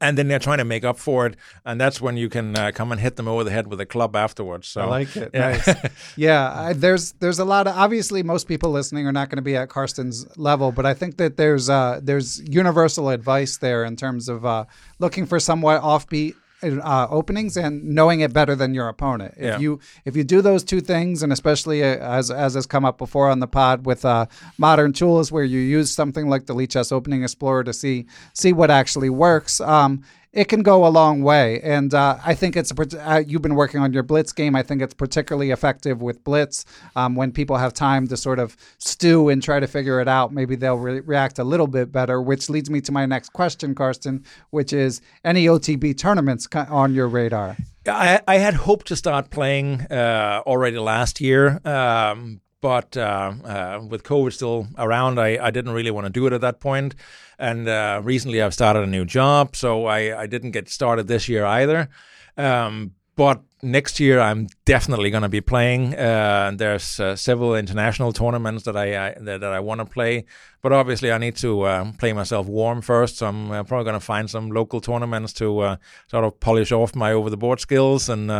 and 0.00 0.18
then 0.18 0.28
they're 0.28 0.38
trying 0.38 0.58
to 0.58 0.64
make 0.64 0.84
up 0.84 0.98
for 0.98 1.26
it, 1.26 1.36
and 1.64 1.80
that's 1.80 2.00
when 2.00 2.16
you 2.16 2.28
can 2.28 2.56
uh, 2.56 2.70
come 2.72 2.92
and 2.92 3.00
hit 3.00 3.16
them 3.16 3.26
over 3.26 3.44
the 3.44 3.50
head 3.50 3.66
with 3.66 3.80
a 3.80 3.86
club 3.86 4.14
afterwards. 4.14 4.68
So 4.68 4.82
I 4.82 4.84
like 4.84 5.16
it. 5.16 5.30
Yeah, 5.32 5.50
nice. 5.50 5.76
yeah. 6.16 6.52
I, 6.52 6.72
there's 6.72 7.12
there's 7.12 7.38
a 7.38 7.44
lot 7.44 7.66
of 7.66 7.76
obviously 7.76 8.22
most 8.22 8.48
people 8.48 8.70
listening 8.70 9.06
are 9.06 9.12
not 9.12 9.30
going 9.30 9.36
to 9.36 9.42
be 9.42 9.56
at 9.56 9.68
Carsten's 9.68 10.26
level, 10.36 10.72
but 10.72 10.86
I 10.86 10.94
think 10.94 11.16
that 11.16 11.36
there's 11.36 11.70
uh, 11.70 12.00
there's 12.02 12.40
universal 12.48 13.08
advice 13.08 13.58
there 13.58 13.84
in 13.84 13.96
terms 13.96 14.28
of 14.28 14.44
uh, 14.44 14.64
looking 14.98 15.26
for 15.26 15.40
somewhat 15.40 15.82
offbeat 15.82 16.34
uh, 16.62 17.06
openings 17.10 17.56
and 17.56 17.82
knowing 17.84 18.20
it 18.20 18.32
better 18.32 18.54
than 18.54 18.74
your 18.74 18.88
opponent. 18.88 19.34
If 19.36 19.42
yeah. 19.42 19.58
you 19.58 19.80
if 20.04 20.16
you 20.16 20.24
do 20.24 20.40
those 20.40 20.64
two 20.64 20.80
things, 20.80 21.22
and 21.22 21.32
especially 21.32 21.82
uh, 21.82 21.98
as 21.98 22.30
as 22.30 22.54
has 22.54 22.66
come 22.66 22.84
up 22.84 22.98
before 22.98 23.30
on 23.30 23.40
the 23.40 23.46
pod 23.46 23.86
with 23.86 24.04
uh, 24.04 24.26
modern 24.58 24.92
tools, 24.92 25.30
where 25.30 25.44
you 25.44 25.60
use 25.60 25.90
something 25.90 26.28
like 26.28 26.46
the 26.46 26.54
Lichess 26.54 26.92
Opening 26.92 27.22
Explorer 27.22 27.64
to 27.64 27.72
see 27.72 28.06
see 28.34 28.52
what 28.52 28.70
actually 28.70 29.10
works, 29.10 29.60
um, 29.60 30.02
it 30.32 30.44
can 30.44 30.62
go 30.62 30.86
a 30.86 30.88
long 30.88 31.22
way. 31.22 31.60
And 31.62 31.92
uh, 31.94 32.18
I 32.24 32.34
think 32.34 32.56
it's 32.56 32.72
uh, 32.72 33.22
you've 33.26 33.42
been 33.42 33.54
working 33.54 33.80
on 33.80 33.92
your 33.92 34.02
blitz 34.02 34.32
game. 34.32 34.54
I 34.54 34.62
think 34.62 34.82
it's 34.82 34.94
particularly 34.94 35.50
effective 35.50 36.02
with 36.02 36.22
blitz 36.24 36.64
um, 36.96 37.14
when 37.14 37.32
people 37.32 37.56
have 37.56 37.72
time 37.72 38.06
to 38.08 38.16
sort 38.16 38.38
of 38.38 38.56
stew 38.78 39.28
and 39.28 39.42
try 39.42 39.60
to 39.60 39.66
figure 39.66 40.00
it 40.00 40.08
out. 40.08 40.32
Maybe 40.32 40.56
they'll 40.56 40.76
re- 40.78 41.00
react 41.00 41.38
a 41.38 41.44
little 41.44 41.66
bit 41.66 41.90
better. 41.90 42.20
Which 42.20 42.50
leads 42.50 42.70
me 42.70 42.80
to 42.82 42.92
my 42.92 43.06
next 43.06 43.32
question, 43.32 43.74
Carsten, 43.74 44.24
which 44.50 44.72
is 44.72 45.00
any 45.24 45.46
OTB 45.46 45.96
tournaments 45.96 46.46
on 46.54 46.94
your 46.94 47.08
radar? 47.08 47.56
I, 47.86 48.20
I 48.28 48.36
had 48.36 48.54
hoped 48.54 48.86
to 48.88 48.96
start 48.96 49.30
playing 49.30 49.80
uh, 49.90 50.42
already 50.46 50.78
last 50.78 51.20
year. 51.20 51.60
Um, 51.64 52.40
but 52.60 52.96
uh, 52.96 53.32
uh, 53.44 53.80
with 53.88 54.02
COVID 54.02 54.32
still 54.32 54.66
around, 54.76 55.20
I, 55.20 55.38
I 55.44 55.50
didn't 55.50 55.72
really 55.72 55.92
want 55.92 56.06
to 56.06 56.10
do 56.10 56.26
it 56.26 56.32
at 56.32 56.40
that 56.40 56.60
point. 56.60 56.94
And 57.38 57.68
uh, 57.68 58.00
recently, 58.02 58.42
I've 58.42 58.54
started 58.54 58.82
a 58.82 58.86
new 58.86 59.04
job, 59.04 59.54
so 59.54 59.86
I, 59.86 60.22
I 60.22 60.26
didn't 60.26 60.50
get 60.50 60.68
started 60.68 61.06
this 61.06 61.28
year 61.28 61.44
either. 61.44 61.88
Um, 62.36 62.92
but 63.14 63.42
next 63.62 64.00
year, 64.00 64.20
I'm 64.20 64.48
definitely 64.64 65.10
going 65.10 65.22
to 65.22 65.28
be 65.28 65.40
playing. 65.40 65.94
Uh, 65.94 66.52
there's 66.54 67.00
uh, 67.00 67.16
several 67.16 67.54
international 67.54 68.12
tournaments 68.12 68.64
that 68.64 68.76
I, 68.76 69.08
I 69.08 69.14
that, 69.20 69.40
that, 69.40 69.52
I 69.52 69.60
want 69.60 69.80
to 69.80 69.84
play, 69.84 70.24
but 70.62 70.72
obviously, 70.72 71.12
I 71.12 71.18
need 71.18 71.36
to 71.36 71.62
uh, 71.62 71.92
play 71.98 72.12
myself 72.12 72.46
warm 72.46 72.80
first. 72.80 73.18
So 73.18 73.26
I'm 73.26 73.48
probably 73.66 73.84
going 73.84 73.94
to 73.94 74.00
find 74.00 74.28
some 74.28 74.50
local 74.50 74.80
tournaments 74.80 75.32
to 75.34 75.78
sort 76.08 76.24
of 76.24 76.40
polish 76.40 76.72
off 76.72 76.94
my 76.94 77.12
over 77.12 77.30
the 77.30 77.36
board 77.36 77.60
skills 77.60 78.08
and 78.08 78.30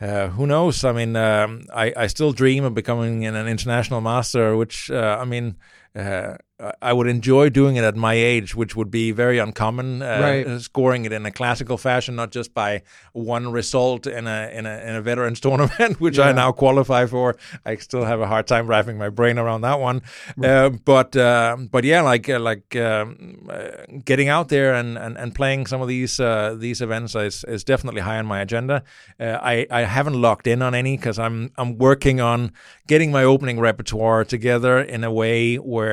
uh, 0.00 0.28
who 0.28 0.46
knows? 0.46 0.84
I 0.84 0.92
mean, 0.92 1.16
um, 1.16 1.62
I, 1.74 1.92
I 1.96 2.06
still 2.08 2.32
dream 2.32 2.64
of 2.64 2.74
becoming 2.74 3.24
an, 3.24 3.48
international 3.48 4.00
master, 4.02 4.56
which, 4.56 4.90
uh, 4.90 5.16
I 5.18 5.24
mean, 5.24 5.56
uh, 5.96 6.36
I 6.80 6.94
would 6.94 7.06
enjoy 7.06 7.50
doing 7.50 7.76
it 7.76 7.84
at 7.84 7.96
my 7.96 8.14
age, 8.14 8.54
which 8.54 8.74
would 8.74 8.90
be 8.90 9.12
very 9.12 9.38
uncommon. 9.38 10.00
Uh, 10.00 10.20
right. 10.46 10.60
Scoring 10.60 11.04
it 11.04 11.12
in 11.12 11.26
a 11.26 11.30
classical 11.30 11.76
fashion, 11.76 12.16
not 12.16 12.32
just 12.32 12.54
by 12.54 12.82
one 13.12 13.52
result 13.52 14.06
in 14.06 14.26
a 14.26 14.50
in 14.52 14.64
a, 14.64 14.78
in 14.78 14.96
a 14.96 15.02
veterans 15.02 15.38
tournament, 15.46 16.00
which 16.00 16.16
yeah. 16.16 16.28
I 16.28 16.32
now 16.32 16.52
qualify 16.52 17.04
for. 17.06 17.36
I 17.66 17.76
still 17.76 18.04
have 18.04 18.22
a 18.22 18.26
hard 18.26 18.46
time 18.46 18.66
wrapping 18.68 18.96
my 18.96 19.10
brain 19.10 19.38
around 19.38 19.60
that 19.62 19.80
one. 19.80 20.00
Right. 20.36 20.50
Uh, 20.50 20.70
but 20.70 21.14
uh, 21.14 21.58
but 21.70 21.84
yeah, 21.84 22.00
like 22.00 22.26
uh, 22.28 22.40
like 22.40 22.74
um, 22.76 23.48
uh, 23.50 23.70
getting 24.04 24.28
out 24.28 24.48
there 24.48 24.74
and, 24.74 24.96
and, 24.96 25.18
and 25.18 25.34
playing 25.34 25.66
some 25.66 25.82
of 25.82 25.88
these 25.88 26.18
uh, 26.18 26.56
these 26.58 26.80
events 26.80 27.14
is, 27.14 27.44
is 27.44 27.64
definitely 27.64 28.00
high 28.00 28.18
on 28.18 28.24
my 28.24 28.40
agenda. 28.40 28.82
I 29.20 29.66
I 29.70 29.82
haven't 29.82 30.20
locked 30.20 30.46
in 30.46 30.62
on 30.62 30.74
any 30.74 30.96
because 30.96 31.18
I'm 31.18 31.52
I'm 31.58 31.76
working 31.76 32.18
on 32.18 32.52
getting 32.86 33.12
my 33.12 33.24
opening 33.24 33.60
repertoire 33.60 34.24
together 34.24 34.80
in 34.80 35.04
a 35.04 35.12
way 35.12 35.56
where 35.56 35.85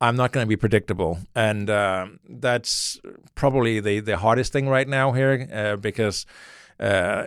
I'm 0.00 0.16
not 0.16 0.32
going 0.32 0.44
to 0.44 0.48
be 0.48 0.56
predictable, 0.56 1.18
and 1.34 1.68
uh, 1.68 2.06
that's 2.28 2.98
probably 3.34 3.80
the 3.80 4.00
the 4.00 4.16
hardest 4.16 4.52
thing 4.52 4.68
right 4.68 4.88
now 4.88 5.12
here 5.12 5.48
uh, 5.52 5.76
because. 5.76 6.26
Uh, 6.78 7.26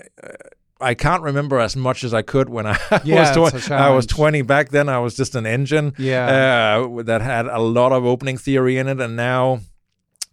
I 0.81 0.95
can't 0.95 1.23
remember 1.23 1.59
as 1.59 1.77
much 1.77 2.03
as 2.03 2.13
I 2.13 2.23
could 2.23 2.49
when 2.49 2.65
I 2.65 2.77
yeah, 3.05 3.37
was 3.37 3.53
tw- 3.53 3.71
I 3.71 3.91
was 3.91 4.05
20 4.05 4.41
back 4.41 4.69
then. 4.69 4.89
I 4.89 4.99
was 4.99 5.15
just 5.15 5.33
an 5.33 5.45
engine 5.45 5.93
yeah. 5.97 6.81
Uh, 6.81 7.03
that 7.03 7.21
had 7.21 7.45
a 7.45 7.59
lot 7.59 7.93
of 7.93 8.03
opening 8.03 8.37
theory 8.37 8.77
in 8.77 8.89
it, 8.89 8.99
and 8.99 9.15
now 9.15 9.61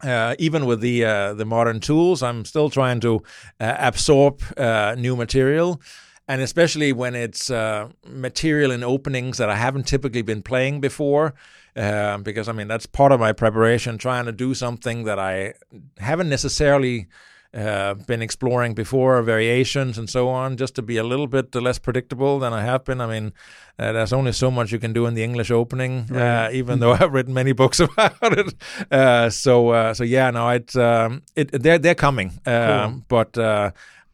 uh, 0.03 0.35
even 0.39 0.67
with 0.67 0.81
the 0.81 1.05
uh, 1.05 1.35
the 1.35 1.45
modern 1.45 1.81
tools, 1.81 2.23
I'm 2.23 2.45
still 2.45 2.71
trying 2.71 3.01
to 3.01 3.23
uh, 3.61 3.77
absorb 3.79 4.43
uh, 4.57 4.95
new 4.99 5.17
material, 5.17 5.81
and 6.27 6.41
especially 6.41 6.93
when 6.93 7.15
it's 7.15 7.51
uh, 7.51 7.89
material 8.07 8.71
in 8.71 8.83
openings 8.83 9.39
that 9.39 9.51
I 9.51 9.57
haven't 9.57 9.87
typically 9.87 10.23
been 10.23 10.43
playing 10.43 10.81
before. 10.81 11.35
Um, 11.77 12.23
because 12.23 12.49
I 12.49 12.53
mean 12.53 12.69
that's 12.69 12.87
part 12.87 13.13
of 13.13 13.21
my 13.21 13.33
preparation, 13.33 13.97
trying 13.97 14.25
to 14.27 14.33
do 14.33 14.55
something 14.55 15.05
that 15.05 15.19
I 15.19 15.55
haven't 15.99 16.29
necessarily 16.29 17.07
uh, 17.53 17.95
been 17.95 18.23
exploring 18.23 18.75
before, 18.75 19.21
variations 19.23 19.99
and 19.99 20.09
so 20.09 20.29
on, 20.29 20.57
just 20.57 20.75
to 20.77 20.83
be 20.83 20.97
a 20.97 21.05
little 21.05 21.27
bit 21.27 21.55
less 21.55 21.79
predictable 21.79 22.39
than 22.39 22.53
I 22.53 22.63
have 22.63 22.85
been. 22.85 23.01
I 23.01 23.07
mean, 23.07 23.33
uh, 23.79 23.93
there's 23.93 24.13
only 24.13 24.33
so 24.33 24.51
much 24.51 24.71
you 24.73 24.79
can 24.79 24.93
do 24.93 25.07
in 25.07 25.15
the 25.15 25.25
English 25.25 25.51
opening, 25.51 26.11
uh, 26.15 26.51
even 26.53 26.79
though 26.79 26.93
I've 26.93 27.13
written 27.13 27.35
many 27.35 27.53
books 27.53 27.81
about 27.81 28.39
it. 28.39 28.55
Uh, 28.91 29.31
so, 29.31 29.71
uh, 29.71 29.95
so 29.95 30.05
yeah, 30.05 30.31
no, 30.31 30.49
it, 30.51 30.77
um, 30.77 31.23
it 31.35 31.51
they're 31.51 31.79
they're 31.79 31.95
coming, 31.95 32.39
um, 32.47 33.05
but. 33.09 33.37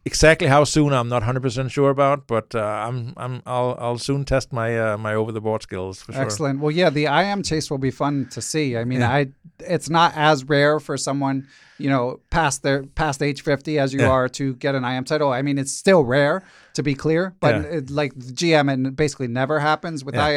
Exactly 0.07 0.47
how 0.47 0.63
soon 0.63 0.93
I'm 0.93 1.09
not 1.09 1.21
100% 1.23 1.69
sure 1.69 1.89
about, 1.89 2.27
but 2.27 2.55
uh, 2.55 2.59
I'm 2.87 3.13
I'm 3.17 3.41
I'll 3.45 3.75
I'll 3.79 3.97
soon 3.97 4.23
test 4.25 4.53
my 4.53 4.69
uh, 4.93 4.97
my 4.97 5.13
over 5.13 5.31
the 5.33 5.41
board 5.41 5.61
skills 5.63 6.01
for 6.01 6.13
sure. 6.13 6.21
Excellent. 6.21 6.59
Well, 6.61 6.71
yeah, 6.71 6.89
the 6.89 7.07
I 7.07 7.23
am 7.33 7.43
chase 7.43 7.69
will 7.69 7.77
be 7.89 7.91
fun 7.91 8.27
to 8.31 8.41
see. 8.41 8.77
I 8.77 8.83
mean, 8.85 9.01
Yeah. 9.01 9.11
I 9.19 9.27
it's 9.75 9.89
not 9.89 10.13
as 10.15 10.43
rare 10.55 10.79
for 10.79 10.95
someone 10.97 11.37
you 11.77 11.89
know 11.89 12.19
past 12.29 12.63
their 12.63 12.83
past 13.01 13.21
age 13.21 13.41
50 13.43 13.77
as 13.79 13.93
you 13.93 13.99
Yeah. 14.01 14.09
are 14.15 14.29
to 14.39 14.53
get 14.55 14.75
an 14.75 14.83
IM 14.85 15.03
title. 15.03 15.31
I 15.39 15.41
mean, 15.41 15.57
it's 15.57 15.73
still 15.73 16.03
rare 16.05 16.41
to 16.75 16.83
be 16.83 16.93
clear, 16.95 17.33
but 17.39 17.53
Yeah. 17.55 17.77
it, 17.77 17.89
like 17.89 18.13
the 18.15 18.31
GM, 18.39 18.87
it 18.87 18.95
basically 18.95 19.27
never 19.27 19.59
happens 19.59 20.05
with 20.05 20.15
Yeah. 20.15 20.27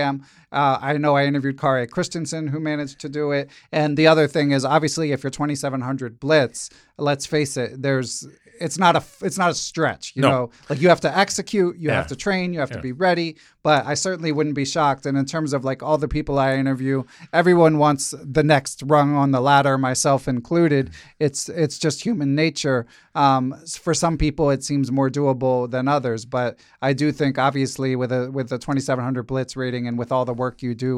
I. 0.53 0.57
Uh, 0.61 0.79
I 0.81 0.97
know 0.97 1.17
I 1.17 1.25
interviewed 1.27 1.59
Kari 1.59 1.87
Christensen 1.87 2.49
who 2.49 2.61
managed 2.61 3.01
to 3.01 3.09
do 3.09 3.33
it, 3.33 3.51
and 3.73 3.97
the 3.97 4.07
other 4.07 4.27
thing 4.27 4.53
is 4.53 4.65
obviously 4.65 5.13
if 5.13 5.23
you're 5.23 5.31
2700 5.31 6.19
blitz, 6.21 6.71
let's 6.99 7.27
face 7.27 7.57
it, 7.57 7.81
there's 7.83 8.27
it's 8.61 8.77
not 8.79 8.95
a 8.95 9.03
it's 9.23 9.39
not 9.39 9.51
a 9.51 9.55
stretch, 9.55 10.13
you 10.15 10.21
No. 10.23 10.31
know. 10.31 10.51
Like 10.69 10.83
you 10.83 10.89
have 10.91 11.01
to 11.01 11.17
execute, 11.17 11.77
you 11.79 11.89
Yeah. 11.89 11.95
have 11.97 12.09
to 12.09 12.17
train, 12.17 12.53
you 12.53 12.61
have 12.61 12.71
to 12.73 12.81
be 12.81 12.93
ready. 12.93 13.37
But 13.63 13.85
I 13.87 13.93
certainly 13.95 14.33
wouldn't 14.33 14.55
be 14.55 14.65
shocked. 14.65 15.05
And 15.07 15.17
in 15.19 15.25
terms 15.27 15.53
of 15.53 15.65
like 15.65 15.83
all 15.83 15.99
the 15.99 16.09
people 16.09 16.39
I 16.39 16.55
interview, 16.57 17.05
everyone 17.33 17.77
wants 17.79 18.15
the 18.23 18.43
next 18.43 18.83
rung 18.87 19.15
on 19.15 19.31
the 19.33 19.41
ladder, 19.41 19.77
myself 19.79 20.29
included. 20.29 20.91
It's 21.19 21.49
it's 21.49 21.79
just 21.79 22.03
human 22.05 22.35
nature. 22.35 22.87
Um, 23.15 23.55
for 23.79 23.93
some 23.95 24.17
people, 24.19 24.51
it 24.51 24.63
seems 24.63 24.91
more 24.93 25.11
doable 25.11 25.71
than 25.71 25.89
others. 25.89 26.25
But 26.25 26.59
I 26.83 26.93
do 26.93 27.13
think, 27.13 27.39
obviously, 27.39 27.97
with 27.97 28.13
a 28.13 28.31
with 28.31 28.49
the 28.51 28.59
2700 28.59 29.23
blitz 29.27 29.57
rating 29.57 29.87
and 29.89 29.99
with 29.99 30.13
all 30.13 30.25
the 30.25 30.35
work 30.43 30.63
you 30.67 30.73
do 30.75 30.93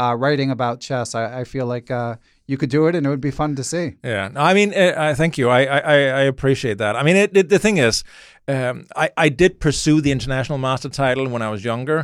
uh, 0.00 0.14
writing 0.22 0.50
about 0.50 0.80
chess, 0.86 1.14
I, 1.14 1.40
I 1.40 1.44
feel 1.44 1.66
like 1.74 1.90
uh, 1.90 2.16
you 2.50 2.56
could 2.60 2.70
do 2.70 2.86
it, 2.88 2.94
and 2.94 3.06
it 3.06 3.10
would 3.12 3.26
be 3.30 3.30
fun 3.42 3.56
to 3.56 3.64
see. 3.72 3.86
Yeah, 4.04 4.30
I 4.50 4.52
mean, 4.58 4.70
uh, 4.74 5.14
thank 5.16 5.38
you. 5.38 5.46
I, 5.58 5.60
I 5.64 5.96
I- 6.20 6.26
appreciate 6.34 6.78
that. 6.78 6.94
I 7.00 7.02
mean, 7.06 7.16
it, 7.24 7.36
it, 7.36 7.48
the 7.48 7.58
thing 7.58 7.78
is, 7.88 8.04
um, 8.48 8.76
I 9.04 9.06
I 9.26 9.28
did 9.42 9.52
pursue 9.66 10.00
the 10.06 10.10
international 10.16 10.58
master 10.58 10.90
title 11.02 11.26
when 11.34 11.42
I 11.42 11.50
was 11.54 11.62
younger, 11.64 11.98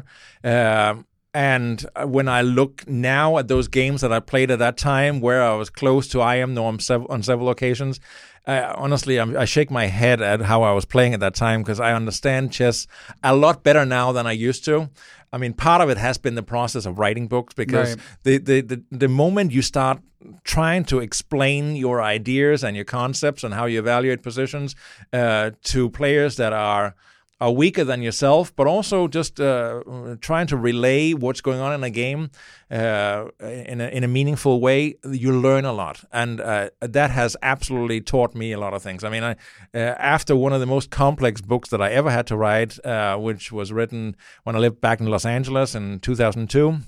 um, 0.44 1.04
and 1.34 1.76
when 2.16 2.26
I 2.28 2.42
look 2.42 2.74
now 2.88 3.38
at 3.38 3.46
those 3.48 3.68
games 3.80 4.00
that 4.00 4.12
I 4.18 4.20
played 4.20 4.50
at 4.50 4.58
that 4.58 4.76
time, 4.76 5.20
where 5.26 5.42
I 5.52 5.54
was 5.62 5.70
close 5.70 6.08
to 6.12 6.18
IM 6.34 6.54
norm 6.54 6.78
sev- 6.80 7.06
on 7.10 7.22
several 7.22 7.48
occasions. 7.50 8.00
Uh, 8.46 8.72
honestly, 8.84 9.14
I'm, 9.20 9.36
I 9.36 9.44
shake 9.44 9.70
my 9.70 9.86
head 10.00 10.22
at 10.22 10.40
how 10.40 10.62
I 10.70 10.72
was 10.72 10.86
playing 10.86 11.12
at 11.14 11.20
that 11.20 11.34
time 11.34 11.58
because 11.62 11.80
I 11.88 11.92
understand 11.92 12.50
chess 12.58 12.86
a 13.22 13.34
lot 13.36 13.62
better 13.62 13.84
now 13.84 14.12
than 14.12 14.26
I 14.26 14.32
used 14.48 14.64
to. 14.64 14.88
I 15.32 15.38
mean, 15.38 15.52
part 15.52 15.80
of 15.80 15.90
it 15.90 15.98
has 15.98 16.18
been 16.18 16.34
the 16.34 16.42
process 16.42 16.86
of 16.86 16.98
writing 16.98 17.28
books 17.28 17.54
because 17.54 17.90
Right. 17.96 18.04
the, 18.22 18.38
the, 18.38 18.60
the, 18.62 18.82
the 18.90 19.08
moment 19.08 19.52
you 19.52 19.62
start 19.62 20.00
trying 20.44 20.84
to 20.84 20.98
explain 21.00 21.76
your 21.76 22.02
ideas 22.02 22.64
and 22.64 22.74
your 22.74 22.84
concepts 22.84 23.44
and 23.44 23.54
how 23.54 23.66
you 23.66 23.78
evaluate 23.78 24.22
positions 24.22 24.74
uh, 25.12 25.50
to 25.64 25.90
players 25.90 26.36
that 26.36 26.52
are 26.52 26.94
are 27.40 27.52
weaker 27.52 27.84
than 27.84 28.02
yourself, 28.02 28.54
but 28.56 28.66
also 28.66 29.06
just 29.06 29.40
uh, 29.40 29.82
trying 30.20 30.46
to 30.48 30.56
relay 30.56 31.12
what's 31.12 31.40
going 31.40 31.60
on 31.60 31.72
in 31.72 31.84
a 31.84 31.90
game 31.90 32.30
uh, 32.70 33.26
in, 33.40 33.80
a, 33.80 33.88
in 33.88 34.02
a 34.02 34.08
meaningful 34.08 34.60
way, 34.60 34.94
you 35.04 35.32
learn 35.32 35.64
a 35.64 35.72
lot, 35.72 36.04
and 36.12 36.40
uh, 36.40 36.68
that 36.80 37.10
has 37.10 37.36
absolutely 37.42 38.00
taught 38.00 38.34
me 38.34 38.52
a 38.52 38.58
lot 38.58 38.74
of 38.74 38.82
things. 38.82 39.04
I 39.04 39.10
mean, 39.10 39.22
I, 39.22 39.32
uh, 39.72 39.94
after 39.98 40.34
one 40.34 40.52
of 40.52 40.60
the 40.60 40.66
most 40.66 40.90
complex 40.90 41.40
books 41.40 41.70
that 41.70 41.80
I 41.80 41.90
ever 41.90 42.10
had 42.10 42.26
to 42.28 42.36
write, 42.36 42.84
uh, 42.84 43.16
which 43.16 43.52
was 43.52 43.72
written 43.72 44.16
when 44.42 44.56
I 44.56 44.58
lived 44.58 44.80
back 44.80 45.00
in 45.00 45.06
Los 45.06 45.24
Angeles 45.24 45.74
in 45.74 46.00
2002 46.00 46.78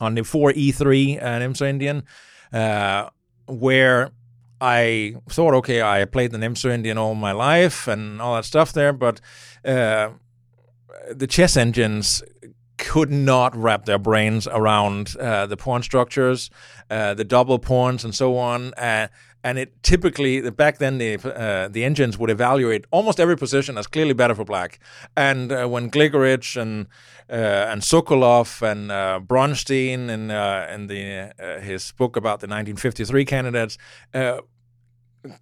on 0.00 0.14
the 0.14 0.22
4E3 0.22 1.22
and 1.22 1.54
Nimzo-Indian, 1.54 2.02
uh, 2.52 3.10
where 3.46 4.10
I 4.64 5.16
thought, 5.28 5.54
okay, 5.54 5.82
I 5.82 6.04
played 6.04 6.30
the 6.30 6.38
Nimzo-Indian 6.38 6.96
all 6.96 7.16
my 7.16 7.32
life 7.32 7.88
and 7.88 8.22
all 8.22 8.36
that 8.36 8.44
stuff 8.44 8.72
there, 8.72 8.92
but 8.92 9.20
uh, 9.64 10.10
the 11.10 11.26
chess 11.26 11.56
engines 11.56 12.22
could 12.78 13.10
not 13.10 13.56
wrap 13.56 13.86
their 13.86 13.98
brains 13.98 14.46
around 14.46 15.16
uh, 15.16 15.46
the 15.46 15.56
pawn 15.56 15.82
structures, 15.82 16.48
uh, 16.90 17.12
the 17.14 17.24
double 17.24 17.58
pawns, 17.58 18.04
and 18.04 18.14
so 18.14 18.36
on. 18.38 18.72
Uh, 18.74 19.08
and 19.42 19.58
it 19.58 19.82
typically 19.82 20.48
back 20.50 20.78
then 20.78 20.98
the 20.98 21.14
uh, 21.14 21.66
the 21.66 21.84
engines 21.84 22.16
would 22.16 22.30
evaluate 22.30 22.84
almost 22.92 23.18
every 23.18 23.36
position 23.36 23.76
as 23.76 23.88
clearly 23.88 24.14
better 24.14 24.36
for 24.36 24.44
black. 24.44 24.78
And 25.16 25.50
uh, 25.50 25.66
when 25.66 25.90
Gligoric 25.90 26.60
and 26.60 26.86
uh, 27.28 27.70
and 27.72 27.82
Sokolov 27.82 28.62
and 28.62 28.90
Bronstein 29.26 30.08
in 30.08 30.30
in 30.30 30.86
the 30.86 31.60
his 31.60 31.92
book 31.92 32.16
about 32.16 32.38
the 32.38 32.46
1953 32.46 33.24
candidates. 33.24 33.76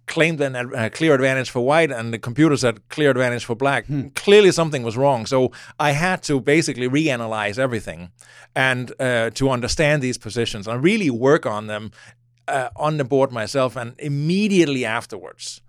Claimed 0.05 0.39
an 0.41 0.55
uh, 0.55 0.89
clear 0.93 1.15
advantage 1.15 1.49
for 1.49 1.61
white 1.65 1.91
and 1.91 2.13
the 2.13 2.19
computer 2.19 2.55
said 2.55 2.87
clear 2.89 3.09
advantage 3.09 3.45
for 3.45 3.55
black. 3.55 3.85
Clearly 4.15 4.51
something 4.51 4.83
was 4.83 4.95
wrong. 4.95 5.25
So 5.25 5.51
I 5.79 5.91
had 5.91 6.21
to 6.23 6.39
basically 6.39 6.87
reanalyze 6.87 7.57
everything 7.57 8.11
and 8.55 8.91
uh, 8.99 9.31
to 9.31 9.49
understand 9.49 10.03
these 10.03 10.19
positions 10.19 10.67
and 10.67 10.83
really 10.83 11.09
work 11.09 11.45
on 11.47 11.65
them 11.65 11.91
uh, 12.47 12.69
on 12.75 12.97
the 12.97 13.03
board 13.03 13.31
myself. 13.31 13.75
And 13.75 13.95
immediately 13.97 14.85
afterwards, 14.85 15.61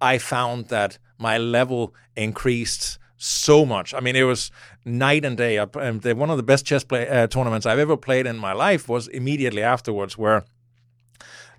I 0.00 0.18
found 0.18 0.66
that 0.68 0.98
my 1.18 1.38
level 1.38 1.94
increased 2.16 2.98
so 3.16 3.64
much. 3.66 3.94
I 3.94 4.00
mean, 4.00 4.16
it 4.16 4.22
was 4.24 4.50
night 4.84 5.24
and 5.24 5.36
day. 5.36 5.58
I- 5.58 5.64
One 6.12 6.30
of 6.30 6.36
the 6.38 6.42
best 6.42 6.64
chess 6.66 6.82
play, 6.84 7.06
uh, 7.08 7.26
tournaments 7.28 7.66
I've 7.66 7.78
ever 7.78 7.96
played 7.96 8.26
in 8.26 8.36
my 8.36 8.52
life 8.52 8.88
was 8.88 9.06
immediately 9.08 9.62
afterwards, 9.62 10.16
where 10.18 10.44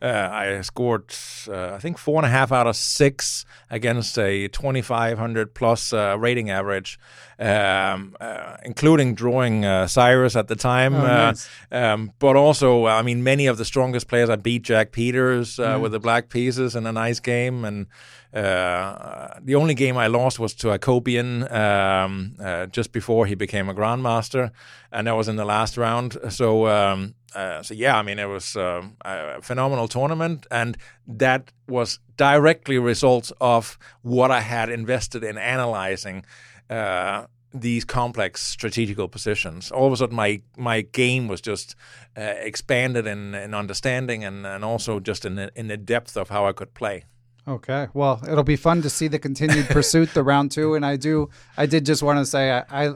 uh, 0.02 0.30
I 0.32 0.62
scored, 0.62 1.14
uh, 1.48 1.74
I 1.74 1.78
think, 1.78 1.98
four 1.98 2.18
and 2.18 2.26
a 2.26 2.30
half 2.30 2.52
out 2.52 2.66
of 2.66 2.76
six 2.76 3.46
against 3.70 4.18
a 4.18 4.48
2,500 4.48 5.54
plus 5.54 5.94
uh, 5.94 6.16
rating 6.18 6.50
average, 6.50 7.00
um, 7.38 8.16
uh, 8.20 8.58
including 8.64 9.14
drawing 9.14 9.64
uh, 9.64 9.86
Cyrus 9.88 10.36
at 10.36 10.48
the 10.48 10.56
time. 10.56 10.96
Oh, 10.96 11.00
uh, 11.00 11.04
nice. 11.04 11.50
um, 11.72 12.14
but 12.18 12.36
also, 12.36 12.88
I 12.88 13.04
mean, 13.04 13.24
many 13.24 13.46
of 13.46 13.58
the 13.58 13.66
strongest 13.66 14.08
players. 14.08 14.30
I 14.30 14.38
beat 14.38 14.64
Jack 14.64 14.92
Peters 14.92 15.60
uh, 15.60 15.78
with 15.80 15.92
the 15.92 16.00
black 16.00 16.30
pieces 16.30 16.76
in 16.76 16.88
a 16.88 16.92
nice 16.92 17.20
game, 17.20 17.64
and 17.64 17.86
uh, 18.34 19.40
the 19.42 19.56
only 19.56 19.74
game 19.74 19.98
I 19.98 20.08
lost 20.08 20.40
was 20.40 20.54
to 20.56 20.68
Akobian 20.68 21.52
um, 21.52 22.36
uh, 22.40 22.66
just 22.68 22.94
before 22.94 23.26
he 23.26 23.36
became 23.36 23.68
a 23.68 23.74
grandmaster, 23.74 24.52
and 24.92 25.08
that 25.08 25.18
was 25.18 25.28
in 25.28 25.36
the 25.36 25.46
last 25.46 25.78
round. 25.78 26.18
So, 26.30 26.68
um, 26.68 27.16
uh, 27.36 27.62
so 27.62 27.74
yeah, 27.74 27.98
I 27.98 28.04
mean, 28.04 28.20
it 28.20 28.30
was 28.30 28.56
um, 28.56 28.96
a 29.04 29.42
phenomenal 29.42 29.88
tournament, 29.88 30.48
and 30.50 30.78
that 31.08 31.52
was 31.68 32.00
directly 32.16 32.78
a 32.78 32.82
result 32.82 33.32
of 33.42 33.78
what 34.02 34.32
I 34.32 34.42
had 34.42 34.70
invested 34.70 35.24
in 35.24 35.38
analyzing. 35.38 36.26
Uh, 36.70 37.26
these 37.54 37.84
complex 37.84 38.42
strategical 38.42 39.10
positions. 39.10 39.72
All 39.72 39.88
of 39.88 39.92
a 39.92 39.98
sudden, 39.98 40.16
my 40.16 40.42
my 40.56 40.82
game 40.82 41.28
was 41.28 41.42
just 41.42 41.76
uh, 42.18 42.22
expanded 42.22 43.06
in, 43.06 43.36
in 43.36 43.54
understanding 43.54 44.24
and, 44.24 44.46
and 44.46 44.64
also 44.64 45.02
just 45.02 45.26
in 45.26 45.36
the, 45.36 45.52
in 45.54 45.68
the 45.68 45.76
depth 45.76 46.16
of 46.16 46.30
how 46.30 46.46
I 46.46 46.54
could 46.54 46.74
play. 46.74 47.04
Okay. 47.48 47.88
Well, 47.94 48.22
it'll 48.30 48.44
be 48.44 48.56
fun 48.56 48.82
to 48.84 48.90
see 48.90 49.08
the 49.08 49.20
continued 49.20 49.68
pursuit, 49.68 50.14
the 50.14 50.24
round 50.24 50.52
two. 50.52 50.76
And 50.76 50.86
I 50.86 50.96
do, 50.96 51.30
I 51.58 51.66
did 51.66 51.86
just 51.86 52.04
want 52.04 52.20
to 52.20 52.26
say, 52.26 52.52
I, 52.52 52.64
I, 52.70 52.94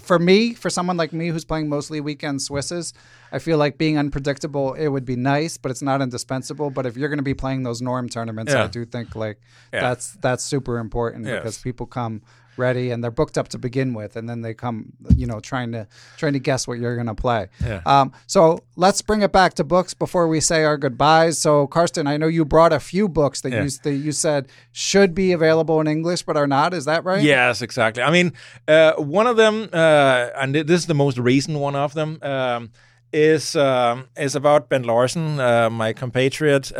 for 0.00 0.18
me, 0.20 0.54
for 0.54 0.70
someone 0.70 0.96
like 0.96 1.12
me 1.12 1.28
who's 1.28 1.44
playing 1.44 1.68
mostly 1.68 2.00
weekend 2.00 2.38
Swisses, 2.38 2.92
I 3.32 3.40
feel 3.40 3.58
like 3.58 3.76
being 3.76 3.98
unpredictable, 3.98 4.74
it 4.74 4.86
would 4.86 5.04
be 5.04 5.16
nice, 5.16 5.56
but 5.56 5.70
it's 5.72 5.82
not 5.82 6.00
indispensable. 6.00 6.70
But 6.70 6.86
if 6.86 6.96
you're 6.96 7.08
going 7.08 7.18
to 7.18 7.24
be 7.24 7.34
playing 7.34 7.64
those 7.64 7.82
norm 7.82 8.08
tournaments, 8.08 8.54
I 8.54 8.68
do 8.68 8.84
think 8.84 9.16
like 9.16 9.40
Yeah. 9.72 9.80
that's 9.80 10.12
that's 10.20 10.44
super 10.44 10.78
important 10.78 11.26
Yes. 11.26 11.40
because 11.40 11.58
people 11.58 11.86
come 11.86 12.22
ready 12.58 12.90
and 12.90 13.02
they're 13.02 13.10
booked 13.10 13.36
up 13.38 13.48
to 13.48 13.58
begin 13.58 13.94
with, 13.94 14.16
and 14.16 14.28
then 14.28 14.42
they 14.42 14.54
come, 14.54 14.92
you 15.14 15.26
know, 15.26 15.40
trying 15.40 15.72
to 15.72 15.86
trying 16.16 16.32
to 16.32 16.38
guess 16.38 16.66
what 16.68 16.78
you're 16.78 16.94
going 16.94 17.06
to 17.06 17.14
play. 17.14 17.48
Yeah. 17.64 17.80
Um, 17.86 18.12
so 18.26 18.60
let's 18.76 19.02
bring 19.02 19.22
it 19.22 19.32
back 19.32 19.54
to 19.54 19.64
books 19.64 19.94
before 19.94 20.28
we 20.28 20.40
say 20.40 20.64
our 20.64 20.76
goodbyes. 20.76 21.38
So 21.38 21.66
Carsten, 21.66 22.06
I 22.06 22.16
know 22.16 22.26
you 22.28 22.44
brought 22.44 22.72
a 22.72 22.80
few 22.80 23.08
books 23.08 23.40
that 23.42 23.52
Yeah. 23.52 23.64
you 23.64 23.70
that 23.84 23.94
you 23.94 24.12
said 24.12 24.48
should 24.72 25.14
be 25.14 25.32
available 25.32 25.80
in 25.80 25.86
English 25.86 26.22
but 26.22 26.36
are 26.36 26.46
not. 26.46 26.74
Is 26.74 26.84
that 26.86 27.04
right? 27.04 27.22
Yes, 27.22 27.62
exactly. 27.62 28.02
I 28.02 28.10
mean, 28.10 28.32
uh, 28.68 28.92
one 28.94 29.26
of 29.26 29.36
them, 29.36 29.68
uh, 29.72 30.28
and 30.36 30.54
this 30.54 30.80
is 30.80 30.86
the 30.86 30.94
most 30.94 31.18
recent 31.18 31.58
one 31.58 31.76
of 31.76 31.94
them, 31.94 32.18
um, 32.22 32.70
is 33.12 33.54
um, 33.56 34.06
is 34.16 34.34
about 34.34 34.68
Bent 34.68 34.84
Larsen, 34.84 35.40
uh, 35.40 35.70
my 35.70 35.92
compatriot. 35.92 36.72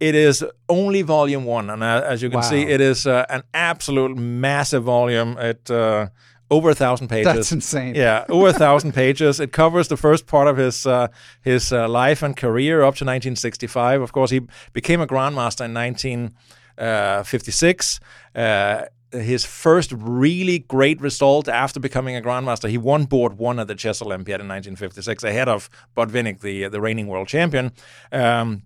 Uh, 0.00 0.04
it 0.04 0.14
is 0.14 0.44
only 0.68 1.02
volume 1.02 1.44
one, 1.44 1.70
and 1.70 1.82
uh, 1.82 2.02
as 2.04 2.22
you 2.22 2.30
can 2.30 2.42
see, 2.42 2.62
it 2.62 2.80
is 2.80 3.06
uh, 3.06 3.26
an 3.28 3.42
absolute 3.54 4.16
massive 4.16 4.84
volume. 4.84 5.36
It 5.38 5.70
uh, 5.70 6.08
over 6.50 6.70
a 6.70 6.74
thousand 6.74 7.08
pages. 7.08 7.34
That's 7.34 7.52
insane. 7.52 7.94
Yeah, 7.94 8.24
over 8.28 8.48
a 8.48 8.52
thousand 8.52 8.92
pages. 8.94 9.40
It 9.40 9.52
covers 9.52 9.88
the 9.88 9.96
first 9.96 10.26
part 10.26 10.48
of 10.48 10.56
his 10.56 10.86
uh, 10.86 11.08
his 11.42 11.72
uh, 11.72 11.88
life 11.88 12.22
and 12.22 12.36
career 12.36 12.82
up 12.82 12.94
to 12.96 13.04
1965. 13.04 14.02
Of 14.02 14.12
course, 14.12 14.30
he 14.30 14.42
became 14.72 15.00
a 15.00 15.06
grandmaster 15.06 15.64
in 15.64 15.74
1956. 15.74 18.00
Uh, 18.34 18.82
his 19.12 19.46
first 19.46 19.92
really 19.92 20.58
great 20.58 21.00
result 21.00 21.48
after 21.48 21.80
becoming 21.80 22.16
a 22.16 22.20
grandmaster. 22.20 22.68
He 22.68 22.76
won 22.76 23.04
board 23.04 23.38
one 23.38 23.58
at 23.58 23.68
the 23.68 23.74
Chess 23.74 24.02
Olympiad 24.02 24.40
in 24.40 24.48
1956, 24.48 25.24
ahead 25.24 25.48
of 25.48 25.70
Botvinnik, 25.96 26.40
the 26.40 26.68
the 26.68 26.80
reigning 26.80 27.06
world 27.06 27.28
champion. 27.28 27.72
Um, 28.12 28.62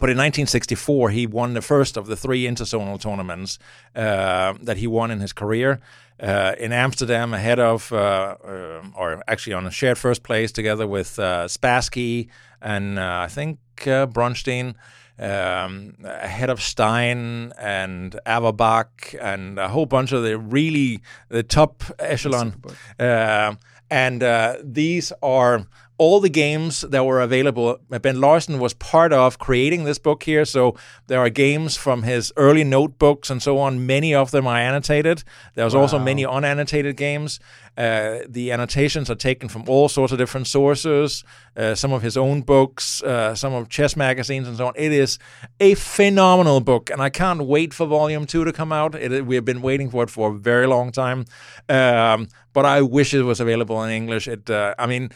but 0.00 0.08
in 0.08 0.16
1964, 0.16 1.10
he 1.10 1.26
won 1.26 1.54
the 1.54 1.62
first 1.62 1.96
of 1.96 2.06
the 2.06 2.16
three 2.16 2.44
interzonal 2.44 3.00
tournaments 3.00 3.58
uh, 3.94 4.54
that 4.62 4.78
he 4.78 4.86
won 4.86 5.10
in 5.10 5.20
his 5.20 5.32
career. 5.32 5.80
Uh, 6.18 6.54
in 6.58 6.72
Amsterdam, 6.72 7.32
ahead 7.32 7.58
of, 7.58 7.92
uh, 7.92 8.36
uh 8.44 8.82
or 8.94 9.22
actually 9.26 9.54
on 9.54 9.66
a 9.66 9.70
shared 9.70 9.96
first 9.96 10.22
place 10.22 10.52
together 10.52 10.86
with 10.86 11.18
uh, 11.18 11.46
Spassky 11.46 12.28
and 12.60 12.98
uh, 12.98 13.20
I 13.24 13.28
think 13.28 13.58
Bronstein 13.76 14.74
um, 15.18 15.96
ahead 16.04 16.50
of 16.50 16.60
Stein 16.62 17.52
and 17.58 18.18
Averbakh 18.26 19.14
and 19.20 19.58
a 19.58 19.68
whole 19.68 19.86
bunch 19.86 20.12
of 20.12 20.22
the 20.22 20.38
really 20.38 21.00
the 21.28 21.42
top 21.42 21.84
echelon. 21.98 22.62
Uh, 22.98 23.54
and 23.90 24.22
uh, 24.22 24.56
these 24.62 25.12
are 25.22 25.66
all 26.00 26.18
the 26.18 26.30
games 26.30 26.80
that 26.80 27.04
were 27.04 27.20
available. 27.20 27.78
Bent 27.90 28.16
Larsen 28.16 28.58
was 28.58 28.72
part 28.72 29.12
of 29.12 29.38
creating 29.38 29.84
this 29.84 29.98
book 29.98 30.22
here, 30.22 30.46
so 30.46 30.74
there 31.08 31.20
are 31.20 31.28
games 31.28 31.76
from 31.76 32.04
his 32.04 32.32
early 32.36 32.64
notebooks 32.64 33.28
and 33.28 33.42
so 33.42 33.58
on. 33.58 33.86
Many 33.86 34.14
of 34.14 34.30
them 34.30 34.46
are 34.46 34.56
annotated. 34.56 35.22
There's 35.56 35.74
wow. 35.74 35.82
also 35.82 35.98
many 35.98 36.22
unannotated 36.24 36.96
games. 36.96 37.38
Uh, 37.76 38.20
the 38.26 38.50
annotations 38.50 39.10
are 39.10 39.14
taken 39.14 39.48
from 39.48 39.64
all 39.68 39.88
sorts 39.88 40.12
of 40.12 40.18
different 40.18 40.46
sources, 40.46 41.22
uh, 41.56 41.74
some 41.74 41.92
of 41.92 42.02
his 42.02 42.16
own 42.16 42.40
books, 42.42 43.02
uh, 43.02 43.34
some 43.34 43.52
of 43.52 43.68
chess 43.68 43.94
magazines, 43.94 44.48
and 44.48 44.56
so 44.56 44.68
on. 44.68 44.72
It 44.76 44.92
is 44.92 45.18
a 45.60 45.74
phenomenal 45.74 46.60
book, 46.60 46.90
and 46.90 47.02
I 47.02 47.10
can't 47.10 47.42
wait 47.44 47.74
for 47.74 47.86
volume 47.86 48.26
two 48.26 48.44
to 48.44 48.52
come 48.52 48.72
out. 48.72 48.94
It, 48.94 49.26
we 49.26 49.34
have 49.34 49.44
been 49.44 49.62
waiting 49.62 49.90
for 49.90 50.02
it 50.02 50.10
for 50.10 50.30
a 50.30 50.38
very 50.38 50.66
long 50.66 50.92
time, 50.92 51.26
um, 51.68 52.28
but 52.52 52.64
I 52.64 52.82
wish 52.82 53.14
it 53.14 53.22
was 53.22 53.40
available 53.40 53.82
in 53.84 53.90
English. 53.90 54.28
It, 54.28 54.50
uh, 54.50 54.74
I 54.78 54.86
mean, 54.86 55.10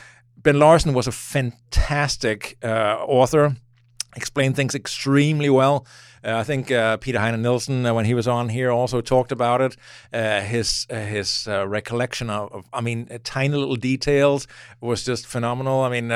Bent 0.44 0.58
Larsen 0.58 0.92
was 0.92 1.06
a 1.06 1.12
fantastic 1.12 2.58
uh, 2.62 2.98
author, 3.06 3.56
explained 4.14 4.56
things 4.56 4.74
extremely 4.74 5.48
well. 5.48 5.86
Uh, 6.22 6.36
I 6.36 6.44
think 6.44 6.70
uh, 6.70 6.98
Peter 6.98 7.18
Heine 7.18 7.40
Nielsen, 7.40 7.86
uh, 7.86 7.94
when 7.94 8.04
he 8.04 8.12
was 8.12 8.28
on 8.28 8.50
here, 8.50 8.70
also 8.70 9.00
talked 9.00 9.32
about 9.32 9.62
it. 9.62 9.76
Uh, 10.12 10.42
his 10.42 10.86
uh, 10.90 10.96
his 10.96 11.48
recollection 11.48 12.28
of, 12.28 12.52
of, 12.52 12.64
I 12.74 12.82
mean, 12.82 13.08
tiny 13.24 13.56
little 13.56 13.76
details 13.76 14.46
was 14.82 15.02
just 15.02 15.26
phenomenal. 15.26 15.80
I 15.80 15.88
mean, 15.88 16.08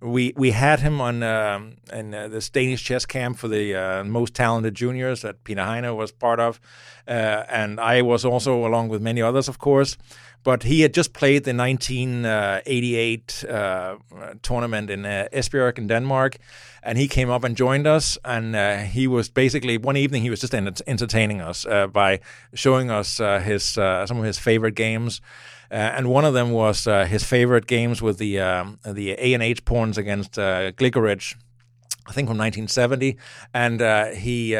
we 0.00 0.32
we 0.36 0.50
had 0.52 0.80
him 0.80 1.00
on 1.00 1.22
um, 1.22 1.76
in 1.92 2.10
this 2.10 2.48
Danish 2.48 2.82
chess 2.82 3.06
camp 3.06 3.38
for 3.38 3.48
the 3.48 4.02
most 4.06 4.34
talented 4.34 4.74
juniors 4.74 5.22
that 5.22 5.44
Peter 5.44 5.62
Heine 5.62 5.94
was 5.96 6.12
part 6.12 6.40
of, 6.40 6.60
and 7.06 7.78
I 7.78 8.02
was 8.02 8.24
also 8.24 8.66
along 8.66 8.88
with 8.88 9.02
many 9.02 9.22
others, 9.22 9.48
of 9.48 9.58
course. 9.58 9.96
But 10.42 10.62
he 10.62 10.80
had 10.80 10.94
just 10.94 11.12
played 11.12 11.44
the 11.44 11.52
1988 11.52 13.44
uh, 13.44 13.96
tournament 14.42 14.88
in 14.88 15.04
uh, 15.04 15.28
Esbjerg 15.32 15.76
in 15.76 15.86
Denmark, 15.86 16.38
and 16.82 16.96
he 16.96 17.08
came 17.08 17.28
up 17.28 17.44
and 17.44 17.54
joined 17.54 17.86
us. 17.86 18.16
And 18.24 18.56
uh, 18.56 18.78
he 18.78 19.06
was 19.06 19.28
basically 19.28 19.76
one 19.76 19.98
evening 19.98 20.22
he 20.22 20.30
was 20.30 20.40
just 20.40 20.54
entertaining 20.54 21.42
us 21.42 21.66
uh, 21.66 21.88
by 21.88 22.20
showing 22.54 22.90
us 22.90 23.20
uh, 23.20 23.40
his 23.40 23.76
uh, 23.76 24.06
some 24.06 24.18
of 24.18 24.24
his 24.24 24.38
favorite 24.38 24.74
games. 24.74 25.20
Uh, 25.70 25.74
and 25.74 26.08
one 26.08 26.24
of 26.24 26.34
them 26.34 26.50
was 26.50 26.84
his 26.84 27.22
favorite 27.22 27.66
games 27.66 28.02
with 28.02 28.18
the 28.18 28.40
um, 28.40 28.78
the 28.84 29.12
A 29.12 29.34
and 29.34 29.42
H 29.42 29.64
pawns 29.64 29.98
against 29.98 30.38
uh, 30.38 30.72
I 32.06 32.12
think 32.12 32.28
from 32.28 32.38
1970, 32.38 33.16
and 33.54 34.16
he 34.16 34.56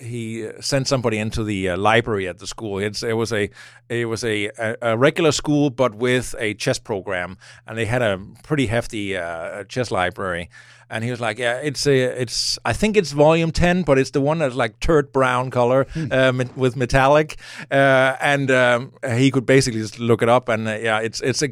he 0.00 0.48
sent 0.60 0.88
somebody 0.88 1.18
into 1.18 1.44
the 1.44 1.70
uh, 1.70 1.76
library 1.76 2.26
at 2.26 2.38
the 2.38 2.46
school. 2.46 2.78
It's, 2.78 3.02
it 3.02 3.12
was 3.12 3.32
a 3.32 3.50
it 3.88 4.06
was 4.06 4.24
a, 4.24 4.50
a, 4.80 4.96
regular 4.96 5.32
school, 5.32 5.70
but 5.70 5.94
with 5.94 6.34
a 6.38 6.54
chess 6.54 6.78
program, 6.78 7.36
and 7.66 7.76
they 7.76 7.86
had 7.86 8.02
a 8.02 8.20
pretty 8.42 8.66
hefty 8.66 9.16
uh, 9.16 9.64
chess 9.64 9.90
library. 9.90 10.48
And 10.88 11.04
he 11.04 11.10
was 11.10 11.20
like, 11.20 11.38
"Yeah, 11.38 11.58
it's 11.58 11.86
a, 11.86 12.20
it's. 12.22 12.58
I 12.64 12.72
think 12.72 12.96
it's 12.96 13.12
volume 13.12 13.52
ten, 13.52 13.82
but 13.82 13.96
it's 13.98 14.10
the 14.10 14.20
one 14.20 14.38
that's 14.38 14.56
like 14.56 14.80
turd 14.80 15.12
brown 15.12 15.50
color 15.50 15.84
hmm. 15.84 16.06
uh, 16.10 16.32
with 16.56 16.74
metallic." 16.74 17.38
Uh, 17.70 18.16
and 18.20 18.50
um, 18.50 18.92
he 19.08 19.30
could 19.30 19.46
basically 19.46 19.80
just 19.80 20.00
look 20.00 20.20
it 20.20 20.28
up, 20.28 20.48
and 20.48 20.66
uh, 20.66 20.78
yeah, 20.80 20.98
it's 20.98 21.20
it's 21.20 21.42
a 21.42 21.50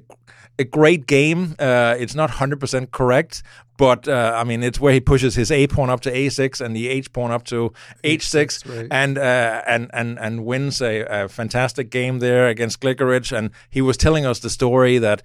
a 0.58 0.64
great 0.64 1.06
game. 1.06 1.54
Uh, 1.58 1.94
it's 1.98 2.14
not 2.14 2.30
100% 2.30 2.90
correct, 2.90 3.42
but 3.78 4.08
uh, 4.08 4.34
I 4.36 4.42
mean, 4.42 4.62
it's 4.62 4.80
where 4.80 4.92
he 4.92 5.00
pushes 5.00 5.36
his 5.36 5.50
A 5.50 5.66
pawn 5.68 5.88
up 5.88 6.00
to 6.00 6.12
A6 6.12 6.60
and 6.60 6.74
the 6.76 6.88
H 6.88 7.12
pawn 7.12 7.30
up 7.30 7.44
to 7.44 7.72
H6, 8.02 8.76
right. 8.76 8.88
and 8.90 9.16
uh, 9.16 9.62
and 9.66 9.88
and 9.94 10.18
and 10.18 10.44
wins 10.44 10.82
a, 10.82 11.06
a, 11.08 11.28
fantastic 11.28 11.88
game 11.88 12.18
there 12.18 12.48
against 12.48 12.80
Gligoric. 12.80 13.34
And 13.34 13.50
he 13.70 13.80
was 13.80 13.96
telling 13.96 14.26
us 14.26 14.40
the 14.40 14.50
story 14.50 14.98
that 14.98 15.22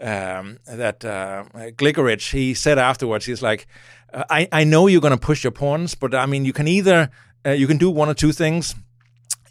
um, 0.00 0.58
that 0.66 1.04
uh, 1.04 1.44
Gligoric 1.76 2.30
he 2.30 2.54
said 2.54 2.78
afterwards, 2.78 3.26
he's 3.26 3.42
like, 3.42 3.66
I 4.14 4.48
I 4.52 4.62
know 4.62 4.86
you're 4.86 5.00
going 5.00 5.10
to 5.10 5.26
push 5.26 5.42
your 5.42 5.50
pawns, 5.50 5.96
but 5.96 6.14
I 6.14 6.26
mean, 6.26 6.44
you 6.44 6.52
can 6.52 6.68
either 6.68 7.10
uh, 7.44 7.50
you 7.50 7.66
can 7.66 7.76
do 7.76 7.90
one 7.90 8.08
or 8.08 8.14
two 8.14 8.32
things 8.32 8.76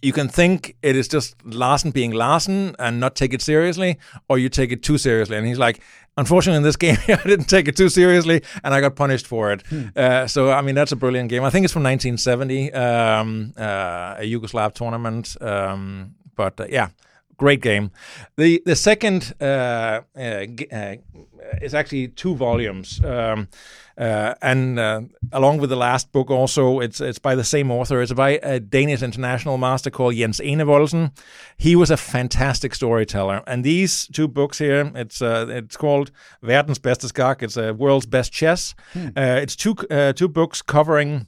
you 0.06 0.14
can 0.14 0.30
think 0.30 0.76
it 0.84 0.96
is 0.96 1.08
just 1.08 1.36
Larsen 1.44 1.90
being 1.90 2.12
Larsen 2.12 2.76
and 2.78 3.00
not 3.00 3.16
take 3.16 3.34
it 3.34 3.42
seriously, 3.42 3.98
or 4.30 4.38
you 4.38 4.50
take 4.50 4.72
it 4.72 4.84
too 4.84 5.00
seriously. 5.00 5.36
And 5.36 5.48
he's 5.48 5.58
like, 5.58 5.82
unfortunately, 6.18 6.58
in 6.58 6.64
this 6.64 6.76
game, 6.86 6.98
I 7.08 7.28
didn't 7.28 7.46
take 7.46 7.68
it 7.68 7.76
too 7.76 7.90
seriously, 7.90 8.42
and 8.64 8.74
I 8.74 8.82
got 8.82 8.96
punished 8.96 9.28
for 9.28 9.52
it. 9.52 9.66
Hmm. 9.68 9.88
Uh, 9.96 10.28
so, 10.28 10.52
I 10.52 10.62
mean, 10.62 10.76
that's 10.76 10.92
a 10.92 10.96
brilliant 10.96 11.30
game. 11.30 11.44
I 11.44 11.50
think 11.50 11.64
it's 11.64 11.74
from 11.74 11.84
1970, 11.84 12.74
um, 12.74 13.54
uh, 13.58 14.16
a 14.18 14.24
Yugoslav 14.24 14.74
tournament. 14.74 15.36
Um, 15.42 16.16
but 16.36 16.60
uh, 16.60 16.68
yeah, 16.70 16.90
great 17.38 17.62
game. 17.62 17.92
The 18.38 18.62
the 18.66 18.76
second 18.76 19.34
uh, 19.40 20.02
uh, 20.18 20.46
uh, 20.72 20.96
is 21.62 21.74
actually 21.74 22.10
two 22.10 22.36
volumes. 22.36 23.04
Um, 23.04 23.48
uh, 23.98 24.34
and 24.42 24.80
uh, 24.80 25.02
along 25.32 25.60
with 25.60 25.70
the 25.70 25.76
last 25.76 26.12
book, 26.12 26.30
also 26.30 26.80
it's 26.80 27.00
it's 27.00 27.20
by 27.20 27.36
the 27.36 27.44
same 27.44 27.72
author. 27.72 28.02
It's 28.02 28.14
by 28.14 28.40
a 28.44 28.60
Danish 28.60 29.02
international 29.02 29.58
master 29.58 29.90
called 29.90 30.16
Jens 30.16 30.40
Enevoldsen. 30.40 31.12
He 31.58 31.76
was 31.76 31.92
a 31.92 31.98
fantastic 31.98 32.76
storyteller, 32.76 33.42
and 33.48 33.64
these 33.64 34.08
two 34.08 34.28
books 34.28 34.58
here, 34.58 34.92
it's 34.96 35.22
uh, 35.22 35.46
it's 35.50 35.78
called 35.78 36.12
Verdens 36.42 36.80
bedste 36.80 37.08
skak. 37.08 37.42
It's 37.42 37.58
a 37.58 37.74
world's 37.74 38.06
best 38.06 38.34
chess. 38.34 38.76
Hmm. 38.94 39.08
Uh, 39.16 39.40
it's 39.42 39.56
two 39.56 39.76
uh, 39.90 40.14
two 40.14 40.28
books 40.28 40.62
covering 40.62 41.28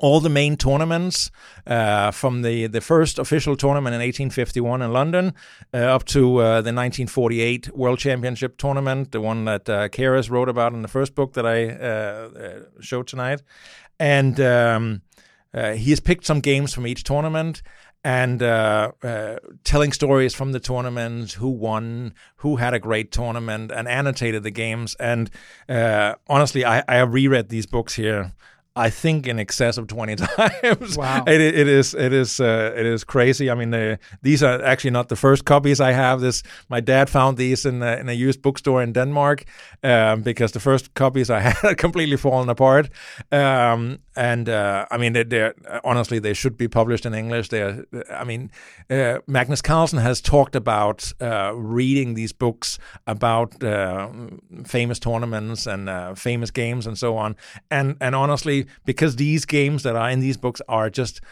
all 0.00 0.18
the 0.18 0.30
main 0.30 0.56
tournaments 0.56 1.30
uh, 1.66 2.10
from 2.10 2.42
the, 2.42 2.66
the 2.66 2.80
first 2.80 3.18
official 3.18 3.54
tournament 3.54 3.94
in 3.94 4.00
1851 4.00 4.82
in 4.82 4.92
London 4.92 5.34
uh, 5.72 5.76
up 5.76 6.04
to 6.06 6.38
uh, 6.38 6.44
the 6.62 6.72
1948 6.72 7.76
World 7.76 7.98
Championship 7.98 8.56
tournament, 8.56 9.12
the 9.12 9.20
one 9.20 9.44
that 9.44 9.68
uh, 9.68 9.88
wrote 10.30 10.48
about 10.48 10.72
in 10.72 10.82
the 10.82 10.88
first 10.88 11.14
book 11.14 11.34
that 11.34 11.46
I 11.46 11.68
uh, 11.68 11.84
uh, 11.84 12.80
showed 12.80 13.06
tonight. 13.06 13.42
And 13.98 14.40
um, 14.40 15.02
uh, 15.52 15.72
he 15.72 15.90
has 15.90 16.00
picked 16.00 16.24
some 16.24 16.40
games 16.40 16.72
from 16.72 16.86
each 16.86 17.04
tournament 17.04 17.62
and 18.02 18.42
uh, 18.42 18.92
uh, 19.02 19.36
telling 19.62 19.92
stories 19.92 20.34
from 20.34 20.52
the 20.52 20.60
tournaments, 20.60 21.34
who 21.34 21.50
won, 21.50 22.14
who 22.36 22.56
had 22.56 22.72
a 22.72 22.78
great 22.78 23.12
tournament, 23.12 23.70
and 23.70 23.86
annotated 23.86 24.42
the 24.42 24.50
games. 24.50 24.96
And 24.98 25.30
uh, 25.68 26.14
honestly, 26.26 26.64
I, 26.64 26.82
I 26.88 26.94
have 26.96 27.12
reread 27.12 27.50
these 27.50 27.66
books 27.66 27.94
here 27.94 28.32
I 28.76 28.90
think 28.90 29.26
in 29.26 29.38
excess 29.38 29.78
of 29.78 29.86
twenty 29.86 30.16
times. 30.36 30.96
Wow! 30.96 31.24
it, 31.26 31.40
it 31.40 31.68
is 31.68 31.94
it 31.94 32.12
is 32.12 32.40
uh, 32.40 32.72
it 32.76 32.86
is 32.86 33.04
crazy. 33.04 33.50
I 33.50 33.54
mean, 33.54 33.74
uh, 33.74 33.96
these 34.22 34.42
are 34.42 34.62
actually 34.62 34.92
not 34.92 35.08
the 35.08 35.16
first 35.16 35.44
copies 35.44 35.80
I 35.80 35.92
have. 35.92 36.20
This 36.20 36.42
my 36.68 36.80
dad 36.80 37.10
found 37.10 37.36
these 37.36 37.66
in 37.66 37.82
a, 37.82 37.96
in 37.96 38.08
a 38.08 38.12
used 38.12 38.42
bookstore 38.42 38.82
in 38.82 38.92
Denmark 38.92 39.44
um, 39.82 40.22
because 40.22 40.52
the 40.52 40.60
first 40.60 40.94
copies 40.94 41.30
I 41.30 41.40
had 41.46 41.56
had 41.56 41.78
completely 41.78 42.16
fallen 42.16 42.48
apart. 42.48 42.90
Um, 43.32 43.98
and 44.20 44.50
uh, 44.50 44.84
I 44.90 44.98
mean, 44.98 45.14
they're, 45.14 45.54
honestly 45.82 46.18
they 46.18 46.34
should 46.34 46.58
be 46.58 46.68
published 46.68 47.06
in 47.06 47.14
English. 47.14 47.48
They're, 47.48 47.86
I 48.12 48.24
mean, 48.24 48.50
uh, 48.90 49.20
Magnus 49.26 49.62
Carlsen 49.62 49.98
has 49.98 50.20
talked 50.20 50.54
about 50.54 51.10
uh, 51.22 51.54
reading 51.54 52.12
these 52.12 52.30
books 52.30 52.78
about 53.06 53.64
uh, 53.64 54.10
famous 54.66 54.98
tournaments 54.98 55.66
and 55.66 56.18
famous 56.18 56.50
games 56.50 56.86
and 56.86 56.98
so 56.98 57.16
on. 57.16 57.34
And 57.70 57.96
and 57.98 58.14
honestly 58.14 58.66
because 58.84 59.16
these 59.16 59.46
games 59.46 59.84
that 59.84 59.96
are 59.96 60.10
in 60.10 60.20
these 60.20 60.36
books 60.36 60.60
are 60.68 60.90
just 60.90 61.22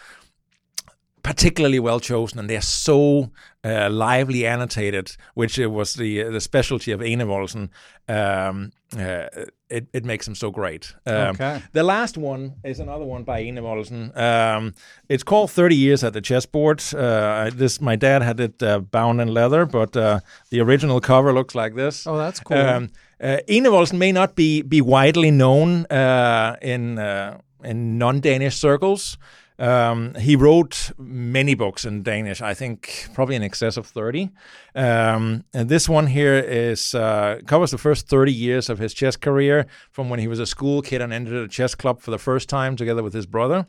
particularly 1.29 1.79
well 1.79 2.01
chosen 2.01 2.39
and 2.39 2.49
they're 2.49 2.63
so 2.63 3.31
uh, 3.63 3.91
lively 3.91 4.47
annotated, 4.47 5.15
which 5.35 5.59
was 5.59 5.93
the 5.93 6.23
the 6.23 6.41
specialty 6.41 6.91
of 6.91 7.01
Enevoldsen. 7.01 7.69
Um, 8.09 8.73
uh, 8.97 9.27
it, 9.69 9.87
it 9.93 10.05
makes 10.07 10.25
them 10.25 10.35
so 10.35 10.51
great. 10.51 10.95
Um, 11.05 11.35
okay. 11.35 11.63
The 11.73 11.83
last 11.83 12.17
one 12.17 12.55
is 12.65 12.81
another 12.81 13.05
one 13.05 13.25
by 13.25 13.43
Enevoldsen. 13.43 14.17
Um, 14.17 14.75
it's 15.11 15.23
called 15.23 15.51
30 15.51 15.77
Years 15.77 16.03
at 16.03 16.15
the 16.15 16.23
Chessboard. 16.23 16.83
Uh, 16.95 17.51
this 17.55 17.79
My 17.79 17.97
dad 17.97 18.23
had 18.23 18.41
it 18.41 18.63
uh, 18.63 18.79
bound 18.79 19.21
in 19.21 19.29
leather, 19.29 19.67
but 19.67 19.95
uh, 19.95 20.21
the 20.49 20.61
original 20.61 21.01
cover 21.01 21.35
looks 21.35 21.55
like 21.55 21.75
this. 21.75 22.07
Oh, 22.07 22.17
that's 22.17 22.41
cool. 22.41 22.57
Um, 22.57 22.89
uh, 23.21 23.39
Enevoldsen 23.47 23.99
may 23.99 24.13
not 24.13 24.35
be 24.35 24.63
be 24.63 24.81
widely 24.81 25.31
known 25.31 25.85
uh, 25.87 26.57
in 26.63 26.99
uh, 26.99 27.39
in 27.63 27.99
non-Danish 27.99 28.57
circles. 28.57 29.19
Um, 29.59 30.15
he 30.15 30.37
wrote 30.37 30.93
many 30.99 31.55
books 31.55 31.85
in 31.85 32.03
Danish. 32.03 32.41
I 32.41 32.55
think 32.55 33.09
probably 33.15 33.35
in 33.35 33.43
excess 33.43 33.77
of 33.77 33.87
thirty. 33.87 34.31
Um, 34.75 35.45
and 35.53 35.69
this 35.69 35.89
one 35.89 36.07
here 36.07 36.35
is 36.39 36.95
uh, 36.95 37.41
covers 37.47 37.71
the 37.73 37.79
first 37.79 38.09
thirty 38.09 38.33
years 38.33 38.71
of 38.71 38.79
his 38.79 38.95
chess 38.95 39.17
career, 39.17 39.67
from 39.91 40.11
when 40.11 40.21
he 40.21 40.29
was 40.29 40.39
a 40.39 40.47
school 40.47 40.81
kid 40.83 41.01
and 41.01 41.13
entered 41.13 41.45
a 41.45 41.49
chess 41.49 41.75
club 41.75 42.01
for 42.01 42.11
the 42.13 42.19
first 42.19 42.49
time 42.49 42.77
together 42.77 43.03
with 43.03 43.15
his 43.15 43.27
brother. 43.27 43.67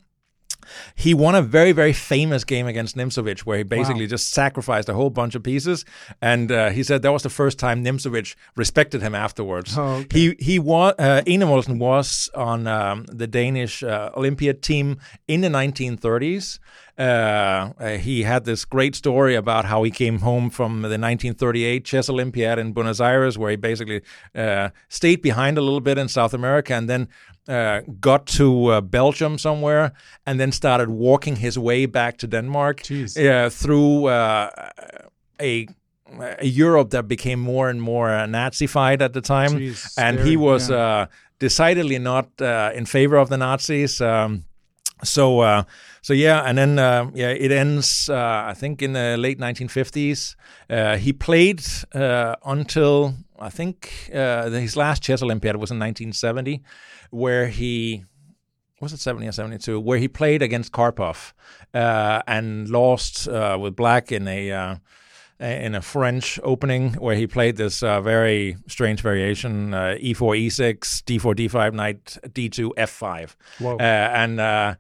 He 0.96 1.14
won 1.14 1.36
a 1.36 1.42
very, 1.42 1.72
very 1.72 1.94
famous 1.94 2.44
game 2.44 2.68
against 2.68 2.96
Nimzowitsch 2.96 3.42
where 3.42 3.58
he 3.58 3.64
basically 3.64 4.06
wow. 4.06 4.10
just 4.10 4.30
sacrificed 4.30 4.90
a 4.90 4.94
whole 4.94 5.10
bunch 5.10 5.36
of 5.36 5.44
pieces. 5.44 5.86
And 6.22 6.52
uh, 6.52 6.70
he 6.70 6.84
said 6.84 7.02
that 7.02 7.12
was 7.12 7.24
the 7.24 7.30
first 7.30 7.60
time 7.60 7.84
Nimzowitsch 7.84 8.36
respected 8.56 9.02
him 9.02 9.16
afterwards. 9.16 9.78
Oh, 9.78 9.84
okay. 9.84 10.20
He 10.20 10.36
he 10.40 10.60
was 10.60 10.96
uh, 11.00 11.22
Enevoldsen 11.26 11.78
was 11.80 12.30
on 12.36 12.68
um, 12.68 13.06
the 13.06 13.28
Danish 13.28 13.84
uh, 13.84 14.12
Olympiad 14.16 14.62
team 14.62 15.00
in 15.28 15.42
the 15.42 15.50
1930s. 15.50 16.60
Uh, 17.00 17.72
uh, 17.80 17.98
he 17.98 18.24
had 18.24 18.44
this 18.44 18.66
great 18.66 18.94
story 18.94 19.34
about 19.36 19.64
how 19.64 19.84
he 19.84 19.92
came 19.92 20.20
home 20.20 20.50
from 20.50 20.82
the 20.82 21.00
1938 21.00 21.86
Chess 21.86 22.10
Olympiad 22.10 22.60
in 22.60 22.74
Buenos 22.74 23.00
Aires, 23.00 23.38
where 23.38 23.52
he 23.52 23.56
basically 23.56 24.02
uh, 24.36 24.70
stayed 24.90 25.22
behind 25.22 25.58
a 25.58 25.62
little 25.62 25.80
bit 25.80 25.98
in 25.98 26.10
South 26.10 26.34
America 26.34 26.74
and 26.74 26.90
then 26.90 27.08
uh, 27.48 27.82
got 28.02 28.26
to 28.28 28.68
uh, 28.68 28.82
Belgium 28.82 29.38
somewhere 29.38 29.94
and 30.26 30.40
then 30.40 30.52
started 30.52 30.90
walking 30.90 31.38
his 31.38 31.58
way 31.58 31.86
back 31.86 32.18
to 32.18 32.28
Denmark 32.28 32.82
through 33.50 34.06
uh, 34.08 34.50
a 35.42 35.68
a 36.40 36.46
Europe 36.46 36.90
that 36.90 37.08
became 37.08 37.40
more 37.40 37.70
and 37.70 37.82
more 37.82 38.10
uh, 38.10 38.26
Nazified 38.26 39.02
at 39.02 39.14
the 39.14 39.22
time, 39.22 39.52
Jeez, 39.52 39.94
and 39.98 40.18
scary, 40.18 40.30
he 40.30 40.38
was 40.38 40.70
yeah. 40.70 40.78
uh, 40.78 41.06
decidedly 41.40 42.00
not 42.00 42.30
uh, 42.42 42.72
in 42.74 42.86
favor 42.86 43.18
of 43.18 43.30
the 43.30 43.38
Nazis. 43.38 44.02
Um, 44.02 44.46
so, 45.04 45.40
uh, 45.42 45.64
so 46.02 46.14
yeah, 46.14 46.42
and 46.42 46.58
then 46.58 46.80
uh, 46.80 47.10
yeah, 47.14 47.30
it 47.30 47.52
ends. 47.52 48.10
Uh, 48.10 48.44
I 48.48 48.54
think 48.54 48.82
in 48.82 48.94
the 48.94 49.18
late 49.18 49.40
1950s. 49.40 50.36
Uh, 50.70 50.98
he 50.98 51.12
played 51.12 51.66
uh, 51.94 52.36
until 52.46 53.16
I 53.40 53.50
think 53.50 54.10
uh, 54.14 54.50
his 54.50 54.76
last 54.76 55.02
chess 55.02 55.24
Olympiad 55.24 55.56
was 55.56 55.72
in 55.72 55.80
1970, 55.80 56.62
where 57.10 57.48
he 57.48 58.06
was 58.82 58.94
it 58.94 59.00
70 59.00 59.28
or 59.28 59.32
72, 59.32 59.80
where 59.80 59.98
he 59.98 60.08
played 60.08 60.42
against 60.42 60.72
Karpov 60.72 61.34
uh, 61.74 62.22
and 62.28 62.70
lost 62.70 63.28
uh, 63.28 63.58
with 63.60 63.76
black 63.76 64.12
in 64.12 64.28
a 64.28 64.52
uh, 64.52 64.76
in 65.40 65.74
a 65.74 65.82
French 65.82 66.40
opening 66.44 66.94
where 66.96 67.16
he 67.16 67.26
played 67.26 67.56
this 67.56 67.82
uh, 67.82 68.02
very 68.02 68.58
strange 68.68 69.02
variation 69.02 69.74
uh, 69.74 69.96
e4 70.02 70.48
e6 70.48 70.80
d4 71.04 71.34
d5 71.36 71.74
knight 71.74 72.18
d2 72.26 72.72
f5 72.78 73.36
uh, 73.80 73.82
and 73.82 74.40
uh, 74.42 74.76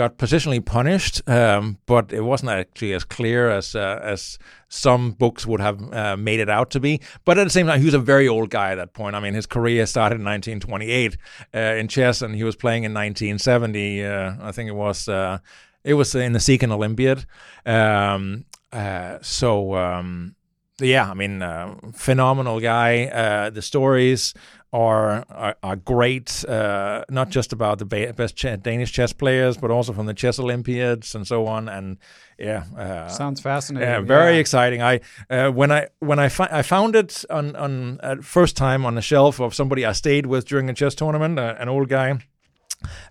got 0.00 0.16
positionally 0.16 0.64
punished 0.64 1.16
um, 1.28 1.76
but 1.84 2.12
it 2.12 2.22
wasn't 2.22 2.50
actually 2.50 2.92
as 2.94 3.04
clear 3.04 3.50
as 3.50 3.74
uh, 3.74 4.00
as 4.02 4.38
some 4.68 5.12
books 5.12 5.46
would 5.46 5.60
have 5.60 5.78
uh, 5.92 6.16
made 6.16 6.40
it 6.40 6.48
out 6.48 6.70
to 6.70 6.80
be 6.80 7.00
but 7.26 7.38
at 7.38 7.44
the 7.44 7.50
same 7.50 7.66
time 7.66 7.78
he 7.78 7.84
was 7.84 7.94
a 7.94 7.98
very 7.98 8.26
old 8.26 8.48
guy 8.48 8.72
at 8.72 8.76
that 8.76 8.94
point 8.94 9.14
I 9.14 9.20
mean 9.20 9.34
his 9.34 9.46
career 9.46 9.84
started 9.86 10.16
in 10.16 10.24
1928 10.24 11.16
uh, 11.54 11.58
in 11.80 11.86
chess 11.88 12.22
and 12.22 12.34
he 12.34 12.44
was 12.44 12.56
playing 12.56 12.84
in 12.84 12.94
1970 12.94 14.04
uh, 14.04 14.34
I 14.40 14.52
think 14.52 14.68
it 14.68 14.78
was 14.86 15.06
uh, 15.06 15.38
it 15.84 15.94
was 15.94 16.14
in 16.14 16.32
the 16.32 16.40
Second 16.40 16.72
Olympiad. 16.72 17.24
Um, 17.64 18.44
uh, 18.72 19.18
so 19.22 19.74
um, 19.74 20.34
yeah, 20.78 21.10
I 21.10 21.14
mean, 21.14 21.40
phenomenal 21.94 22.60
guy. 22.60 23.50
The 23.50 23.62
stories 23.62 24.34
are 24.72 25.24
are, 25.28 25.56
are 25.62 25.76
great, 25.76 26.44
uh, 26.48 27.04
not 27.08 27.30
just 27.30 27.52
about 27.52 27.78
the 27.78 27.84
best 27.84 28.36
ch- 28.36 28.62
Danish 28.62 28.92
chess 28.92 29.12
players, 29.12 29.56
but 29.56 29.70
also 29.70 29.92
from 29.92 30.06
the 30.06 30.14
chess 30.14 30.38
Olympiads 30.38 31.14
and 31.14 31.26
so 31.26 31.46
on. 31.46 31.68
And 31.68 31.98
yeah, 32.38 32.64
uh, 32.76 33.08
Sounds 33.08 33.40
fascinating. 33.40 33.88
yeah, 33.88 34.00
very 34.00 34.34
yeah. 34.34 34.40
exciting. 34.40 34.82
I 34.82 35.00
uh, 35.28 35.50
when 35.50 35.72
I 35.72 35.88
when 35.98 36.18
I 36.18 36.28
fi- 36.28 36.48
I 36.50 36.62
found 36.62 36.94
it 36.94 37.24
on 37.30 37.56
on 37.56 37.98
first 38.22 38.56
time 38.56 38.86
on 38.86 38.94
the 38.94 39.02
shelf 39.02 39.40
of 39.40 39.54
somebody 39.54 39.84
I 39.84 39.92
stayed 39.92 40.26
with 40.26 40.46
during 40.46 40.70
a 40.70 40.74
chess 40.74 40.94
tournament, 40.94 41.38
uh, 41.38 41.56
an 41.58 41.68
old 41.68 41.88
guy. 41.88 42.18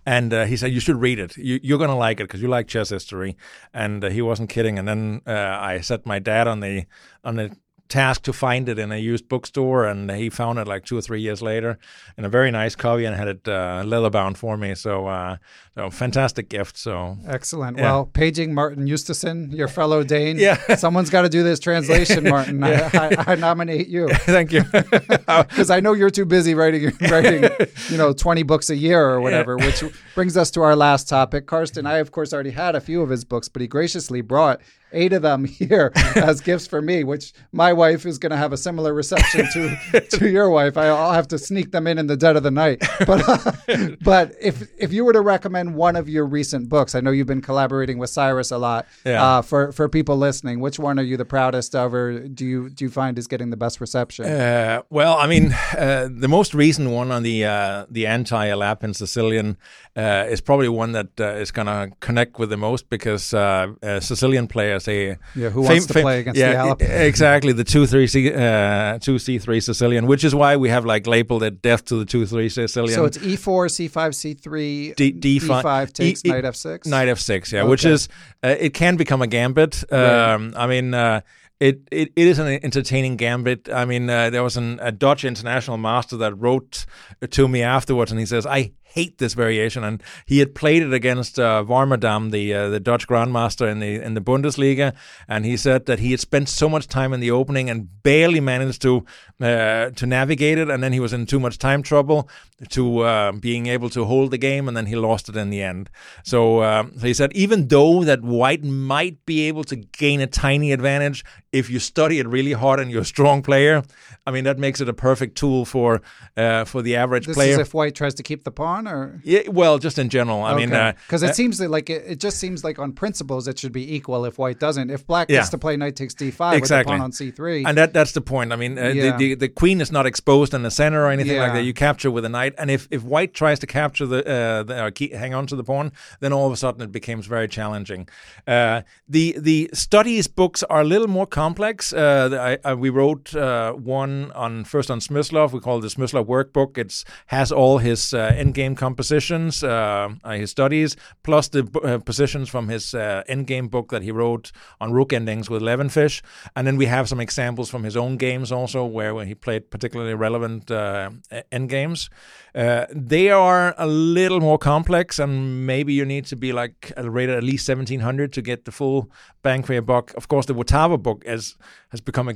And 0.03 0.33
uh, 0.33 0.45
he 0.45 0.57
said, 0.57 0.71
"You 0.71 0.79
should 0.79 0.99
read 0.99 1.19
it. 1.19 1.37
You, 1.37 1.59
you're 1.61 1.77
gonna 1.77 1.95
like 1.95 2.19
it 2.19 2.23
because 2.23 2.41
you 2.41 2.47
like 2.47 2.67
chess 2.67 2.89
history." 2.89 3.37
And 3.71 4.03
uh, 4.03 4.09
he 4.09 4.21
wasn't 4.21 4.49
kidding. 4.49 4.79
And 4.79 4.87
then 4.87 5.21
uh, 5.27 5.31
I 5.61 5.81
set 5.81 6.07
my 6.07 6.17
dad 6.17 6.47
on 6.47 6.59
the 6.59 6.85
on 7.23 7.35
the 7.35 7.55
task 7.89 8.21
to 8.23 8.31
find 8.31 8.69
it 8.69 8.79
in 8.79 8.91
a 8.91 8.97
used 8.97 9.27
bookstore, 9.27 9.85
and 9.85 10.09
he 10.11 10.29
found 10.29 10.59
it 10.59 10.67
like 10.67 10.85
two 10.85 10.97
or 10.97 11.01
three 11.01 11.19
years 11.21 11.41
later 11.41 11.77
in 12.17 12.23
a 12.23 12.29
very 12.29 12.51
nice 12.51 12.75
copy 12.75 13.03
and 13.05 13.15
had 13.15 13.27
it 13.27 13.47
uh, 13.47 13.83
leather 13.85 14.09
bound 14.09 14.37
for 14.37 14.55
me. 14.55 14.75
So, 14.75 15.07
uh, 15.07 15.37
so 15.75 15.89
fantastic 15.89 16.49
gift. 16.49 16.77
So 16.77 17.17
Excellent. 17.27 17.77
Yeah. 17.77 17.83
Well, 17.83 18.05
paging 18.05 18.53
Martin 18.53 18.85
Eustason, 18.87 19.51
your 19.53 19.67
fellow 19.67 20.03
Dane. 20.03 20.37
Yeah. 20.49 20.75
Someone's 20.75 21.09
got 21.09 21.23
to 21.23 21.29
do 21.29 21.43
this 21.43 21.59
translation, 21.59 22.23
Martin. 22.29 22.63
I, 22.63 22.89
I, 22.93 23.23
I 23.27 23.35
nominate 23.35 23.87
you 23.87 24.07
thank 24.19 24.51
you. 24.51 24.63
because 24.63 25.69
I 25.69 25.79
know 25.79 25.93
you're 25.93 26.09
too 26.09 26.25
busy 26.25 26.53
writing, 26.53 26.91
writing, 27.09 27.49
you 27.89 27.97
know, 27.97 28.13
20 28.13 28.43
books 28.43 28.69
a 28.69 28.75
year 28.75 29.01
or 29.01 29.19
whatever. 29.21 29.57
Which 29.57 29.83
brings 30.15 30.37
us 30.37 30.51
to 30.51 30.61
our 30.61 30.75
last 30.75 31.09
topic. 31.09 31.47
Carsten, 31.47 31.85
I 31.85 31.97
of 31.97 32.11
course 32.11 32.31
already 32.31 32.51
had 32.51 32.75
a 32.75 32.81
few 32.81 33.01
of 33.01 33.09
his 33.09 33.25
books, 33.25 33.49
but 33.49 33.61
he 33.61 33.67
graciously 33.67 34.21
brought 34.21 34.61
eight 34.91 35.13
of 35.13 35.21
them 35.21 35.45
here 35.59 35.91
as 36.15 36.41
gifts 36.41 36.67
for 36.67 36.81
me, 36.81 37.03
which 37.03 37.33
my 37.51 37.73
wife 37.73 38.05
is 38.05 38.17
going 38.17 38.31
to 38.31 38.37
have 38.37 38.53
a 38.53 38.57
similar 38.57 38.93
reception 38.93 39.47
to 39.53 40.01
to 40.11 40.29
your 40.29 40.49
wife. 40.49 40.77
I, 40.77 40.87
I'll 40.87 41.13
have 41.13 41.27
to 41.29 41.37
sneak 41.37 41.71
them 41.71 41.87
in 41.87 41.97
in 41.97 42.07
the 42.07 42.17
dead 42.17 42.35
of 42.35 42.43
the 42.43 42.51
night. 42.51 42.83
But 43.05 43.97
but 44.01 44.35
if 44.41 44.69
if 44.77 44.91
you 44.93 45.05
were 45.05 45.13
to 45.13 45.21
recommend 45.21 45.73
one 45.73 45.95
of 45.95 46.09
your 46.09 46.25
recent 46.25 46.69
books, 46.69 46.95
I 46.95 46.99
know 46.99 47.11
you've 47.11 47.27
been 47.27 47.41
collaborating 47.41 47.97
with 47.97 48.09
Cyrus 48.09 48.51
a 48.51 48.57
lot. 48.57 48.87
Yeah. 49.05 49.23
Uh, 49.23 49.41
for 49.41 49.71
for 49.71 49.87
people 49.89 50.17
listening, 50.17 50.59
which 50.59 50.77
one 50.77 50.99
are 50.99 51.03
you 51.03 51.17
the 51.17 51.25
proudest 51.25 51.75
of, 51.75 51.93
or 51.93 52.27
do 52.27 52.45
you 52.45 52.69
do 52.69 52.85
you 52.85 52.91
find 52.91 53.17
is 53.17 53.27
getting 53.27 53.49
the 53.49 53.57
best 53.57 53.81
reception? 53.81 54.25
Uh, 54.25 54.81
well, 54.89 55.17
I 55.17 55.27
mean, 55.27 55.53
uh, 55.77 56.09
the 56.11 56.27
most 56.27 56.53
recent 56.53 56.89
one 56.89 57.11
on 57.11 57.23
the 57.23 57.45
uh, 57.45 57.85
the 57.89 58.05
anti-Alapin 58.05 58.95
Sicilian 58.95 59.57
uh, 59.99 60.33
is 60.33 60.41
probably 60.41 60.69
one 60.69 60.91
that 60.93 61.09
uh, 61.19 61.41
is 61.43 61.51
going 61.51 61.67
to 61.67 61.89
connect 61.99 62.39
with 62.39 62.49
the 62.49 62.57
most 62.57 62.89
because 62.89 63.33
uh, 63.33 63.67
uh, 63.83 63.99
Sicilian 63.99 64.47
players 64.47 64.83
they 64.85 65.17
Yeah, 65.35 65.49
who 65.53 65.61
wants 65.61 65.85
to 65.87 65.93
play 65.93 66.19
against 66.21 66.39
the 66.39 66.45
yeah, 66.51 66.63
Alapin? 66.65 66.89
e- 66.89 67.07
exactly 67.07 67.53
the 67.53 67.63
two 67.63 67.85
three 67.85 68.07
C 68.07 68.31
uh, 68.33 68.99
two 68.99 69.17
C 69.19 69.39
three 69.39 69.59
Sicilian, 69.61 70.07
which 70.07 70.23
is 70.23 70.33
why 70.33 70.55
we 70.55 70.69
have 70.69 70.85
like 70.93 71.05
labeled 71.07 71.43
it 71.43 71.61
death 71.61 71.83
to 71.85 71.95
the 71.95 72.05
two 72.05 72.25
three 72.25 72.49
Sicilian. 72.49 72.95
so 72.95 73.05
it's 73.05 73.17
E 73.17 73.35
E4, 73.35 73.89
C5, 73.89 74.09
C3, 74.35 74.95
D- 74.95 75.13
D5 75.13 75.61
D5 75.63 75.93
takes 75.93 76.25
E- 76.25 76.29
knight 76.29 76.43
F6. 76.45 76.85
Knight 76.85 77.07
F6, 77.09 77.51
yeah, 77.51 77.63
which 77.63 77.85
is 77.85 78.07
uh, 78.43 78.55
it 78.59 78.73
can 78.73 78.95
become 78.97 79.21
a 79.21 79.27
gambit. 79.27 79.83
Right. 79.91 80.33
Um, 80.33 80.53
I 80.55 80.67
mean, 80.67 80.93
uh, 80.93 81.21
it, 81.59 81.81
it 81.91 82.13
it 82.15 82.27
is 82.27 82.39
an 82.39 82.47
entertaining 82.63 83.17
gambit. 83.17 83.67
I 83.69 83.83
mean, 83.85 84.09
uh, 84.09 84.29
there 84.29 84.43
was 84.43 84.55
an, 84.55 84.79
a 84.81 84.91
Dutch 84.93 85.25
international 85.25 85.77
master 85.77 86.15
that 86.17 86.33
wrote 86.35 86.85
to 87.31 87.47
me 87.49 87.61
afterwards, 87.63 88.11
and 88.11 88.19
he 88.19 88.25
says, 88.25 88.45
"I 88.45 88.71
hate 88.89 89.17
this 89.17 89.33
variation." 89.33 89.83
And 89.83 90.03
he 90.25 90.39
had 90.39 90.55
played 90.55 90.83
it 90.83 90.93
against 90.93 91.39
uh, 91.39 91.63
Warmerdam, 91.67 92.31
the 92.31 92.53
uh, 92.53 92.69
the 92.69 92.79
Dutch 92.79 93.07
grandmaster 93.07 93.69
in 93.69 93.79
the 93.79 94.01
in 94.01 94.13
the 94.13 94.21
Bundesliga, 94.21 94.93
and 95.27 95.45
he 95.45 95.57
said 95.57 95.85
that 95.85 95.99
he 95.99 96.11
had 96.11 96.19
spent 96.19 96.49
so 96.49 96.69
much 96.69 96.87
time 96.87 97.13
in 97.13 97.19
the 97.19 97.31
opening 97.31 97.69
and 97.69 97.87
barely 98.03 98.39
managed 98.39 98.81
to 98.81 99.05
uh, 99.41 99.89
to 99.91 100.05
navigate 100.05 100.57
it, 100.57 100.69
and 100.69 100.83
then 100.83 100.93
he 100.93 100.99
was 100.99 101.13
in 101.13 101.25
too 101.25 101.39
much 101.39 101.57
time 101.57 101.81
trouble 101.83 102.29
to 102.69 102.99
uh, 102.99 103.31
being 103.31 103.67
able 103.67 103.89
to 103.89 104.05
hold 104.05 104.31
the 104.31 104.37
game, 104.37 104.67
and 104.67 104.75
then 104.75 104.85
he 104.85 104.95
lost 104.95 105.29
it 105.29 105.37
in 105.37 105.49
the 105.49 105.61
end. 105.61 105.89
So, 106.23 106.61
um, 106.63 106.91
so 106.97 107.07
he 107.07 107.13
said, 107.13 107.31
even 107.33 107.67
though 107.69 108.03
that 108.03 108.21
White 108.21 108.63
might 108.63 109.25
be 109.25 109.47
able 109.47 109.63
to 109.65 109.75
gain 109.75 110.19
a 110.19 110.27
tiny 110.27 110.71
advantage 110.71 111.23
if 111.51 111.69
you 111.69 111.79
study 111.79 112.19
it 112.19 112.27
really 112.27 112.53
hard 112.53 112.79
and 112.79 112.91
you're 112.91 113.01
a 113.01 113.05
strong 113.05 113.41
player, 113.41 113.83
I 114.25 114.31
mean 114.31 114.43
that 114.43 114.59
makes 114.59 114.81
it 114.81 114.89
a 114.89 114.93
perfect 114.93 115.37
tool 115.37 115.65
for 115.65 116.01
uh, 116.37 116.65
for 116.65 116.81
the 116.81 116.95
average 116.95 117.25
This 117.25 117.35
player. 117.35 117.53
is 117.53 117.59
if 117.59 117.73
White 117.73 117.95
tries 117.95 118.13
to 118.15 118.23
keep 118.23 118.43
the 118.43 118.51
pawn, 118.51 118.87
or 118.89 119.21
yeah, 119.23 119.41
well, 119.49 119.77
just 119.79 119.97
in 119.99 120.09
general. 120.09 120.43
I 120.43 120.55
mean, 120.55 120.69
because 120.69 121.23
uh, 121.23 121.27
it 121.27 121.35
seems 121.35 121.57
that 121.59 121.69
like 121.69 121.89
it, 121.89 122.03
it 122.07 122.19
just 122.19 122.37
seems 122.39 122.63
like 122.63 122.79
on 122.79 122.91
principles 122.93 123.47
it 123.47 123.59
should 123.59 123.71
be 123.71 123.95
equal 123.95 124.25
if 124.25 124.37
White 124.37 124.59
doesn't. 124.59 124.89
If 124.89 125.05
Black 125.07 125.29
Yeah. 125.29 125.37
gets 125.37 125.49
to 125.49 125.57
play 125.57 125.77
knight 125.77 125.95
takes 125.95 126.13
D5 126.13 126.51
with 126.51 126.57
Exactly. 126.57 126.93
the 126.93 126.97
pawn 126.97 127.01
on 127.05 127.11
C3, 127.11 127.63
And 127.67 127.77
that 127.77 127.93
that's 127.93 128.11
the 128.13 128.21
point. 128.21 128.51
I 128.51 128.55
mean, 128.55 128.77
uh, 128.77 128.87
Yeah. 128.89 129.11
the, 129.11 129.17
the 129.17 129.35
the 129.35 129.47
queen 129.49 129.81
is 129.81 129.91
not 129.91 130.05
exposed 130.05 130.53
in 130.53 130.63
the 130.63 130.71
center 130.71 131.05
or 131.05 131.09
anything 131.09 131.37
like 131.39 131.53
that. 131.53 131.63
You 131.63 131.73
capture 131.73 132.11
with 132.11 132.25
a 132.25 132.29
knight, 132.29 132.53
and 132.57 132.69
if, 132.71 132.87
if 132.91 133.03
white 133.03 133.33
tries 133.33 133.59
to 133.59 133.67
capture 133.67 134.05
the, 134.05 134.19
uh, 134.27 134.63
the 134.63 134.83
or 134.85 134.91
keep, 134.91 135.13
hang 135.13 135.33
on 135.33 135.45
to 135.47 135.55
the 135.55 135.63
pawn, 135.63 135.91
then 136.19 136.33
all 136.33 136.47
of 136.47 136.53
a 136.53 136.57
sudden 136.57 136.81
it 136.81 136.91
becomes 136.91 137.25
very 137.27 137.47
challenging. 137.47 138.07
Uh, 138.47 138.81
the 139.07 139.35
the 139.39 139.69
studies 139.73 140.27
books 140.27 140.63
are 140.63 140.81
a 140.81 140.83
little 140.83 141.07
more 141.07 141.27
complex. 141.27 141.93
Uh, 141.93 142.57
I, 142.63 142.69
I, 142.69 142.73
we 142.73 142.89
wrote 142.89 143.35
uh, 143.35 143.73
one 143.73 144.31
on 144.33 144.63
first 144.63 144.89
on 144.91 144.99
Smyslov. 144.99 145.51
We 145.51 145.59
call 145.59 145.77
it 145.79 145.81
the 145.81 145.87
Smyslov 145.87 146.25
workbook. 146.25 146.77
It's 146.77 147.05
has 147.27 147.51
all 147.51 147.77
his 147.79 148.13
uh, 148.13 148.31
endgame 148.33 148.68
game 148.69 148.75
compositions, 148.75 149.63
uh, 149.63 150.09
uh, 150.23 150.31
his 150.31 150.51
studies, 150.51 150.95
plus 151.23 151.49
the 151.49 151.63
uh, 151.83 151.99
positions 151.99 152.49
from 152.49 152.69
his 152.69 152.93
uh, 152.93 153.23
endgame 153.27 153.69
book 153.69 153.89
that 153.89 154.01
he 154.01 154.11
wrote 154.11 154.51
on 154.79 154.93
rook 154.93 155.13
endings 155.13 155.49
with 155.49 155.61
Levenfish. 155.61 156.21
And 156.55 156.67
then 156.67 156.77
we 156.77 156.87
have 156.87 157.07
some 157.07 157.21
examples 157.21 157.69
from 157.69 157.83
his 157.83 157.95
own 157.95 158.17
games 158.17 158.51
also, 158.51 158.85
where, 158.85 159.13
where 159.13 159.25
he 159.25 159.35
played 159.35 159.69
particularly 159.69 160.13
relevant 160.13 160.71
uh, 160.71 161.09
endgames. 161.51 162.09
Uh, 162.55 162.85
they 162.91 163.29
are 163.31 163.75
a 163.77 163.87
little 163.87 164.39
more 164.39 164.57
complex, 164.57 165.19
and 165.19 165.65
maybe 165.65 165.93
you 165.93 166.05
need 166.05 166.25
to 166.25 166.35
be 166.35 166.51
like 166.53 166.91
rated 166.97 167.35
at 167.35 167.43
least 167.43 167.69
1700 167.69 168.33
to 168.33 168.41
get 168.41 168.65
the 168.65 168.71
full 168.71 169.09
bang 169.41 169.63
for 169.63 169.73
your 169.73 169.81
buck. 169.85 170.13
Of 170.15 170.27
course, 170.27 170.45
the 170.45 170.55
Wotawa 170.55 170.97
book 170.97 171.25
has 171.25 171.57
has 171.89 172.01
become 172.01 172.29
a 172.29 172.35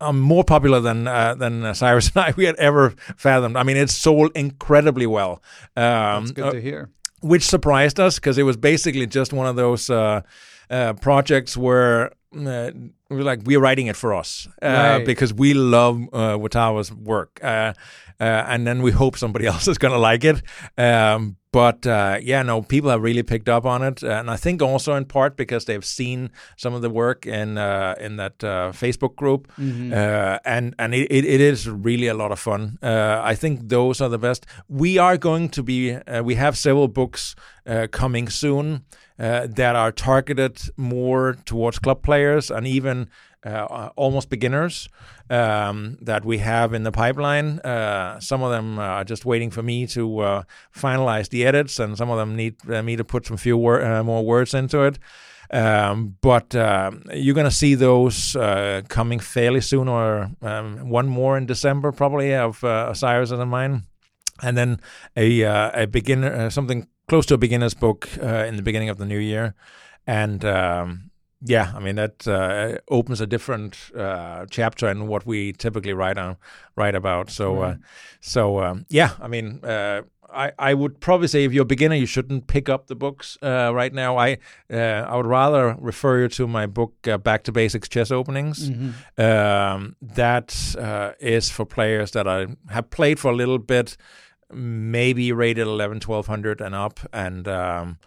um, 0.00 0.20
more 0.20 0.44
popular 0.44 0.80
than 0.80 1.06
uh, 1.06 1.34
than 1.34 1.64
uh, 1.64 1.74
Cyrus 1.74 2.10
and 2.14 2.18
I 2.24 2.34
we 2.36 2.44
had 2.44 2.56
ever 2.56 2.90
fathomed. 3.16 3.56
I 3.56 3.62
mean, 3.62 3.76
it 3.76 3.90
sold 3.90 4.32
incredibly 4.34 5.06
well. 5.06 5.42
Um, 5.76 6.24
That's 6.24 6.32
good 6.32 6.44
uh, 6.44 6.52
to 6.52 6.60
hear. 6.60 6.90
Which 7.20 7.44
surprised 7.44 8.00
us 8.00 8.16
because 8.16 8.38
it 8.38 8.44
was 8.44 8.56
basically 8.56 9.06
just 9.06 9.32
one 9.32 9.46
of 9.46 9.56
those 9.56 9.90
uh, 9.90 10.22
uh, 10.70 10.94
projects 10.94 11.56
where 11.56 12.12
uh, 13.10 13.14
we're 13.14 13.22
like 13.22 13.40
we're 13.44 13.60
writing 13.60 13.86
it 13.86 13.96
for 13.96 14.14
us 14.14 14.48
right. 14.62 15.04
because 15.04 15.34
we 15.34 15.54
love 15.54 16.00
uh, 16.12 16.36
Wotawa's 16.38 16.92
work, 16.92 17.40
and 17.42 18.66
then 18.66 18.82
we 18.82 18.90
hope 18.90 19.16
somebody 19.16 19.46
else 19.52 19.68
is 19.68 19.78
going 19.78 19.92
to 19.92 19.98
like 19.98 20.24
it. 20.24 20.42
Um, 20.78 21.36
but 21.52 21.84
uh, 21.84 22.18
yeah, 22.22 22.42
no, 22.42 22.62
people 22.62 22.90
have 22.90 23.02
really 23.02 23.24
picked 23.24 23.48
up 23.48 23.66
on 23.66 23.82
it, 23.82 24.04
and 24.04 24.30
I 24.30 24.36
think 24.36 24.62
also 24.62 24.94
in 24.94 25.04
part 25.04 25.36
because 25.36 25.64
they've 25.64 25.84
seen 25.84 26.30
some 26.56 26.74
of 26.74 26.82
the 26.82 26.90
work 26.90 27.26
in 27.26 27.58
uh, 27.58 27.96
in 27.98 28.16
that 28.16 28.44
uh, 28.44 28.70
Facebook 28.72 29.16
group, 29.16 29.50
mm-hmm. 29.58 29.92
Uh, 29.92 30.38
and 30.44 30.74
and 30.78 30.94
it, 30.94 31.10
it 31.10 31.40
is 31.40 31.68
really 31.68 32.06
a 32.06 32.14
lot 32.14 32.30
of 32.30 32.38
fun. 32.38 32.78
Uh, 32.80 33.20
I 33.22 33.34
think 33.34 33.68
those 33.68 34.00
are 34.00 34.08
the 34.08 34.18
best. 34.18 34.46
We 34.68 34.96
are 34.98 35.16
going 35.16 35.48
to 35.50 35.62
be. 35.62 35.94
Uh, 35.94 36.22
we 36.22 36.36
have 36.36 36.56
several 36.56 36.88
books 36.88 37.34
coming 37.92 38.28
soon 38.28 38.84
that 39.20 39.76
are 39.76 39.92
targeted 39.92 40.58
more 40.76 41.36
towards 41.44 41.78
club 41.78 42.02
players 42.02 42.50
and 42.50 42.66
even 42.66 43.08
uh, 43.44 43.90
almost 43.96 44.28
beginners 44.28 44.88
um, 45.30 45.96
that 46.02 46.24
we 46.24 46.38
have 46.38 46.74
in 46.74 46.82
the 46.82 46.92
pipeline. 46.92 47.58
Uh, 47.60 48.20
some 48.20 48.42
of 48.42 48.50
them 48.50 48.78
are 48.78 49.04
just 49.04 49.24
waiting 49.24 49.50
for 49.50 49.62
me 49.62 49.86
to 49.86 50.18
uh, 50.18 50.42
finalize 50.74 51.28
the 51.30 51.46
edits, 51.46 51.78
and 51.78 51.96
some 51.96 52.10
of 52.10 52.18
them 52.18 52.36
need 52.36 52.56
uh, 52.70 52.82
me 52.82 52.96
to 52.96 53.04
put 53.04 53.26
some 53.26 53.36
few 53.36 53.56
wor- 53.56 53.82
uh, 53.82 54.02
more 54.02 54.24
words 54.24 54.54
into 54.54 54.82
it. 54.82 54.98
Um, 55.52 56.16
but 56.20 56.54
uh, 56.54 56.92
you're 57.12 57.34
going 57.34 57.48
to 57.48 57.50
see 57.50 57.74
those 57.74 58.36
coming 58.88 59.18
fairly 59.18 59.60
soon, 59.60 59.88
or 59.88 60.30
um, 60.42 60.88
one 60.88 61.08
more 61.08 61.36
in 61.36 61.46
December, 61.46 61.92
probably 61.92 62.34
of 62.34 62.62
Osiris 62.62 63.30
and 63.30 63.50
mine, 63.50 63.84
and 64.42 64.56
then 64.56 64.80
a 65.16 65.42
a 65.42 65.86
beginner 65.86 66.50
something 66.50 66.86
close 67.10 67.26
to 67.26 67.34
a 67.34 67.38
beginner's 67.38 67.74
book 67.74 68.08
in 68.16 68.54
the 68.56 68.62
beginning 68.62 68.88
of 68.88 68.98
the 68.98 69.04
new 69.04 69.18
year, 69.18 69.54
and 70.06 70.44
um, 70.44 71.10
yeah, 71.42 71.72
I 71.74 71.80
mean 71.80 71.96
that 71.96 72.28
uh, 72.28 72.78
opens 72.88 73.20
a 73.20 73.26
different 73.26 73.76
uh, 73.96 74.46
chapter 74.50 74.88
in 74.88 75.06
what 75.06 75.24
we 75.26 75.52
typically 75.52 75.92
write 75.92 76.18
on 76.18 76.36
write 76.76 76.94
about. 76.94 77.30
So, 77.30 77.62
uh, 77.62 77.76
so 78.20 78.60
um, 78.60 78.86
yeah, 78.88 79.12
I 79.20 79.28
mean, 79.28 79.64
uh, 79.64 80.02
I 80.32 80.52
I 80.58 80.74
would 80.74 81.00
probably 81.00 81.28
say 81.28 81.44
if 81.44 81.52
you're 81.52 81.62
a 81.62 81.74
beginner, 81.76 81.94
you 81.94 82.06
shouldn't 82.06 82.46
pick 82.46 82.68
up 82.68 82.88
the 82.88 82.94
books 82.94 83.38
uh, 83.42 83.72
right 83.74 83.92
now. 83.92 84.18
I 84.18 84.38
uh, 84.70 85.06
I 85.08 85.16
would 85.16 85.26
rather 85.26 85.76
refer 85.80 86.20
you 86.20 86.28
to 86.28 86.46
my 86.46 86.66
book 86.66 86.92
Back 87.22 87.44
to 87.44 87.52
Basics 87.52 87.88
Chess 87.88 88.10
Openings. 88.10 88.68
Mm-hmm. 88.68 89.22
Um, 89.22 89.96
that 90.02 90.54
is 91.20 91.50
for 91.50 91.64
players 91.64 92.10
that 92.10 92.28
I 92.28 92.48
have 92.68 92.90
played 92.90 93.18
for 93.18 93.30
a 93.30 93.34
little 93.34 93.58
bit, 93.58 93.96
maybe 94.52 95.32
rated 95.32 95.66
11, 95.66 95.96
1200 95.96 96.60
and 96.60 96.74
up, 96.74 97.00
and 97.12 97.46
um, 97.48 97.98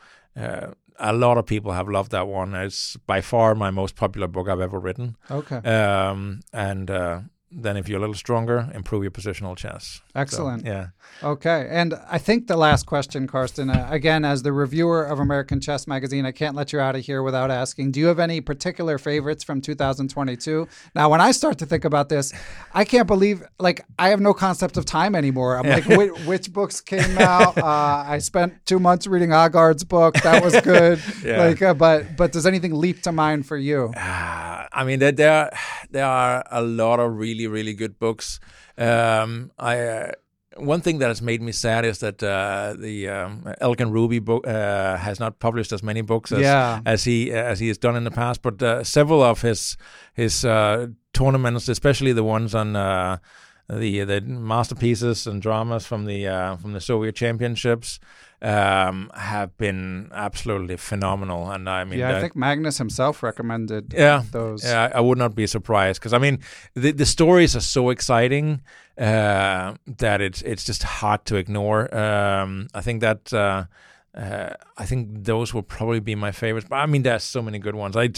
a 0.99 1.13
lot 1.13 1.37
of 1.37 1.45
people 1.45 1.71
have 1.71 1.89
loved 1.89 2.11
that 2.11 2.27
one. 2.27 2.53
It's 2.55 2.97
by 2.97 3.21
far 3.21 3.55
my 3.55 3.71
most 3.71 3.95
popular 3.95 4.27
book 4.27 4.47
I've 4.47 4.59
ever 4.59 4.79
written. 4.79 5.15
Okay. 5.29 5.57
Um, 5.57 6.41
and 6.51 6.89
uh, 6.89 7.21
then 7.55 7.77
if 7.77 7.87
you're 7.87 7.97
a 7.97 7.99
little 7.99 8.15
stronger, 8.15 8.69
improve 8.73 9.03
your 9.03 9.11
positional 9.11 9.55
chess. 9.55 10.01
Excellent. 10.15 10.63
So, 10.63 10.67
yeah. 10.67 10.87
Okay. 11.21 11.67
And 11.69 11.93
I 12.09 12.17
think 12.17 12.47
the 12.47 12.57
last 12.57 12.85
question, 12.85 13.27
Carsten, 13.27 13.69
uh, 13.69 13.87
again, 13.89 14.25
as 14.25 14.43
the 14.43 14.51
reviewer 14.51 15.03
of 15.03 15.19
American 15.19 15.61
Chess 15.61 15.87
Magazine, 15.87 16.25
I 16.25 16.31
can't 16.31 16.55
let 16.55 16.73
you 16.73 16.79
out 16.79 16.95
of 16.95 17.05
here 17.05 17.21
without 17.21 17.51
asking 17.51 17.91
do 17.91 17.99
you 17.99 18.07
have 18.07 18.19
any 18.19 18.41
particular 18.41 18.97
favorites 18.97 19.43
from 19.43 19.61
2022? 19.61 20.67
Now, 20.95 21.09
when 21.09 21.21
I 21.21 21.31
start 21.31 21.59
to 21.59 21.65
think 21.65 21.85
about 21.85 22.09
this, 22.09 22.33
I 22.73 22.85
can't 22.85 23.07
believe, 23.07 23.43
like, 23.59 23.85
I 23.99 24.09
have 24.09 24.19
no 24.19 24.33
concept 24.33 24.77
of 24.77 24.85
time 24.85 25.15
anymore. 25.15 25.57
I'm 25.57 25.69
like, 25.69 25.85
which, 25.85 26.11
which, 26.25 26.53
books 26.53 26.81
came 26.81 27.17
out? 27.17 27.53
Uh, 27.63 28.03
I 28.07 28.17
spent 28.17 28.65
two 28.65 28.79
months 28.79 29.07
reading 29.07 29.29
Aagaard's 29.29 29.83
book. 29.83 30.15
That 30.15 30.43
was 30.43 30.59
good. 30.61 31.01
yeah. 31.23 31.45
Like, 31.45 31.61
uh, 31.61 31.73
but, 31.73 32.17
but 32.17 32.31
does 32.31 32.45
anything 32.45 32.73
leap 32.73 33.01
to 33.03 33.11
mind 33.11 33.45
for 33.45 33.57
you? 33.57 33.93
I 33.95 34.83
mean, 34.85 34.99
there, 34.99 35.13
there 35.91 36.05
are 36.05 36.43
a 36.51 36.61
lot 36.61 36.99
of 36.99 37.15
really, 37.15 37.42
really 37.47 37.73
good 37.73 37.99
books. 37.99 38.39
Um, 38.77 39.51
I 39.57 39.79
uh, 39.79 40.11
one 40.57 40.81
thing 40.81 40.99
that 40.99 41.07
has 41.07 41.21
made 41.21 41.41
me 41.41 41.51
sad 41.51 41.85
is 41.85 41.99
that 41.99 42.21
uh, 42.21 42.75
the 42.77 43.09
um, 43.09 43.53
Elk 43.59 43.79
and 43.79 43.93
Ruby 43.93 44.19
book 44.19 44.45
uh, 44.45 44.97
has 44.97 45.19
not 45.19 45.39
published 45.39 45.71
as 45.71 45.81
many 45.81 46.01
books 46.01 46.31
as, 46.31 46.41
yeah. 46.41 46.81
as 46.85 47.03
he 47.03 47.31
as 47.31 47.59
he 47.59 47.67
has 47.67 47.77
done 47.77 47.95
in 47.95 48.03
the 48.03 48.11
past. 48.11 48.41
But 48.41 48.61
uh, 48.61 48.83
several 48.83 49.21
of 49.21 49.41
his 49.41 49.77
his 50.13 50.45
uh, 50.45 50.87
tournaments, 51.13 51.67
especially 51.69 52.13
the 52.13 52.23
ones 52.23 52.53
on 52.53 52.75
uh, 52.75 53.17
the 53.69 54.03
the 54.03 54.21
masterpieces 54.21 55.27
and 55.27 55.41
dramas 55.41 55.85
from 55.85 56.05
the 56.05 56.27
uh, 56.27 56.55
from 56.57 56.73
the 56.73 56.81
Soviet 56.81 57.15
Championships, 57.15 57.99
um, 58.43 59.09
have 59.15 59.57
been 59.57 60.11
absolutely 60.13 60.75
phenomenal. 60.75 61.49
And 61.49 61.69
I 61.69 61.85
mean, 61.85 61.99
yeah, 61.99 62.17
I 62.17 62.21
think 62.21 62.35
Magnus 62.35 62.77
himself 62.77 63.23
recommended 63.23 63.93
yeah, 63.95 64.23
those. 64.31 64.63
Yeah, 64.63 64.91
I 64.93 64.99
would 64.99 65.17
not 65.17 65.33
be 65.33 65.47
surprised 65.47 66.01
because 66.01 66.13
I 66.13 66.17
mean, 66.17 66.39
the 66.73 66.91
the 66.91 67.05
stories 67.05 67.55
are 67.55 67.61
so 67.61 67.89
exciting 67.89 68.61
uh, 68.97 69.75
that 69.97 70.21
it's 70.21 70.41
it's 70.41 70.65
just 70.65 70.83
hard 70.83 71.25
to 71.25 71.37
ignore. 71.37 71.93
Um, 71.95 72.67
I 72.73 72.81
think 72.81 73.01
that. 73.01 73.33
Uh, 73.33 73.65
uh, 74.15 74.53
I 74.77 74.85
think 74.85 75.25
those 75.25 75.53
will 75.53 75.63
probably 75.63 75.99
be 75.99 76.13
my 76.13 76.31
favorites. 76.31 76.67
But 76.69 76.75
I 76.77 76.85
mean, 76.85 77.01
there's 77.01 77.23
so 77.23 77.41
many 77.41 77.57
good 77.57 77.75
ones. 77.75 77.97
I 77.97 78.09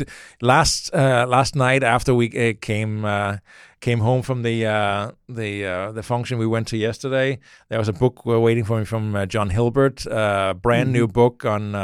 last 0.42 0.94
uh, 0.94 1.26
last 1.28 1.56
night 1.56 1.84
after 1.84 2.14
we 2.14 2.28
uh, 2.50 2.54
came 2.60 3.06
uh, 3.06 3.38
came 3.80 4.00
home 4.00 4.22
from 4.22 4.44
the 4.44 4.66
uh, 4.66 5.12
the 5.30 5.66
uh, 5.66 5.92
the 5.94 6.04
function 6.04 6.38
we 6.38 6.48
went 6.48 6.68
to 6.70 6.78
yesterday, 6.78 7.40
there 7.70 7.80
was 7.80 7.88
a 7.88 7.94
book 7.94 8.26
waiting 8.26 8.66
for 8.66 8.80
me 8.80 8.86
from 8.86 9.26
John 9.30 9.50
Hilbert, 9.50 10.06
a 10.06 10.56
brand 10.62 10.88
mm-hmm. 10.88 10.94
new 10.94 11.08
book 11.08 11.46
on. 11.46 11.76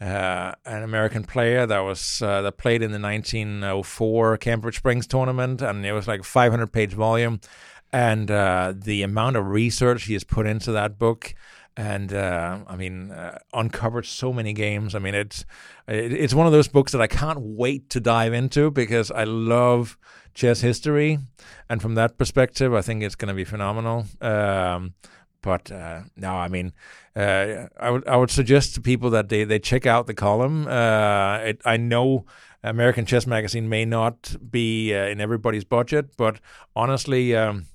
an 0.00 0.82
American 0.82 1.24
player 1.24 1.66
that 1.66 1.80
was 1.80 2.20
that 2.20 2.56
played 2.56 2.82
in 2.82 2.90
the 2.90 2.98
1904 2.98 4.38
Cambridge 4.38 4.76
Springs 4.78 5.06
tournament, 5.06 5.60
and 5.60 5.84
it 5.84 5.92
was 5.92 6.08
like 6.08 6.20
a 6.20 6.24
500 6.24 6.72
page 6.72 6.94
volume, 6.94 7.38
and 7.92 8.28
the 8.28 9.02
amount 9.02 9.36
of 9.36 9.46
research 9.46 10.04
he 10.04 10.14
has 10.14 10.24
put 10.24 10.46
into 10.46 10.72
that 10.72 10.98
book, 10.98 11.34
and 11.80 12.12
uh, 12.12 12.58
I 12.66 12.76
mean, 12.76 13.10
uh, 13.10 13.38
uncovered 13.54 14.04
so 14.04 14.34
many 14.34 14.52
games. 14.52 14.94
I 14.94 14.98
mean, 14.98 15.14
it's 15.14 15.46
it's 15.88 16.34
one 16.34 16.46
of 16.46 16.52
those 16.52 16.68
books 16.68 16.92
that 16.92 17.00
I 17.00 17.06
can't 17.06 17.40
wait 17.40 17.88
to 17.90 18.00
dive 18.00 18.34
into 18.34 18.70
because 18.70 19.10
I 19.10 19.24
love 19.24 19.96
chess 20.34 20.60
history, 20.60 21.18
and 21.70 21.80
from 21.80 21.94
that 21.94 22.18
perspective, 22.18 22.74
I 22.74 22.82
think 22.82 23.02
it's 23.02 23.14
going 23.14 23.28
to 23.28 23.34
be 23.34 23.44
phenomenal. 23.44 24.04
Um, 24.20 24.92
but 25.40 25.72
uh, 25.72 26.02
no, 26.16 26.34
I 26.34 26.48
mean, 26.48 26.74
uh, 27.16 27.68
I 27.80 27.90
would 27.90 28.06
I 28.06 28.16
would 28.16 28.30
suggest 28.30 28.74
to 28.74 28.82
people 28.82 29.08
that 29.10 29.30
they, 29.30 29.44
they 29.44 29.58
check 29.58 29.86
out 29.86 30.06
the 30.06 30.14
column. 30.14 30.66
Uh, 30.66 31.38
it, 31.38 31.62
I 31.64 31.78
know 31.78 32.26
American 32.62 33.06
Chess 33.06 33.26
Magazine 33.26 33.70
may 33.70 33.86
not 33.86 34.36
be 34.50 34.94
uh, 34.94 35.06
in 35.06 35.18
everybody's 35.18 35.64
budget, 35.64 36.14
but 36.18 36.40
honestly. 36.76 37.34
Um, 37.34 37.66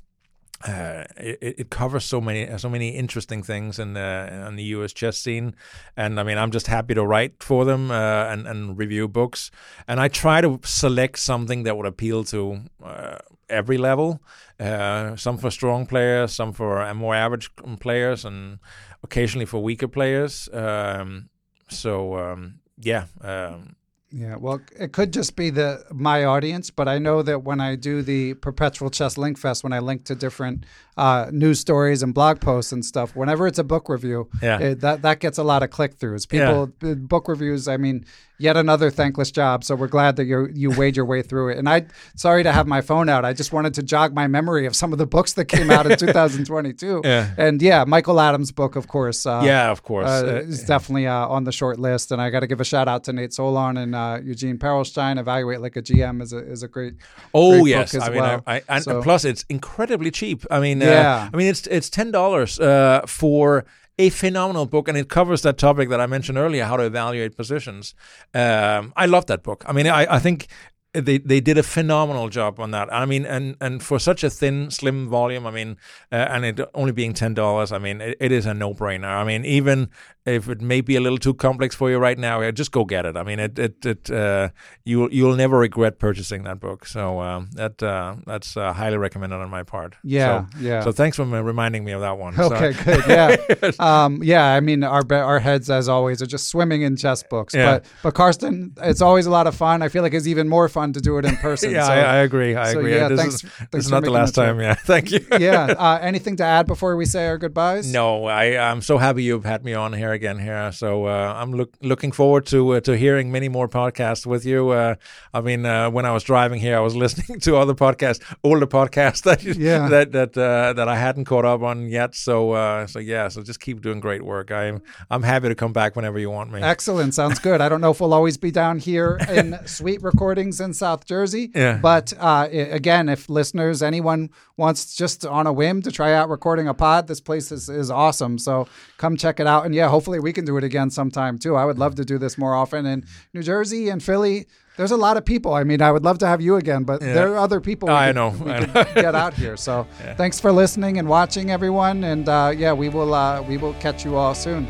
uh, 0.64 1.04
it, 1.18 1.56
it, 1.60 1.70
covers 1.70 2.06
so 2.06 2.22
many 2.22 2.58
so 2.58 2.70
many 2.70 2.90
interesting 2.90 3.44
things 3.44 3.78
in 3.78 3.94
the 3.94 4.46
in 4.48 4.56
the 4.56 4.64
U.S. 4.76 4.94
chess 4.94 5.18
scene, 5.18 5.54
and 5.98 6.20
I 6.20 6.24
mean 6.24 6.38
I'm 6.38 6.52
just 6.52 6.68
happy 6.68 6.94
to 6.94 7.06
write 7.06 7.44
for 7.44 7.66
them 7.66 7.92
uh, 7.92 8.26
and 8.32 8.48
and 8.48 8.78
review 8.78 9.08
books, 9.08 9.52
and 9.88 10.00
I 10.00 10.08
try 10.08 10.42
to 10.42 10.60
select 10.64 11.20
something 11.20 11.64
that 11.64 11.76
would 11.76 11.86
appeal 11.86 12.24
to 12.26 12.62
uh, 12.84 13.18
every 13.50 13.78
level, 13.78 14.22
uh, 14.60 15.18
some 15.18 15.38
for 15.38 15.52
strong 15.52 15.86
players, 15.86 16.34
some 16.34 16.54
for 16.54 16.94
more 16.94 17.16
average 17.16 17.52
players, 17.82 18.24
and 18.24 18.60
occasionally 19.04 19.46
for 19.46 19.62
weaker 19.62 19.90
players. 19.90 20.48
Um, 20.54 21.30
so 21.68 22.18
um, 22.18 22.60
yeah. 22.78 23.06
Um, 23.22 23.76
yeah, 24.18 24.38
well, 24.38 24.62
it 24.80 24.94
could 24.94 25.12
just 25.12 25.36
be 25.36 25.50
the 25.50 25.84
my 25.92 26.24
audience, 26.24 26.70
but 26.70 26.88
I 26.88 27.00
know 27.00 27.22
that 27.22 27.44
when 27.44 27.60
I 27.60 27.76
do 27.76 28.02
the 28.02 28.36
Perpetual 28.36 28.90
Chess 28.90 29.18
Link 29.18 29.38
Fest, 29.38 29.62
when 29.62 29.74
I 29.74 29.80
link 29.80 30.06
to 30.06 30.16
different 30.16 30.66
uh, 30.98 31.30
news 31.32 31.60
stories 31.60 32.02
and 32.04 32.14
blog 32.14 32.40
posts 32.40 32.72
and 32.72 32.84
stuff, 32.86 33.16
whenever 33.16 33.48
it's 33.48 33.60
a 33.60 33.64
book 33.64 33.90
review, 33.90 34.30
yeah. 34.42 34.60
It, 34.60 34.80
that 34.82 35.02
that 35.02 35.20
gets 35.20 35.38
a 35.38 35.44
lot 35.44 35.64
of 35.64 35.70
click 35.70 35.98
throughs. 35.98 36.28
People 36.28 36.72
yeah. 36.82 36.94
book 36.96 37.28
reviews. 37.28 37.68
I 37.68 37.78
mean, 37.78 38.06
yet 38.38 38.56
another 38.58 38.90
thankless 38.90 39.32
job. 39.32 39.64
So 39.64 39.76
we're 39.76 39.88
glad 39.88 40.16
that 40.16 40.26
you 40.26 40.48
you 40.54 40.72
wade 40.72 40.96
your 40.96 41.06
way 41.06 41.22
through 41.22 41.50
it. 41.50 41.58
And 41.58 41.68
I 41.68 41.88
sorry 42.16 42.44
to 42.44 42.52
have 42.52 42.66
my 42.68 42.82
phone 42.82 43.10
out. 43.10 43.26
I 43.26 43.34
just 43.34 43.52
wanted 43.52 43.74
to 43.76 43.84
jog 43.84 44.14
my 44.14 44.28
memory 44.28 44.66
of 44.66 44.76
some 44.76 44.94
of 44.94 44.98
the 45.00 45.06
books 45.06 45.34
that 45.34 45.46
came 45.46 45.70
out 45.70 45.86
in 45.90 45.98
2022. 46.06 47.02
Yeah. 47.04 47.30
And 47.38 47.62
yeah, 47.62 47.84
Michael 47.86 48.20
Adams' 48.20 48.52
book, 48.52 48.76
of 48.76 48.88
course. 48.88 49.26
Uh, 49.26 49.42
Yeah, 49.46 49.72
of 49.72 49.84
course. 49.84 50.08
uh, 50.08 50.26
Uh, 50.26 50.50
is 50.50 50.64
definitely 50.64 51.08
uh, 51.08 51.28
on 51.28 51.44
the 51.44 51.52
short 51.52 51.80
list. 51.80 52.12
And 52.12 52.22
I 52.22 52.30
got 52.30 52.40
to 52.42 52.48
give 52.48 52.62
a 52.62 52.66
shout 52.66 52.88
out 52.88 53.04
to 53.06 53.14
Nate 53.14 53.34
Solon 53.34 53.78
and 53.78 53.96
uh, 53.96 54.20
Eugene 54.24 54.58
Perelshteyn. 54.58 55.20
Evaluate 55.20 55.60
like 55.62 55.76
a 55.76 55.82
GM 55.82 56.22
is 56.22 56.32
a 56.34 56.40
is 56.40 56.64
a 56.64 56.68
great. 56.68 56.94
Oh 57.34 57.62
great 57.62 57.70
yes, 57.72 57.92
book 57.94 58.02
as 58.02 58.08
I 58.10 58.12
mean, 58.12 58.22
well. 58.22 58.44
I, 58.48 58.56
I, 58.56 58.62
and 58.70 58.84
So- 58.84 59.02
plus 59.02 59.26
it's 59.26 59.44
incredibly 59.50 60.12
cheap. 60.12 60.46
I 60.50 60.60
mean, 60.60 60.80
Yeah. 60.90 61.30
I 61.34 61.38
mean 61.38 61.48
it's 61.48 61.68
it's 61.68 61.90
ten 61.90 62.12
dollars 62.12 62.60
uh, 62.60 63.02
for 63.08 63.66
a 63.98 64.10
phenomenal 64.10 64.66
book, 64.66 64.88
and 64.88 64.98
it 64.98 65.10
covers 65.10 65.42
that 65.42 65.58
topic 65.58 65.90
that 65.90 66.02
I 66.02 66.06
mentioned 66.06 66.38
earlier, 66.38 66.66
how 66.66 66.78
to 66.78 66.84
evaluate 66.84 67.38
positions. 67.38 67.96
Um, 68.34 68.94
I 68.96 69.06
love 69.06 69.26
that 69.28 69.42
book. 69.42 69.64
I 69.68 69.72
mean, 69.72 69.88
I, 69.88 70.16
I 70.16 70.20
think 70.20 70.48
they 70.94 71.18
they 71.18 71.40
did 71.40 71.58
a 71.58 71.64
phenomenal 71.64 72.30
job 72.30 72.60
on 72.60 72.72
that. 72.72 72.94
I 72.94 73.06
mean, 73.06 73.26
and 73.26 73.56
and 73.62 73.84
for 73.84 74.00
such 74.00 74.24
a 74.24 74.30
thin, 74.30 74.72
slim 74.72 75.10
volume, 75.10 75.46
I 75.48 75.52
mean, 75.52 75.78
uh, 76.12 76.16
and 76.16 76.46
it 76.46 76.60
only 76.74 76.92
being 76.92 77.14
ten 77.14 77.34
dollars, 77.34 77.72
I 77.72 77.80
mean, 77.80 78.02
it, 78.02 78.18
it 78.20 78.32
is 78.32 78.46
a 78.46 78.54
no 78.54 78.74
brainer. 78.74 79.08
I 79.08 79.24
mean, 79.24 79.46
even 79.46 79.90
if 80.26 80.50
it 80.50 80.60
may 80.60 80.82
be 80.82 80.96
a 80.96 81.00
little 81.00 81.20
too 81.20 81.34
complex 81.36 81.76
for 81.76 81.90
you 81.92 81.98
right 82.00 82.18
now, 82.18 82.50
just 82.52 82.72
go 82.72 82.84
get 82.84 83.06
it. 83.06 83.16
I 83.16 83.24
mean, 83.24 83.40
it 83.40 83.60
it, 83.60 83.86
it 83.86 84.10
uh, 84.12 84.50
you 84.84 85.08
you'll 85.12 85.36
never 85.36 85.60
regret 85.60 86.00
purchasing 86.00 86.44
that 86.44 86.60
book. 86.60 86.86
So 86.88 87.20
um, 87.20 87.50
that 87.54 87.82
uh, 87.84 88.16
that's 88.26 88.58
uh, 88.58 88.74
highly 88.74 88.98
recommended 88.98 89.36
on 89.36 89.50
my 89.50 89.64
part. 89.64 89.96
Yeah, 90.04 90.46
so, 90.52 90.58
yeah. 90.60 90.84
So 90.84 90.92
thanks 90.92 91.18
for 91.18 91.26
reminding 91.26 91.84
me 91.84 91.92
of 91.92 92.02
that 92.02 92.18
one. 92.18 92.34
So- 92.36 92.56
Okay, 92.56 92.74
good. 92.84 93.04
Yeah, 93.08 93.72
um, 93.80 94.24
yeah. 94.24 94.46
I 94.54 94.62
mean, 94.62 94.84
our 94.84 95.04
our 95.12 95.40
heads, 95.40 95.70
as 95.70 95.88
always, 95.90 96.22
are 96.22 96.26
just 96.26 96.48
swimming 96.48 96.82
in 96.82 96.96
chess 96.96 97.22
books. 97.24 97.54
Yeah. 97.54 97.66
But 97.80 97.86
but 98.02 98.14
Carsten, 98.16 98.74
it's 98.82 99.02
always 99.02 99.26
a 99.26 99.32
lot 99.32 99.46
of 99.46 99.56
fun. 99.56 99.82
I 99.82 99.90
feel 99.90 100.02
like 100.04 100.14
it's 100.14 100.28
even 100.28 100.50
more 100.50 100.70
fun 100.70 100.94
to 100.94 101.02
do 101.02 101.18
it 101.18 101.26
in 101.26 101.36
person. 101.38 101.72
yeah, 101.76 101.86
so, 101.86 101.92
I, 101.94 101.98
I 101.98 102.16
agree. 102.18 102.56
I 102.56 102.74
so, 102.74 102.80
agree. 102.80 102.96
yeah, 102.96 103.10
this 103.10 103.20
thanks- 103.20 103.36
is, 103.36 103.42
thanks 103.42 103.72
this 103.72 103.86
is 103.86 103.92
not 103.92 104.04
the 104.04 104.12
last 104.12 104.34
time. 104.34 104.60
Yeah, 104.60 104.74
thank 104.86 105.12
you. 105.12 105.26
yeah. 105.40 105.66
Uh, 105.78 106.00
anything 106.02 106.36
to 106.38 106.44
add 106.44 106.66
before 106.66 106.96
we 106.96 107.06
say 107.06 107.28
our 107.28 107.38
goodbyes? 107.38 107.92
No, 107.92 108.26
I, 108.26 108.58
I'm 108.58 108.82
so 108.82 108.98
happy 108.98 109.24
you've 109.24 109.46
had 109.46 109.64
me 109.64 109.74
on 109.74 109.94
here 109.94 110.15
again 110.16 110.40
here. 110.40 110.72
So 110.72 111.06
uh, 111.06 111.34
I'm 111.38 111.52
look, 111.54 111.72
looking 111.82 112.12
forward 112.12 112.46
to 112.48 112.76
uh, 112.76 112.80
to 112.82 112.98
hearing 112.98 113.32
many 113.32 113.50
more 113.50 113.68
podcasts 113.70 114.26
with 114.26 114.46
you. 114.46 114.70
Uh, 114.70 114.96
I 115.34 115.42
mean, 115.42 115.66
uh, 115.66 115.92
when 115.92 116.06
I 116.06 116.12
was 116.12 116.24
driving 116.24 116.60
here, 116.60 116.78
I 116.78 116.80
was 116.80 116.96
listening 117.04 117.40
to 117.42 117.58
other 117.58 117.76
podcasts, 117.76 118.22
older 118.44 118.68
podcasts 118.68 119.22
that 119.24 119.44
Yeah. 119.44 119.88
that 119.94 120.12
that 120.14 120.38
uh, 120.38 120.74
that 120.74 120.88
I 120.88 120.96
hadn't 120.96 121.26
caught 121.26 121.46
up 121.46 121.62
on 121.62 121.88
yet. 121.90 122.16
So 122.16 122.52
uh, 122.52 122.88
so 122.88 123.00
yeah, 123.00 123.28
so 123.28 123.44
just 123.44 123.60
keep 123.60 123.82
doing 123.82 124.00
great 124.00 124.24
work. 124.24 124.52
I'm 124.52 124.82
I'm 125.12 125.24
happy 125.24 125.50
to 125.50 125.56
come 125.56 125.74
back 125.74 125.96
whenever 125.96 126.18
you 126.18 126.30
want 126.32 126.52
me. 126.52 126.62
Excellent. 126.62 127.14
Sounds 127.14 127.40
good. 127.40 127.62
I 127.62 127.70
don't 127.70 127.82
know 127.82 127.92
if 127.92 128.00
we'll 128.00 128.14
always 128.14 128.38
be 128.38 128.52
down 128.52 128.80
here 128.80 129.20
in 129.30 129.60
Sweet 129.68 130.02
Recordings 130.02 130.60
in 130.62 130.74
South 130.74 131.06
Jersey. 131.06 131.52
Yeah. 131.54 131.78
But 131.82 132.14
uh, 132.20 132.48
again, 132.52 133.10
if 133.10 133.30
listeners, 133.30 133.84
anyone 133.84 134.30
wants 134.58 134.96
just 134.96 135.26
on 135.26 135.48
a 135.48 135.52
whim 135.54 135.82
to 135.82 135.92
try 135.92 136.14
out 136.14 136.30
recording 136.30 136.68
a 136.68 136.74
pod, 136.74 137.08
this 137.08 137.20
place 137.20 137.52
is, 137.52 137.68
is 137.70 137.92
awesome. 137.92 138.38
So 138.38 138.68
come 138.98 139.18
check 139.18 139.40
it 139.40 139.48
out. 139.48 139.66
And 139.66 139.76
yeah, 139.76 139.90
hopefully 139.90 140.05
we 140.08 140.32
can 140.34 140.46
do 140.46 140.58
it 140.58 140.64
again 140.64 140.90
sometime 140.90 141.38
too. 141.38 141.56
I 141.56 141.66
would 141.66 141.80
love 141.80 141.96
to 141.96 142.06
do 142.06 142.18
this 142.18 142.38
more 142.38 142.54
often. 142.56 142.86
In 142.86 143.06
New 143.34 143.42
Jersey 143.44 143.90
and 143.90 144.02
Philly, 144.02 144.46
there's 144.78 144.92
a 144.92 144.98
lot 144.98 145.18
of 145.18 145.26
people. 145.26 145.54
I 145.54 145.64
mean, 145.64 145.82
I 145.82 145.92
would 145.92 146.04
love 146.04 146.18
to 146.20 146.28
have 146.28 146.42
you 146.42 146.56
again, 146.58 146.84
but 146.84 147.00
there 147.00 147.34
are 147.34 147.38
other 147.38 147.60
people 147.60 147.90
I 147.90 148.08
could- 148.08 148.16
know. 148.16 148.30
I 148.46 148.60
know. 148.60 148.84
get 148.96 149.16
out 149.16 149.34
here. 149.34 149.58
So 149.58 149.88
thanks 150.18 150.40
for 150.40 150.52
listening 150.52 150.98
and 151.00 151.08
watching, 151.08 151.50
everyone. 151.52 152.04
And 152.04 152.28
uh, 152.30 152.54
yeah, 152.56 152.74
we 152.74 152.90
will 152.90 153.14
uh, 153.14 153.42
we 153.42 153.58
will 153.58 153.74
catch 153.76 154.06
you 154.06 154.16
all 154.16 154.36
soon. 154.36 154.68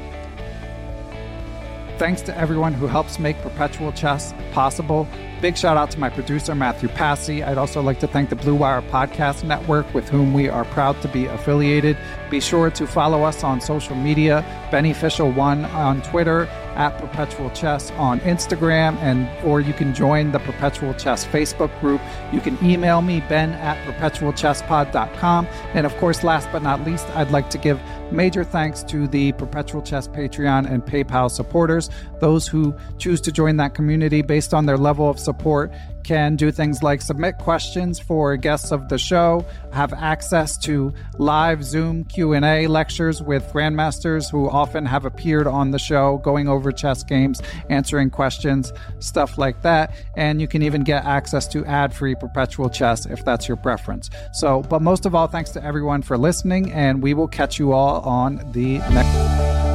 Thanks 1.98 2.22
to 2.24 2.38
everyone 2.38 2.74
who 2.74 2.88
helps 2.88 3.20
make 3.20 3.38
Perpetual 3.42 3.92
Chess 3.94 4.34
possible. 4.52 5.08
Big 5.42 5.58
shout 5.58 5.78
out 5.78 5.92
to 5.92 6.00
my 6.00 6.10
producer, 6.10 6.56
Matthew 6.56 6.90
Passy. 6.90 7.44
I'd 7.44 7.58
also 7.58 7.82
like 7.82 8.00
to 8.00 8.08
thank 8.08 8.30
the 8.30 8.36
Blue 8.36 8.56
Wire 8.56 8.82
Podcast 8.82 9.44
Network, 9.44 9.94
with 9.94 10.08
whom 10.10 10.34
we 10.34 10.50
are 10.50 10.66
proud 10.66 11.00
to 11.02 11.08
be 11.08 11.26
affiliated. 11.26 11.98
Be 12.30 12.40
sure 12.40 12.72
to 12.72 12.88
follow 12.88 13.24
us 13.24 13.44
on 13.44 13.62
social 13.62 13.96
media 13.96 14.44
Beneficial1 14.72 15.72
on 15.74 16.02
Twitter, 16.02 16.48
at 16.76 16.98
Perpetual 16.98 17.50
Chess 17.52 17.92
on 17.92 18.20
Instagram, 18.22 18.98
and 18.98 19.28
or 19.46 19.62
you 19.62 19.74
can 19.74 19.94
join 19.94 20.32
the 20.32 20.40
Perpetual 20.40 20.94
Chess 20.94 21.26
Facebook 21.26 21.78
group. 21.80 22.02
You 22.32 22.42
can 22.42 22.58
email 22.64 23.02
me, 23.02 23.22
ben 23.22 23.54
at 23.54 23.78
perpetualchesspod.com. 23.88 25.48
And 25.74 25.86
of 25.86 25.96
course, 25.98 26.24
last 26.24 26.50
but 26.52 26.62
not 26.62 26.84
least, 26.86 27.08
I'd 27.16 27.32
like 27.32 27.50
to 27.52 27.58
give 27.58 27.80
major 28.12 28.44
thanks 28.44 28.84
to 28.84 29.08
the 29.08 29.32
Perpetual 29.34 29.82
Chess 29.82 30.08
Patreon 30.08 30.70
and 30.70 30.86
PayPal 30.86 31.32
supporters. 31.32 31.90
Those 32.26 32.48
who 32.48 32.74
choose 32.98 33.22
to 33.22 33.32
join 33.32 33.58
that 33.58 33.76
community 33.76 34.24
based 34.24 34.52
on 34.52 34.66
their 34.66 34.80
level 34.80 35.08
of 35.08 35.20
support 35.20 35.72
can 36.04 36.36
do 36.36 36.52
things 36.52 36.82
like 36.82 37.04
submit 37.04 37.38
questions 37.38 38.00
for 38.00 38.36
guests 38.36 38.72
of 38.72 38.90
the 38.90 38.98
show, 38.98 39.46
have 39.72 39.94
access 39.94 40.58
to 40.58 40.92
live 41.20 41.64
Zoom 41.64 42.04
Q&A 42.06 42.66
lectures 42.66 43.22
with 43.22 43.44
grandmasters 43.54 44.32
who 44.32 44.50
often 44.50 44.88
have 44.88 45.06
appeared 45.06 45.46
on 45.46 45.70
the 45.70 45.78
show 45.78 46.18
going 46.24 46.48
over 46.48 46.72
chess 46.72 47.04
games, 47.04 47.44
answering 47.70 48.10
questions, 48.10 48.74
stuff 48.98 49.38
like 49.38 49.62
that, 49.62 49.94
and 50.16 50.42
you 50.42 50.48
can 50.48 50.64
even 50.64 50.84
get 50.84 51.06
access 51.06 51.48
to 51.50 51.64
ad-free 51.66 52.16
perpetual 52.16 52.72
chess 52.72 53.06
if 53.06 53.24
that's 53.24 53.48
your 53.48 53.58
preference. 53.58 54.10
So, 54.34 54.64
but 54.64 54.82
most 54.82 55.06
of 55.06 55.14
all 55.14 55.28
thanks 55.28 55.52
to 55.52 55.64
everyone 55.64 56.02
for 56.02 56.18
listening 56.18 56.72
and 56.72 57.04
we 57.04 57.14
will 57.14 57.28
catch 57.28 57.60
you 57.60 57.72
all 57.72 58.02
on 58.02 58.42
the 58.52 58.80
next 58.80 59.75